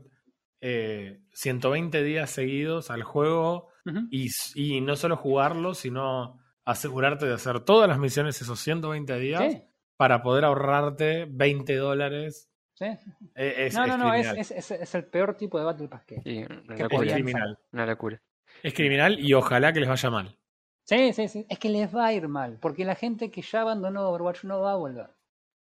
eh, 0.62 1.22
120 1.34 2.04
días 2.04 2.30
seguidos 2.32 2.90
al 2.92 3.04
juego 3.04 3.70
y, 4.12 4.28
y 4.56 4.82
no 4.82 4.96
solo 4.98 5.16
jugarlo, 5.16 5.74
sino 5.74 6.40
asegurarte 6.66 7.26
de 7.26 7.34
hacer 7.36 7.62
todas 7.62 7.88
las 7.88 8.00
misiones 8.00 8.42
esos 8.42 8.60
120 8.60 9.18
días 9.20 9.44
Sí, 9.54 9.64
para 9.96 10.22
poder 10.22 10.44
ahorrarte 10.44 11.26
20 11.30 11.76
dólares. 11.78 12.47
Sí. 12.78 12.86
Eh, 13.36 13.66
Es, 13.68 13.74
no, 13.76 13.84
es 13.84 13.88
no, 13.90 13.98
no, 13.98 14.14
es, 14.14 14.28
es, 14.28 14.52
es- 14.52 14.72
es 14.72 14.96
el 14.96 15.06
peor 15.06 15.36
tipo 15.36 15.58
de 15.60 15.66
Battle 15.66 15.88
Pass 15.88 16.04
que. 16.06 16.22
Sí, 16.22 16.40
una 16.44 16.48
Que 16.48 16.74
Es 16.74 16.80
locura. 16.82 16.88
podían- 16.90 17.14
criminal. 17.16 17.60
Una 17.72 17.86
locura. 17.86 18.22
Es 18.64 18.74
criminal 18.74 19.20
y 19.20 19.34
ojalá 19.34 19.74
que 19.74 19.80
les 19.80 19.90
vaya 19.90 20.10
mal. 20.10 20.38
Sí, 20.84 21.12
sí, 21.14 21.28
sí. 21.28 21.46
Es 21.50 21.60
que 21.60 21.70
les 21.70 21.94
va 21.94 22.06
a 22.08 22.14
ir 22.14 22.28
mal, 22.28 22.58
porque 22.62 22.86
la 22.86 22.96
gente 22.96 23.30
que 23.30 23.42
ya 23.42 23.62
abandonó 23.62 24.08
Overwatch 24.10 24.46
no 24.46 24.62
va 24.62 24.72
a 24.72 24.76
volver. 24.78 25.10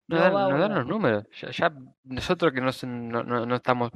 No, 0.08 0.18
No 0.18 0.58
dan, 0.60 0.72
no 0.72 0.80
los 0.80 0.88
números. 0.88 1.26
Ya, 1.40 1.52
ya 1.52 1.74
nosotros 2.04 2.52
que 2.52 2.60
no, 2.62 2.72
se- 2.72 2.88
no, 2.88 3.24
no, 3.24 3.46
no 3.46 3.56
estamos 3.56 3.92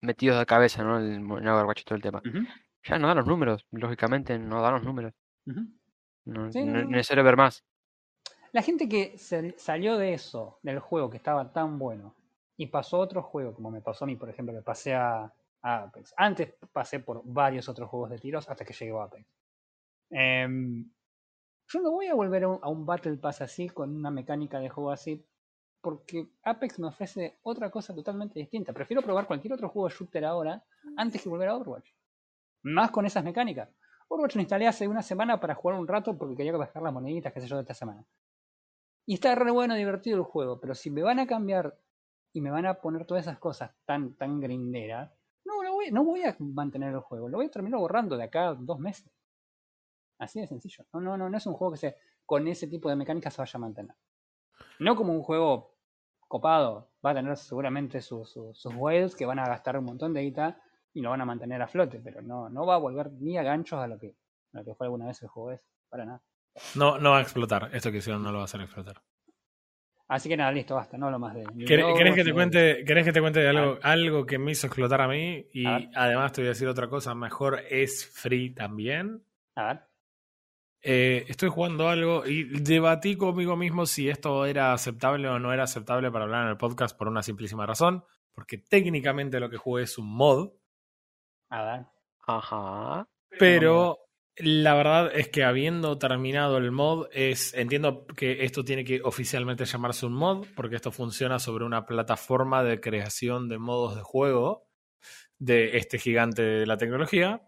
metidos 0.00 0.38
de 0.38 0.46
cabeza 0.46 0.84
¿no? 0.84 0.98
en, 1.00 1.06
el- 1.06 1.14
en 1.38 1.48
Overwatch 1.48 1.80
y 1.80 1.84
todo 1.84 1.96
el 1.96 2.02
tema. 2.02 2.22
Ya 2.84 2.98
no 2.98 3.08
dan 3.08 3.16
los 3.18 3.26
números. 3.26 3.66
Lógicamente 3.72 4.38
no 4.38 4.62
dan 4.62 4.74
los 4.74 4.84
números. 4.84 5.12
ujú. 5.46 5.60
No, 6.26 6.50
Sí, 6.52 6.64
no 6.64 6.72
no, 6.72 6.78
es 6.78 6.84
no. 6.84 6.90
necesario 6.92 7.24
ver 7.24 7.36
más. 7.36 7.64
La 8.52 8.62
gente 8.62 8.88
que 8.88 9.18
se 9.18 9.54
salió 9.58 9.98
de 9.98 10.14
eso, 10.14 10.58
del 10.62 10.78
juego 10.78 11.10
que 11.10 11.16
estaba 11.16 11.52
tan 11.52 11.78
bueno, 11.78 12.14
y 12.56 12.66
pasó 12.66 12.96
a 12.96 13.00
otro 13.00 13.22
juego, 13.22 13.54
como 13.54 13.70
me 13.70 13.80
pasó 13.80 14.04
a 14.04 14.06
mí, 14.06 14.16
por 14.16 14.28
ejemplo, 14.30 14.54
que 14.54 14.62
pasé 14.62 14.94
a, 14.94 15.32
Apex. 15.66 16.12
Antes 16.18 16.54
pasé 16.72 17.00
por 17.00 17.22
varios 17.24 17.70
otros 17.70 17.88
juegos 17.88 18.10
de 18.10 18.18
tiros 18.18 18.46
hasta 18.50 18.66
que 18.66 18.74
llegué 18.74 18.92
a 18.92 19.04
Apex. 19.04 19.26
Em, 20.10 20.90
yo 21.68 21.80
no 21.80 21.90
voy 21.90 22.06
a 22.06 22.14
volver 22.14 22.44
a 22.44 22.48
un, 22.68 22.84
Battle 22.84 23.16
Pass 23.16 23.40
así, 23.40 23.70
con 23.70 23.96
una 23.96 24.10
mecánica 24.10 24.60
de 24.60 24.68
juego 24.68 24.90
así, 24.90 25.26
porque 25.80 26.28
Apex 26.42 26.78
me 26.78 26.88
ofrece 26.88 27.38
otra 27.42 27.70
cosa 27.70 27.94
totalmente 27.94 28.38
distinta. 28.38 28.74
Prefiero 28.74 29.02
probar 29.02 29.26
cualquier 29.26 29.54
otro 29.54 29.70
juego 29.70 29.88
shooter 29.88 30.26
ahora 30.26 30.62
antes 30.98 31.22
que 31.22 31.30
volver 31.30 31.48
a 31.48 31.56
Overwatch. 31.56 31.88
Más 32.64 32.90
con 32.90 33.06
esas 33.06 33.24
mecánicas. 33.24 33.70
Overwatch 34.08 34.34
lo 34.34 34.42
instalé 34.42 34.66
hace 34.66 34.86
una 34.86 35.02
semana 35.02 35.40
para 35.40 35.54
jugar 35.54 35.80
un 35.80 35.88
rato 35.88 36.16
porque 36.16 36.36
quería 36.36 36.52
bajar 36.54 36.82
las 36.82 36.92
moneditas, 36.92 37.32
qué 37.32 37.40
sé 37.40 37.46
yo, 37.46 37.56
de 37.56 37.62
esta 37.62 37.74
semana. 37.74 38.04
Y 39.06 39.14
está 39.14 39.34
re 39.34 39.50
bueno, 39.50 39.74
divertido 39.74 40.18
el 40.18 40.24
juego, 40.24 40.60
pero 40.60 40.74
si 40.74 40.90
me 40.90 41.02
van 41.02 41.18
a 41.18 41.26
cambiar 41.26 41.74
y 42.34 42.40
me 42.40 42.50
van 42.50 42.66
a 42.66 42.74
poner 42.74 43.06
todas 43.06 43.24
esas 43.24 43.38
cosas 43.38 43.70
tan, 43.86 44.14
tan 44.14 44.40
grinderas, 44.40 45.10
no, 45.44 45.62
no 45.62 46.04
voy, 46.04 46.22
a 46.24 46.36
mantener 46.40 46.92
el 46.92 47.00
juego, 47.00 47.28
lo 47.28 47.38
voy 47.38 47.46
a 47.46 47.50
terminar 47.50 47.78
borrando 47.78 48.16
de 48.16 48.24
acá 48.24 48.54
dos 48.54 48.78
meses. 48.80 49.10
Así 50.18 50.40
de 50.40 50.48
sencillo. 50.48 50.84
No, 50.92 51.00
no, 51.00 51.16
no, 51.16 51.30
no 51.30 51.38
es 51.38 51.46
un 51.46 51.54
juego 51.54 51.72
que 51.72 51.78
se, 51.78 51.96
con 52.26 52.48
ese 52.48 52.66
tipo 52.66 52.88
de 52.88 52.96
mecánicas 52.96 53.34
se 53.34 53.42
vaya 53.42 53.56
a 53.56 53.60
mantener. 53.60 53.94
No 54.80 54.96
como 54.96 55.12
un 55.12 55.22
juego 55.22 55.76
copado, 56.26 56.90
va 57.04 57.10
a 57.10 57.14
tener 57.14 57.36
seguramente 57.36 58.00
sus, 58.00 58.30
sus, 58.30 58.58
sus 58.58 58.74
whales 58.74 59.14
que 59.14 59.26
van 59.26 59.38
a 59.38 59.46
gastar 59.46 59.78
un 59.78 59.84
montón 59.84 60.12
de 60.12 60.22
guita 60.22 60.60
y 60.92 61.02
lo 61.02 61.10
van 61.10 61.20
a 61.20 61.24
mantener 61.24 61.62
a 61.62 61.68
flote, 61.68 62.00
pero 62.00 62.20
no, 62.20 62.48
no 62.48 62.66
va 62.66 62.74
a 62.74 62.78
volver 62.78 63.12
ni 63.12 63.38
a 63.38 63.44
ganchos 63.44 63.78
a 63.78 63.86
lo 63.86 63.98
que, 63.98 64.16
a 64.52 64.58
lo 64.58 64.64
que 64.64 64.74
fue 64.74 64.86
alguna 64.86 65.06
vez 65.06 65.22
el 65.22 65.28
juego 65.28 65.52
es, 65.52 65.64
para 65.88 66.04
nada. 66.04 66.22
No, 66.74 66.98
no 66.98 67.12
va 67.12 67.18
a 67.18 67.22
explotar. 67.22 67.70
Esto 67.72 67.92
que 67.92 67.98
hicieron 67.98 68.22
no 68.22 68.32
lo 68.32 68.38
va 68.38 68.42
a 68.42 68.46
hacer 68.46 68.60
explotar. 68.60 69.02
Así 70.06 70.28
que 70.28 70.36
nada, 70.36 70.52
listo, 70.52 70.74
basta, 70.74 70.98
no 70.98 71.06
hablo 71.06 71.18
más 71.18 71.34
de. 71.34 71.44
¿Querés, 71.66 72.14
que 72.14 72.24
te 72.24 72.32
cuente, 72.32 72.84
querés 72.84 73.04
que 73.04 73.12
te 73.12 73.20
cuente 73.20 73.40
de 73.40 73.48
algo, 73.48 73.72
ver. 73.74 73.80
algo 73.82 74.26
que 74.26 74.38
me 74.38 74.52
hizo 74.52 74.66
explotar 74.66 75.00
a 75.00 75.08
mí? 75.08 75.46
Y 75.52 75.66
A 75.66 75.80
además 75.94 76.32
te 76.32 76.42
voy 76.42 76.48
a 76.48 76.50
decir 76.50 76.68
otra 76.68 76.88
cosa, 76.88 77.14
mejor 77.14 77.60
es 77.70 78.06
free 78.06 78.50
también. 78.54 79.24
A 79.56 79.66
ver. 79.66 79.80
Eh, 80.82 81.24
estoy 81.28 81.48
jugando 81.48 81.88
algo 81.88 82.26
y 82.26 82.44
debatí 82.60 83.16
conmigo 83.16 83.56
mismo 83.56 83.86
si 83.86 84.10
esto 84.10 84.44
era 84.44 84.74
aceptable 84.74 85.26
o 85.28 85.38
no 85.38 85.50
era 85.50 85.62
aceptable 85.62 86.10
para 86.10 86.26
hablar 86.26 86.42
en 86.44 86.50
el 86.50 86.56
podcast 86.58 86.94
por 86.96 87.08
una 87.08 87.22
simplísima 87.22 87.64
razón. 87.64 88.04
Porque 88.34 88.58
técnicamente 88.58 89.40
lo 89.40 89.48
que 89.48 89.56
jugué 89.56 89.84
es 89.84 89.96
un 89.96 90.08
mod, 90.14 90.50
A 91.48 91.64
ver. 91.64 91.86
Ajá. 92.26 93.08
pero 93.38 93.98
la 94.36 94.74
verdad 94.74 95.12
es 95.14 95.28
que 95.28 95.44
habiendo 95.44 95.98
terminado 95.98 96.58
el 96.58 96.72
mod, 96.72 97.06
es 97.12 97.54
entiendo 97.54 98.06
que 98.06 98.44
esto 98.44 98.64
tiene 98.64 98.84
que 98.84 99.00
oficialmente 99.02 99.64
llamarse 99.64 100.06
un 100.06 100.14
mod, 100.14 100.46
porque 100.56 100.76
esto 100.76 100.90
funciona 100.90 101.38
sobre 101.38 101.64
una 101.64 101.86
plataforma 101.86 102.64
de 102.64 102.80
creación 102.80 103.48
de 103.48 103.58
modos 103.58 103.94
de 103.94 104.02
juego 104.02 104.68
de 105.38 105.76
este 105.76 105.98
gigante 105.98 106.42
de 106.42 106.66
la 106.66 106.76
tecnología, 106.76 107.42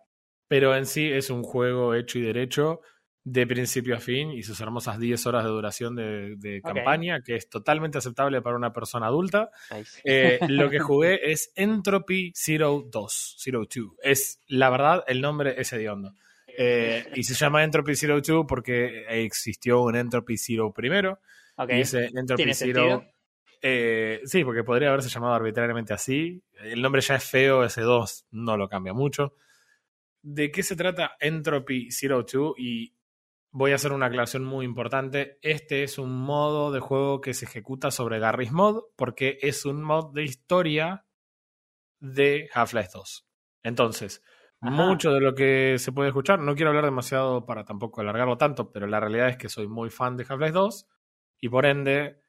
pero 0.49 0.77
en 0.77 0.87
sí 0.87 1.11
es 1.11 1.31
un 1.31 1.43
juego 1.43 1.95
hecho 1.95 2.19
y 2.19 2.23
derecho 2.23 2.81
de 3.25 3.45
principio 3.45 3.97
a 3.97 3.99
fin 3.99 4.31
y 4.31 4.45
sus 4.45 4.61
hermosas 4.61 5.01
10 5.01 5.27
horas 5.27 5.43
de 5.43 5.51
duración 5.51 5.97
de, 5.97 6.61
campaña, 6.63 7.23
que 7.23 7.35
es 7.35 7.49
totalmente 7.49 7.99
aceptable 7.99 8.41
para 8.41 8.55
una 8.55 8.73
persona 8.73 9.07
adulta. 9.07 9.51
Nice. 9.77 10.01
Eh, 10.05 10.39
lo 10.47 10.71
que 10.71 10.79
jugué 10.79 11.33
es 11.33 11.51
Entropy 11.57 12.33
Zero 12.37 12.85
2, 12.89 13.37
Zero 13.41 13.63
2. 13.63 13.95
Es, 14.01 14.41
la 14.47 14.71
verdad, 14.71 15.03
el 15.09 15.21
nombre 15.21 15.61
es 15.61 15.73
hediondo. 15.73 16.13
Eh, 16.59 17.11
y 17.15 17.23
se 17.23 17.35
llama 17.35 17.65
Entropy 17.65 17.95
Zero 17.95 18.21
2 18.21 18.47
porque 18.49 19.05
existió 19.09 19.83
un 19.83 19.97
Entropy 19.97 20.37
Zero 20.37 20.73
primero. 20.73 21.21
Ok. 21.57 21.71
Y 21.73 21.81
ese 21.81 22.07
Entropy 22.07 22.37
¿Tiene 22.37 22.55
Zero. 22.55 23.05
eh, 23.63 24.21
sí, 24.25 24.45
porque 24.45 24.65
podría 24.65 24.89
haberse 24.89 25.09
llamado 25.09 25.35
arbitrariamente 25.35 25.93
así. 25.93 26.43
El 26.61 26.83
nombre 26.83 27.01
ya 27.03 27.17
es 27.17 27.25
feo, 27.25 27.65
ese 27.65 27.83
2 27.83 28.27
no 28.31 28.57
lo 28.57 28.69
cambia 28.69 28.93
mucho. 28.93 29.35
¿De 30.23 30.51
qué 30.51 30.63
se 30.63 30.77
trata 30.77 31.17
Entropy 31.21 31.91
Zero 31.91 32.23
2? 32.25 32.55
Y 32.59 32.95
voy 33.51 33.73
a 33.73 33.77
hacer 33.77 33.93
una 33.93 34.07
aclaración 34.07 34.45
muy 34.45 34.65
importante. 34.65 35.39
Este 35.43 35.83
es 35.83 35.99
un 35.99 36.13
modo 36.13 36.73
de 36.73 36.81
juego 36.81 37.21
que 37.21 37.33
se 37.35 37.45
ejecuta 37.45 37.91
sobre 37.91 38.19
Garry's 38.19 38.53
Mod 38.53 38.85
porque 38.97 39.39
es 39.41 39.65
un 39.65 39.83
mod 39.83 40.13
de 40.13 40.25
historia 40.25 41.07
de 42.01 42.49
Half-Life 42.53 42.91
2. 42.93 43.27
Entonces, 43.63 44.23
Ajá. 44.63 44.87
mucho 44.87 45.13
de 45.13 45.21
lo 45.21 45.35
que 45.35 45.77
se 45.79 45.93
puede 45.93 46.09
escuchar, 46.09 46.39
no 46.41 46.55
quiero 46.55 46.71
hablar 46.71 46.85
demasiado 46.87 47.45
para 47.47 47.65
tampoco 47.65 48.01
alargarlo 48.01 48.39
tanto, 48.39 48.73
pero 48.73 48.87
la 48.87 49.01
realidad 49.01 49.29
es 49.29 49.37
que 49.37 49.49
soy 49.49 49.69
muy 49.69 49.91
fan 49.91 50.17
de 50.17 50.25
Half-Life 50.29 50.53
2 50.53 50.87
y 51.41 51.49
por 51.51 51.67
ende 51.67 52.23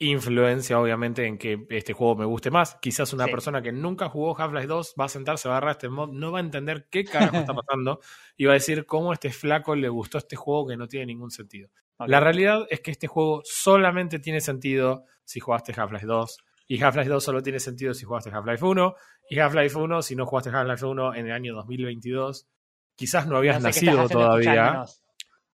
influencia 0.00 0.78
obviamente 0.78 1.26
en 1.26 1.38
que 1.38 1.66
este 1.70 1.92
juego 1.92 2.14
me 2.14 2.24
guste 2.24 2.50
más. 2.52 2.76
Quizás 2.80 3.12
una 3.12 3.24
Sí. 3.24 3.30
persona 3.32 3.62
que 3.62 3.72
nunca 3.72 4.08
jugó 4.08 4.38
Half-Life 4.40 4.68
2 4.68 4.94
va 4.98 5.06
a 5.06 5.08
sentarse, 5.08 5.48
va 5.48 5.56
a 5.56 5.58
agarrar 5.58 5.72
este 5.72 5.88
mod, 5.88 6.10
no 6.12 6.30
va 6.30 6.38
a 6.38 6.40
entender 6.40 6.86
qué 6.88 7.04
carajo 7.04 7.40
está 7.40 7.52
pasando 7.64 7.98
y 8.36 8.44
va 8.44 8.52
a 8.52 8.54
decir 8.54 8.86
cómo 8.86 9.10
a 9.10 9.14
este 9.14 9.30
flaco 9.32 9.74
le 9.74 9.88
gustó 9.88 10.18
este 10.18 10.36
juego 10.36 10.68
que 10.68 10.76
no 10.76 10.86
tiene 10.86 11.06
ningún 11.06 11.30
sentido. 11.32 11.68
La 11.98 12.20
realidad 12.20 12.64
es 12.70 12.80
que 12.80 12.92
este 12.92 13.08
juego 13.08 13.42
solamente 13.44 14.20
tiene 14.20 14.40
sentido 14.40 15.04
si 15.24 15.40
jugaste 15.40 15.72
Half-Life 15.76 16.06
2 16.06 16.38
y 16.70 16.82
Half-Life 16.82 17.08
2 17.08 17.24
solo 17.24 17.42
tiene 17.42 17.58
sentido 17.58 17.94
si 17.94 18.04
jugaste 18.04 18.30
Half-Life 18.30 18.64
1 18.64 18.94
y 19.30 19.38
Half-Life 19.38 19.76
1 19.76 20.02
si 20.02 20.14
no 20.14 20.26
jugaste 20.26 20.50
Half-Life 20.50 20.84
1 20.84 21.14
en 21.14 21.26
el 21.26 21.32
año 21.32 21.54
2022 21.54 22.46
quizás 22.94 23.26
no 23.26 23.38
habías 23.38 23.62
No 23.62 23.72
sé 23.72 23.86
nacido 23.86 24.08
todavía. 24.08 24.84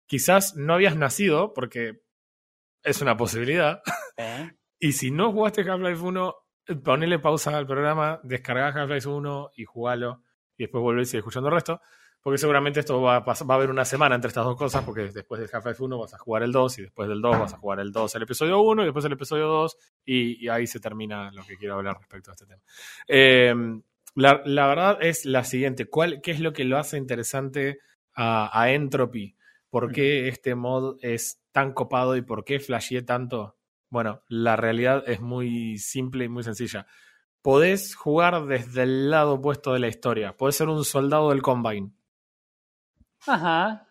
quizás 0.06 0.56
no 0.56 0.74
habías 0.74 0.96
nacido 0.96 1.52
porque 1.52 2.00
es 2.82 3.00
una 3.00 3.16
posibilidad. 3.16 3.82
¿Eh? 4.16 4.50
y 4.80 4.92
si 4.92 5.10
no 5.10 5.32
jugaste 5.32 5.70
Half-Life 5.70 6.00
1 6.02 6.34
ponele 6.82 7.18
pausa 7.18 7.56
al 7.56 7.66
programa 7.66 8.18
descargá 8.22 8.68
Half-Life 8.68 9.08
1 9.08 9.50
y 9.56 9.64
jugalo 9.64 10.22
y 10.56 10.64
después 10.64 10.82
volvés 10.82 11.08
y 11.08 11.10
seguir 11.10 11.20
escuchando 11.20 11.50
el 11.50 11.54
resto 11.54 11.82
porque 12.22 12.38
seguramente 12.38 12.80
esto 12.80 13.00
va 13.02 13.16
a, 13.16 13.24
pas- 13.24 13.48
va 13.48 13.54
a 13.54 13.56
haber 13.56 13.70
una 13.70 13.84
semana 13.84 14.14
entre 14.14 14.28
estas 14.28 14.44
dos 14.44 14.56
cosas, 14.56 14.84
porque 14.84 15.02
después 15.08 15.40
del 15.40 15.50
Half-Life 15.52 15.82
1 15.82 15.98
vas 15.98 16.14
a 16.14 16.18
jugar 16.18 16.42
el 16.42 16.52
2 16.52 16.78
y 16.78 16.82
después 16.82 17.08
del 17.08 17.20
2 17.20 17.38
vas 17.38 17.54
a 17.54 17.58
jugar 17.58 17.80
el 17.80 17.90
2 17.92 18.14
el 18.14 18.22
episodio 18.22 18.60
1 18.60 18.82
y 18.82 18.84
después 18.84 19.04
el 19.04 19.12
episodio 19.12 19.46
2 19.48 19.76
y, 20.04 20.44
y 20.44 20.48
ahí 20.48 20.66
se 20.66 20.80
termina 20.80 21.30
lo 21.32 21.44
que 21.44 21.56
quiero 21.56 21.74
hablar 21.74 21.98
respecto 21.98 22.30
a 22.30 22.34
este 22.34 22.46
tema. 22.46 22.62
Eh, 23.08 23.54
la, 24.14 24.42
la 24.44 24.66
verdad 24.66 24.98
es 25.00 25.24
la 25.24 25.42
siguiente, 25.44 25.86
¿cuál, 25.86 26.20
¿qué 26.22 26.30
es 26.32 26.40
lo 26.40 26.52
que 26.52 26.64
lo 26.64 26.78
hace 26.78 26.96
interesante 26.98 27.78
a, 28.14 28.50
a 28.60 28.70
Entropy? 28.72 29.36
¿Por 29.70 29.90
qué 29.90 30.28
este 30.28 30.54
mod 30.54 30.98
es 31.00 31.40
tan 31.50 31.72
copado 31.72 32.14
y 32.16 32.22
por 32.22 32.44
qué 32.44 32.60
flasheé 32.60 33.00
tanto? 33.02 33.56
Bueno, 33.88 34.22
la 34.28 34.54
realidad 34.56 35.02
es 35.06 35.20
muy 35.22 35.78
simple 35.78 36.24
y 36.24 36.28
muy 36.28 36.42
sencilla. 36.42 36.86
Podés 37.40 37.94
jugar 37.94 38.44
desde 38.46 38.82
el 38.82 39.10
lado 39.10 39.34
opuesto 39.34 39.72
de 39.72 39.78
la 39.80 39.88
historia. 39.88 40.36
Podés 40.36 40.56
ser 40.56 40.68
un 40.68 40.84
soldado 40.84 41.30
del 41.30 41.40
Combine. 41.42 41.90
Ajá. 43.26 43.86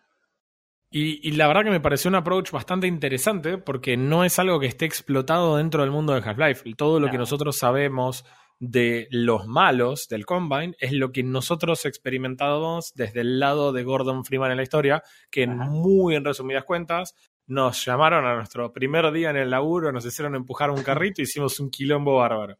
Y, 0.90 1.26
y 1.26 1.32
la 1.32 1.46
verdad 1.46 1.64
que 1.64 1.70
me 1.70 1.80
pareció 1.80 2.08
un 2.10 2.16
approach 2.16 2.50
bastante 2.50 2.86
interesante 2.86 3.56
porque 3.56 3.96
no 3.96 4.24
es 4.24 4.38
algo 4.38 4.60
que 4.60 4.66
esté 4.66 4.84
explotado 4.84 5.56
dentro 5.56 5.80
del 5.82 5.90
mundo 5.90 6.12
de 6.12 6.20
Half-Life. 6.20 6.70
Todo 6.76 7.00
lo 7.00 7.06
que 7.08 7.14
No. 7.14 7.20
nosotros 7.20 7.56
sabemos 7.56 8.24
de 8.58 9.08
los 9.10 9.46
malos 9.46 10.06
del 10.08 10.26
Combine 10.26 10.74
es 10.78 10.92
lo 10.92 11.10
que 11.10 11.22
nosotros 11.24 11.84
experimentamos 11.86 12.92
desde 12.94 13.22
el 13.22 13.40
lado 13.40 13.72
de 13.72 13.82
Gordon 13.84 14.24
Freeman 14.24 14.50
en 14.50 14.58
la 14.58 14.62
historia, 14.62 15.02
que 15.30 15.44
en 15.44 15.56
muy 15.56 16.14
en 16.14 16.24
resumidas 16.24 16.64
cuentas 16.64 17.14
nos 17.46 17.84
llamaron 17.84 18.24
a 18.24 18.36
nuestro 18.36 18.72
primer 18.72 19.10
día 19.12 19.30
en 19.30 19.36
el 19.36 19.50
laburo, 19.50 19.90
nos 19.92 20.04
hicieron 20.04 20.34
empujar 20.36 20.70
un 20.70 20.82
carrito 20.84 21.22
y 21.22 21.24
hicimos 21.24 21.58
un 21.58 21.70
quilombo 21.70 22.16
bárbaro. 22.18 22.58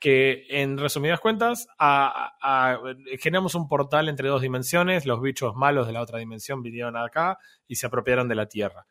Que 0.00 0.44
en 0.50 0.76
resumidas 0.76 1.18
cuentas 1.20 1.66
a- 1.78 2.32
a- 2.42 2.72
a- 2.72 2.78
generamos 3.18 3.54
un 3.54 3.66
portal 3.68 4.08
entre 4.08 4.28
dos 4.28 4.42
dimensiones, 4.42 5.06
los 5.06 5.20
bichos 5.22 5.54
malos 5.56 5.86
de 5.86 5.92
la 5.94 6.02
otra 6.02 6.18
dimensión 6.18 6.62
vinieron 6.62 6.96
acá 6.96 7.38
y 7.66 7.76
se 7.76 7.86
apropiaron 7.86 8.28
de 8.28 8.34
la 8.34 8.46
Tierra. 8.46 8.86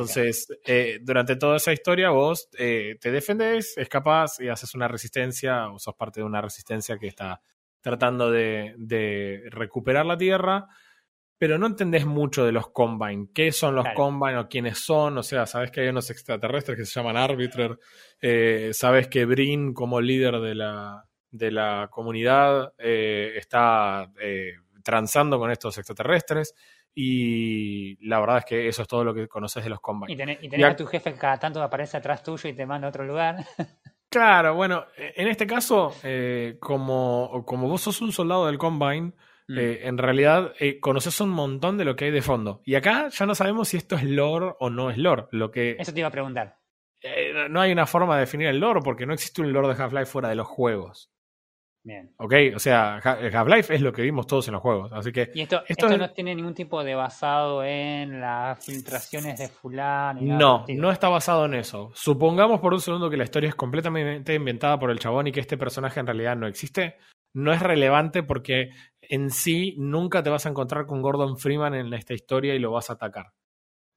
Entonces, 0.00 0.48
eh, 0.64 0.98
durante 1.02 1.36
toda 1.36 1.58
esa 1.58 1.72
historia 1.72 2.10
vos 2.10 2.48
eh, 2.58 2.96
te 3.00 3.10
defendés, 3.12 3.76
escapás 3.76 4.40
y 4.40 4.48
haces 4.48 4.74
una 4.74 4.88
resistencia, 4.88 5.68
o 5.70 5.78
sos 5.78 5.94
parte 5.94 6.20
de 6.20 6.24
una 6.26 6.40
resistencia 6.40 6.98
que 6.98 7.06
está 7.06 7.40
tratando 7.82 8.30
de, 8.30 8.74
de 8.78 9.42
recuperar 9.50 10.06
la 10.06 10.16
Tierra, 10.16 10.66
pero 11.38 11.58
no 11.58 11.66
entendés 11.66 12.06
mucho 12.06 12.44
de 12.44 12.52
los 12.52 12.70
Combine. 12.70 13.28
¿Qué 13.34 13.52
son 13.52 13.74
los 13.74 13.84
Claro. 13.84 13.96
Combine 13.96 14.38
o 14.38 14.48
quiénes 14.48 14.78
son? 14.78 15.18
O 15.18 15.22
sea, 15.22 15.46
sabes 15.46 15.70
que 15.70 15.82
hay 15.82 15.88
unos 15.88 16.10
extraterrestres 16.10 16.78
que 16.78 16.84
se 16.84 16.98
llaman 16.98 17.16
Arbiter, 17.16 17.78
eh, 18.20 18.70
sabes 18.72 19.08
que 19.08 19.24
Brin, 19.24 19.74
como 19.74 20.00
líder 20.00 20.40
de 20.40 20.54
la, 20.54 21.04
de 21.30 21.50
la 21.50 21.88
comunidad, 21.90 22.72
eh, 22.78 23.34
está 23.36 24.10
eh, 24.20 24.52
transando 24.82 25.38
con 25.38 25.50
estos 25.50 25.76
extraterrestres. 25.78 26.54
Y 26.98 27.98
la 28.08 28.20
verdad 28.20 28.38
es 28.38 28.44
que 28.46 28.68
eso 28.68 28.80
es 28.80 28.88
todo 28.88 29.04
lo 29.04 29.12
que 29.12 29.28
conoces 29.28 29.62
de 29.62 29.68
los 29.68 29.80
Combine. 29.80 30.12
Y 30.12 30.16
tenés, 30.16 30.38
y 30.42 30.48
tenés 30.48 30.66
a 30.66 30.76
tu 30.76 30.86
jefe 30.86 31.12
que 31.12 31.18
cada 31.18 31.38
tanto 31.38 31.62
aparece 31.62 31.98
atrás 31.98 32.22
tuyo 32.22 32.48
y 32.48 32.54
te 32.54 32.64
manda 32.64 32.86
a 32.86 32.90
otro 32.90 33.04
lugar. 33.04 33.36
Claro, 34.08 34.54
bueno, 34.54 34.86
en 34.96 35.28
este 35.28 35.46
caso, 35.46 35.92
eh, 36.04 36.56
como, 36.60 37.42
como 37.44 37.68
vos 37.68 37.82
sos 37.82 38.00
un 38.00 38.12
soldado 38.12 38.46
del 38.46 38.56
Combine, 38.56 39.12
Mm. 39.48 39.58
eh, 39.58 39.80
en 39.86 39.98
realidad 39.98 40.52
eh, 40.58 40.80
conoces 40.80 41.20
un 41.20 41.30
montón 41.30 41.78
de 41.78 41.84
lo 41.84 41.94
que 41.94 42.06
hay 42.06 42.10
de 42.10 42.22
fondo. 42.22 42.62
Y 42.64 42.74
acá 42.74 43.08
ya 43.10 43.26
no 43.26 43.34
sabemos 43.34 43.68
si 43.68 43.76
esto 43.76 43.94
es 43.96 44.02
lore 44.04 44.54
o 44.58 44.70
no 44.70 44.90
es 44.90 44.98
lore. 44.98 45.26
Lo 45.30 45.50
que 45.50 45.76
Eso 45.78 45.92
te 45.92 46.00
iba 46.00 46.08
a 46.08 46.12
preguntar. 46.12 46.56
eh, 47.02 47.46
no 47.48 47.60
hay 47.60 47.70
una 47.72 47.86
forma 47.86 48.14
de 48.14 48.20
definir 48.20 48.48
el 48.48 48.58
lore 48.58 48.80
porque 48.82 49.06
no 49.06 49.12
existe 49.14 49.42
un 49.42 49.52
lore 49.52 49.68
de 49.68 49.80
Half-Life 49.80 50.06
fuera 50.06 50.28
de 50.30 50.34
los 50.34 50.46
juegos. 50.48 51.10
Bien. 51.84 52.12
¿Ok? 52.18 52.34
O 52.56 52.58
sea, 52.58 52.96
Ha- 52.96 53.18
Half-Life 53.32 53.72
es 53.72 53.80
lo 53.80 53.92
que 53.92 54.02
vimos 54.02 54.26
todos 54.26 54.48
en 54.48 54.54
los 54.54 54.60
juegos. 54.62 54.92
Así 54.92 55.12
que 55.12 55.30
Y 55.32 55.42
esto, 55.42 55.58
Esto 55.68 55.86
esto, 55.86 55.88
es- 55.90 55.98
no 56.00 56.10
tiene 56.10 56.34
ningún 56.34 56.52
tipo 56.54 56.82
de 56.82 56.96
basado 56.96 57.62
en 57.62 58.20
las 58.20 58.64
filtraciones 58.66 59.38
de 59.38 59.46
fulano. 59.48 60.20
no, 60.20 60.64
no 60.66 60.90
está 60.90 61.08
basado 61.08 61.44
en 61.44 61.54
eso. 61.54 61.92
Supongamos 61.94 62.58
por 62.58 62.74
un 62.74 62.80
segundo 62.80 63.08
que 63.08 63.16
la 63.16 63.22
historia 63.22 63.50
es 63.50 63.54
completamente 63.54 64.34
inventada 64.34 64.76
por 64.80 64.90
el 64.90 64.98
chabón 64.98 65.28
y 65.28 65.32
que 65.32 65.38
este 65.38 65.56
personaje 65.56 66.00
en 66.00 66.06
realidad 66.06 66.34
no 66.34 66.48
existe. 66.48 66.96
No 67.36 67.52
es 67.52 67.60
relevante 67.60 68.22
porque 68.22 68.70
en 69.00 69.30
sí 69.30 69.74
nunca 69.78 70.22
te 70.22 70.30
vas 70.30 70.46
a 70.46 70.48
encontrar 70.48 70.86
con 70.86 71.02
Gordon 71.02 71.36
Freeman 71.38 71.74
en 71.74 71.92
esta 71.92 72.14
historia 72.14 72.54
y 72.54 72.58
lo 72.58 72.70
vas 72.72 72.88
a 72.90 72.94
atacar. 72.94 73.32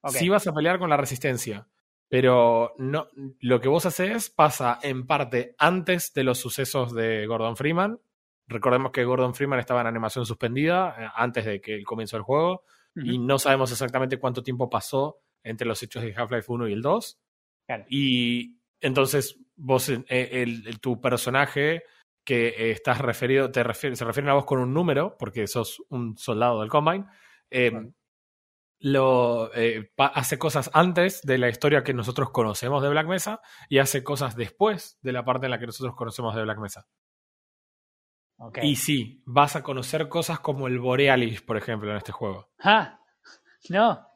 Ok. 0.02 0.12
Sí 0.12 0.28
vas 0.28 0.46
a 0.46 0.52
pelear 0.52 0.78
con 0.78 0.90
la 0.90 0.96
resistencia, 0.96 1.66
pero 2.08 2.74
no, 2.78 3.08
lo 3.40 3.60
que 3.60 3.68
vos 3.68 3.86
haces 3.86 4.30
pasa 4.30 4.78
en 4.82 5.06
parte 5.06 5.54
antes 5.58 6.12
de 6.12 6.24
los 6.24 6.38
sucesos 6.38 6.92
de 6.94 7.26
Gordon 7.26 7.56
Freeman. 7.56 8.00
Recordemos 8.46 8.90
que 8.92 9.04
Gordon 9.04 9.34
Freeman 9.34 9.58
estaba 9.60 9.80
en 9.80 9.86
animación 9.86 10.26
suspendida 10.26 10.96
eh, 10.98 11.08
antes 11.14 11.44
de 11.44 11.60
que 11.60 11.74
el 11.74 11.84
comienzo 11.84 12.16
del 12.16 12.24
juego 12.24 12.64
y 12.96 13.18
no 13.18 13.38
sabemos 13.38 13.70
exactamente 13.70 14.18
cuánto 14.18 14.42
tiempo 14.42 14.68
pasó 14.68 15.20
entre 15.44 15.66
los 15.66 15.80
hechos 15.82 16.02
de 16.02 16.12
Half-Life 16.14 16.46
1 16.52 16.68
y 16.68 16.72
el 16.72 16.82
2. 16.82 17.20
Claro. 17.66 17.84
Y 17.88 18.56
entonces 18.80 19.38
vos, 19.54 19.88
eh, 19.88 20.04
el, 20.08 20.66
el- 20.66 20.80
tu 20.80 21.00
personaje 21.00 21.84
que 22.24 22.48
eh, 22.48 22.70
estás 22.72 22.98
referido, 22.98 23.50
te 23.50 23.62
se 23.74 24.04
refieren 24.04 24.28
a 24.28 24.34
vos 24.34 24.44
con 24.44 24.58
un 24.58 24.72
número, 24.74 25.16
porque 25.18 25.46
sos 25.46 25.82
un 25.88 26.16
soldado 26.16 26.60
del 26.60 26.68
Combine, 26.68 27.06
eh, 27.50 27.70
Claro. 27.70 27.92
lo, 28.80 29.54
eh, 29.54 29.90
hace 29.96 30.38
cosas 30.38 30.70
antes 30.72 31.22
de 31.22 31.38
la 31.38 31.48
historia 31.48 31.82
que 31.82 31.94
nosotros 31.94 32.30
conocemos 32.30 32.82
de 32.82 32.88
Black 32.88 33.06
Mesa 33.06 33.40
y 33.68 33.78
hace 33.78 34.02
cosas 34.02 34.36
después 34.36 34.98
de 35.02 35.12
la 35.12 35.24
parte 35.24 35.46
en 35.46 35.50
la 35.50 35.58
que 35.58 35.66
nosotros 35.66 35.94
conocemos 35.94 36.34
de 36.34 36.42
Black 36.42 36.58
Mesa. 36.58 36.86
Y 38.62 38.76
sí, 38.76 39.22
vas 39.26 39.54
a 39.56 39.62
conocer 39.62 40.08
cosas 40.08 40.40
como 40.40 40.66
el 40.66 40.78
Borealis, 40.78 41.42
por 41.42 41.58
ejemplo, 41.58 41.90
en 41.90 41.98
este 41.98 42.12
juego. 42.12 42.48
¡Ah! 42.60 42.98
No. 43.68 44.06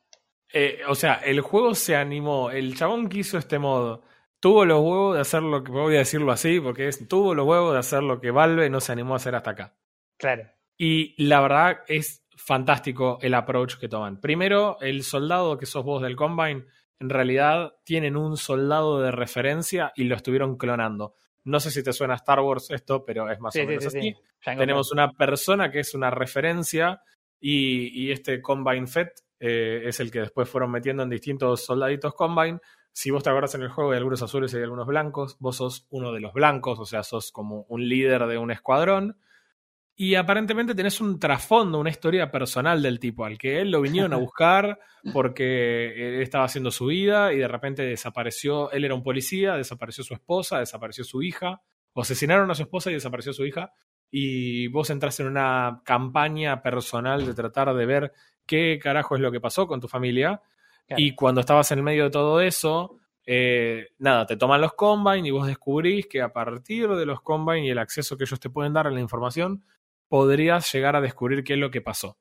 Eh, 0.51 0.81
o 0.89 0.94
sea, 0.94 1.14
el 1.16 1.43
juego 1.43 1.74
se 1.74 1.94
animó, 1.94 2.51
el 2.51 2.74
chabón 2.74 3.09
que 3.09 3.18
hizo 3.18 3.36
este 3.36 3.59
modo, 3.59 4.02
tuvo 4.44 4.66
los 4.66 4.78
huevos 4.78 5.14
de 5.14 5.22
hacer 5.22 5.42
lo 5.42 5.64
que, 5.64 5.72
voy 5.72 5.94
a 5.94 6.00
decirlo 6.00 6.30
así, 6.30 6.60
porque 6.60 6.86
es, 6.86 7.08
tuvo 7.08 7.34
los 7.34 7.46
huevos 7.46 7.72
de 7.72 7.78
hacer 7.78 8.02
lo 8.02 8.20
que 8.20 8.30
Valve 8.30 8.68
no 8.68 8.78
se 8.78 8.92
animó 8.92 9.14
a 9.14 9.16
hacer 9.16 9.34
hasta 9.34 9.52
acá. 9.52 9.74
Claro. 10.18 10.50
Y 10.76 11.14
la 11.24 11.40
verdad 11.40 11.78
es 11.88 12.26
fantástico 12.36 13.16
el 13.22 13.32
approach 13.32 13.78
que 13.78 13.88
toman. 13.88 14.20
Primero, 14.20 14.76
el 14.82 15.02
soldado 15.02 15.56
que 15.56 15.64
sos 15.64 15.82
vos 15.82 16.02
del 16.02 16.14
Combine, 16.14 16.66
en 17.00 17.08
realidad 17.08 17.72
tienen 17.84 18.18
un 18.18 18.36
soldado 18.36 19.00
de 19.00 19.12
referencia 19.12 19.94
y 19.96 20.04
lo 20.04 20.14
estuvieron 20.14 20.58
clonando. 20.58 21.14
No 21.44 21.58
sé 21.58 21.70
si 21.70 21.82
te 21.82 21.94
suena 21.94 22.12
a 22.12 22.16
Star 22.18 22.40
Wars 22.40 22.70
esto, 22.70 23.02
pero 23.02 23.30
es 23.30 23.40
más 23.40 23.54
Sí, 23.54 23.60
o 23.60 23.66
menos 23.66 23.84
sí, 23.84 23.98
así. 23.98 24.00
sí. 24.00 24.16
Tenemos 24.44 24.92
una 24.92 25.10
persona 25.10 25.70
que 25.70 25.80
es 25.80 25.94
una 25.94 26.10
referencia 26.10 27.00
y, 27.40 27.98
y 27.98 28.12
este 28.12 28.42
Combine 28.42 28.88
Fett 28.88 29.08
eh, 29.40 29.84
es 29.86 30.00
el 30.00 30.10
que 30.10 30.20
después 30.20 30.46
fueron 30.50 30.70
metiendo 30.70 31.02
en 31.02 31.08
distintos 31.08 31.64
soldaditos 31.64 32.12
Combine. 32.12 32.58
Si 32.96 33.10
vos 33.10 33.24
te 33.24 33.28
acuerdas 33.28 33.56
en 33.56 33.62
el 33.62 33.70
juego 33.70 33.90
hay 33.90 33.98
algunos 33.98 34.22
azules 34.22 34.52
y 34.52 34.56
hay 34.56 34.62
algunos 34.62 34.86
blancos, 34.86 35.36
vos 35.40 35.56
sos 35.56 35.88
uno 35.90 36.12
de 36.12 36.20
los 36.20 36.32
blancos, 36.32 36.78
o 36.78 36.86
sea, 36.86 37.02
sos 37.02 37.32
como 37.32 37.66
un 37.68 37.88
líder 37.88 38.24
de 38.28 38.38
un 38.38 38.52
escuadrón. 38.52 39.18
Y 39.96 40.14
aparentemente 40.14 40.76
tenés 40.76 41.00
un 41.00 41.18
trasfondo, 41.18 41.80
una 41.80 41.90
historia 41.90 42.30
personal 42.30 42.80
del 42.82 43.00
tipo, 43.00 43.24
al 43.24 43.36
que 43.36 43.60
él 43.60 43.72
lo 43.72 43.80
vinieron 43.80 44.12
a 44.12 44.16
buscar 44.28 44.78
porque 45.12 46.14
él 46.14 46.22
estaba 46.22 46.44
haciendo 46.44 46.70
su 46.70 46.86
vida 46.86 47.32
y 47.32 47.38
de 47.38 47.48
repente 47.48 47.82
desapareció, 47.82 48.70
él 48.70 48.84
era 48.84 48.94
un 48.94 49.02
policía, 49.02 49.56
desapareció 49.56 50.04
su 50.04 50.14
esposa, 50.14 50.60
desapareció 50.60 51.02
su 51.02 51.20
hija, 51.20 51.62
o 51.94 52.02
asesinaron 52.02 52.48
a 52.52 52.54
su 52.54 52.62
esposa 52.62 52.92
y 52.92 52.94
desapareció 52.94 53.32
su 53.32 53.44
hija, 53.44 53.72
y 54.08 54.68
vos 54.68 54.88
entras 54.90 55.18
en 55.18 55.26
una 55.26 55.82
campaña 55.84 56.62
personal 56.62 57.26
de 57.26 57.34
tratar 57.34 57.74
de 57.74 57.86
ver 57.86 58.12
qué 58.46 58.78
carajo 58.80 59.16
es 59.16 59.20
lo 59.20 59.32
que 59.32 59.40
pasó 59.40 59.66
con 59.66 59.80
tu 59.80 59.88
familia, 59.88 60.42
Claro. 60.86 61.02
y 61.02 61.15
cuando 61.15 61.40
estabas 61.40 61.70
en 61.73 61.82
medio 61.82 62.05
de 62.05 62.11
todo 62.11 62.40
eso, 62.40 62.98
eh, 63.27 63.89
nada, 63.98 64.27
te 64.27 64.36
toman 64.36 64.61
los 64.61 64.74
Combine 64.74 65.27
y 65.27 65.31
vos 65.31 65.47
descubrís 65.47 66.06
que 66.06 66.20
a 66.20 66.32
partir 66.32 66.89
de 66.90 67.06
los 67.06 67.23
Combine 67.23 67.66
y 67.66 67.70
el 67.70 67.78
acceso 67.78 68.16
que 68.16 68.24
ellos 68.24 68.40
te 68.40 68.51
pueden 68.51 68.74
dar 68.74 68.86
a 68.86 68.90
la 68.90 69.01
información, 69.01 69.65
podrías 70.09 70.70
llegar 70.73 70.97
a 70.97 71.01
descubrir 71.01 71.43
qué 71.43 71.55
es 71.55 71.59
lo 71.59 71.70
que 71.70 71.81
pasó. 71.81 72.19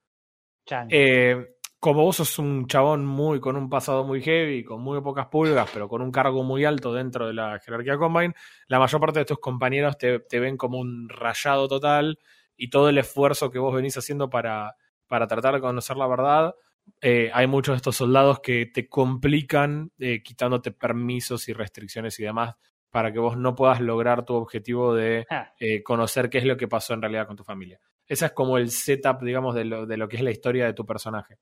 Eh, 0.90 1.56
como 1.80 2.04
vos 2.04 2.16
sos 2.16 2.40
un 2.40 2.66
chabón 2.68 3.06
muy 3.06 3.42
con 3.42 3.58
un 3.58 3.70
pasado 3.70 4.06
muy 4.06 4.22
heavy, 4.22 4.64
con 4.64 4.82
muy 4.82 5.02
pocas 5.02 5.28
pulgas, 5.28 5.70
pero 5.74 5.90
con 5.90 6.02
un 6.02 6.12
cargo 6.14 6.42
muy 6.42 6.64
alto 6.64 6.94
dentro 6.94 7.28
de 7.28 7.34
la 7.34 7.60
jerarquía 7.60 7.98
Combine, 7.98 8.34
la 8.68 8.80
mayor 8.80 9.02
parte 9.02 9.20
de 9.20 9.26
tus 9.26 9.40
compañeros 9.40 9.98
te, 9.98 10.20
te 10.20 10.40
ven 10.40 10.56
como 10.56 10.80
un 10.80 11.10
rayado 11.10 11.68
total 11.68 12.18
y 12.56 12.70
todo 12.70 12.88
el 12.88 12.98
esfuerzo 12.98 13.52
que 13.52 13.60
vos 13.60 13.76
venís 13.76 13.98
haciendo 13.98 14.30
para, 14.30 14.78
para 15.08 15.28
tratar 15.28 15.56
de 15.56 15.60
conocer 15.60 15.98
la 15.98 16.08
verdad. 16.08 16.56
Eh, 17.06 17.30
hay 17.34 17.48
muchos 17.48 17.74
de 17.74 17.78
estos 17.78 17.98
soldados 17.98 18.40
que 18.40 18.66
te 18.66 18.88
complican 18.88 19.92
eh, 20.00 20.24
quitándote 20.24 20.72
permisos 20.72 21.50
y 21.50 21.54
restricciones 21.54 22.18
y 22.20 22.24
demás 22.24 22.56
para 22.90 23.12
que 23.12 23.20
vos 23.20 23.36
no 23.38 23.56
puedas 23.56 23.82
lograr 23.82 24.24
tu 24.24 24.36
objetivo 24.36 24.96
de 24.96 25.26
Ah, 25.30 25.52
eh, 25.60 25.84
conocer 25.84 26.30
qué 26.30 26.38
es 26.38 26.46
lo 26.46 26.56
que 26.56 26.68
pasó 26.68 26.94
en 26.94 27.02
realidad 27.02 27.28
con 27.28 27.36
tu 27.36 27.44
familia. 27.44 27.80
Ese 28.06 28.28
es 28.28 28.32
como 28.32 28.58
el 28.58 28.70
setup, 28.70 29.22
digamos, 29.22 29.54
de 29.56 29.66
lo, 29.66 29.86
de 29.86 29.98
lo 29.98 30.08
que 30.08 30.18
es 30.18 30.22
la 30.22 30.32
historia 30.32 30.66
de 30.66 30.74
tu 30.74 30.86
personaje. 30.86 31.40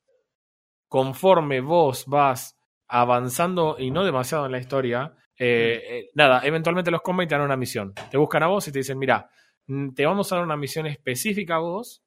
Conforme 0.88 1.62
vos 1.62 2.06
vas 2.08 2.58
avanzando 2.88 3.76
y 3.78 3.92
no 3.92 4.04
demasiado 4.04 4.46
en 4.46 4.54
la 4.54 4.60
historia, 4.60 5.16
nada, 6.14 6.42
eventualmente 6.44 6.92
los 6.92 7.02
Combine 7.02 7.28
te 7.28 7.36
dan 7.36 7.44
una 7.44 7.58
misión. 7.58 7.94
Te 8.10 8.18
buscan 8.18 8.44
a 8.44 8.48
vos 8.48 8.68
y 8.68 8.72
te 8.72 8.80
dicen, 8.80 8.98
mira, 8.98 9.30
mm, 9.68 9.94
te 9.94 10.06
vamos 10.06 10.32
a 10.32 10.36
dar 10.36 10.46
una 10.46 10.58
misión 10.58 10.88
específica 10.88 11.56
a 11.56 11.60
vos, 11.60 12.04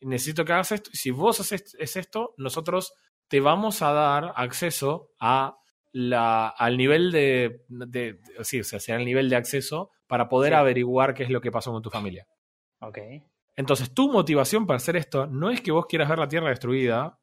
necesito 0.00 0.44
que 0.44 0.52
hagas 0.52 0.72
esto, 0.72 0.90
y 0.92 0.96
si 0.96 1.10
vos 1.10 1.40
haces 1.40 1.74
es 1.78 1.96
esto, 1.96 2.34
nosotros 2.36 2.92
te 3.28 3.40
vamos 3.40 3.82
a 3.82 3.92
dar 3.92 4.32
acceso 4.36 5.10
a 5.20 5.56
la, 5.92 6.48
al 6.48 6.76
nivel 6.76 7.10
de, 7.10 7.64
de, 7.68 8.20
sí, 8.42 8.60
o 8.60 8.64
sea, 8.64 8.78
sea 8.80 8.96
el 8.96 9.04
nivel 9.04 9.28
de 9.30 9.36
acceso 9.36 9.90
para 10.06 10.28
poder 10.28 10.52
Sí. 10.52 10.56
averiguar 10.56 11.14
qué 11.14 11.22
es 11.24 11.30
lo 11.30 11.40
que 11.40 11.50
pasó 11.50 11.72
con 11.72 11.82
tu 11.82 11.90
familia. 11.90 12.26
ok. 12.80 12.98
Entonces, 13.58 13.94
tu 13.94 14.12
motivación 14.12 14.66
para 14.66 14.76
hacer 14.76 14.96
esto 14.96 15.26
no 15.26 15.50
es 15.50 15.62
que 15.62 15.72
vos 15.72 15.86
quieras 15.86 16.10
ver 16.10 16.18
la 16.18 16.28
Tierra 16.28 16.50
destruida, 16.50 17.18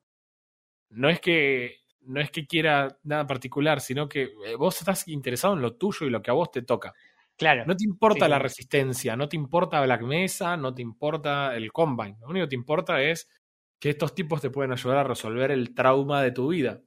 no 0.89 1.07
es 1.09 1.19
que 1.19 1.77
no 2.05 2.19
es 2.19 2.31
que 2.31 2.45
quiera 2.47 2.97
nada 3.03 3.25
particular, 3.27 3.79
sino 3.79 4.09
que 4.09 4.23
eh, 4.45 4.55
vos 4.57 4.77
estás 4.79 5.07
interesado 5.07 5.53
en 5.53 5.61
lo 5.61 5.75
tuyo 5.77 6.05
y 6.05 6.09
lo 6.09 6.21
que 6.21 6.31
a 6.31 6.33
vos 6.33 6.51
te 6.51 6.61
toca. 6.63 6.93
Claro. 7.37 7.63
No 7.65 7.75
te 7.75 7.83
importa 7.85 8.25
Sí. 8.25 8.29
la 8.31 8.39
resistencia, 8.39 9.15
no 9.15 9.27
te 9.27 9.35
importa 9.35 9.81
Black 9.81 10.01
Mesa, 10.03 10.55
no 10.57 10.73
te 10.73 10.81
importa 10.81 11.55
el 11.55 11.71
Combine. 11.71 12.17
Lo 12.21 12.27
único 12.27 12.45
que 12.45 12.49
te 12.49 12.55
importa 12.55 13.01
es 13.01 13.27
que 13.79 13.89
estos 13.89 14.13
tipos 14.15 14.39
te 14.41 14.49
pueden 14.49 14.71
ayudar 14.71 14.97
a 14.99 15.03
resolver 15.03 15.51
el 15.51 15.73
trauma 15.73 16.21
de 16.21 16.31
tu 16.31 16.47
vida 16.49 16.81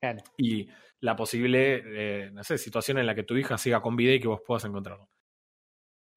claro. 0.00 0.22
y 0.36 0.68
la 1.00 1.16
posible, 1.16 1.82
eh, 2.26 2.30
no 2.32 2.44
sé, 2.44 2.58
situación 2.58 2.98
en 2.98 3.06
la 3.06 3.14
que 3.14 3.22
tu 3.22 3.36
hija 3.36 3.56
siga 3.58 3.80
con 3.80 3.96
vida 3.96 4.12
y 4.12 4.20
que 4.20 4.28
vos 4.28 4.40
puedas 4.46 4.64
encontrarlo. 4.64 5.08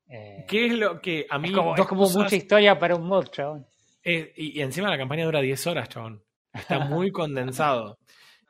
Eh, 0.08 0.46
¿Qué 0.48 0.68
es 0.68 0.74
lo 0.74 1.02
que 1.02 1.26
a 1.30 1.40
mí... 1.40 1.50
es 1.50 1.56
como, 1.56 1.76
es 1.76 1.86
como 1.88 2.02
cosas- 2.04 2.18
mucha 2.24 2.36
historia 2.36 2.78
para 2.78 2.96
un 2.96 3.08
mod, 3.08 3.28
chabón. 3.30 3.66
Eh, 4.04 4.34
y, 4.36 4.60
y 4.60 4.62
encima 4.62 4.90
la 4.90 4.98
campaña 4.98 5.26
dura 5.26 5.42
10 5.42 5.66
horas, 5.68 5.90
chabón. 5.90 6.24
Está 6.54 6.80
muy 6.80 7.12
condensado. 7.12 7.98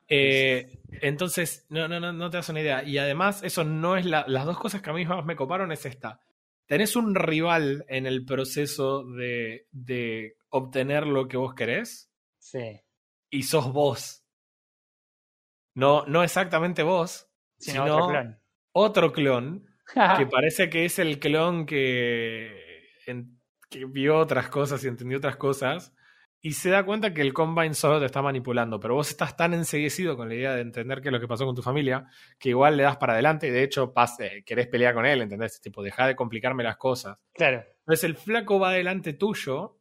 Eh, 0.07 0.80
entonces, 1.02 1.65
no, 1.69 1.88
no, 1.88 1.99
no, 1.99 2.14
no 2.14 2.30
te 2.30 2.38
das 2.38 2.49
una 2.49 2.61
idea. 2.61 2.84
Y 2.84 2.98
además, 2.98 3.41
eso 3.44 3.64
no 3.64 3.98
es 3.98 4.06
la. 4.06 4.26
Las 4.27 4.45
dos 4.45 4.57
cosas 4.60 4.82
que 4.82 4.90
a 4.90 4.94
mí 4.94 5.06
más 5.06 5.26
me 5.26 5.36
coparon 5.36 5.72
es 5.72 5.86
esta. 5.86 6.19
Tenés 6.68 6.95
un 6.95 7.14
rival 7.15 7.86
en 7.90 8.06
el 8.06 8.26
proceso 8.26 9.03
de, 9.03 9.68
de 9.72 10.38
obtener 10.49 11.06
lo 11.06 11.27
que 11.27 11.38
vos 11.38 11.53
querés 11.53 12.11
Sí. 12.40 12.82
y 13.30 13.44
sos 13.44 13.72
vos. 13.72 14.23
No, 15.73 16.06
no 16.06 16.23
exactamente 16.23 16.84
vos, 16.84 17.27
Sino 17.57 17.84
sino 17.84 17.95
otro 17.98 18.07
clon. 18.10 18.40
otro 18.72 19.11
clon 19.11 19.68
que 20.18 20.26
parece 20.32 20.69
que 20.69 20.86
es 20.86 20.99
el 20.99 21.19
clon 21.19 21.65
que, 21.65 22.88
en- 23.06 23.40
que 23.69 23.86
vio 23.86 24.18
otras 24.18 24.48
cosas 24.49 24.84
y 24.84 24.88
entendió 24.88 25.18
otras 25.18 25.36
cosas 25.36 25.94
y 26.47 26.51
se 26.51 26.69
da 26.69 26.85
cuenta 26.85 27.13
que 27.13 27.22
el 27.22 27.34
Combine 27.34 27.73
solo 27.73 27.99
te 27.99 28.05
está 28.05 28.22
manipulando, 28.22 28.80
pero 28.80 28.93
vos 28.93 29.09
estás 29.09 29.35
tan 29.35 29.53
enseguecido 29.55 30.15
con 30.15 30.30
la 30.30 30.35
idea 30.35 30.53
de 30.53 30.61
entender 30.61 31.01
qué 31.01 31.07
es 31.09 31.11
lo 31.13 31.19
que 31.19 31.27
pasó 31.27 31.45
con 31.45 31.55
tu 31.55 31.61
familia 31.63 32.05
que 32.38 32.49
igual 32.49 32.77
le 32.77 32.84
das 32.84 32.97
para 32.97 33.13
adelante 33.13 33.47
y 33.47 33.49
de 33.49 33.63
hecho 33.63 33.93
pas- 33.93 34.19
eh, 34.19 34.43
querés 34.45 34.67
pelear 34.67 34.93
con 34.93 35.05
él, 35.05 35.22
¿entendés? 35.22 35.59
Tipo, 35.59 35.81
deja 35.81 36.05
de 36.05 36.15
complicarme 36.15 36.63
las 36.63 36.77
cosas. 36.77 37.17
claro. 37.34 37.63
Entonces 37.80 38.03
el 38.03 38.15
flaco 38.15 38.59
va 38.59 38.72
delante 38.73 39.13
tuyo 39.13 39.80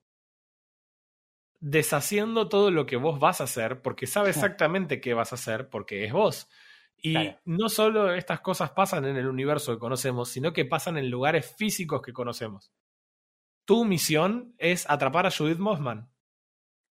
deshaciendo 1.60 2.48
todo 2.48 2.70
lo 2.70 2.84
que 2.86 2.96
vos 2.96 3.18
vas 3.18 3.40
a 3.40 3.44
hacer 3.44 3.80
porque 3.82 4.06
sabe 4.06 4.30
exactamente 4.30 5.00
qué 5.00 5.14
vas 5.14 5.32
a 5.32 5.36
hacer 5.36 5.68
porque 5.68 6.04
es 6.04 6.12
vos. 6.12 6.48
Y 6.96 7.12
Claro. 7.12 7.38
no 7.44 7.68
solo 7.68 8.14
estas 8.14 8.40
cosas 8.40 8.70
pasan 8.70 9.04
en 9.04 9.16
el 9.16 9.26
universo 9.26 9.72
que 9.72 9.78
conocemos, 9.78 10.28
sino 10.30 10.52
que 10.52 10.64
pasan 10.64 10.96
en 10.96 11.10
lugares 11.10 11.54
físicos 11.58 12.00
que 12.02 12.12
conocemos. 12.12 12.72
tu 13.66 13.84
misión 13.86 14.54
es 14.58 14.88
atrapar 14.90 15.24
a 15.26 15.30
Judith 15.30 15.58
Mossman, 15.58 16.10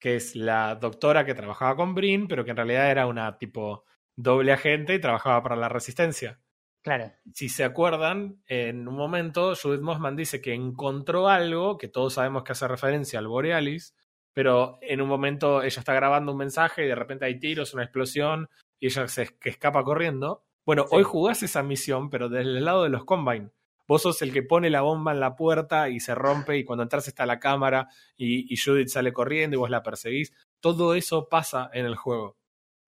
que 0.03 0.17
es 0.17 0.35
la 0.35 0.75
doctora 0.75 1.23
que 1.23 1.33
trabajaba 1.33 1.77
con 1.77 1.95
Brin, 1.95 2.27
pero 2.27 2.43
que 2.43 2.51
en 2.51 2.57
realidad 2.57 2.91
era 2.91 3.07
una 3.07 3.37
tipo 3.37 3.85
doble 4.17 4.51
agente 4.51 4.93
y 4.95 4.99
trabajaba 4.99 5.41
para 5.41 5.55
la 5.55 5.69
resistencia. 5.69 6.41
Claro. 6.83 7.13
Si 7.33 7.47
se 7.47 7.63
acuerdan, 7.63 8.43
en 8.45 8.85
un 8.85 8.97
momento 8.97 9.53
Judith 9.55 9.79
Mossman 9.79 10.17
dice 10.17 10.41
que 10.41 10.53
encontró 10.53 11.29
algo 11.29 11.77
que 11.77 11.87
todos 11.87 12.15
sabemos 12.15 12.43
que 12.43 12.51
hace 12.51 12.67
referencia 12.67 13.17
al 13.17 13.29
Borealis, 13.29 13.95
pero 14.33 14.77
en 14.81 14.99
un 14.99 15.07
momento 15.07 15.63
ella 15.63 15.79
está 15.79 15.93
grabando 15.93 16.33
un 16.33 16.37
mensaje 16.39 16.83
y 16.83 16.89
de 16.89 16.95
repente 16.95 17.23
hay 17.23 17.39
tiros, 17.39 17.73
una 17.73 17.83
explosión 17.83 18.49
y 18.81 18.87
ella 18.87 19.07
se 19.07 19.37
que 19.39 19.51
escapa 19.51 19.85
corriendo. 19.85 20.43
Bueno, 20.65 20.83
Sí. 20.89 20.97
hoy 20.97 21.03
jugás 21.03 21.43
esa 21.43 21.63
misión, 21.63 22.09
pero 22.09 22.27
desde 22.27 22.57
el 22.57 22.65
lado 22.65 22.83
de 22.83 22.89
los 22.89 23.05
Combine. 23.05 23.51
Vos 23.87 24.01
sos 24.03 24.21
el 24.21 24.31
que 24.31 24.43
pone 24.43 24.69
la 24.69 24.81
bomba 24.81 25.11
en 25.11 25.19
la 25.19 25.35
puerta 25.35 25.89
y 25.89 25.99
se 25.99 26.15
rompe 26.15 26.57
y 26.57 26.63
cuando 26.63 26.83
entras 26.83 27.07
está 27.07 27.25
la 27.25 27.39
cámara 27.39 27.89
y, 28.15 28.51
y 28.53 28.57
Judith 28.57 28.87
sale 28.87 29.11
corriendo 29.11 29.55
y 29.55 29.59
vos 29.59 29.69
la 29.69 29.83
perseguís. 29.83 30.33
Todo 30.61 30.93
eso 30.95 31.27
pasa 31.29 31.69
en 31.73 31.85
el 31.85 31.95
juego. 31.95 32.37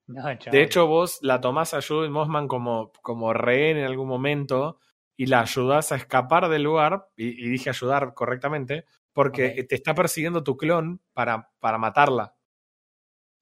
No, 0.08 0.24
De 0.24 0.62
hecho, 0.62 0.88
vos 0.88 1.18
la 1.22 1.42
tomás 1.42 1.74
a 1.74 1.82
Judith 1.82 2.12
Mossman 2.12 2.48
como, 2.48 2.92
como 3.02 3.34
rehén 3.34 3.78
en 3.78 3.86
algún 3.86 4.08
momento 4.08 4.80
y 5.18 5.26
la 5.26 5.42
ayudás 5.42 5.92
a 5.92 5.96
escapar 5.96 6.48
del 6.50 6.64
lugar, 6.64 7.08
y, 7.16 7.30
y 7.44 7.50
dije 7.50 7.70
ayudar 7.70 8.14
correctamente, 8.14 8.86
porque 9.14 9.64
te 9.64 9.76
está 9.76 9.96
persiguiendo 9.96 10.44
tu 10.44 10.58
clon 10.58 11.02
para, 11.14 11.50
para 11.60 11.78
matarla. 11.78 12.36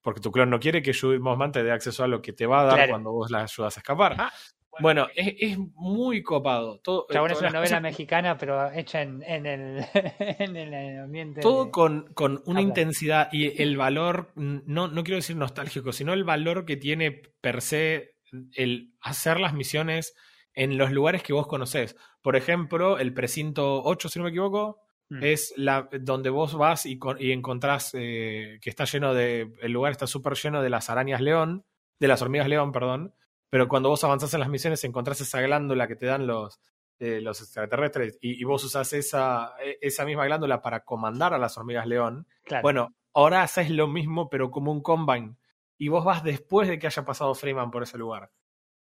Porque 0.02 0.22
tu 0.22 0.32
clon 0.32 0.50
no 0.50 0.60
quiere 0.60 0.82
que 0.82 0.94
Judith 0.94 1.20
Mossman 1.22 1.52
te 1.52 1.64
dé 1.64 1.72
acceso 1.72 2.04
a 2.04 2.08
lo 2.08 2.22
que 2.22 2.32
te 2.34 2.46
va 2.46 2.62
a 2.62 2.66
dar 2.66 2.76
Claro. 2.76 2.92
cuando 2.92 3.12
vos 3.12 3.32
la 3.32 3.42
ayudas 3.44 3.76
a 3.78 3.80
escapar. 3.80 4.16
Ah, 4.20 4.32
bueno, 4.80 5.08
es, 5.16 5.34
es 5.40 5.58
muy 5.76 6.24
copado. 6.24 6.80
Todo, 6.80 7.06
Chabón, 7.12 7.32
es 7.32 7.40
una 7.40 7.50
novela 7.50 7.64
cosas- 7.64 7.82
mexicana, 7.82 8.38
pero 8.38 8.72
hecha 8.72 9.02
en, 9.02 9.22
en, 9.24 9.45
el, 9.45 9.86
en 10.20 10.56
el 10.56 11.00
ambiente. 11.00 11.41
Todo 11.41 11.66
de- 11.66 11.72
con, 11.72 12.14
con 12.14 12.41
una 12.45 12.60
Habla. 12.60 12.62
intensidad 12.62 13.30
y 13.32 13.62
el 13.62 13.78
valor, 13.78 14.32
no, 14.36 14.88
no 14.88 15.04
quiero 15.04 15.18
decir 15.18 15.36
nostálgico, 15.36 15.91
sino 15.91 16.14
el 16.14 16.24
valor 16.24 16.66
que 16.66 16.78
tiene 16.78 17.12
per 17.41 17.62
se 17.62 18.16
el 18.56 18.94
hacer 19.02 19.40
las 19.40 19.54
misiones 19.54 20.16
en 20.56 20.78
los 20.78 20.91
lugares 20.91 21.22
que 21.24 21.34
vos 21.34 21.45
conocés. 21.48 21.95
Por 22.22 22.36
ejemplo, 22.36 22.98
el 22.98 23.14
precinto 23.14 23.84
8, 23.84 24.10
si 24.10 24.20
no 24.20 24.24
me 24.26 24.30
equivoco, 24.32 24.80
Mm. 25.10 25.20
es 25.22 25.54
la 25.58 25.90
donde 26.00 26.30
vos 26.30 26.56
vas 26.56 26.86
y, 26.86 26.98
con- 26.98 27.18
y 27.22 27.32
encontrás 27.34 27.91
eh, 27.94 28.58
que 28.62 28.70
está 28.70 28.86
lleno 28.86 29.14
de. 29.14 29.52
El 29.62 29.74
lugar 29.74 29.91
está 29.91 30.08
súper 30.08 30.34
lleno 30.36 30.62
de 30.62 30.70
las 30.70 30.90
arañas 30.90 31.20
león, 31.20 31.66
de 32.00 32.08
las 32.08 32.22
hormigas 32.22 32.48
león, 32.48 32.72
perdón. 32.72 33.14
Pero 33.54 33.68
cuando 33.68 33.90
vos 33.90 34.04
avanzás 34.04 34.34
en 34.34 34.40
las 34.40 34.50
misiones 34.50 34.84
encontrás 34.84 35.22
esa 35.22 35.40
glándula 35.40 35.88
que 35.88 35.96
te 35.96 36.08
dan 36.08 36.26
los, 36.26 36.60
eh, 36.98 37.22
los 37.22 37.40
extraterrestres 37.40 38.18
y, 38.20 38.42
y 38.42 38.44
vos 38.46 38.64
usás 38.64 38.94
esa, 38.94 39.54
e- 39.64 39.78
esa 39.80 40.06
misma 40.06 40.26
glándula 40.26 40.60
para 40.60 40.84
comandar 40.84 41.36
a 41.36 41.38
las 41.38 41.56
hormigas 41.56 41.86
león. 41.86 42.26
Claro. 42.46 42.64
Bueno, 42.64 42.96
ahora 43.14 43.44
haces 43.44 43.70
lo 43.70 43.88
mismo, 43.88 44.28
pero 44.28 44.50
como 44.50 44.72
un 44.72 44.82
combine. 44.82 45.36
Y 45.78 45.90
vos 45.90 46.04
vas 46.04 46.24
después 46.24 46.68
de 46.68 46.80
que 46.80 46.88
haya 46.88 47.06
pasado 47.06 47.36
Freeman 47.36 47.70
por 47.70 47.84
ese 47.84 48.00
lugar. 48.00 48.32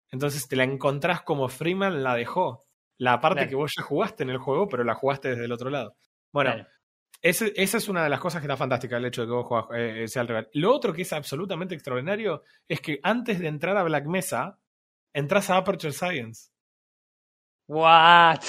Entonces 0.09 0.47
te 0.47 0.55
la 0.55 0.63
encontrás 0.63 1.21
como 1.23 1.49
Freeman 1.49 2.01
la 2.01 2.15
dejó. 2.15 2.65
La 2.97 3.19
parte 3.19 3.39
Claro. 3.39 3.49
que 3.49 3.55
vos 3.57 3.73
ya 3.75 3.83
jugaste 3.83 4.23
en 4.23 4.29
el 4.29 4.37
juego, 4.37 4.69
pero 4.69 4.85
la 4.85 4.93
jugaste 4.95 5.31
desde 5.31 5.43
el 5.43 5.51
otro 5.51 5.69
lado. 5.69 5.97
Bueno, 6.31 6.53
Claro. 6.53 6.69
Ese- 7.29 7.53
esa 7.55 7.77
es 7.77 7.89
una 7.89 8.03
de 8.03 8.09
las 8.09 8.19
cosas 8.19 8.41
que 8.41 8.45
está 8.47 8.55
fantástica, 8.57 8.97
el 8.97 9.05
hecho 9.05 9.21
de 9.21 9.27
que 9.27 9.33
vos 9.33 9.45
juegas, 9.47 9.67
eh, 9.75 10.07
sea 10.07 10.21
el 10.21 10.27
rival. 10.27 10.49
Lo 10.53 10.73
otro 10.73 10.93
que 10.93 11.01
es 11.01 11.11
absolutamente 11.13 11.73
extraordinario 11.75 12.43
es 12.67 12.81
que 12.81 12.99
antes 13.03 13.39
de 13.39 13.47
entrar 13.47 13.75
a 13.77 13.83
Black 13.83 14.05
Mesa, 14.05 14.59
entras 15.13 15.49
a 15.49 15.57
Aperture 15.57 15.91
Science. 15.93 16.49
What? 17.67 18.41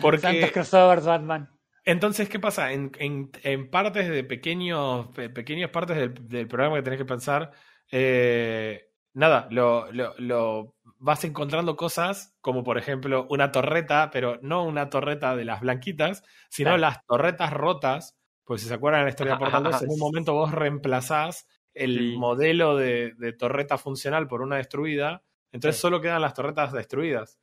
Porque 0.00 0.18
Santos 0.18 0.50
crossovers, 0.52 1.04
Batman. 1.04 1.50
Entonces, 1.84 2.28
¿qué 2.28 2.38
pasa? 2.38 2.72
En, 2.72 2.90
en, 2.98 3.30
en 3.42 3.70
partes 3.70 4.08
de 4.08 4.24
pequeños, 4.24 5.08
pe- 5.08 5.30
pequeñas 5.30 5.70
partes 5.70 5.96
del, 5.96 6.28
del 6.28 6.46
programa 6.48 6.76
que 6.76 6.82
tenés 6.82 6.98
que 6.98 7.04
pensar, 7.04 7.52
eh, 7.90 8.92
nada, 9.14 9.46
lo, 9.50 9.90
lo, 9.92 10.14
lo 10.18 10.76
vas 11.00 11.24
encontrando 11.24 11.74
cosas 11.76 12.36
como 12.40 12.62
por 12.62 12.78
ejemplo 12.78 13.26
una 13.30 13.50
torreta, 13.50 14.10
pero 14.12 14.38
no 14.42 14.64
una 14.64 14.88
torreta 14.90 15.34
de 15.34 15.44
las 15.44 15.60
blanquitas, 15.60 16.22
sino 16.48 16.76
las 16.76 17.04
torretas 17.06 17.52
rotas. 17.52 18.16
Pues 18.44 18.62
si 18.62 18.68
se 18.68 18.74
acuerdan 18.74 19.00
de 19.00 19.04
la 19.06 19.10
historia 19.10 19.32
de 19.32 19.38
Portal 19.38 19.62
2, 19.64 19.82
en 19.82 19.90
un 19.90 19.98
momento 19.98 20.34
vos 20.34 20.52
reemplazás 20.52 21.48
el 21.74 21.98
Sí. 21.98 22.16
modelo 22.18 22.76
de, 22.76 23.14
de 23.16 23.32
torreta 23.32 23.78
funcional 23.78 24.26
por 24.28 24.42
una 24.42 24.56
destruida, 24.56 25.22
entonces 25.52 25.76
Sí. 25.76 25.82
solo 25.82 26.00
quedan 26.00 26.20
las 26.20 26.34
torretas 26.34 26.72
destruidas. 26.72 27.38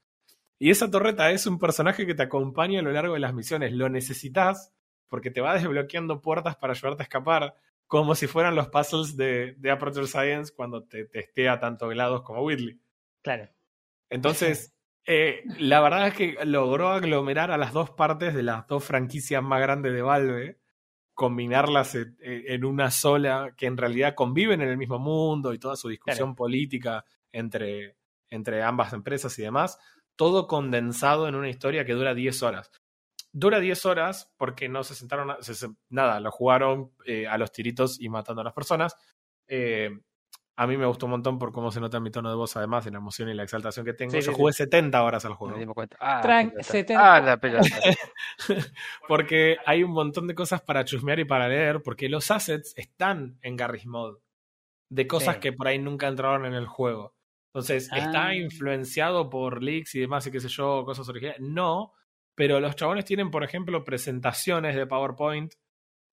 Y 0.60 0.70
esa 0.72 0.90
torreta 0.92 1.30
es 1.32 1.46
un 1.48 1.60
personaje 1.60 2.06
que 2.06 2.16
te 2.16 2.24
acompaña 2.24 2.80
a 2.80 2.84
lo 2.84 2.92
largo 2.92 3.14
de 3.14 3.20
las 3.20 3.34
misiones. 3.34 3.74
Lo 3.74 3.90
necesitas 3.90 4.74
porque 5.08 5.32
te 5.32 5.40
va 5.42 5.54
desbloqueando 5.54 6.22
puertas 6.22 6.56
para 6.58 6.74
ayudarte 6.74 7.04
a 7.04 7.06
escapar, 7.06 7.56
como 7.88 8.16
si 8.16 8.28
fueran 8.28 8.56
los 8.56 8.68
puzzles 8.68 9.16
de, 9.16 9.56
de 9.58 9.72
Aperture 9.72 10.08
Science 10.08 10.52
cuando 10.54 10.84
te 10.84 11.06
testea 11.06 11.60
tanto 11.60 11.88
GLaDOS 11.88 12.22
como 12.24 12.42
Whitley. 12.44 12.78
Claro. 13.28 13.50
Entonces, 14.10 14.74
eh, 15.06 15.44
la 15.60 15.82
verdad 15.82 16.08
es 16.08 16.14
que 16.14 16.38
logró 16.46 16.90
aglomerar 16.90 17.52
a 17.52 17.58
las 17.58 17.74
dos 17.74 17.90
partes 17.92 18.34
de 18.34 18.44
las 18.44 18.68
dos 18.68 18.84
franquicias 18.86 19.44
más 19.44 19.60
grandes 19.62 19.94
de 19.94 20.02
Valve, 20.02 20.60
combinarlas 21.14 21.96
en, 21.96 22.16
en 22.22 22.64
una 22.66 22.92
sola, 22.92 23.54
que 23.58 23.66
en 23.66 23.78
realidad 23.78 24.16
conviven 24.16 24.62
en 24.62 24.70
el 24.70 24.78
mismo 24.78 25.00
mundo 25.00 25.54
y 25.54 25.60
toda 25.60 25.76
su 25.76 25.90
discusión 25.90 26.36
política 26.36 27.04
entre, 27.32 27.98
entre 28.30 28.62
ambas 28.64 28.94
empresas 28.94 29.38
y 29.40 29.42
demás, 29.42 29.78
todo 30.16 30.48
condensado 30.48 31.28
en 31.28 31.36
una 31.36 31.50
historia 31.50 31.86
que 31.86 31.94
dura 31.94 32.14
10 32.14 32.44
horas. 32.44 32.72
Dura 33.34 33.60
10 33.60 33.86
horas 33.86 34.34
porque 34.38 34.70
no 34.70 34.84
se 34.84 34.96
sentaron, 34.96 35.32
a- 35.32 35.42
se- 35.42 35.68
nada, 35.90 36.20
lo 36.20 36.32
jugaron 36.32 36.94
eh, 37.06 37.28
a 37.28 37.38
los 37.38 37.52
tiritos 37.52 38.00
y 38.00 38.10
matando 38.10 38.42
a 38.42 38.46
las 38.46 38.54
personas. 38.54 38.96
Eh, 39.48 39.90
a 40.60 40.66
mí 40.68 40.76
me 40.76 40.86
gustó 40.88 41.06
un 41.06 41.12
montón 41.12 41.38
por 41.38 41.52
cómo 41.52 41.72
se 41.72 41.80
nota 41.80 42.00
mi 42.00 42.10
tono 42.10 42.30
de 42.30 42.36
voz, 42.36 42.58
además, 42.58 42.86
en 42.88 42.94
la 42.94 43.00
emoción 43.00 43.30
y 43.30 43.34
la 43.36 43.44
exaltación 43.44 43.86
que 43.86 43.94
tengo. 43.94 44.12
Sí, 44.12 44.18
Yo 44.22 44.32
sí, 44.32 44.36
jugué 44.36 44.54
70 44.54 45.04
horas 45.04 45.24
al 45.24 45.36
juego. 45.36 45.58
dimos 45.58 45.76
cuenta. 45.76 45.98
Ah, 46.00 46.22
Tran- 46.24 46.50
pelota. 46.50 46.64
70. 46.64 47.16
Ah, 47.16 47.22
la 47.22 47.38
pelota. 47.38 47.68
porque 49.08 49.58
hay 49.66 49.84
un 49.84 49.92
montón 49.92 50.28
de 50.28 50.36
cosas 50.36 50.62
para 50.62 50.84
chusmear 50.86 51.20
y 51.20 51.26
para 51.26 51.48
leer, 51.48 51.82
porque 51.84 52.10
los 52.10 52.32
assets 52.32 52.74
están 52.78 53.38
en 53.42 53.56
Garry's 53.56 53.86
Mod. 53.86 54.18
De 54.90 55.06
cosas 55.08 55.36
Sí. 55.36 55.42
que 55.42 55.54
por 55.54 55.68
ahí 55.68 55.80
nunca 55.80 56.08
entraron 56.08 56.46
en 56.46 56.54
el 56.54 56.66
juego. 56.68 57.14
Entonces, 57.54 57.90
¿está 57.94 58.28
Ah. 58.28 58.36
influenciado 58.36 59.30
por 59.30 59.62
leaks 59.64 59.96
y 59.96 60.00
demás 60.00 60.26
y 60.28 60.32
qué 60.32 60.40
sé 60.40 60.48
yo, 60.48 60.84
cosas 60.86 61.08
originales? 61.10 61.42
No, 61.42 61.94
pero 62.36 62.60
los 62.60 62.76
chabones 62.76 63.04
tienen, 63.06 63.32
por 63.32 63.44
ejemplo, 63.44 63.84
presentaciones 63.84 64.76
de 64.76 64.86
PowerPoint 64.88 65.54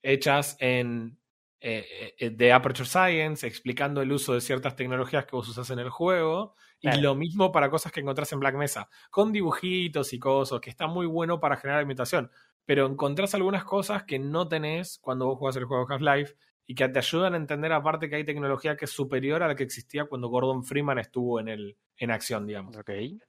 hechas 0.03 0.57
en 0.61 1.19
eh, 1.67 2.15
eh, 2.19 2.29
de 2.29 2.53
Aperture 2.53 2.87
Science, 2.87 3.47
explicando 3.47 4.03
el 4.03 4.13
uso 4.13 4.35
de 4.35 4.43
ciertas 4.43 4.77
tecnologías 4.77 5.25
que 5.25 5.35
vos 5.35 5.49
usás 5.49 5.71
en 5.71 5.79
el 5.79 5.89
juego, 5.89 6.55
y 6.79 6.95
lo 7.01 7.15
mismo 7.15 7.53
para 7.53 7.71
cosas 7.71 7.91
que 7.91 8.01
encontrás 8.01 8.31
en 8.35 8.41
Black 8.41 8.55
Mesa, 8.55 8.91
con 9.11 9.33
dibujitos 9.33 10.13
y 10.13 10.19
cosas, 10.19 10.61
que 10.61 10.69
está 10.69 10.87
muy 10.89 11.07
bueno 11.07 11.41
para 11.41 11.57
generar 11.57 11.83
imitación, 11.83 12.31
pero 12.67 12.85
encontrás 12.85 13.35
algunas 13.35 13.65
cosas 13.65 14.03
que 14.05 14.19
no 14.19 14.47
tenés 14.47 14.99
cuando 15.01 15.25
vos 15.25 15.39
jugás 15.39 15.57
el 15.57 15.65
juego 15.65 15.87
Half-Life 15.89 16.35
y 16.67 16.75
que 16.75 16.87
te 16.87 16.99
ayudan 16.99 17.33
a 17.33 17.39
entender 17.39 17.73
aparte 17.73 18.11
que 18.11 18.17
hay 18.17 18.25
tecnología 18.25 18.77
que 18.77 18.85
es 18.85 18.91
superior 18.91 19.43
a 19.43 19.49
la 19.49 19.55
que 19.55 19.63
existía 19.63 20.05
cuando 20.05 20.29
Gordon 20.29 20.65
Freeman 20.65 20.99
estuvo 20.99 21.41
en, 21.41 21.49
el, 21.49 21.79
en 21.97 22.11
acción, 22.11 22.47
digamos. 22.47 22.77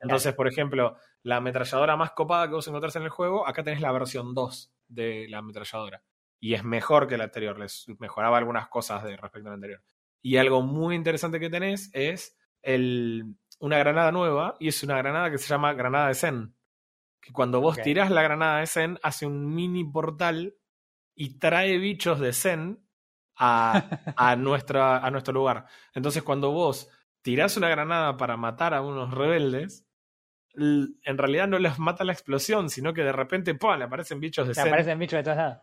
Entonces, 0.02 0.34
por 0.34 0.50
ejemplo, 0.50 0.98
la 1.24 1.38
ametralladora 1.38 1.96
más 1.96 2.12
copada 2.12 2.50
que 2.50 2.56
vos 2.56 2.68
encontrás 2.68 2.98
en 2.98 3.04
el 3.04 3.10
juego, 3.10 3.48
acá 3.48 3.64
tenés 3.64 3.80
la 3.80 3.94
versión 3.94 4.34
2 4.34 4.74
de 4.90 5.28
la 5.30 5.38
ametralladora. 5.38 6.04
Y 6.46 6.54
es 6.54 6.64
mejor 6.64 7.08
que 7.08 7.18
la 7.18 7.24
anterior, 7.24 7.58
les 7.58 7.88
mejoraba 7.98 8.38
algunas 8.38 8.68
cosas 8.68 9.04
de 9.04 9.18
respecto 9.18 9.48
a 9.48 9.50
la 9.50 9.56
anterior. 9.56 9.82
Y 10.22 10.38
algo 10.38 10.62
muy 10.62 10.94
interesante 10.94 11.40
que 11.40 11.50
tenés 11.50 11.90
es 11.92 12.38
el, 12.62 13.36
una 13.58 13.80
granada 13.80 14.12
nueva, 14.12 14.56
y 14.60 14.68
es 14.68 14.84
una 14.84 14.96
granada 14.96 15.32
que 15.32 15.40
se 15.40 15.48
llama 15.48 15.74
granada 15.74 16.10
de 16.10 16.14
Zen. 16.14 16.56
Que 17.20 17.34
cuando 17.34 17.62
vos 17.62 17.80
Ok. 17.80 17.84
tirás 17.84 18.12
la 18.12 18.22
granada 18.22 18.60
de 18.60 18.68
Zen, 18.68 19.00
hace 19.02 19.26
un 19.26 19.56
mini 19.56 19.86
portal 19.86 20.56
y 21.16 21.40
trae 21.40 21.80
bichos 21.80 22.20
de 22.20 22.32
Zen 22.32 22.80
a, 23.36 23.74
a, 24.16 24.36
nuestra, 24.36 25.00
a 25.00 25.10
nuestro 25.10 25.34
lugar. 25.34 25.66
Entonces, 25.96 26.22
cuando 26.22 26.52
vos 26.52 26.92
tirás 27.24 27.58
una 27.58 27.70
granada 27.70 28.18
para 28.18 28.38
matar 28.38 28.76
a 28.76 28.84
unos 28.84 29.16
rebeldes, 29.16 29.88
en 30.54 31.18
realidad 31.18 31.48
no 31.48 31.58
les 31.58 31.80
mata 31.80 32.04
la 32.04 32.14
explosión, 32.14 32.70
sino 32.70 32.94
que 32.94 33.02
de 33.04 33.12
repente 33.12 33.56
¡pum! 33.56 33.76
le 33.80 33.86
aparecen 33.86 34.20
bichos 34.20 34.48
de 34.48 34.54
Zen. 34.54 34.68
aparecen 34.68 35.00
bichos 35.00 35.18
de 35.18 35.24
todos 35.24 35.38
lados. 35.38 35.62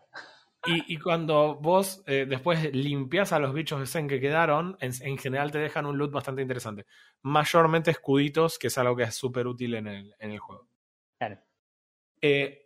Y, 0.65 0.93
y 0.93 0.97
cuando 0.97 1.55
vos 1.55 2.03
eh, 2.07 2.25
después 2.27 2.73
limpias 2.73 3.33
a 3.33 3.39
los 3.39 3.53
bichos 3.53 3.79
de 3.81 3.85
Zen 3.85 4.07
que 4.07 4.21
quedaron, 4.21 4.77
en, 4.79 4.91
en 5.01 5.17
general 5.17 5.51
te 5.51 5.57
dejan 5.57 5.85
un 5.85 5.97
loot 5.97 6.11
bastante 6.11 6.41
interesante. 6.41 6.85
Mayormente 7.21 7.91
escuditos, 7.91 8.57
que 8.57 8.67
es 8.67 8.77
algo 8.77 8.95
que 8.95 9.03
es 9.03 9.13
súper 9.15 9.45
útil 9.47 9.75
en 9.75 9.87
el, 9.87 10.15
en 10.19 10.31
el 10.31 10.39
juego. 10.39 10.69
Claro. 11.19 11.39
Eh, 12.21 12.59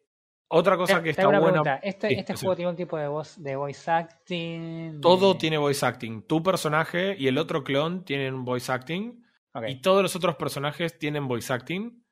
otra 0.50 0.78
cosa 0.78 0.98
Te- 0.98 1.00
que 1.00 1.04
te 1.06 1.10
está 1.22 1.26
buena. 1.26 1.42
pregunta. 1.42 1.76
¿Este, 1.84 2.10
Sí, 2.10 2.14
este 2.14 2.38
sí. 2.38 2.46
juego 2.46 2.56
tiene 2.56 2.70
un 2.72 2.78
tipo 2.78 2.98
de 2.98 3.08
voz 3.08 3.42
de 3.44 3.56
voice 3.56 3.90
acting? 3.92 5.02
Todo 5.02 5.36
tiene 5.38 5.58
voice 5.58 5.86
acting. 5.86 6.22
Tu 6.22 6.42
personaje 6.44 7.16
y 7.18 7.28
el 7.28 7.38
otro 7.40 7.64
clon 7.64 8.06
tienen 8.06 8.46
voice 8.46 8.72
acting. 8.72 9.24
Y 9.68 9.82
todos 9.82 10.04
los 10.04 10.16
otros 10.16 10.36
personajes 10.36 11.00
tienen 11.00 11.28
voice 11.28 11.52
acting. 11.52 12.04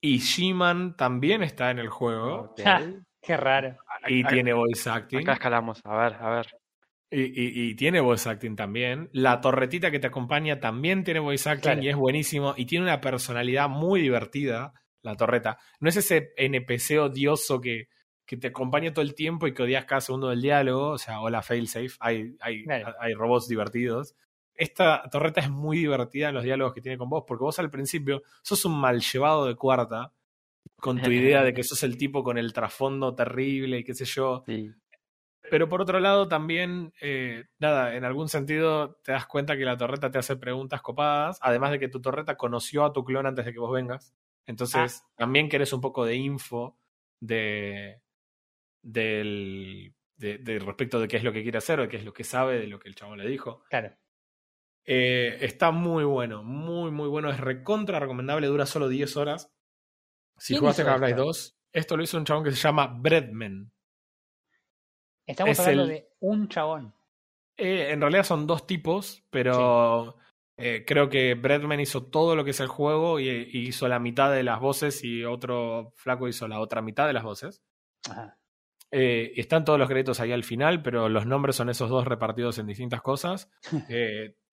Y 0.00 0.18
She-Man 0.18 0.96
también 0.96 1.42
está 1.42 1.70
en 1.72 1.80
el 1.80 1.88
juego. 1.88 2.54
Qué 3.24 3.36
raro. 3.36 3.76
Y 4.08 4.24
tiene 4.24 4.52
voice 4.52 4.88
acting. 4.90 5.20
Acá 5.20 5.34
escalamos, 5.34 5.80
a 5.84 5.96
ver, 5.96 6.14
a 6.14 6.30
ver. 6.30 6.46
Y, 7.10 7.20
y- 7.24 7.70
y 7.70 7.74
tiene 7.74 8.00
voice 8.00 8.28
acting 8.28 8.56
también. 8.56 9.10
La 9.12 9.40
torretita 9.40 9.90
que 9.90 9.98
te 9.98 10.06
acompaña 10.06 10.60
también 10.60 11.04
tiene 11.04 11.20
voice 11.20 11.48
acting 11.48 11.62
Claro. 11.62 11.82
y 11.82 11.88
es 11.90 11.96
buenísimo. 11.96 12.54
Y 12.56 12.64
tiene 12.66 12.84
una 12.86 13.00
personalidad 13.00 13.68
muy 13.68 14.00
divertida, 14.00 14.72
la 15.02 15.14
torreta. 15.16 15.58
No 15.80 15.88
es 15.90 15.96
ese 15.96 16.32
NPC 16.36 16.98
odioso 16.98 17.60
que, 17.60 17.88
que 18.24 18.36
te 18.38 18.46
acompaña 18.48 18.92
todo 18.94 19.04
el 19.04 19.14
tiempo 19.14 19.46
y 19.46 19.52
que 19.52 19.62
odias 19.62 19.84
cada 19.84 20.00
segundo 20.00 20.30
del 20.30 20.40
diálogo. 20.40 20.90
O 20.92 20.98
sea, 20.98 21.20
hola 21.20 21.42
failsafe. 21.42 21.88
Hay, 22.00 22.34
hay, 22.40 22.64
Claro. 22.64 22.94
hay 22.98 23.12
robots 23.14 23.46
divertidos. 23.48 24.14
Esta 24.54 25.02
torreta 25.10 25.40
es 25.40 25.50
muy 25.50 25.78
divertida 25.78 26.28
en 26.28 26.34
los 26.34 26.44
diálogos 26.44 26.72
que 26.72 26.80
tiene 26.80 26.96
con 26.98 27.08
vos, 27.10 27.24
porque 27.26 27.42
vos 27.44 27.58
al 27.58 27.70
principio 27.70 28.22
sos 28.42 28.64
un 28.64 28.78
mal 28.80 29.00
llevado 29.00 29.46
de 29.46 29.54
cuarta, 29.56 30.12
con 30.76 31.00
tu 31.00 31.10
idea 31.10 31.42
de 31.42 31.54
que 31.54 31.62
sos 31.64 31.82
el 31.82 31.96
tipo 31.96 32.22
con 32.22 32.38
el 32.38 32.52
trasfondo 32.52 33.14
terrible 33.14 33.78
y 33.78 33.84
qué 33.84 33.94
sé 33.94 34.04
yo. 34.04 34.42
Sí. 34.46 34.70
Pero 35.50 35.68
por 35.68 35.82
otro 35.82 36.00
lado, 36.00 36.28
también, 36.28 36.92
eh, 37.00 37.44
nada, 37.58 37.94
en 37.94 38.04
algún 38.04 38.28
sentido 38.28 38.96
te 39.02 39.12
das 39.12 39.26
cuenta 39.26 39.56
que 39.56 39.64
la 39.64 39.76
torreta 39.76 40.10
te 40.10 40.18
hace 40.18 40.36
preguntas 40.36 40.80
copadas, 40.80 41.38
además 41.42 41.72
de 41.72 41.78
que 41.78 41.88
tu 41.88 42.00
torreta 42.00 42.36
conoció 42.36 42.84
a 42.84 42.92
tu 42.92 43.04
clon 43.04 43.26
antes 43.26 43.44
de 43.44 43.52
que 43.52 43.58
vos 43.58 43.72
vengas. 43.72 44.14
Entonces, 44.46 45.04
también 45.16 45.48
querés 45.48 45.72
un 45.72 45.80
poco 45.80 46.04
de 46.04 46.16
info 46.16 46.78
de, 47.20 48.00
del, 48.82 49.94
de, 50.16 50.38
de 50.38 50.58
respecto 50.58 50.98
de 51.00 51.08
qué 51.08 51.16
es 51.16 51.24
lo 51.24 51.32
que 51.32 51.42
quiere 51.42 51.58
hacer, 51.58 51.80
o 51.80 51.82
de 51.82 51.88
qué 51.88 51.96
es 51.98 52.04
lo 52.04 52.12
que 52.12 52.24
sabe, 52.24 52.58
de 52.58 52.66
lo 52.66 52.78
que 52.78 52.88
el 52.88 52.94
chabón 52.94 53.18
le 53.18 53.28
dijo. 53.28 53.62
Claro. 53.68 53.94
Eh, 54.84 55.38
está 55.40 55.70
muy 55.70 56.04
bueno, 56.04 56.42
muy, 56.42 56.90
muy 56.90 57.08
bueno. 57.08 57.30
Es 57.30 57.38
recontra 57.38 58.00
recomendable, 58.00 58.46
dura 58.46 58.66
solo 58.66 58.88
10 58.88 59.16
horas. 59.16 59.52
Si 60.42 60.54
¿Quién 60.54 60.60
jugaste 60.60 60.82
Half-Life 60.82 61.10
esto? 61.12 61.24
2, 61.24 61.56
esto 61.72 61.96
lo 61.96 62.02
hizo 62.02 62.18
un 62.18 62.24
chabón 62.24 62.42
que 62.42 62.50
se 62.50 62.56
llama 62.56 62.88
Breadman. 62.88 63.70
Estamos 65.24 65.52
Es 65.52 65.60
hablando 65.60 65.82
el- 65.84 65.88
de 65.90 66.08
un 66.18 66.48
chabón. 66.48 66.92
Eh, 67.56 67.90
en 67.92 68.00
realidad 68.00 68.24
son 68.24 68.44
dos 68.48 68.66
tipos, 68.66 69.22
pero 69.30 70.16
eh, 70.56 70.84
creo 70.84 71.08
que 71.08 71.34
Breadman 71.34 71.78
hizo 71.78 72.06
todo 72.06 72.34
lo 72.34 72.44
que 72.44 72.50
es 72.50 72.58
el 72.60 72.66
juego 72.66 73.20
y, 73.20 73.28
y 73.28 73.68
hizo 73.68 73.86
la 73.86 74.00
mitad 74.00 74.32
de 74.32 74.42
las 74.42 74.58
voces 74.58 75.04
y 75.04 75.22
otro 75.24 75.92
flaco 75.94 76.26
hizo 76.26 76.48
la 76.48 76.58
otra 76.58 76.82
mitad 76.82 77.06
de 77.06 77.12
las 77.12 77.22
voces. 77.22 77.62
Ajá. 78.10 78.36
Eh, 78.90 79.32
están 79.36 79.64
todos 79.64 79.78
los 79.78 79.88
créditos 79.88 80.18
ahí 80.18 80.32
al 80.32 80.42
final, 80.44 80.82
pero 80.82 81.08
los 81.08 81.24
nombres 81.24 81.54
son 81.54 81.68
esos 81.70 81.88
dos 81.88 82.04
repartidos 82.06 82.58
en 82.58 82.66
distintas 82.66 83.00
cosas. 83.00 83.48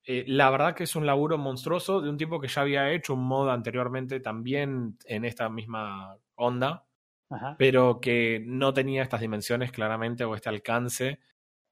Eh, 0.05 0.23
la 0.27 0.49
verdad 0.49 0.75
que 0.75 0.83
es 0.83 0.95
un 0.95 1.05
laburo 1.05 1.37
monstruoso 1.37 2.01
de 2.01 2.09
un 2.09 2.17
tipo 2.17 2.39
que 2.39 2.47
ya 2.47 2.61
había 2.61 2.91
hecho 2.91 3.13
un 3.13 3.23
mod 3.25 3.49
anteriormente 3.49 4.19
también 4.19 4.97
en 5.05 5.25
esta 5.25 5.49
misma 5.49 6.17
onda, 6.35 6.85
Ajá. 7.29 7.55
pero 7.59 7.99
que 8.01 8.41
no 8.45 8.73
tenía 8.73 9.03
estas 9.03 9.21
dimensiones 9.21 9.71
claramente 9.71 10.23
o 10.23 10.35
este 10.35 10.49
alcance. 10.49 11.19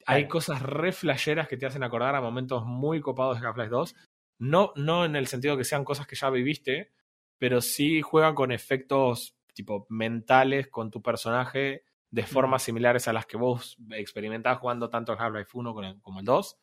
Hay 0.06 0.28
cosas 0.28 0.62
re 0.62 0.92
flasheras 0.92 1.48
que 1.48 1.58
te 1.58 1.66
hacen 1.66 1.84
acordar 1.84 2.16
a 2.16 2.22
momentos 2.22 2.66
muy 2.66 3.02
copados 3.02 3.40
de 3.42 3.48
Half-Life 3.48 3.70
2. 3.70 3.96
No, 4.40 4.72
no 4.76 5.04
en 5.04 5.16
el 5.16 5.28
sentido 5.28 5.58
que 5.58 5.64
sean 5.64 5.84
cosas 5.84 6.06
que 6.08 6.16
ya 6.16 6.30
viviste, 6.30 6.92
pero 7.40 7.60
sí 7.60 8.02
juegan 8.02 8.36
con 8.36 8.52
efectos 8.52 9.36
tipo 9.54 9.88
mentales 9.90 10.68
con 10.68 10.92
tu 10.92 11.02
personaje 11.02 11.84
de 12.12 12.24
formas 12.24 12.62
similares 12.64 13.08
a 13.08 13.14
las 13.14 13.26
que 13.26 13.36
vos 13.38 13.78
experimentás 13.92 14.60
jugando 14.60 14.90
tanto 14.90 15.12
el 15.14 15.20
Half-Life 15.20 15.50
1 15.54 15.74
con 15.74 15.84
el- 15.86 16.02
como 16.02 16.20
el 16.20 16.26
2. 16.26 16.58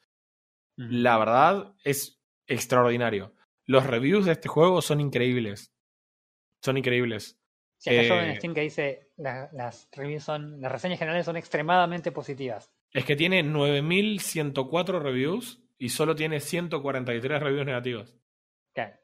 La 0.77 1.19
verdad 1.19 1.75
es 1.85 2.21
extraordinario. 2.47 3.35
Los 3.67 3.87
reviews 3.87 4.27
de 4.27 4.33
este 4.33 4.49
juego 4.49 4.83
son 4.83 5.01
increíbles. 5.01 5.73
Son 6.63 6.77
increíbles. 6.77 7.39
Sí, 7.79 7.91
acá 7.91 8.03
yo 8.03 8.15
veo 8.15 8.25
en 8.25 8.31
eh, 8.31 8.37
Steam 8.37 8.55
que 8.55 8.61
dice 8.63 9.11
la- 9.17 9.51
las 9.53 9.89
reviews 9.93 10.25
son, 10.25 10.61
las 10.61 10.73
reseñas 10.73 10.99
generales 10.99 11.27
son 11.27 11.37
extremadamente 11.37 12.13
positivas. 12.13 12.73
Es 12.93 13.05
que 13.05 13.17
tiene 13.17 13.43
9104 13.43 15.01
reviews 15.01 15.63
y 15.79 15.89
solo 15.91 16.15
tiene 16.15 16.41
143 16.41 17.43
reviews 17.43 17.67
negativos. 17.67 18.15
Claro. 18.73 18.99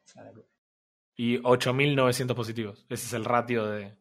Y 1.17 1.39
8900 1.43 2.37
positivos. 2.37 2.87
Ese 2.89 3.07
es 3.07 3.13
el 3.13 3.25
ratio 3.25 3.67
de. 3.67 3.97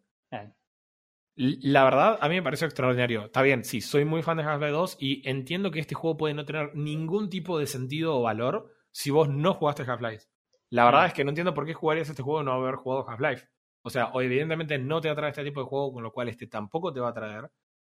La 1.41 1.85
verdad, 1.85 2.17
a 2.19 2.27
mí 2.27 2.35
me 2.35 2.43
pareció 2.43 2.67
extraordinario. 2.67 3.25
Está 3.25 3.41
bien, 3.41 3.63
sí, 3.63 3.79
soy 3.79 4.03
muy 4.03 4.21
fan 4.23 4.35
de 4.37 4.43
Half-Life 4.43 4.71
2 4.73 4.97
y 4.99 5.27
entiendo 5.29 5.71
que 5.71 5.79
este 5.79 5.95
juego 5.95 6.17
puede 6.17 6.33
no 6.33 6.43
tener 6.45 6.75
ningún 6.75 7.29
tipo 7.29 7.57
de 7.57 7.65
sentido 7.65 8.17
o 8.17 8.21
valor 8.23 8.69
si 8.91 9.09
vos 9.09 9.29
no 9.29 9.53
jugaste 9.53 9.83
Half-Life. 9.83 10.25
La 10.69 10.83
verdad 10.85 11.03
Mm. 11.03 11.05
es 11.07 11.13
que 11.13 11.23
no 11.23 11.29
entiendo 11.29 11.53
por 11.53 11.65
qué 11.65 11.73
jugarías 11.73 12.09
este 12.09 12.23
juego 12.23 12.43
no 12.43 12.51
haber 12.51 12.75
jugado 12.75 13.07
Half-Life. 13.09 13.47
O 13.83 13.89
sea, 13.89 14.07
o 14.07 14.21
evidentemente 14.21 14.77
no 14.77 14.99
te 14.99 15.09
atrae 15.09 15.29
este 15.29 15.43
tipo 15.45 15.61
de 15.61 15.65
juego, 15.67 15.93
con 15.93 16.03
lo 16.03 16.11
cual 16.11 16.27
este 16.27 16.47
tampoco 16.47 16.91
te 16.91 16.99
va 16.99 17.07
a 17.07 17.11
atraer. 17.11 17.49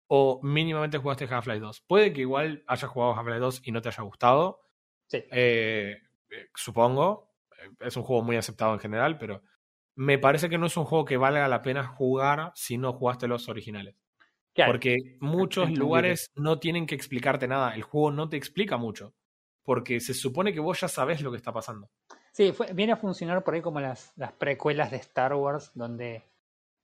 O 0.08 0.42
mínimamente 0.44 0.98
jugaste 0.98 1.24
Half-Life 1.26 1.60
2. 1.62 1.82
Puede 1.88 2.12
que 2.12 2.22
igual 2.22 2.64
hayas 2.68 2.90
jugado 2.90 3.16
Half-Life 3.16 3.40
2 3.40 3.62
y 3.64 3.72
no 3.72 3.82
te 3.82 3.88
haya 3.90 4.04
gustado. 4.04 4.60
Sí. 5.08 5.24
Eh, 5.32 5.96
eh, 6.30 6.48
supongo. 6.54 7.34
Eh, 7.64 7.70
Es 7.88 7.96
un 7.96 8.04
juego 8.04 8.24
muy 8.24 8.36
aceptado 8.36 8.74
en 8.74 8.80
general, 8.80 9.18
pero 9.18 9.42
me 9.98 10.18
parece 10.20 10.48
que 10.50 10.58
no 10.58 10.68
es 10.68 10.78
un 10.78 10.86
juego 10.86 11.04
que 11.06 11.18
valga 11.18 11.48
la 11.48 11.62
pena 11.62 11.84
jugar 11.86 12.52
si 12.56 12.78
no 12.78 12.94
jugaste 12.94 13.28
los 13.28 13.50
originales. 13.50 13.96
Claro. 14.54 14.72
Porque 14.72 15.18
muchos 15.20 15.72
lugares 15.72 16.32
no 16.36 16.60
tienen 16.60 16.86
que 16.88 16.96
explicarte 16.96 17.48
nada. 17.48 17.76
El 17.76 17.84
juego 17.84 18.12
no 18.12 18.30
te 18.30 18.38
explica 18.38 18.78
mucho. 18.78 19.14
Porque 19.64 20.00
se 20.00 20.14
supone 20.14 20.54
que 20.54 20.60
vos 20.62 20.80
ya 20.80 20.88
sabés 20.88 21.22
lo 21.22 21.32
que 21.32 21.38
está 21.38 21.52
pasando. 21.52 21.90
Sí, 22.32 22.54
fue- 22.54 22.72
viene 22.74 22.94
a 22.94 22.98
funcionar 22.98 23.44
por 23.44 23.54
ahí 23.56 23.62
como 23.62 23.80
las, 23.82 24.14
las 24.16 24.32
precuelas 24.32 24.92
de 24.92 24.98
Star 24.98 25.34
Wars, 25.34 25.72
donde 25.74 26.24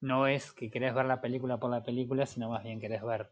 no 0.01 0.27
es 0.27 0.51
que 0.51 0.69
querés 0.69 0.93
ver 0.93 1.05
la 1.05 1.21
película 1.21 1.57
por 1.59 1.71
la 1.71 1.83
película, 1.83 2.25
sino 2.25 2.49
más 2.49 2.63
bien 2.63 2.79
querés 2.79 3.03
ver 3.03 3.31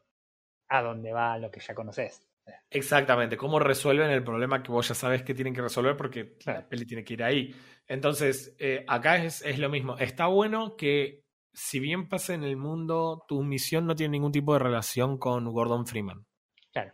a 0.69 0.81
dónde 0.81 1.11
va 1.11 1.37
lo 1.37 1.51
que 1.51 1.59
ya 1.59 1.75
conoces. 1.75 2.27
Exactamente, 2.69 3.35
cómo 3.37 3.59
resuelven 3.59 4.09
el 4.11 4.23
problema 4.23 4.63
que 4.63 4.71
vos 4.71 4.87
ya 4.87 4.95
sabés 4.95 5.23
que 5.23 5.33
tienen 5.33 5.53
que 5.53 5.61
resolver 5.61 5.97
porque 5.97 6.37
Claro. 6.37 6.61
la 6.61 6.69
peli 6.69 6.85
tiene 6.85 7.03
que 7.03 7.13
ir 7.13 7.23
ahí. 7.23 7.53
Entonces, 7.87 8.55
eh, 8.59 8.85
acá 8.87 9.17
es, 9.23 9.41
es 9.41 9.59
lo 9.59 9.69
mismo. 9.69 9.97
Está 9.97 10.27
bueno 10.27 10.75
que 10.77 11.25
si 11.53 11.79
bien 11.81 12.07
pasa 12.07 12.33
en 12.33 12.43
el 12.43 12.55
mundo, 12.55 13.25
tu 13.27 13.43
misión 13.43 13.85
no 13.85 13.95
tiene 13.95 14.13
ningún 14.13 14.31
tipo 14.31 14.53
de 14.53 14.59
relación 14.59 15.17
con 15.17 15.45
Gordon 15.51 15.85
Freeman. 15.85 16.25
Claro. 16.71 16.93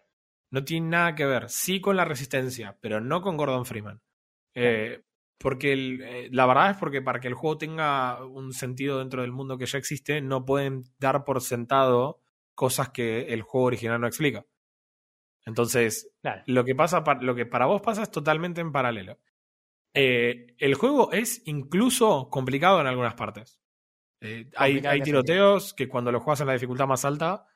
No 0.50 0.64
tiene 0.64 0.88
nada 0.90 1.14
que 1.14 1.26
ver, 1.26 1.48
sí 1.50 1.80
con 1.80 1.96
la 1.96 2.06
resistencia, 2.06 2.76
pero 2.82 3.00
no 3.00 3.22
con 3.22 3.38
Gordon 3.38 3.66
Freeman. 3.66 4.02
Eh, 4.56 5.04
porque 5.38 5.74
el- 5.74 6.02
eh, 6.02 6.30
la 6.32 6.48
verdad 6.48 6.72
es 6.72 6.78
porque 6.78 7.04
para 7.04 7.20
que 7.20 7.28
el 7.28 7.36
juego 7.36 7.60
tenga 7.60 8.26
un 8.26 8.52
sentido 8.54 8.98
dentro 8.98 9.22
del 9.22 9.32
mundo 9.32 9.60
que 9.60 9.68
ya 9.68 9.78
existe, 9.78 10.22
no 10.22 10.44
pueden 10.46 10.86
dar 10.98 11.24
por 11.24 11.42
sentado 11.42 12.20
cosas 12.56 12.90
que 12.90 13.28
el 13.34 13.44
juego 13.44 13.68
original 13.68 14.02
no 14.02 14.08
explica. 14.08 14.44
Entonces, 15.48 16.12
Claro. 16.22 16.44
lo 16.46 16.66
que 16.66 16.76
pasa, 16.76 17.04
pa- 17.04 17.20
lo 17.22 17.34
que 17.34 17.46
para 17.46 17.66
vos 17.66 17.82
pasa 17.82 18.04
es 18.04 18.12
totalmente 18.12 18.60
en 18.62 18.72
paralelo. 18.74 19.18
Eh, 19.94 20.56
el 20.60 20.76
juego 20.76 21.12
es 21.14 21.42
incluso 21.46 22.30
complicado 22.30 22.82
en 22.82 22.88
algunas 22.88 23.16
partes. 23.16 23.60
Eh, 24.22 24.50
hay, 24.58 24.82
tiroteos 25.02 25.74
que 25.74 25.88
cuando 25.88 26.12
lo 26.12 26.20
juegas 26.20 26.42
en 26.42 26.48
la 26.48 26.54
dificultad 26.54 26.86
más 26.88 27.06
alta 27.06 27.48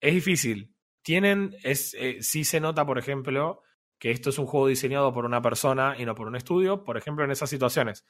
es 0.00 0.14
difícil. 0.14 0.74
Tienen, 1.02 1.56
es, 1.62 1.94
eh, 1.98 2.18
sí 2.20 2.44
se 2.44 2.60
nota, 2.60 2.86
por 2.86 2.98
ejemplo, 2.98 3.62
que 3.98 4.10
esto 4.12 4.30
es 4.30 4.38
un 4.38 4.46
juego 4.46 4.68
diseñado 4.68 5.12
por 5.12 5.24
una 5.24 5.42
persona 5.42 5.96
y 5.98 6.04
no 6.04 6.14
por 6.14 6.28
un 6.28 6.36
estudio. 6.36 6.84
Por 6.84 6.96
ejemplo, 6.96 7.24
en 7.24 7.30
esas 7.32 7.50
situaciones. 7.50 8.06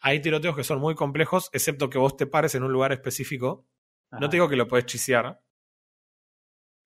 Hay 0.00 0.20
tiroteos 0.20 0.56
que 0.56 0.64
son 0.64 0.80
muy 0.80 0.94
complejos, 0.94 1.50
excepto 1.52 1.90
que 1.90 1.98
vos 1.98 2.16
te 2.16 2.26
pares 2.26 2.54
en 2.54 2.62
un 2.62 2.72
lugar 2.72 2.92
específico. 2.92 3.66
No 4.12 4.28
te 4.30 4.36
digo 4.36 4.48
que 4.48 4.56
lo 4.56 4.68
puedes 4.68 4.86
chisear. 4.86 5.40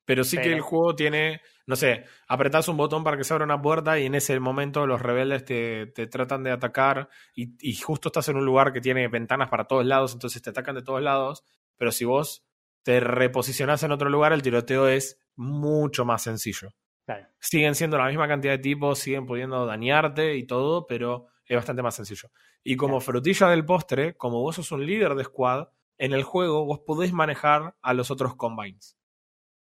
Pero 0.08 0.24
sí 0.24 0.38
que 0.38 0.54
el 0.54 0.62
juego 0.62 0.94
tiene, 0.96 1.42
no 1.66 1.76
sé, 1.76 2.06
apretás 2.28 2.66
un 2.68 2.78
botón 2.78 3.04
para 3.04 3.18
que 3.18 3.24
se 3.24 3.34
abra 3.34 3.44
una 3.44 3.60
puerta 3.60 3.98
y 3.98 4.06
en 4.06 4.14
ese 4.14 4.40
momento 4.40 4.86
los 4.86 5.02
rebeldes 5.02 5.44
te, 5.44 5.88
te 5.88 6.06
tratan 6.06 6.42
de 6.44 6.50
atacar 6.50 7.10
y, 7.34 7.56
y 7.60 7.74
justo 7.76 8.08
estás 8.08 8.26
en 8.30 8.38
un 8.38 8.46
lugar 8.46 8.72
que 8.72 8.80
tiene 8.80 9.06
ventanas 9.08 9.50
para 9.50 9.66
todos 9.66 9.84
lados, 9.84 10.14
entonces 10.14 10.40
te 10.40 10.48
atacan 10.48 10.76
de 10.76 10.82
todos 10.82 11.02
lados. 11.02 11.44
Pero 11.76 11.92
si 11.92 12.06
vos 12.06 12.46
te 12.82 13.00
reposicionás 13.00 13.82
en 13.82 13.92
otro 13.92 14.08
lugar, 14.08 14.32
el 14.32 14.40
tiroteo 14.40 14.88
es 14.88 15.20
mucho 15.36 16.06
más 16.06 16.22
sencillo. 16.22 16.70
Claro. 17.04 17.26
Siguen 17.38 17.74
siendo 17.74 17.98
la 17.98 18.06
misma 18.08 18.28
cantidad 18.28 18.54
de 18.54 18.58
tipos, 18.60 18.98
siguen 19.00 19.26
pudiendo 19.26 19.66
dañarte 19.66 20.36
y 20.36 20.46
todo, 20.46 20.86
pero 20.86 21.26
es 21.44 21.54
bastante 21.54 21.82
más 21.82 21.94
sencillo. 21.96 22.30
Y 22.64 22.76
como 22.76 22.94
Claro. 22.94 23.00
frutilla 23.02 23.48
del 23.50 23.66
postre, 23.66 24.16
como 24.16 24.40
vos 24.40 24.56
sos 24.56 24.72
un 24.72 24.86
líder 24.86 25.14
de 25.16 25.24
squad, 25.24 25.68
en 25.98 26.14
el 26.14 26.22
juego 26.22 26.64
vos 26.64 26.80
podés 26.86 27.12
manejar 27.12 27.76
a 27.82 27.92
los 27.92 28.10
otros 28.10 28.36
combines. 28.36 28.97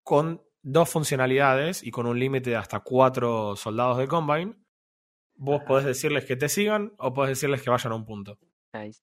Con 0.09 0.43
dos 0.63 0.89
funcionalidades 0.89 1.83
y 1.83 1.91
con 1.91 2.07
un 2.07 2.19
límite 2.19 2.49
de 2.49 2.57
hasta 2.57 2.81
cuatro 2.81 3.57
soldados 3.57 3.99
de 3.99 4.09
combine, 4.09 4.55
vos 5.35 5.57
Ajá. 5.57 5.67
podés 5.67 5.85
decirles 5.85 6.25
que 6.25 6.35
te 6.35 6.49
sigan 6.49 6.95
o 6.97 7.13
podés 7.13 7.33
decirles 7.33 7.61
que 7.61 7.69
vayan 7.69 7.93
a 7.93 7.97
un 7.97 8.07
punto. 8.07 8.39
Nice. 8.73 9.03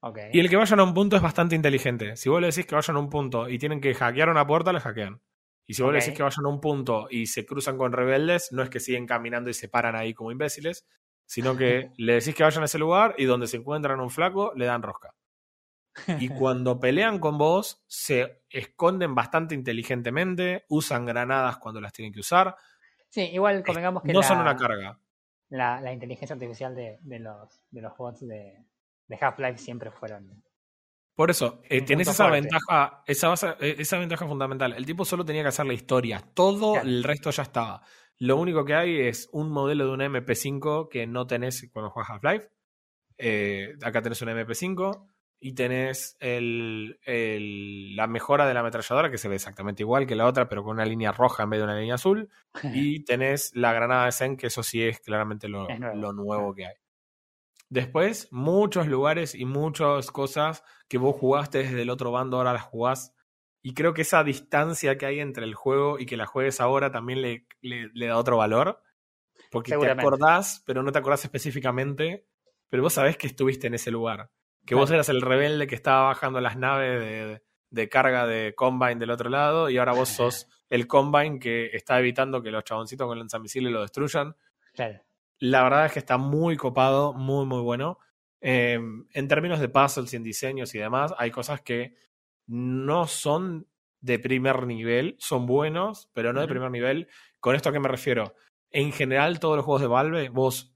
Ok. 0.00 0.18
Y 0.32 0.40
el 0.40 0.50
que 0.50 0.56
vayan 0.56 0.80
a 0.80 0.82
un 0.82 0.94
punto 0.94 1.14
es 1.14 1.22
bastante 1.22 1.54
inteligente. 1.54 2.16
Si 2.16 2.28
vos 2.28 2.40
le 2.40 2.48
decís 2.48 2.66
que 2.66 2.74
vayan 2.74 2.96
a 2.96 2.98
un 2.98 3.08
punto 3.08 3.48
y 3.48 3.56
tienen 3.56 3.80
que 3.80 3.94
hackear 3.94 4.30
una 4.30 4.44
puerta, 4.44 4.72
le 4.72 4.80
hackean. 4.80 5.22
Y 5.64 5.74
si 5.74 5.82
vos 5.82 5.92
le 5.92 6.00
decís 6.00 6.12
que 6.12 6.24
vayan 6.24 6.44
a 6.44 6.48
un 6.48 6.60
punto 6.60 7.06
y 7.08 7.26
se 7.26 7.46
cruzan 7.46 7.78
con 7.78 7.92
rebeldes, 7.92 8.48
no 8.50 8.64
es 8.64 8.68
que 8.68 8.80
siguen 8.80 9.06
caminando 9.06 9.48
y 9.48 9.54
se 9.54 9.68
paran 9.68 9.94
ahí 9.94 10.12
como 10.12 10.32
imbéciles, 10.32 10.88
sino 11.24 11.56
que 11.56 11.92
le 11.98 12.14
decís 12.14 12.34
que 12.34 12.42
vayan 12.42 12.62
a 12.62 12.66
ese 12.66 12.80
lugar 12.80 13.14
y 13.16 13.26
donde 13.26 13.46
se 13.46 13.58
encuentran 13.58 14.00
un 14.00 14.10
flaco, 14.10 14.52
le 14.56 14.64
dan 14.66 14.82
rosca. 14.82 15.14
Y 16.18 16.28
cuando 16.28 16.78
pelean 16.80 17.18
con 17.18 17.38
vos 17.38 17.82
se 17.86 18.42
esconden 18.50 19.14
bastante 19.14 19.54
inteligentemente, 19.54 20.64
usan 20.68 21.06
granadas 21.06 21.58
cuando 21.58 21.80
las 21.80 21.92
tienen 21.92 22.12
que 22.12 22.20
usar. 22.20 22.56
Sí, 23.08 23.22
igual 23.32 23.62
convengamos 23.64 24.02
que 24.02 24.12
no 24.12 24.20
la, 24.20 24.26
son 24.26 24.38
una 24.38 24.56
carga. 24.56 24.98
la, 25.50 25.80
la 25.80 25.92
inteligencia 25.92 26.34
artificial 26.34 26.74
de, 26.74 26.98
de 27.02 27.18
los, 27.18 27.62
de 27.70 27.80
los 27.82 27.96
bots 27.96 28.20
de, 28.26 28.64
de 29.06 29.18
Half-Life 29.20 29.58
siempre 29.58 29.90
fueron. 29.90 30.42
Por 31.14 31.30
eso, 31.30 31.60
eh, 31.68 31.82
tenés 31.82 32.08
esa 32.08 32.28
fuerte. 32.28 32.40
ventaja, 32.40 33.02
esa, 33.06 33.34
eh, 33.60 33.76
esa 33.78 33.98
ventaja 33.98 34.26
fundamental. 34.26 34.72
El 34.72 34.86
tipo 34.86 35.04
solo 35.04 35.26
tenía 35.26 35.42
que 35.42 35.48
hacer 35.48 35.66
la 35.66 35.74
historia, 35.74 36.22
todo 36.32 36.72
Claro. 36.72 36.88
el 36.88 37.04
resto 37.04 37.30
ya 37.30 37.42
estaba. 37.42 37.82
Lo 38.18 38.36
único 38.38 38.64
que 38.64 38.74
hay 38.74 38.98
es 39.00 39.28
un 39.32 39.50
modelo 39.50 39.84
de 39.86 39.90
una 39.92 40.06
MP5 40.06 40.88
que 40.88 41.06
no 41.06 41.26
tenés 41.26 41.68
cuando 41.70 41.90
juegas 41.90 42.10
Half-Life. 42.12 42.48
Eh, 43.18 43.74
acá 43.82 44.00
tenés 44.00 44.22
una 44.22 44.32
MP5 44.32 45.06
y 45.42 45.54
tenés 45.54 46.16
el, 46.20 46.98
el- 47.04 47.96
la 47.96 48.06
mejora 48.06 48.46
de 48.46 48.54
la 48.54 48.60
ametralladora 48.60 49.10
que 49.10 49.18
se 49.18 49.28
ve 49.28 49.34
exactamente 49.36 49.82
igual 49.82 50.06
que 50.06 50.14
la 50.16 50.26
otra, 50.26 50.48
pero 50.48 50.62
con 50.62 50.72
una 50.76 50.84
línea 50.86 51.12
roja 51.12 51.42
en 51.42 51.50
vez 51.50 51.60
de 51.60 51.64
una 51.64 51.78
línea 51.78 51.96
azul. 51.96 52.28
Y 52.96 53.04
tenés 53.04 53.54
la 53.54 53.72
granada 53.72 54.06
de 54.06 54.12
Zen, 54.12 54.36
que 54.36 54.46
eso 54.48 54.62
sí 54.62 54.82
es 54.82 55.00
claramente 55.00 55.48
lo, 55.48 55.68
Es 55.68 55.78
nuevo, 55.80 55.96
lo 55.96 56.12
nuevo 56.12 56.54
que 56.54 56.66
hay. 56.66 56.74
Después, 57.68 58.28
muchos 58.32 58.86
lugares 58.86 59.34
y 59.34 59.44
muchas 59.46 60.10
cosas 60.10 60.62
que 60.88 60.98
vos 60.98 61.16
jugaste 61.18 61.58
desde 61.58 61.82
el 61.82 61.90
otro 61.90 62.10
bando, 62.12 62.36
ahora 62.36 62.52
las 62.52 62.62
jugás. 62.64 63.14
Y 63.62 63.74
creo 63.74 63.94
que 63.94 64.02
esa 64.02 64.22
distancia 64.24 64.98
que 64.98 65.06
hay 65.06 65.20
entre 65.20 65.44
el 65.44 65.54
juego 65.54 65.98
y 65.98 66.04
que 66.06 66.16
la 66.18 66.26
juegues 66.26 66.60
ahora 66.60 66.90
también 66.92 67.22
le, 67.22 67.46
le- 67.62 67.88
le 67.94 68.06
da 68.06 68.18
otro 68.18 68.36
valor. 68.36 68.82
Porque 69.50 69.72
te 69.72 69.76
acordás, 70.06 70.62
pero 70.66 70.82
no 70.82 70.92
te 70.92 70.98
acordás 70.98 71.24
específicamente. 71.24 72.26
Pero 72.68 72.82
vos 72.82 72.92
sabés 72.94 73.16
que 73.16 73.26
estuviste 73.28 73.66
en 73.68 73.74
ese 73.74 73.90
lugar. 73.90 74.30
Que 74.64 74.74
vos 74.74 74.90
eras 74.90 75.08
el 75.08 75.20
rebelde 75.20 75.66
que 75.66 75.74
estaba 75.74 76.08
bajando 76.08 76.40
las 76.40 76.56
naves 76.56 77.00
de, 77.00 77.42
de 77.70 77.88
carga 77.88 78.26
de 78.26 78.54
Combine 78.54 78.96
del 78.96 79.10
otro 79.10 79.28
lado. 79.28 79.70
Y 79.70 79.78
ahora 79.78 79.92
vos 79.92 80.08
sos 80.08 80.46
el 80.70 80.86
Combine 80.86 81.38
que 81.38 81.70
está 81.72 81.98
evitando 81.98 82.42
que 82.42 82.50
los 82.50 82.64
chaboncitos 82.64 83.06
con 83.06 83.18
lanzamisiles 83.18 83.72
lo 83.72 83.82
destruyan. 83.82 84.36
Claro. 84.72 85.02
La 85.38 85.62
verdad 85.64 85.86
es 85.86 85.92
que 85.92 85.98
está 85.98 86.18
muy 86.18 86.56
copado, 86.56 87.12
muy, 87.12 87.44
muy 87.46 87.60
bueno. 87.60 87.98
Eh, 88.40 88.78
en 89.12 89.28
términos 89.28 89.60
de 89.60 89.68
puzzles 89.68 90.12
y 90.12 90.16
en 90.16 90.22
diseños 90.22 90.74
y 90.74 90.78
demás, 90.78 91.14
hay 91.18 91.30
cosas 91.30 91.60
que 91.60 91.94
no 92.46 93.06
son 93.06 93.66
de 94.00 94.18
primer 94.18 94.66
nivel, 94.66 95.16
son 95.18 95.46
buenos, 95.46 96.10
pero 96.12 96.32
no 96.32 96.40
de 96.40 96.48
primer 96.48 96.70
nivel. 96.70 97.08
¿Con 97.40 97.54
esto 97.54 97.68
a 97.68 97.72
qué 97.72 97.80
me 97.80 97.88
refiero? 97.88 98.34
En 98.70 98.92
general, 98.92 99.38
todos 99.38 99.56
los 99.56 99.64
juegos 99.64 99.82
de 99.82 99.88
Valve, 99.88 100.28
vos 100.28 100.71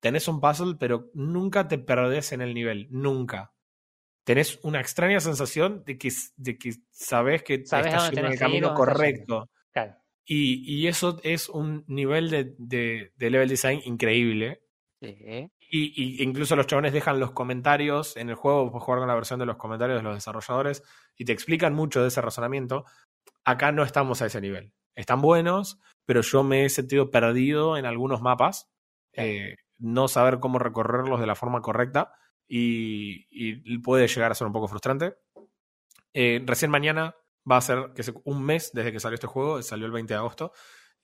tenés 0.00 0.28
un 0.28 0.40
puzzle, 0.40 0.76
pero 0.78 1.10
nunca 1.14 1.68
te 1.68 1.78
perdés 1.78 2.32
en 2.32 2.40
el 2.40 2.54
nivel, 2.54 2.88
nunca. 2.90 3.52
Tenés 4.24 4.58
una 4.62 4.80
extraña 4.80 5.20
sensación 5.20 5.84
de 5.84 5.96
que, 5.98 6.10
de 6.36 6.58
que 6.58 6.72
sabés 6.90 7.42
que 7.42 7.64
Sabés 7.64 7.86
estás 7.86 8.12
en 8.12 8.24
el 8.26 8.38
camino 8.38 8.74
correcto. 8.74 9.48
Claro. 9.72 9.96
Y, 10.24 10.62
y 10.70 10.86
eso 10.86 11.18
es 11.22 11.48
un 11.48 11.84
nivel 11.86 12.28
de, 12.28 12.54
de- 12.58 13.12
de 13.16 13.30
level 13.30 13.48
design 13.48 13.80
increíble. 13.84 14.60
Sí. 15.00 15.16
Y, 15.70 16.18
y 16.20 16.22
incluso 16.22 16.56
los 16.56 16.66
chabones 16.66 16.92
dejan 16.92 17.20
los 17.20 17.30
comentarios 17.30 18.16
en 18.16 18.28
el 18.28 18.34
juego, 18.34 18.70
puedes 18.70 18.84
jugar 18.84 18.98
con 19.00 19.08
la 19.08 19.14
versión 19.14 19.38
de 19.38 19.46
los 19.46 19.56
comentarios 19.56 19.98
de 19.98 20.02
los 20.02 20.14
desarrolladores 20.14 20.82
y 21.16 21.24
te 21.24 21.32
explican 21.32 21.72
mucho 21.74 22.02
de 22.02 22.08
ese 22.08 22.20
razonamiento. 22.20 22.84
Acá 23.44 23.72
no 23.72 23.82
estamos 23.82 24.20
a 24.20 24.26
ese 24.26 24.40
nivel. 24.40 24.72
Están 24.94 25.22
buenos, 25.22 25.78
pero 26.04 26.20
yo 26.20 26.42
me 26.42 26.64
he 26.64 26.68
sentido 26.68 27.10
perdido 27.10 27.76
en 27.78 27.86
algunos 27.86 28.20
mapas. 28.20 28.68
Claro. 29.12 29.28
eh, 29.30 29.56
no 29.78 30.08
saber 30.08 30.40
cómo 30.40 30.58
recorrerlos 30.58 31.20
de 31.20 31.26
la 31.26 31.34
forma 31.34 31.60
correcta 31.62 32.12
y, 32.46 33.26
y 33.30 33.78
puede 33.78 34.08
llegar 34.08 34.32
a 34.32 34.34
ser 34.34 34.46
un 34.46 34.52
poco 34.52 34.68
frustrante. 34.68 35.14
Eh, 36.14 36.42
recién 36.46 36.70
mañana 36.70 37.14
va 37.50 37.56
a 37.58 37.60
ser 37.60 37.92
que 37.94 38.02
se- 38.02 38.14
un 38.24 38.42
mes 38.44 38.70
desde 38.72 38.92
que 38.92 39.00
salió 39.00 39.14
este 39.14 39.26
juego, 39.26 39.62
salió 39.62 39.86
el 39.86 39.92
20 39.92 40.14
de 40.14 40.18
agosto. 40.18 40.52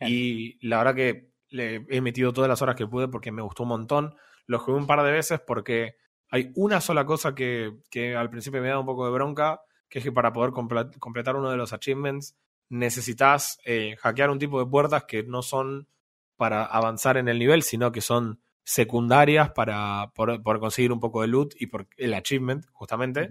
Bien. 0.00 0.12
Y 0.12 0.66
la 0.66 0.78
verdad 0.78 0.94
que 0.94 1.30
le 1.48 1.86
he 1.88 2.00
metido 2.00 2.32
todas 2.32 2.48
las 2.48 2.62
horas 2.62 2.74
que 2.76 2.86
pude 2.86 3.08
porque 3.08 3.30
me 3.32 3.42
gustó 3.42 3.62
un 3.62 3.70
montón. 3.70 4.14
Lo 4.46 4.58
jugué 4.58 4.78
un 4.78 4.86
par 4.86 5.02
de 5.02 5.12
veces 5.12 5.40
porque 5.40 5.96
hay 6.30 6.50
una 6.56 6.80
sola 6.80 7.06
cosa 7.06 7.34
que, 7.34 7.72
que 7.90 8.16
al 8.16 8.30
principio 8.30 8.60
me 8.60 8.68
da 8.68 8.78
un 8.78 8.86
poco 8.86 9.04
de 9.06 9.12
bronca, 9.12 9.60
que 9.88 9.98
es 10.00 10.04
que 10.04 10.12
para 10.12 10.32
poder 10.32 10.50
comple- 10.50 10.98
completar 10.98 11.36
uno 11.36 11.50
de 11.50 11.56
los 11.56 11.72
achievements 11.72 12.36
necesitas 12.68 13.58
eh, 13.64 13.96
hackear 14.00 14.30
un 14.30 14.38
tipo 14.38 14.58
de 14.58 14.68
puertas 14.68 15.04
que 15.04 15.22
no 15.22 15.42
son 15.42 15.88
para 16.36 16.64
avanzar 16.64 17.16
en 17.16 17.28
el 17.28 17.38
nivel, 17.38 17.62
sino 17.62 17.92
que 17.92 18.00
son 18.00 18.40
secundarias 18.64 19.50
para 19.50 20.10
por, 20.14 20.42
por 20.42 20.58
conseguir 20.58 20.90
un 20.92 21.00
poco 21.00 21.20
de 21.22 21.28
loot 21.28 21.54
y 21.60 21.66
por 21.66 21.86
el 21.96 22.14
achievement, 22.14 22.64
justamente 22.72 23.28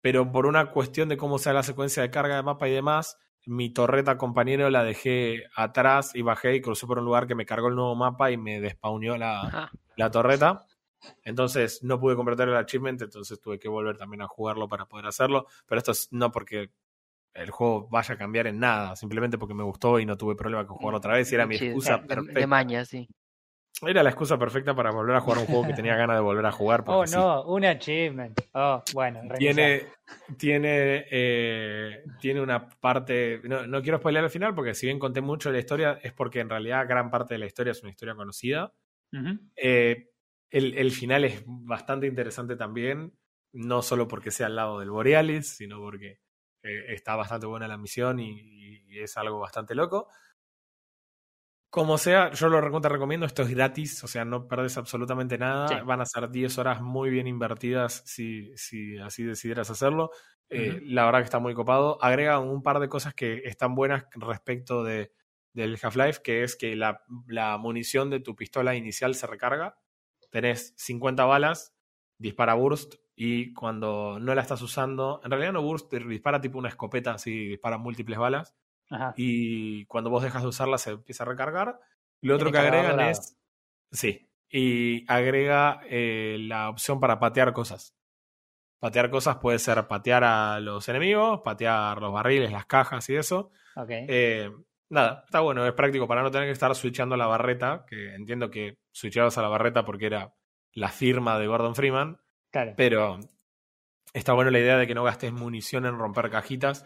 pero 0.00 0.30
por 0.30 0.46
una 0.46 0.70
cuestión 0.70 1.08
de 1.08 1.16
cómo 1.16 1.38
sea 1.38 1.52
la 1.54 1.62
secuencia 1.62 2.02
de 2.02 2.10
carga 2.10 2.36
de 2.36 2.42
mapa 2.42 2.68
y 2.68 2.72
demás, 2.72 3.18
mi 3.46 3.70
torreta 3.70 4.16
compañero 4.18 4.68
la 4.70 4.84
dejé 4.84 5.44
atrás 5.56 6.14
y 6.14 6.22
bajé 6.22 6.56
y 6.56 6.60
crucé 6.60 6.86
por 6.86 6.98
un 6.98 7.04
lugar 7.06 7.26
que 7.26 7.34
me 7.34 7.46
cargó 7.46 7.68
el 7.68 7.74
nuevo 7.74 7.94
mapa 7.94 8.30
y 8.30 8.36
me 8.36 8.60
despawneó 8.60 9.16
la, 9.16 9.72
la 9.96 10.10
torreta. 10.10 10.66
Entonces 11.24 11.82
no 11.82 11.98
pude 11.98 12.16
completar 12.16 12.48
el 12.48 12.56
achievement, 12.56 13.00
entonces 13.02 13.40
tuve 13.40 13.58
que 13.58 13.68
volver 13.68 13.96
también 13.96 14.22
a 14.22 14.26
jugarlo 14.28 14.68
para 14.68 14.86
poder 14.86 15.06
hacerlo. 15.06 15.46
Pero 15.66 15.78
esto 15.78 15.92
es 15.92 16.08
no 16.12 16.30
porque 16.30 16.70
el 17.34 17.50
juego 17.50 17.88
vaya 17.90 18.14
a 18.14 18.18
cambiar 18.18 18.46
en 18.46 18.58
nada, 18.60 18.96
simplemente 18.96 19.38
porque 19.38 19.54
me 19.54 19.64
gustó 19.64 19.98
y 19.98 20.06
no 20.06 20.16
tuve 20.16 20.36
problema 20.36 20.66
con 20.66 20.76
jugarlo 20.76 20.98
otra 20.98 21.14
vez 21.14 21.30
y 21.32 21.34
era 21.34 21.46
mi 21.46 21.56
excusa 21.68 21.96
de- 21.98 22.14
de, 22.40 22.46
maña, 22.46 22.84
sí. 22.84 23.08
Era 23.82 24.02
la 24.02 24.10
excusa 24.10 24.38
perfecta 24.38 24.74
para 24.74 24.92
volver 24.92 25.16
a 25.16 25.20
jugar 25.20 25.40
un 25.40 25.46
juego 25.46 25.66
que 25.66 25.72
tenía 25.72 25.96
ganas 25.96 26.16
de 26.16 26.22
volver 26.22 26.46
a 26.46 26.52
jugar. 26.52 26.84
Oh, 26.94 27.06
sí. 27.06 27.16
no, 27.16 27.42
un 27.44 27.64
achievement. 27.64 28.40
Oh, 28.52 28.82
bueno. 28.92 29.20
tiene 29.36 29.86
tiene 30.36 31.06
eh, 31.10 32.04
tiene 32.20 32.40
una 32.40 32.68
parte 32.68 33.40
no, 33.44 33.66
no 33.66 33.82
quiero 33.82 33.98
spoilear 33.98 34.24
el 34.24 34.30
final 34.30 34.54
porque 34.54 34.74
si 34.74 34.86
bien 34.86 34.98
conté 34.98 35.20
mucho 35.20 35.48
de 35.48 35.54
la 35.54 35.58
historia 35.60 35.98
es 36.02 36.12
porque 36.12 36.40
en 36.40 36.50
realidad 36.50 36.86
gran 36.86 37.10
parte 37.10 37.34
de 37.34 37.38
la 37.38 37.46
historia 37.46 37.72
es 37.72 37.82
una 37.82 37.90
historia 37.90 38.14
conocida. 38.14 38.72
Eh, 39.56 40.10
el, 40.50 40.74
el 40.76 40.90
final 40.90 41.24
es 41.24 41.42
bastante 41.46 42.06
interesante 42.06 42.56
también 42.56 43.12
no 43.52 43.80
solo 43.82 44.08
porque 44.08 44.30
sea 44.32 44.46
al 44.46 44.56
lado 44.56 44.80
del 44.80 44.90
Borealis 44.90 45.56
sino 45.56 45.78
porque 45.78 46.18
eh, 46.62 46.84
está 46.88 47.14
bastante 47.14 47.46
buena 47.46 47.68
la 47.68 47.78
misión 47.78 48.18
y, 48.18 48.82
y 48.88 48.98
es 48.98 49.16
algo 49.16 49.38
bastante 49.38 49.74
loco 49.74 50.08
como 51.74 51.98
sea, 51.98 52.30
yo 52.30 52.48
lo 52.48 52.60
recomiendo, 52.60 53.26
esto 53.26 53.42
es 53.42 53.50
gratis, 53.50 54.04
o 54.04 54.06
sea, 54.06 54.24
no 54.24 54.46
perdés 54.46 54.78
absolutamente 54.78 55.38
nada, 55.38 55.66
Sí. 55.66 55.74
van 55.84 56.00
a 56.00 56.06
ser 56.06 56.30
10 56.30 56.56
horas 56.58 56.80
muy 56.80 57.10
bien 57.10 57.26
invertidas 57.26 58.04
si, 58.06 58.56
si 58.56 58.96
así 58.98 59.24
decidieras 59.24 59.70
hacerlo. 59.70 60.12
Eh. 60.50 60.80
La 60.84 61.04
verdad 61.04 61.18
que 61.18 61.24
está 61.24 61.40
muy 61.40 61.52
copado. 61.52 61.98
Agrega 62.00 62.38
un 62.38 62.62
par 62.62 62.78
de 62.78 62.88
cosas 62.88 63.12
que 63.12 63.42
están 63.44 63.74
buenas 63.74 64.04
respecto 64.14 64.84
de, 64.84 65.10
del 65.52 65.76
Half-Life, 65.82 66.20
que 66.22 66.44
es 66.44 66.54
que 66.54 66.76
la, 66.76 67.02
la 67.26 67.58
munición 67.58 68.08
de 68.08 68.20
tu 68.20 68.36
pistola 68.36 68.76
inicial 68.76 69.16
se 69.16 69.26
recarga. 69.26 69.76
Tenés 70.30 70.74
50 70.76 71.24
balas, 71.24 71.74
dispara 72.18 72.54
burst, 72.54 72.94
y 73.16 73.52
cuando 73.52 74.20
no 74.20 74.32
la 74.36 74.42
estás 74.42 74.62
usando, 74.62 75.20
en 75.24 75.30
realidad 75.32 75.52
no 75.52 75.62
burst, 75.62 75.92
dispara 75.92 76.40
tipo 76.40 76.56
una 76.56 76.68
escopeta, 76.68 77.14
así 77.14 77.48
dispara 77.48 77.78
múltiples 77.78 78.16
balas 78.16 78.54
Ajá. 78.90 79.14
y 79.16 79.86
cuando 79.86 80.10
vos 80.10 80.22
dejas 80.22 80.42
de 80.42 80.48
usarla 80.48 80.78
se 80.78 80.90
empieza 80.90 81.24
a 81.24 81.26
recargar. 81.26 81.80
Lo 82.20 82.36
otro 82.36 82.50
que 82.52 82.58
agregan 82.58 82.92
dorado. 82.92 83.10
es. 83.10 83.36
Sí. 83.90 84.28
Y 84.48 85.04
agrega 85.10 85.80
eh, 85.88 86.36
la 86.40 86.70
opción 86.70 87.00
para 87.00 87.18
patear 87.18 87.52
cosas. 87.52 87.96
Patear 88.78 89.10
cosas 89.10 89.38
puede 89.38 89.58
ser 89.58 89.86
patear 89.88 90.24
a 90.24 90.60
los 90.60 90.88
enemigos, 90.88 91.40
patear 91.42 92.00
los 92.00 92.12
barriles, 92.12 92.52
las 92.52 92.66
cajas 92.66 93.08
y 93.08 93.16
eso. 93.16 93.50
Eh, 93.88 94.50
nada, 94.90 95.22
está 95.24 95.40
bueno, 95.40 95.66
es 95.66 95.72
práctico 95.72 96.06
para 96.06 96.22
no 96.22 96.30
tener 96.30 96.46
que 96.46 96.52
estar 96.52 96.74
switchando 96.74 97.16
la 97.16 97.26
barreta, 97.26 97.84
que 97.88 98.14
entiendo 98.14 98.50
que 98.50 98.78
switchabas 98.92 99.38
a 99.38 99.42
la 99.42 99.48
barreta 99.48 99.84
porque 99.84 100.06
era 100.06 100.34
la 100.72 100.88
firma 100.88 101.38
de 101.38 101.46
Gordon 101.46 101.74
Freeman, 101.74 102.18
claro. 102.50 102.74
pero 102.76 103.18
está 104.12 104.32
bueno 104.34 104.50
la 104.50 104.58
idea 104.58 104.76
de 104.76 104.86
que 104.86 104.94
no 104.94 105.04
gastes 105.04 105.32
munición 105.32 105.86
en 105.86 105.98
romper 105.98 106.30
cajitas. 106.30 106.84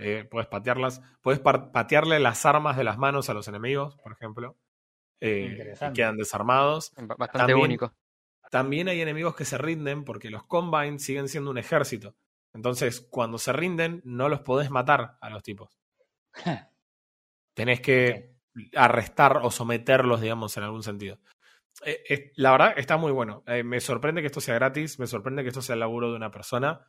Eh, 0.00 0.24
puedes 0.30 0.48
patearlas. 0.48 1.02
Puedes 1.20 1.40
patearle 1.40 2.18
las 2.20 2.46
armas 2.46 2.76
de 2.76 2.84
las 2.84 2.96
manos 2.98 3.28
a 3.28 3.34
los 3.34 3.46
enemigos, 3.48 3.96
por 4.02 4.12
ejemplo. 4.12 4.56
eh, 5.22 5.74
y 5.88 5.92
quedan 5.92 6.16
desarmados. 6.16 6.92
Ba- 6.96 7.14
Bastante 7.18 7.38
También- 7.52 7.58
único. 7.60 7.94
También 8.50 8.88
hay 8.88 9.00
enemigos 9.02 9.36
que 9.36 9.44
se 9.44 9.58
rinden 9.58 10.04
porque 10.04 10.30
los 10.30 10.44
Combine 10.46 10.98
siguen 10.98 11.28
siendo 11.28 11.50
un 11.50 11.58
ejército. 11.58 12.16
Entonces, 12.54 13.02
cuando 13.10 13.36
se 13.38 13.52
rinden, 13.52 14.00
no 14.04 14.28
los 14.30 14.40
podés 14.40 14.70
matar 14.70 15.18
a 15.20 15.28
los 15.30 15.42
tipos. 15.42 15.78
Tenés 17.54 17.80
que 17.80 18.34
arrestar 18.74 19.38
o 19.42 19.50
someterlos, 19.50 20.20
digamos, 20.20 20.56
en 20.56 20.62
algún 20.64 20.82
sentido. 20.82 21.18
Eh, 21.84 22.02
eh, 22.08 22.32
la 22.36 22.52
verdad, 22.52 22.74
está 22.76 22.96
muy 22.96 23.12
bueno. 23.12 23.42
Eh, 23.46 23.62
me 23.62 23.80
sorprende 23.80 24.20
que 24.22 24.26
esto 24.26 24.40
sea 24.40 24.54
gratis, 24.54 24.98
me 24.98 25.06
sorprende 25.06 25.42
que 25.42 25.48
esto 25.48 25.62
sea 25.62 25.74
el 25.74 25.80
laburo 25.80 26.10
de 26.10 26.16
una 26.16 26.30
persona. 26.30 26.80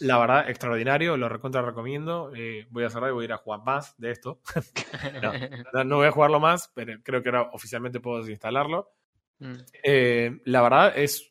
La 0.00 0.18
verdad, 0.18 0.48
extraordinario, 0.48 1.16
lo 1.16 1.28
recontra 1.28 1.62
recomiendo. 1.62 2.30
Eh, 2.34 2.66
voy 2.70 2.84
a 2.84 2.90
cerrar 2.90 3.10
y 3.10 3.14
voy 3.14 3.24
a 3.24 3.26
ir 3.26 3.32
a 3.32 3.38
jugar 3.38 3.62
más 3.64 3.94
de 3.98 4.10
esto. 4.10 4.40
No. 5.22 5.32
No, 5.72 5.84
no 5.84 5.96
voy 5.96 6.06
a 6.06 6.12
jugarlo 6.12 6.40
más, 6.40 6.70
pero 6.74 7.00
creo 7.02 7.22
que 7.22 7.30
ahora 7.30 7.50
oficialmente 7.52 8.00
puedo 8.00 8.18
desinstalarlo. 8.20 8.92
Mm. 9.38 9.54
Eh, 9.82 10.40
la 10.44 10.62
verdad 10.62 10.92
es 10.96 11.28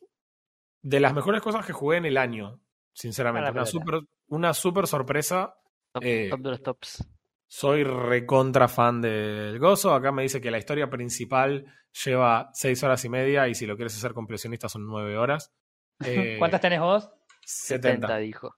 de 0.82 1.00
las 1.00 1.14
mejores 1.14 1.42
cosas 1.42 1.64
que 1.66 1.72
jugué 1.72 1.96
en 1.98 2.06
el 2.06 2.16
año. 2.16 2.60
Sinceramente, 2.92 3.50
una 3.50 3.66
super, 3.66 4.00
una 4.28 4.54
super 4.54 4.86
sorpresa. 4.86 5.56
Top, 5.92 6.02
Eh, 6.04 6.28
top 6.30 6.40
de 6.40 6.50
los 6.50 6.62
tops. 6.62 7.08
Soy 7.46 7.84
recontra 7.84 8.68
fan 8.68 9.00
del 9.00 9.58
Gozo. 9.58 9.94
Acá 9.94 10.12
me 10.12 10.22
dice 10.22 10.40
que 10.40 10.50
la 10.50 10.58
historia 10.58 10.90
principal 10.90 11.64
lleva 12.04 12.50
seis 12.52 12.82
horas 12.82 13.04
y 13.04 13.08
media 13.08 13.48
y 13.48 13.54
si 13.54 13.66
lo 13.66 13.76
quieres 13.76 13.96
hacer 13.96 14.12
compresionista 14.12 14.68
son 14.68 14.86
nueve 14.86 15.16
horas. 15.16 15.52
Eh, 16.04 16.36
¿Cuántas 16.38 16.60
tenés 16.60 16.80
vos? 16.80 17.10
70, 17.46 18.08
70. 18.08 18.18
dijo. 18.18 18.54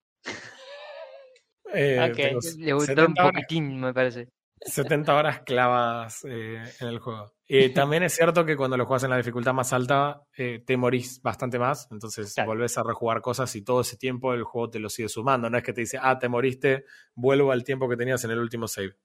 Eh, 1.75 2.15
Le 2.57 2.73
gustó 2.73 2.77
un 2.77 2.87
70 2.87 3.23
horas, 3.23 3.33
poquitín, 3.35 3.79
me 3.81 3.93
parece. 3.93 4.29
70 4.61 5.15
horas 5.15 5.41
clavadas 5.43 6.25
eh, 6.25 6.63
en 6.81 6.89
el 6.89 6.99
juego. 6.99 7.31
Eh, 7.47 7.69
también 7.75 8.03
es 8.03 8.15
cierto 8.15 8.47
que 8.47 8.57
cuando 8.57 8.77
lo 8.79 8.87
juegas 8.87 9.05
en 9.05 9.11
la 9.11 9.19
dificultad 9.19 9.53
más 9.53 9.73
alta 9.75 10.23
eh, 10.37 10.63
te 10.67 10.77
morís 10.79 11.21
bastante 11.23 11.59
más, 11.59 11.87
entonces 11.91 12.33
Claro. 12.35 12.49
volvés 12.51 12.79
a 12.79 12.83
rejugar 12.83 13.21
cosas 13.21 13.55
y 13.57 13.63
todo 13.63 13.83
ese 13.83 13.99
tiempo 13.99 14.33
el 14.33 14.45
juego 14.45 14.71
te 14.71 14.79
lo 14.79 14.89
sigue 14.89 15.09
sumando. 15.11 15.51
No 15.51 15.59
es 15.59 15.63
que 15.65 15.75
te 15.75 15.83
dice, 15.83 15.99
ah, 16.01 16.19
te 16.19 16.29
moriste, 16.29 16.85
vuelvo 17.15 17.53
al 17.53 17.65
tiempo 17.65 17.89
que 17.89 17.97
tenías 17.97 18.25
en 18.25 18.31
el 18.31 18.39
último 18.39 18.67
save. 18.67 18.97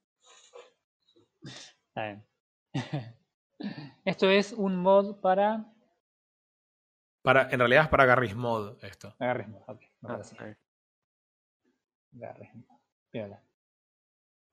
Está 1.88 2.02
bien. 2.06 2.26
Esto 4.04 4.30
es 4.30 4.52
un 4.52 4.76
mod 4.76 5.20
para. 5.20 5.73
Para, 7.24 7.48
en 7.50 7.58
realidad 7.58 7.84
es 7.84 7.88
para 7.88 8.04
Garry's 8.04 8.36
Mod 8.36 8.84
esto. 8.84 9.14
Agarrismo. 9.18 9.64
Ok, 9.66 9.80
me 10.02 10.12
Ah. 10.12 10.20
Piola. 13.10 13.42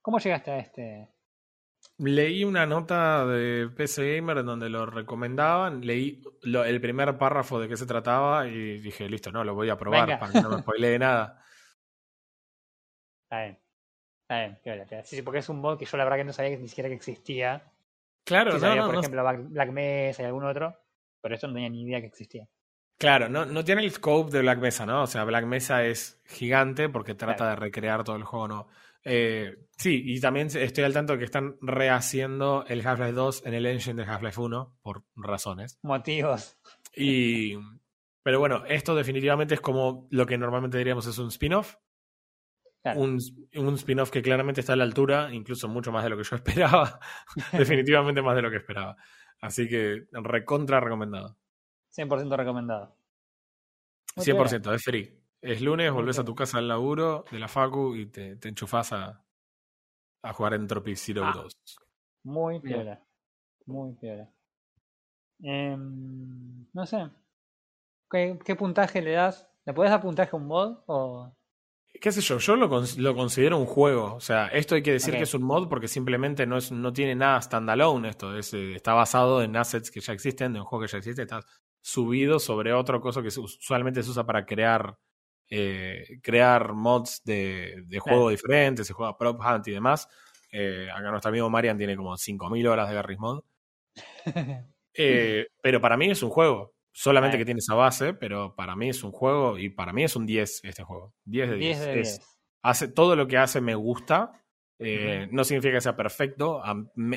¿Cómo 0.02 0.20
llegaste 0.20 0.52
a 0.52 0.58
este? 0.60 1.10
Leí 1.98 2.46
una 2.46 2.66
nota 2.66 3.26
de 3.26 3.68
PC 3.76 4.16
Gamer 4.16 4.38
en 4.38 4.46
donde 4.46 4.70
lo 4.70 4.86
recomendaban, 4.86 5.86
leí 5.86 6.24
lo- 6.44 6.64
el 6.64 6.80
primer 6.80 7.18
párrafo 7.18 7.60
de 7.60 7.68
qué 7.68 7.76
se 7.76 7.86
trataba 7.86 8.48
y 8.48 8.80
dije, 8.80 9.10
listo, 9.10 9.32
no, 9.34 9.44
lo 9.44 9.54
voy 9.54 9.70
a 9.70 9.78
probar 9.78 10.06
Venga. 10.08 10.20
para 10.20 10.32
que 10.32 10.42
no 10.42 10.50
me 10.50 10.62
spoilee 10.62 10.98
nada. 10.98 11.44
Está 13.24 13.44
bien. 13.44 13.60
Está 14.22 14.74
bien. 14.86 15.06
Sí, 15.06 15.16
sí, 15.18 15.22
porque 15.24 15.40
es 15.40 15.50
un 15.50 15.60
mod 15.60 15.78
que 15.78 15.86
yo 15.86 15.98
la 15.98 16.04
verdad 16.06 16.18
que 16.18 16.24
no 16.24 16.34
sabía 16.34 16.52
que 16.52 16.58
ni 16.62 16.68
siquiera 16.70 16.88
que 16.90 16.96
existía. 16.96 17.70
Claro, 18.24 18.52
Sí 18.52 18.56
no, 18.58 18.62
sabía, 18.62 18.82
no, 18.82 18.86
por 18.88 18.94
no- 18.96 19.02
ejemplo, 19.02 19.22
Black, 19.24 19.40
Black 19.50 19.70
Mesa 19.72 20.22
y 20.24 20.26
algún 20.26 20.46
otro, 20.46 20.78
pero 21.20 21.36
esto 21.36 21.48
no 21.48 21.54
tenía 21.56 21.70
ni 21.70 21.82
idea 21.84 22.00
que 22.00 22.08
existía. 22.08 22.48
Claro, 23.02 23.28
no, 23.30 23.48
no 23.48 23.64
tiene 23.66 23.84
el 23.84 23.92
scope 23.92 24.32
de 24.32 24.42
Black 24.42 24.60
Mesa, 24.60 24.86
¿no? 24.86 25.02
O 25.02 25.08
sea, 25.08 25.24
Black 25.24 25.46
Mesa 25.46 25.84
es 25.84 26.22
gigante 26.24 26.88
porque 26.88 27.16
trata 27.16 27.36
Claro. 27.38 27.50
de 27.50 27.56
recrear 27.56 28.04
todo 28.04 28.16
el 28.16 28.24
juego, 28.24 28.48
¿no? 28.48 28.68
Eh, 29.04 29.58
sí, 29.76 30.04
y 30.06 30.22
también 30.22 30.48
estoy 30.54 30.84
al 30.84 30.94
tanto 30.94 31.14
de 31.14 31.20
que 31.20 31.26
están 31.26 31.58
rehaciendo 31.62 32.64
el 32.68 32.86
Half-Life 32.86 33.14
2 33.14 33.46
en 33.48 33.54
el 33.56 33.66
engine 33.66 34.04
de 34.04 34.08
Half-Life 34.08 34.40
1 34.40 34.78
por 34.84 35.04
razones. 35.16 35.80
Motivos. 35.82 36.60
Y, 36.96 37.56
pero 38.22 38.38
bueno, 38.40 38.64
esto 38.68 38.94
definitivamente 38.94 39.56
es 39.56 39.62
como 39.62 40.08
lo 40.12 40.28
que 40.28 40.38
normalmente 40.38 40.78
diríamos 40.78 41.08
es 41.08 41.18
un 41.18 41.30
spin-off. 41.30 41.78
Claro. 42.84 43.00
Un, 43.00 43.20
un 43.56 43.74
spin-off 43.76 44.12
que 44.12 44.22
claramente 44.22 44.62
está 44.62 44.74
a 44.74 44.76
la 44.76 44.84
altura, 44.84 45.34
incluso 45.34 45.68
mucho 45.68 45.92
más 45.92 46.04
de 46.04 46.12
lo 46.12 46.18
que 46.18 46.24
yo 46.24 46.36
esperaba. 46.76 47.00
definitivamente 47.52 48.22
más 48.22 48.36
de 48.36 48.42
lo 48.44 48.52
que 48.52 48.58
esperaba. 48.58 48.96
Así 49.42 49.68
que 49.68 50.04
recontra 50.12 50.80
recomendado. 50.80 51.38
100% 51.96 52.36
recomendado. 52.36 52.96
Muy 54.16 54.26
piola. 54.26 54.44
100%, 54.50 54.74
es 54.76 54.84
free. 54.84 55.18
Es 55.42 55.62
lunes, 55.62 55.92
volvés 55.92 56.20
a 56.20 56.26
tu 56.26 56.36
casa 56.36 56.60
al 56.60 56.68
laburo 56.68 57.26
de 57.32 57.40
la 57.40 57.48
Facu 57.48 57.96
y 57.96 58.06
te, 58.08 58.36
te 58.36 58.50
enchufás 58.50 58.94
a, 58.94 59.24
a 60.24 60.34
jugar 60.34 60.54
Entropy 60.54 60.96
Zero 60.96 61.24
Ah. 61.26 61.34
2. 61.36 61.54
Muy 62.24 62.60
piola. 62.60 63.02
Muy 63.66 63.94
piola. 63.94 64.30
Em, 65.42 66.68
no 66.74 66.86
sé. 66.86 67.10
¿Qué, 68.10 68.38
qué 68.46 68.56
puntaje 68.56 69.02
le 69.02 69.12
das? 69.14 69.48
¿Le 69.66 69.74
puedes 69.74 69.90
dar 69.92 70.02
puntaje 70.02 70.36
a 70.36 70.40
un 70.40 70.46
mod? 70.46 70.78
O... 70.86 71.32
qué 72.00 72.12
sé 72.12 72.22
yo, 72.22 72.38
yo 72.38 72.56
lo, 72.56 72.68
lo 72.98 73.16
considero 73.16 73.58
un 73.58 73.66
juego. 73.66 74.14
O 74.14 74.20
sea, 74.20 74.48
esto 74.48 74.76
hay 74.76 74.84
que 74.84 74.92
decir 74.92 75.16
que 75.16 75.24
es 75.24 75.34
un 75.34 75.44
mod 75.44 75.68
porque 75.70 75.88
simplemente 75.88 76.46
no, 76.46 76.58
es, 76.58 76.72
no 76.72 76.94
tiene 76.94 77.16
nada 77.16 77.42
standalone 77.42 78.10
esto. 78.10 78.38
Es, 78.38 78.54
eh, 78.54 78.76
está 78.76 78.94
basado 78.94 79.42
en 79.42 79.56
assets 79.56 79.90
que 79.90 80.02
ya 80.02 80.14
existen, 80.14 80.54
de 80.54 80.60
un 80.60 80.66
juego 80.66 80.86
que 80.86 80.92
ya 80.92 80.98
existe, 81.00 81.24
está 81.24 81.40
subido 81.82 82.40
sobre 82.40 82.74
otro 82.74 83.02
cosa 83.02 83.22
que 83.22 83.28
usualmente 83.30 84.04
se 84.04 84.10
usa 84.12 84.26
para 84.26 84.46
crear 84.46 84.98
eh, 85.50 86.20
crear 86.24 86.74
mods 86.74 87.22
de, 87.26 87.84
de 87.86 88.00
juego 88.00 88.30
diferentes, 88.30 88.88
se 88.88 88.94
juega 88.94 89.18
Prop 89.18 89.40
Hunt 89.42 89.68
y 89.68 89.72
demás. 89.72 90.08
Eh, 90.52 90.88
acá 90.94 91.10
nuestro 91.12 91.30
amigo 91.30 91.50
Marian 91.50 91.78
tiene 91.78 91.98
como 91.98 92.16
5.000 92.18 92.68
horas 92.68 92.88
de 92.90 92.96
Garry's 92.96 93.20
Mod. 93.20 93.44
Eh, 94.94 95.48
pero 95.64 95.80
para 95.80 95.96
mí 95.96 96.10
es 96.12 96.22
un 96.22 96.30
juego. 96.30 96.74
Solamente 96.92 97.38
que 97.38 97.46
tiene 97.46 97.60
esa 97.60 97.76
base, 97.76 98.14
pero 98.14 98.54
para 98.56 98.76
mí 98.76 98.90
es 98.90 99.02
un 99.06 99.14
juego 99.14 99.58
y 99.58 99.70
para 99.70 99.94
mí 99.94 100.04
es 100.04 100.18
un 100.18 100.26
10 100.26 100.60
este 100.66 100.84
juego. 100.84 101.14
10 101.24 101.50
de 101.50 101.56
10. 101.56 101.80
10 101.80 101.80
de 101.96 102.02
Es- 102.02 102.18
10. 102.20 102.28
hace 102.62 102.88
todo 102.90 103.16
lo 103.16 103.26
que 103.28 103.38
hace 103.38 103.62
me 103.62 103.74
gusta. 103.76 104.44
Eh, 104.80 105.30
No 105.32 105.46
significa 105.46 105.76
que 105.76 105.82
sea 105.82 105.96
perfecto, 105.96 106.62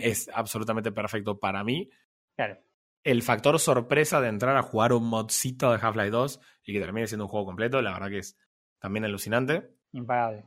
es 0.00 0.30
absolutamente 0.32 0.92
perfecto 0.92 1.40
para 1.40 1.64
mí. 1.64 1.90
Claro. 2.36 2.58
El 3.04 3.22
factor 3.22 3.60
sorpresa 3.60 4.20
de 4.20 4.28
entrar 4.28 4.56
a 4.56 4.62
jugar 4.62 4.92
un 4.92 5.06
modcito 5.08 5.70
de 5.70 5.78
Half-Life 5.80 6.10
2 6.10 6.40
y 6.64 6.72
que 6.72 6.80
termine 6.80 7.06
siendo 7.06 7.24
un 7.26 7.30
juego 7.30 7.46
completo, 7.46 7.80
la 7.82 7.92
verdad 7.92 8.08
que 8.08 8.18
es 8.18 8.36
también 8.80 9.04
alucinante. 9.04 9.70
Impagable. 9.92 10.46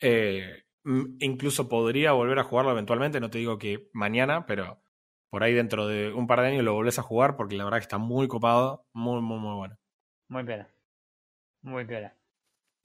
Eh, 0.00 0.64
m- 0.84 1.16
incluso 1.20 1.68
podría 1.68 2.12
volver 2.12 2.38
a 2.38 2.44
jugarlo 2.44 2.72
eventualmente, 2.72 3.20
no 3.20 3.30
te 3.30 3.38
digo 3.38 3.58
que 3.58 3.88
mañana, 3.92 4.46
pero 4.46 4.82
por 5.30 5.42
ahí 5.42 5.52
dentro 5.52 5.86
de 5.86 6.12
un 6.12 6.26
par 6.26 6.40
de 6.40 6.48
años 6.48 6.64
lo 6.64 6.72
volvés 6.72 6.98
a 6.98 7.02
jugar 7.02 7.36
porque 7.36 7.56
la 7.56 7.64
verdad 7.64 7.78
que 7.78 7.82
está 7.82 7.98
muy 7.98 8.26
copado, 8.26 8.86
muy, 8.92 9.20
muy, 9.20 9.38
muy 9.38 9.54
bueno. 9.56 9.78
Muy 10.28 10.44
piola. 10.44 10.68
Muy 11.62 11.84
piola. 11.84 12.16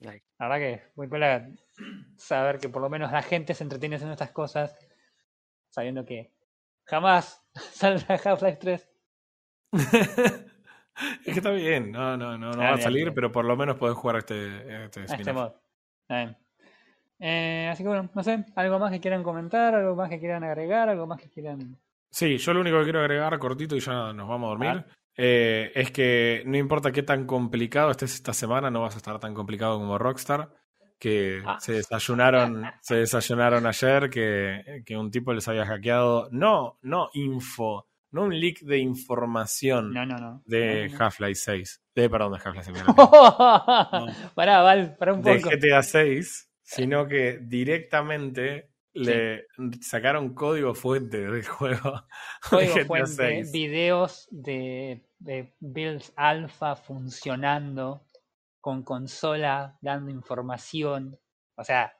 Like. 0.00 0.26
La 0.38 0.48
verdad 0.48 0.60
que 0.60 0.82
muy 0.96 1.08
piola 1.08 1.48
saber 2.18 2.58
que 2.58 2.68
por 2.68 2.82
lo 2.82 2.90
menos 2.90 3.10
la 3.10 3.22
gente 3.22 3.54
se 3.54 3.64
entretiene 3.64 3.96
haciendo 3.96 4.12
estas 4.12 4.32
cosas 4.32 4.76
sabiendo 5.70 6.04
que 6.04 6.32
jamás 6.84 7.42
saldrá 7.72 8.16
Half-Life 8.22 8.58
3. 8.60 8.88
Es 9.74 10.44
que 11.24 11.30
está 11.30 11.50
bien, 11.50 11.92
no, 11.92 12.16
no, 12.16 12.38
no, 12.38 12.52
no 12.52 12.62
Ah, 12.62 12.70
va 12.70 12.74
a 12.74 12.78
salir, 12.78 13.04
bien. 13.04 13.14
pero 13.14 13.32
por 13.32 13.44
lo 13.44 13.56
menos 13.56 13.76
podés 13.76 13.96
jugar 13.96 14.16
a 14.16 14.18
este, 14.20 14.84
este 14.84 15.00
a 15.00 15.04
este 15.04 15.32
mod. 15.32 15.52
Bien. 16.08 16.36
Eh, 17.20 17.68
así 17.72 17.82
que 17.82 17.88
bueno, 17.88 18.10
no 18.14 18.22
sé, 18.22 18.44
algo 18.56 18.78
más 18.78 18.90
que 18.92 19.00
quieran 19.00 19.22
comentar, 19.22 19.74
algo 19.74 19.94
más 19.96 20.10
que 20.10 20.18
quieran 20.18 20.44
agregar, 20.44 20.88
algo 20.88 21.06
más 21.06 21.20
que 21.20 21.30
quieran... 21.30 21.78
Sí, 22.10 22.36
yo 22.38 22.52
lo 22.54 22.60
único 22.60 22.78
que 22.78 22.84
quiero 22.84 23.00
agregar 23.00 23.38
cortito 23.38 23.76
y 23.76 23.80
ya 23.80 24.12
nos 24.12 24.28
vamos 24.28 24.46
a 24.46 24.50
dormir. 24.50 24.84
Ah. 24.88 24.94
eh, 25.16 25.72
es 25.74 25.90
que 25.90 26.42
no 26.46 26.56
importa 26.56 26.92
qué 26.92 27.02
tan 27.02 27.26
complicado 27.26 27.90
estés 27.90 28.14
esta 28.14 28.32
semana, 28.32 28.70
no 28.70 28.82
vas 28.82 28.94
a 28.94 28.98
estar 28.98 29.18
tan 29.18 29.34
complicado 29.34 29.78
como 29.78 29.98
Rockstar. 29.98 30.50
Que 30.98 31.42
Ah. 31.44 31.58
se 31.60 31.72
desayunaron, 31.72 32.64
se 32.80 32.96
desayunaron 32.96 33.66
ayer 33.66 34.08
que, 34.10 34.82
que 34.86 34.96
un 34.96 35.10
tipo 35.10 35.32
les 35.32 35.46
había 35.48 35.66
hackeado. 35.66 36.28
No, 36.30 36.78
no 36.82 37.10
info, 37.14 37.86
no 38.14 38.22
un 38.22 38.40
leak 38.40 38.60
de 38.60 38.78
información 38.78 39.92
No, 39.92 40.06
no, 40.06 40.16
no. 40.18 40.42
de 40.46 40.88
Half-Life 40.96 41.34
6. 41.34 41.82
De, 41.96 42.08
perdón, 42.08 42.32
de 42.32 42.38
Half-Life 42.38 42.72
6. 42.72 42.84
no. 42.96 44.06
Pará, 44.36 44.62
Val, 44.62 44.96
pará 44.96 45.14
un 45.14 45.22
de 45.22 45.34
poco. 45.36 45.50
GTA 45.50 45.82
6, 45.82 46.50
sino 46.62 47.08
que 47.08 47.40
directamente 47.42 48.70
le 48.92 49.46
sacaron 49.80 50.32
código 50.32 50.74
fuente 50.74 51.28
del 51.28 51.44
juego. 51.44 51.90
de 51.92 52.48
Código 52.48 52.74
GTA 52.74 52.86
fuente, 52.86 53.42
6. 53.42 53.52
videos 53.52 54.28
de, 54.30 55.04
de 55.18 55.52
builds 55.58 56.12
alfa 56.14 56.76
funcionando, 56.76 58.06
con 58.60 58.84
consola 58.84 59.76
dando 59.80 60.12
información. 60.12 61.18
O 61.56 61.64
sea. 61.64 61.92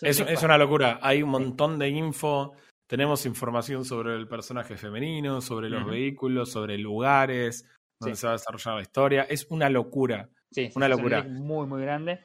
Es, 0.00 0.18
es 0.18 0.42
una 0.42 0.58
locura. 0.58 0.98
Hay 1.00 1.22
un 1.22 1.30
montón 1.30 1.78
de 1.78 1.90
info. 1.90 2.54
Tenemos 2.86 3.24
información 3.26 3.84
sobre 3.84 4.14
el 4.14 4.28
personaje 4.28 4.76
femenino, 4.76 5.40
sobre 5.40 5.70
los 5.70 5.86
vehículos, 5.86 6.50
sobre 6.50 6.76
lugares 6.78 7.66
donde 7.98 8.16
Sí. 8.16 8.20
se 8.20 8.26
va 8.26 8.32
a 8.32 8.36
desarrollar 8.36 8.74
la 8.76 8.82
historia. 8.82 9.22
Es 9.22 9.46
una 9.50 9.68
locura. 9.70 10.28
sí, 10.50 10.70
una 10.76 10.88
locura. 10.88 11.24
muy, 11.24 11.66
muy 11.66 11.82
grande. 11.82 12.20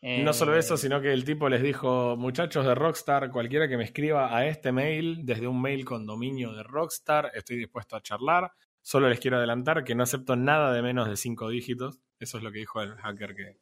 No 0.00 0.32
solo 0.34 0.54
Eh, 0.54 0.58
eso, 0.58 0.76
sino 0.76 1.00
que 1.00 1.12
el 1.12 1.24
tipo 1.24 1.48
les 1.48 1.62
dijo, 1.62 2.14
muchachos 2.16 2.64
de 2.66 2.74
Rockstar, 2.74 3.30
cualquiera 3.30 3.68
que 3.68 3.76
me 3.78 3.84
escriba 3.84 4.36
a 4.36 4.46
este 4.46 4.70
mail, 4.70 5.24
desde 5.24 5.46
un 5.48 5.60
mail 5.62 5.84
con 5.86 6.04
dominio 6.06 6.52
de 6.52 6.62
Rockstar, 6.62 7.30
estoy 7.34 7.56
dispuesto 7.56 7.96
a 7.96 8.02
charlar. 8.02 8.52
Solo 8.82 9.08
les 9.08 9.18
quiero 9.18 9.38
adelantar 9.38 9.82
que 9.82 9.94
no 9.94 10.02
acepto 10.02 10.36
nada 10.36 10.74
de 10.74 10.82
menos 10.82 11.08
de 11.08 11.16
cinco 11.16 11.48
dígitos. 11.48 12.00
Eso 12.20 12.36
es 12.36 12.44
lo 12.44 12.52
que 12.52 12.58
dijo 12.58 12.82
el 12.82 12.94
hacker 12.96 13.34
que, 13.34 13.56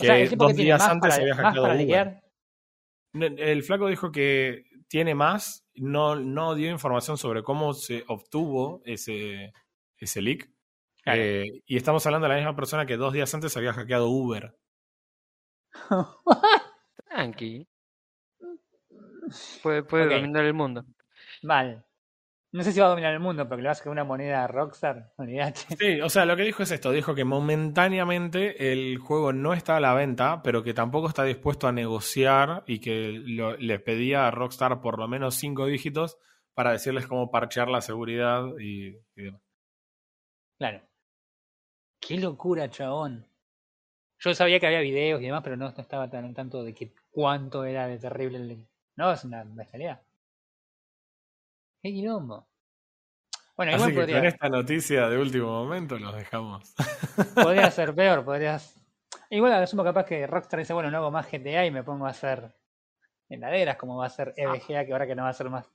o 0.00 0.04
sea, 0.04 0.14
que 0.16 0.22
el 0.22 0.28
tipo 0.30 0.44
dos 0.44 0.54
que 0.54 0.62
días 0.62 0.82
antes 0.88 1.10
para, 1.10 1.22
había 1.22 1.34
hackeado. 1.34 2.20
El 3.12 3.62
flaco 3.62 3.88
dijo 3.88 4.10
que 4.10 4.64
tiene 4.88 5.14
más, 5.14 5.65
no, 5.76 6.16
no 6.16 6.54
dio 6.54 6.70
información 6.70 7.18
sobre 7.18 7.42
cómo 7.42 7.74
se 7.74 8.04
obtuvo 8.08 8.82
ese, 8.84 9.52
ese 9.98 10.22
leak. 10.22 10.50
Claro. 11.02 11.22
Eh, 11.22 11.62
y 11.66 11.76
estamos 11.76 12.04
hablando 12.06 12.26
de 12.26 12.34
la 12.34 12.40
misma 12.40 12.56
persona 12.56 12.86
que 12.86 12.96
dos 12.96 13.12
días 13.12 13.32
antes 13.34 13.56
había 13.56 13.72
hackeado 13.72 14.08
Uber. 14.08 14.56
Tranqui. 17.08 17.66
Puede, 19.62 19.82
puede 19.82 20.14
dominar 20.14 20.44
el 20.44 20.54
mundo. 20.54 20.84
Mal. 21.42 21.84
No 22.56 22.62
sé 22.64 22.72
si 22.72 22.80
va 22.80 22.86
a 22.86 22.88
dominar 22.90 23.12
el 23.12 23.20
mundo, 23.20 23.44
pero 23.44 23.56
que 23.56 23.62
le 23.62 23.68
vas 23.68 23.86
a 23.86 23.90
una 23.90 24.04
moneda 24.04 24.42
a 24.44 24.46
Rockstar, 24.46 25.12
olvídate. 25.16 25.60
Sí, 25.78 26.00
o 26.00 26.08
sea, 26.08 26.24
lo 26.24 26.36
que 26.36 26.42
dijo 26.44 26.62
es 26.62 26.70
esto, 26.70 26.90
dijo 26.90 27.14
que 27.14 27.24
momentáneamente 27.24 28.72
el 28.72 28.96
juego 28.98 29.32
no 29.34 29.52
está 29.52 29.76
a 29.76 29.80
la 29.80 29.92
venta, 29.94 30.42
pero 30.42 30.62
que 30.62 30.72
tampoco 30.72 31.08
está 31.08 31.24
dispuesto 31.24 31.68
a 31.68 31.72
negociar 31.72 32.64
y 32.66 32.80
que 32.80 33.12
lo- 33.24 33.56
le 33.58 33.78
pedía 33.78 34.26
a 34.26 34.30
Rockstar 34.30 34.80
por 34.80 34.98
lo 34.98 35.06
menos 35.06 35.34
cinco 35.34 35.66
dígitos 35.66 36.18
para 36.54 36.72
decirles 36.72 37.06
cómo 37.06 37.30
parchear 37.30 37.68
la 37.68 37.82
seguridad 37.82 38.42
y, 38.58 38.96
y 39.16 39.22
demás. 39.22 39.42
Claro. 40.58 40.80
Qué 42.00 42.16
locura, 42.18 42.70
chabón. 42.70 43.26
Yo 44.18 44.32
sabía 44.32 44.58
que 44.58 44.66
había 44.66 44.80
videos 44.80 45.20
y 45.20 45.26
demás, 45.26 45.42
pero 45.44 45.58
no, 45.58 45.70
no 45.70 45.82
estaba 45.82 46.08
tan 46.08 46.32
tanto 46.32 46.64
de 46.64 46.72
que 46.72 46.94
cuánto 47.10 47.64
era 47.64 47.86
de 47.86 47.98
terrible 47.98 48.38
el... 48.38 48.66
No, 48.96 49.12
es 49.12 49.24
una 49.24 49.44
bestialidad. 49.44 50.05
Qué 51.82 51.90
quilombo. 51.90 52.48
Bueno, 53.56 53.72
Así 53.72 53.76
igual 53.76 53.90
que 53.90 53.96
con 53.96 54.04
podría, 54.12 54.28
esta 54.28 54.48
noticia 54.48 55.08
de 55.08 55.18
último 55.18 55.46
momento 55.46 55.98
los 55.98 56.14
dejamos. 56.14 56.74
podría 57.34 57.70
ser 57.70 57.94
peor, 57.94 58.24
podrías... 58.24 58.78
Igual 59.30 59.52
asumo 59.54 59.82
capaz 59.82 60.04
que 60.04 60.26
Rockstar 60.26 60.60
dice, 60.60 60.74
bueno, 60.74 60.90
no 60.90 60.98
hago 60.98 61.10
más 61.10 61.30
GTA 61.30 61.64
y 61.66 61.70
me 61.70 61.82
pongo 61.82 62.06
a 62.06 62.10
hacer 62.10 62.54
heladeras, 63.28 63.76
como 63.76 63.96
va 63.96 64.04
a 64.04 64.08
hacer 64.08 64.34
EVGA, 64.36 64.84
que 64.84 64.92
ahora 64.92 65.06
que 65.06 65.14
no 65.14 65.22
va 65.22 65.28
a 65.28 65.30
hacer 65.30 65.48
más 65.48 65.66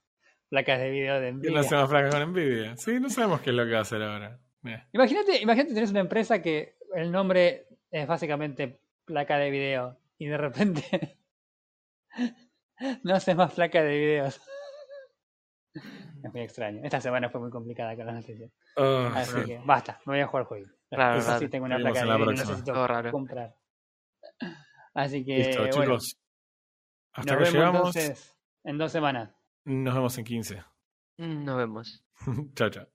placas 0.48 0.80
de 0.80 0.90
video 0.90 1.16
de 1.20 1.30
¿Quién 1.30 1.38
Nvidia. 1.38 1.52
no 1.54 1.60
hace 1.60 1.76
más 1.76 1.90
placa 1.90 2.10
con 2.10 2.22
envidia? 2.22 2.78
Sí, 2.78 3.00
no 3.00 3.10
sabemos 3.10 3.42
qué 3.42 3.50
es 3.50 3.56
lo 3.56 3.66
que 3.66 3.72
va 3.72 3.80
a 3.80 3.82
hacer 3.82 4.02
ahora. 4.04 4.40
Imagínate, 4.92 5.42
imagínate 5.42 5.74
tenés 5.74 5.92
una 5.92 6.02
empresa 6.02 6.42
que 6.42 6.76
el 6.94 7.12
nombre 7.12 7.68
es 7.90 8.08
básicamente 8.08 8.80
placa 9.06 9.38
de 9.38 9.50
video 9.50 9.98
y 10.18 10.28
de 10.28 10.38
repente 10.38 11.18
no 13.04 13.16
hace 13.16 13.34
más 13.34 13.54
placa 13.54 13.82
de 13.82 13.98
videos. 13.98 14.42
Es 15.74 16.32
muy 16.34 16.42
extraño. 16.42 16.82
Esta 16.84 17.00
semana 17.02 17.30
fue 17.30 17.40
muy 17.42 17.50
complicada 17.50 17.96
con 17.96 18.06
las 18.06 18.16
noticias. 18.16 18.52
Ah, 18.78 19.12
Así 19.16 19.40
sí. 19.40 19.46
que 19.46 19.62
basta, 19.66 20.00
me 20.06 20.14
voy 20.14 20.22
a 20.22 20.28
jugar 20.28 20.46
juego. 20.46 20.68
Claro, 20.90 21.18
Eso 21.18 21.26
claro. 21.28 21.40
sí 21.40 21.48
tengo 21.50 21.66
una 21.66 21.76
Seguimos 21.78 21.98
placa 22.00 22.12
de 22.18 22.24
próxima. 22.24 22.50
necesito 22.50 22.74
Todo 22.74 22.88
raro. 22.88 23.12
comprar. 23.12 23.56
Así 24.94 25.24
que 25.26 25.38
Listo, 25.38 25.62
bueno, 25.62 25.82
chicos. 25.84 26.18
Hasta 27.14 27.36
nos 27.36 27.38
que 27.38 27.44
vemos 27.44 27.54
llegamos, 27.54 27.96
entonces 27.96 28.38
en 28.64 28.78
dos 28.78 28.92
semanas. 28.92 29.36
nos 29.66 29.96
vemos 29.96 30.18
en 30.18 30.24
15. 30.26 30.64
Mm, 31.18 31.44
Nos 31.46 31.58
vemos. 31.58 32.04
chao, 32.56 32.70
chao. 32.70 32.88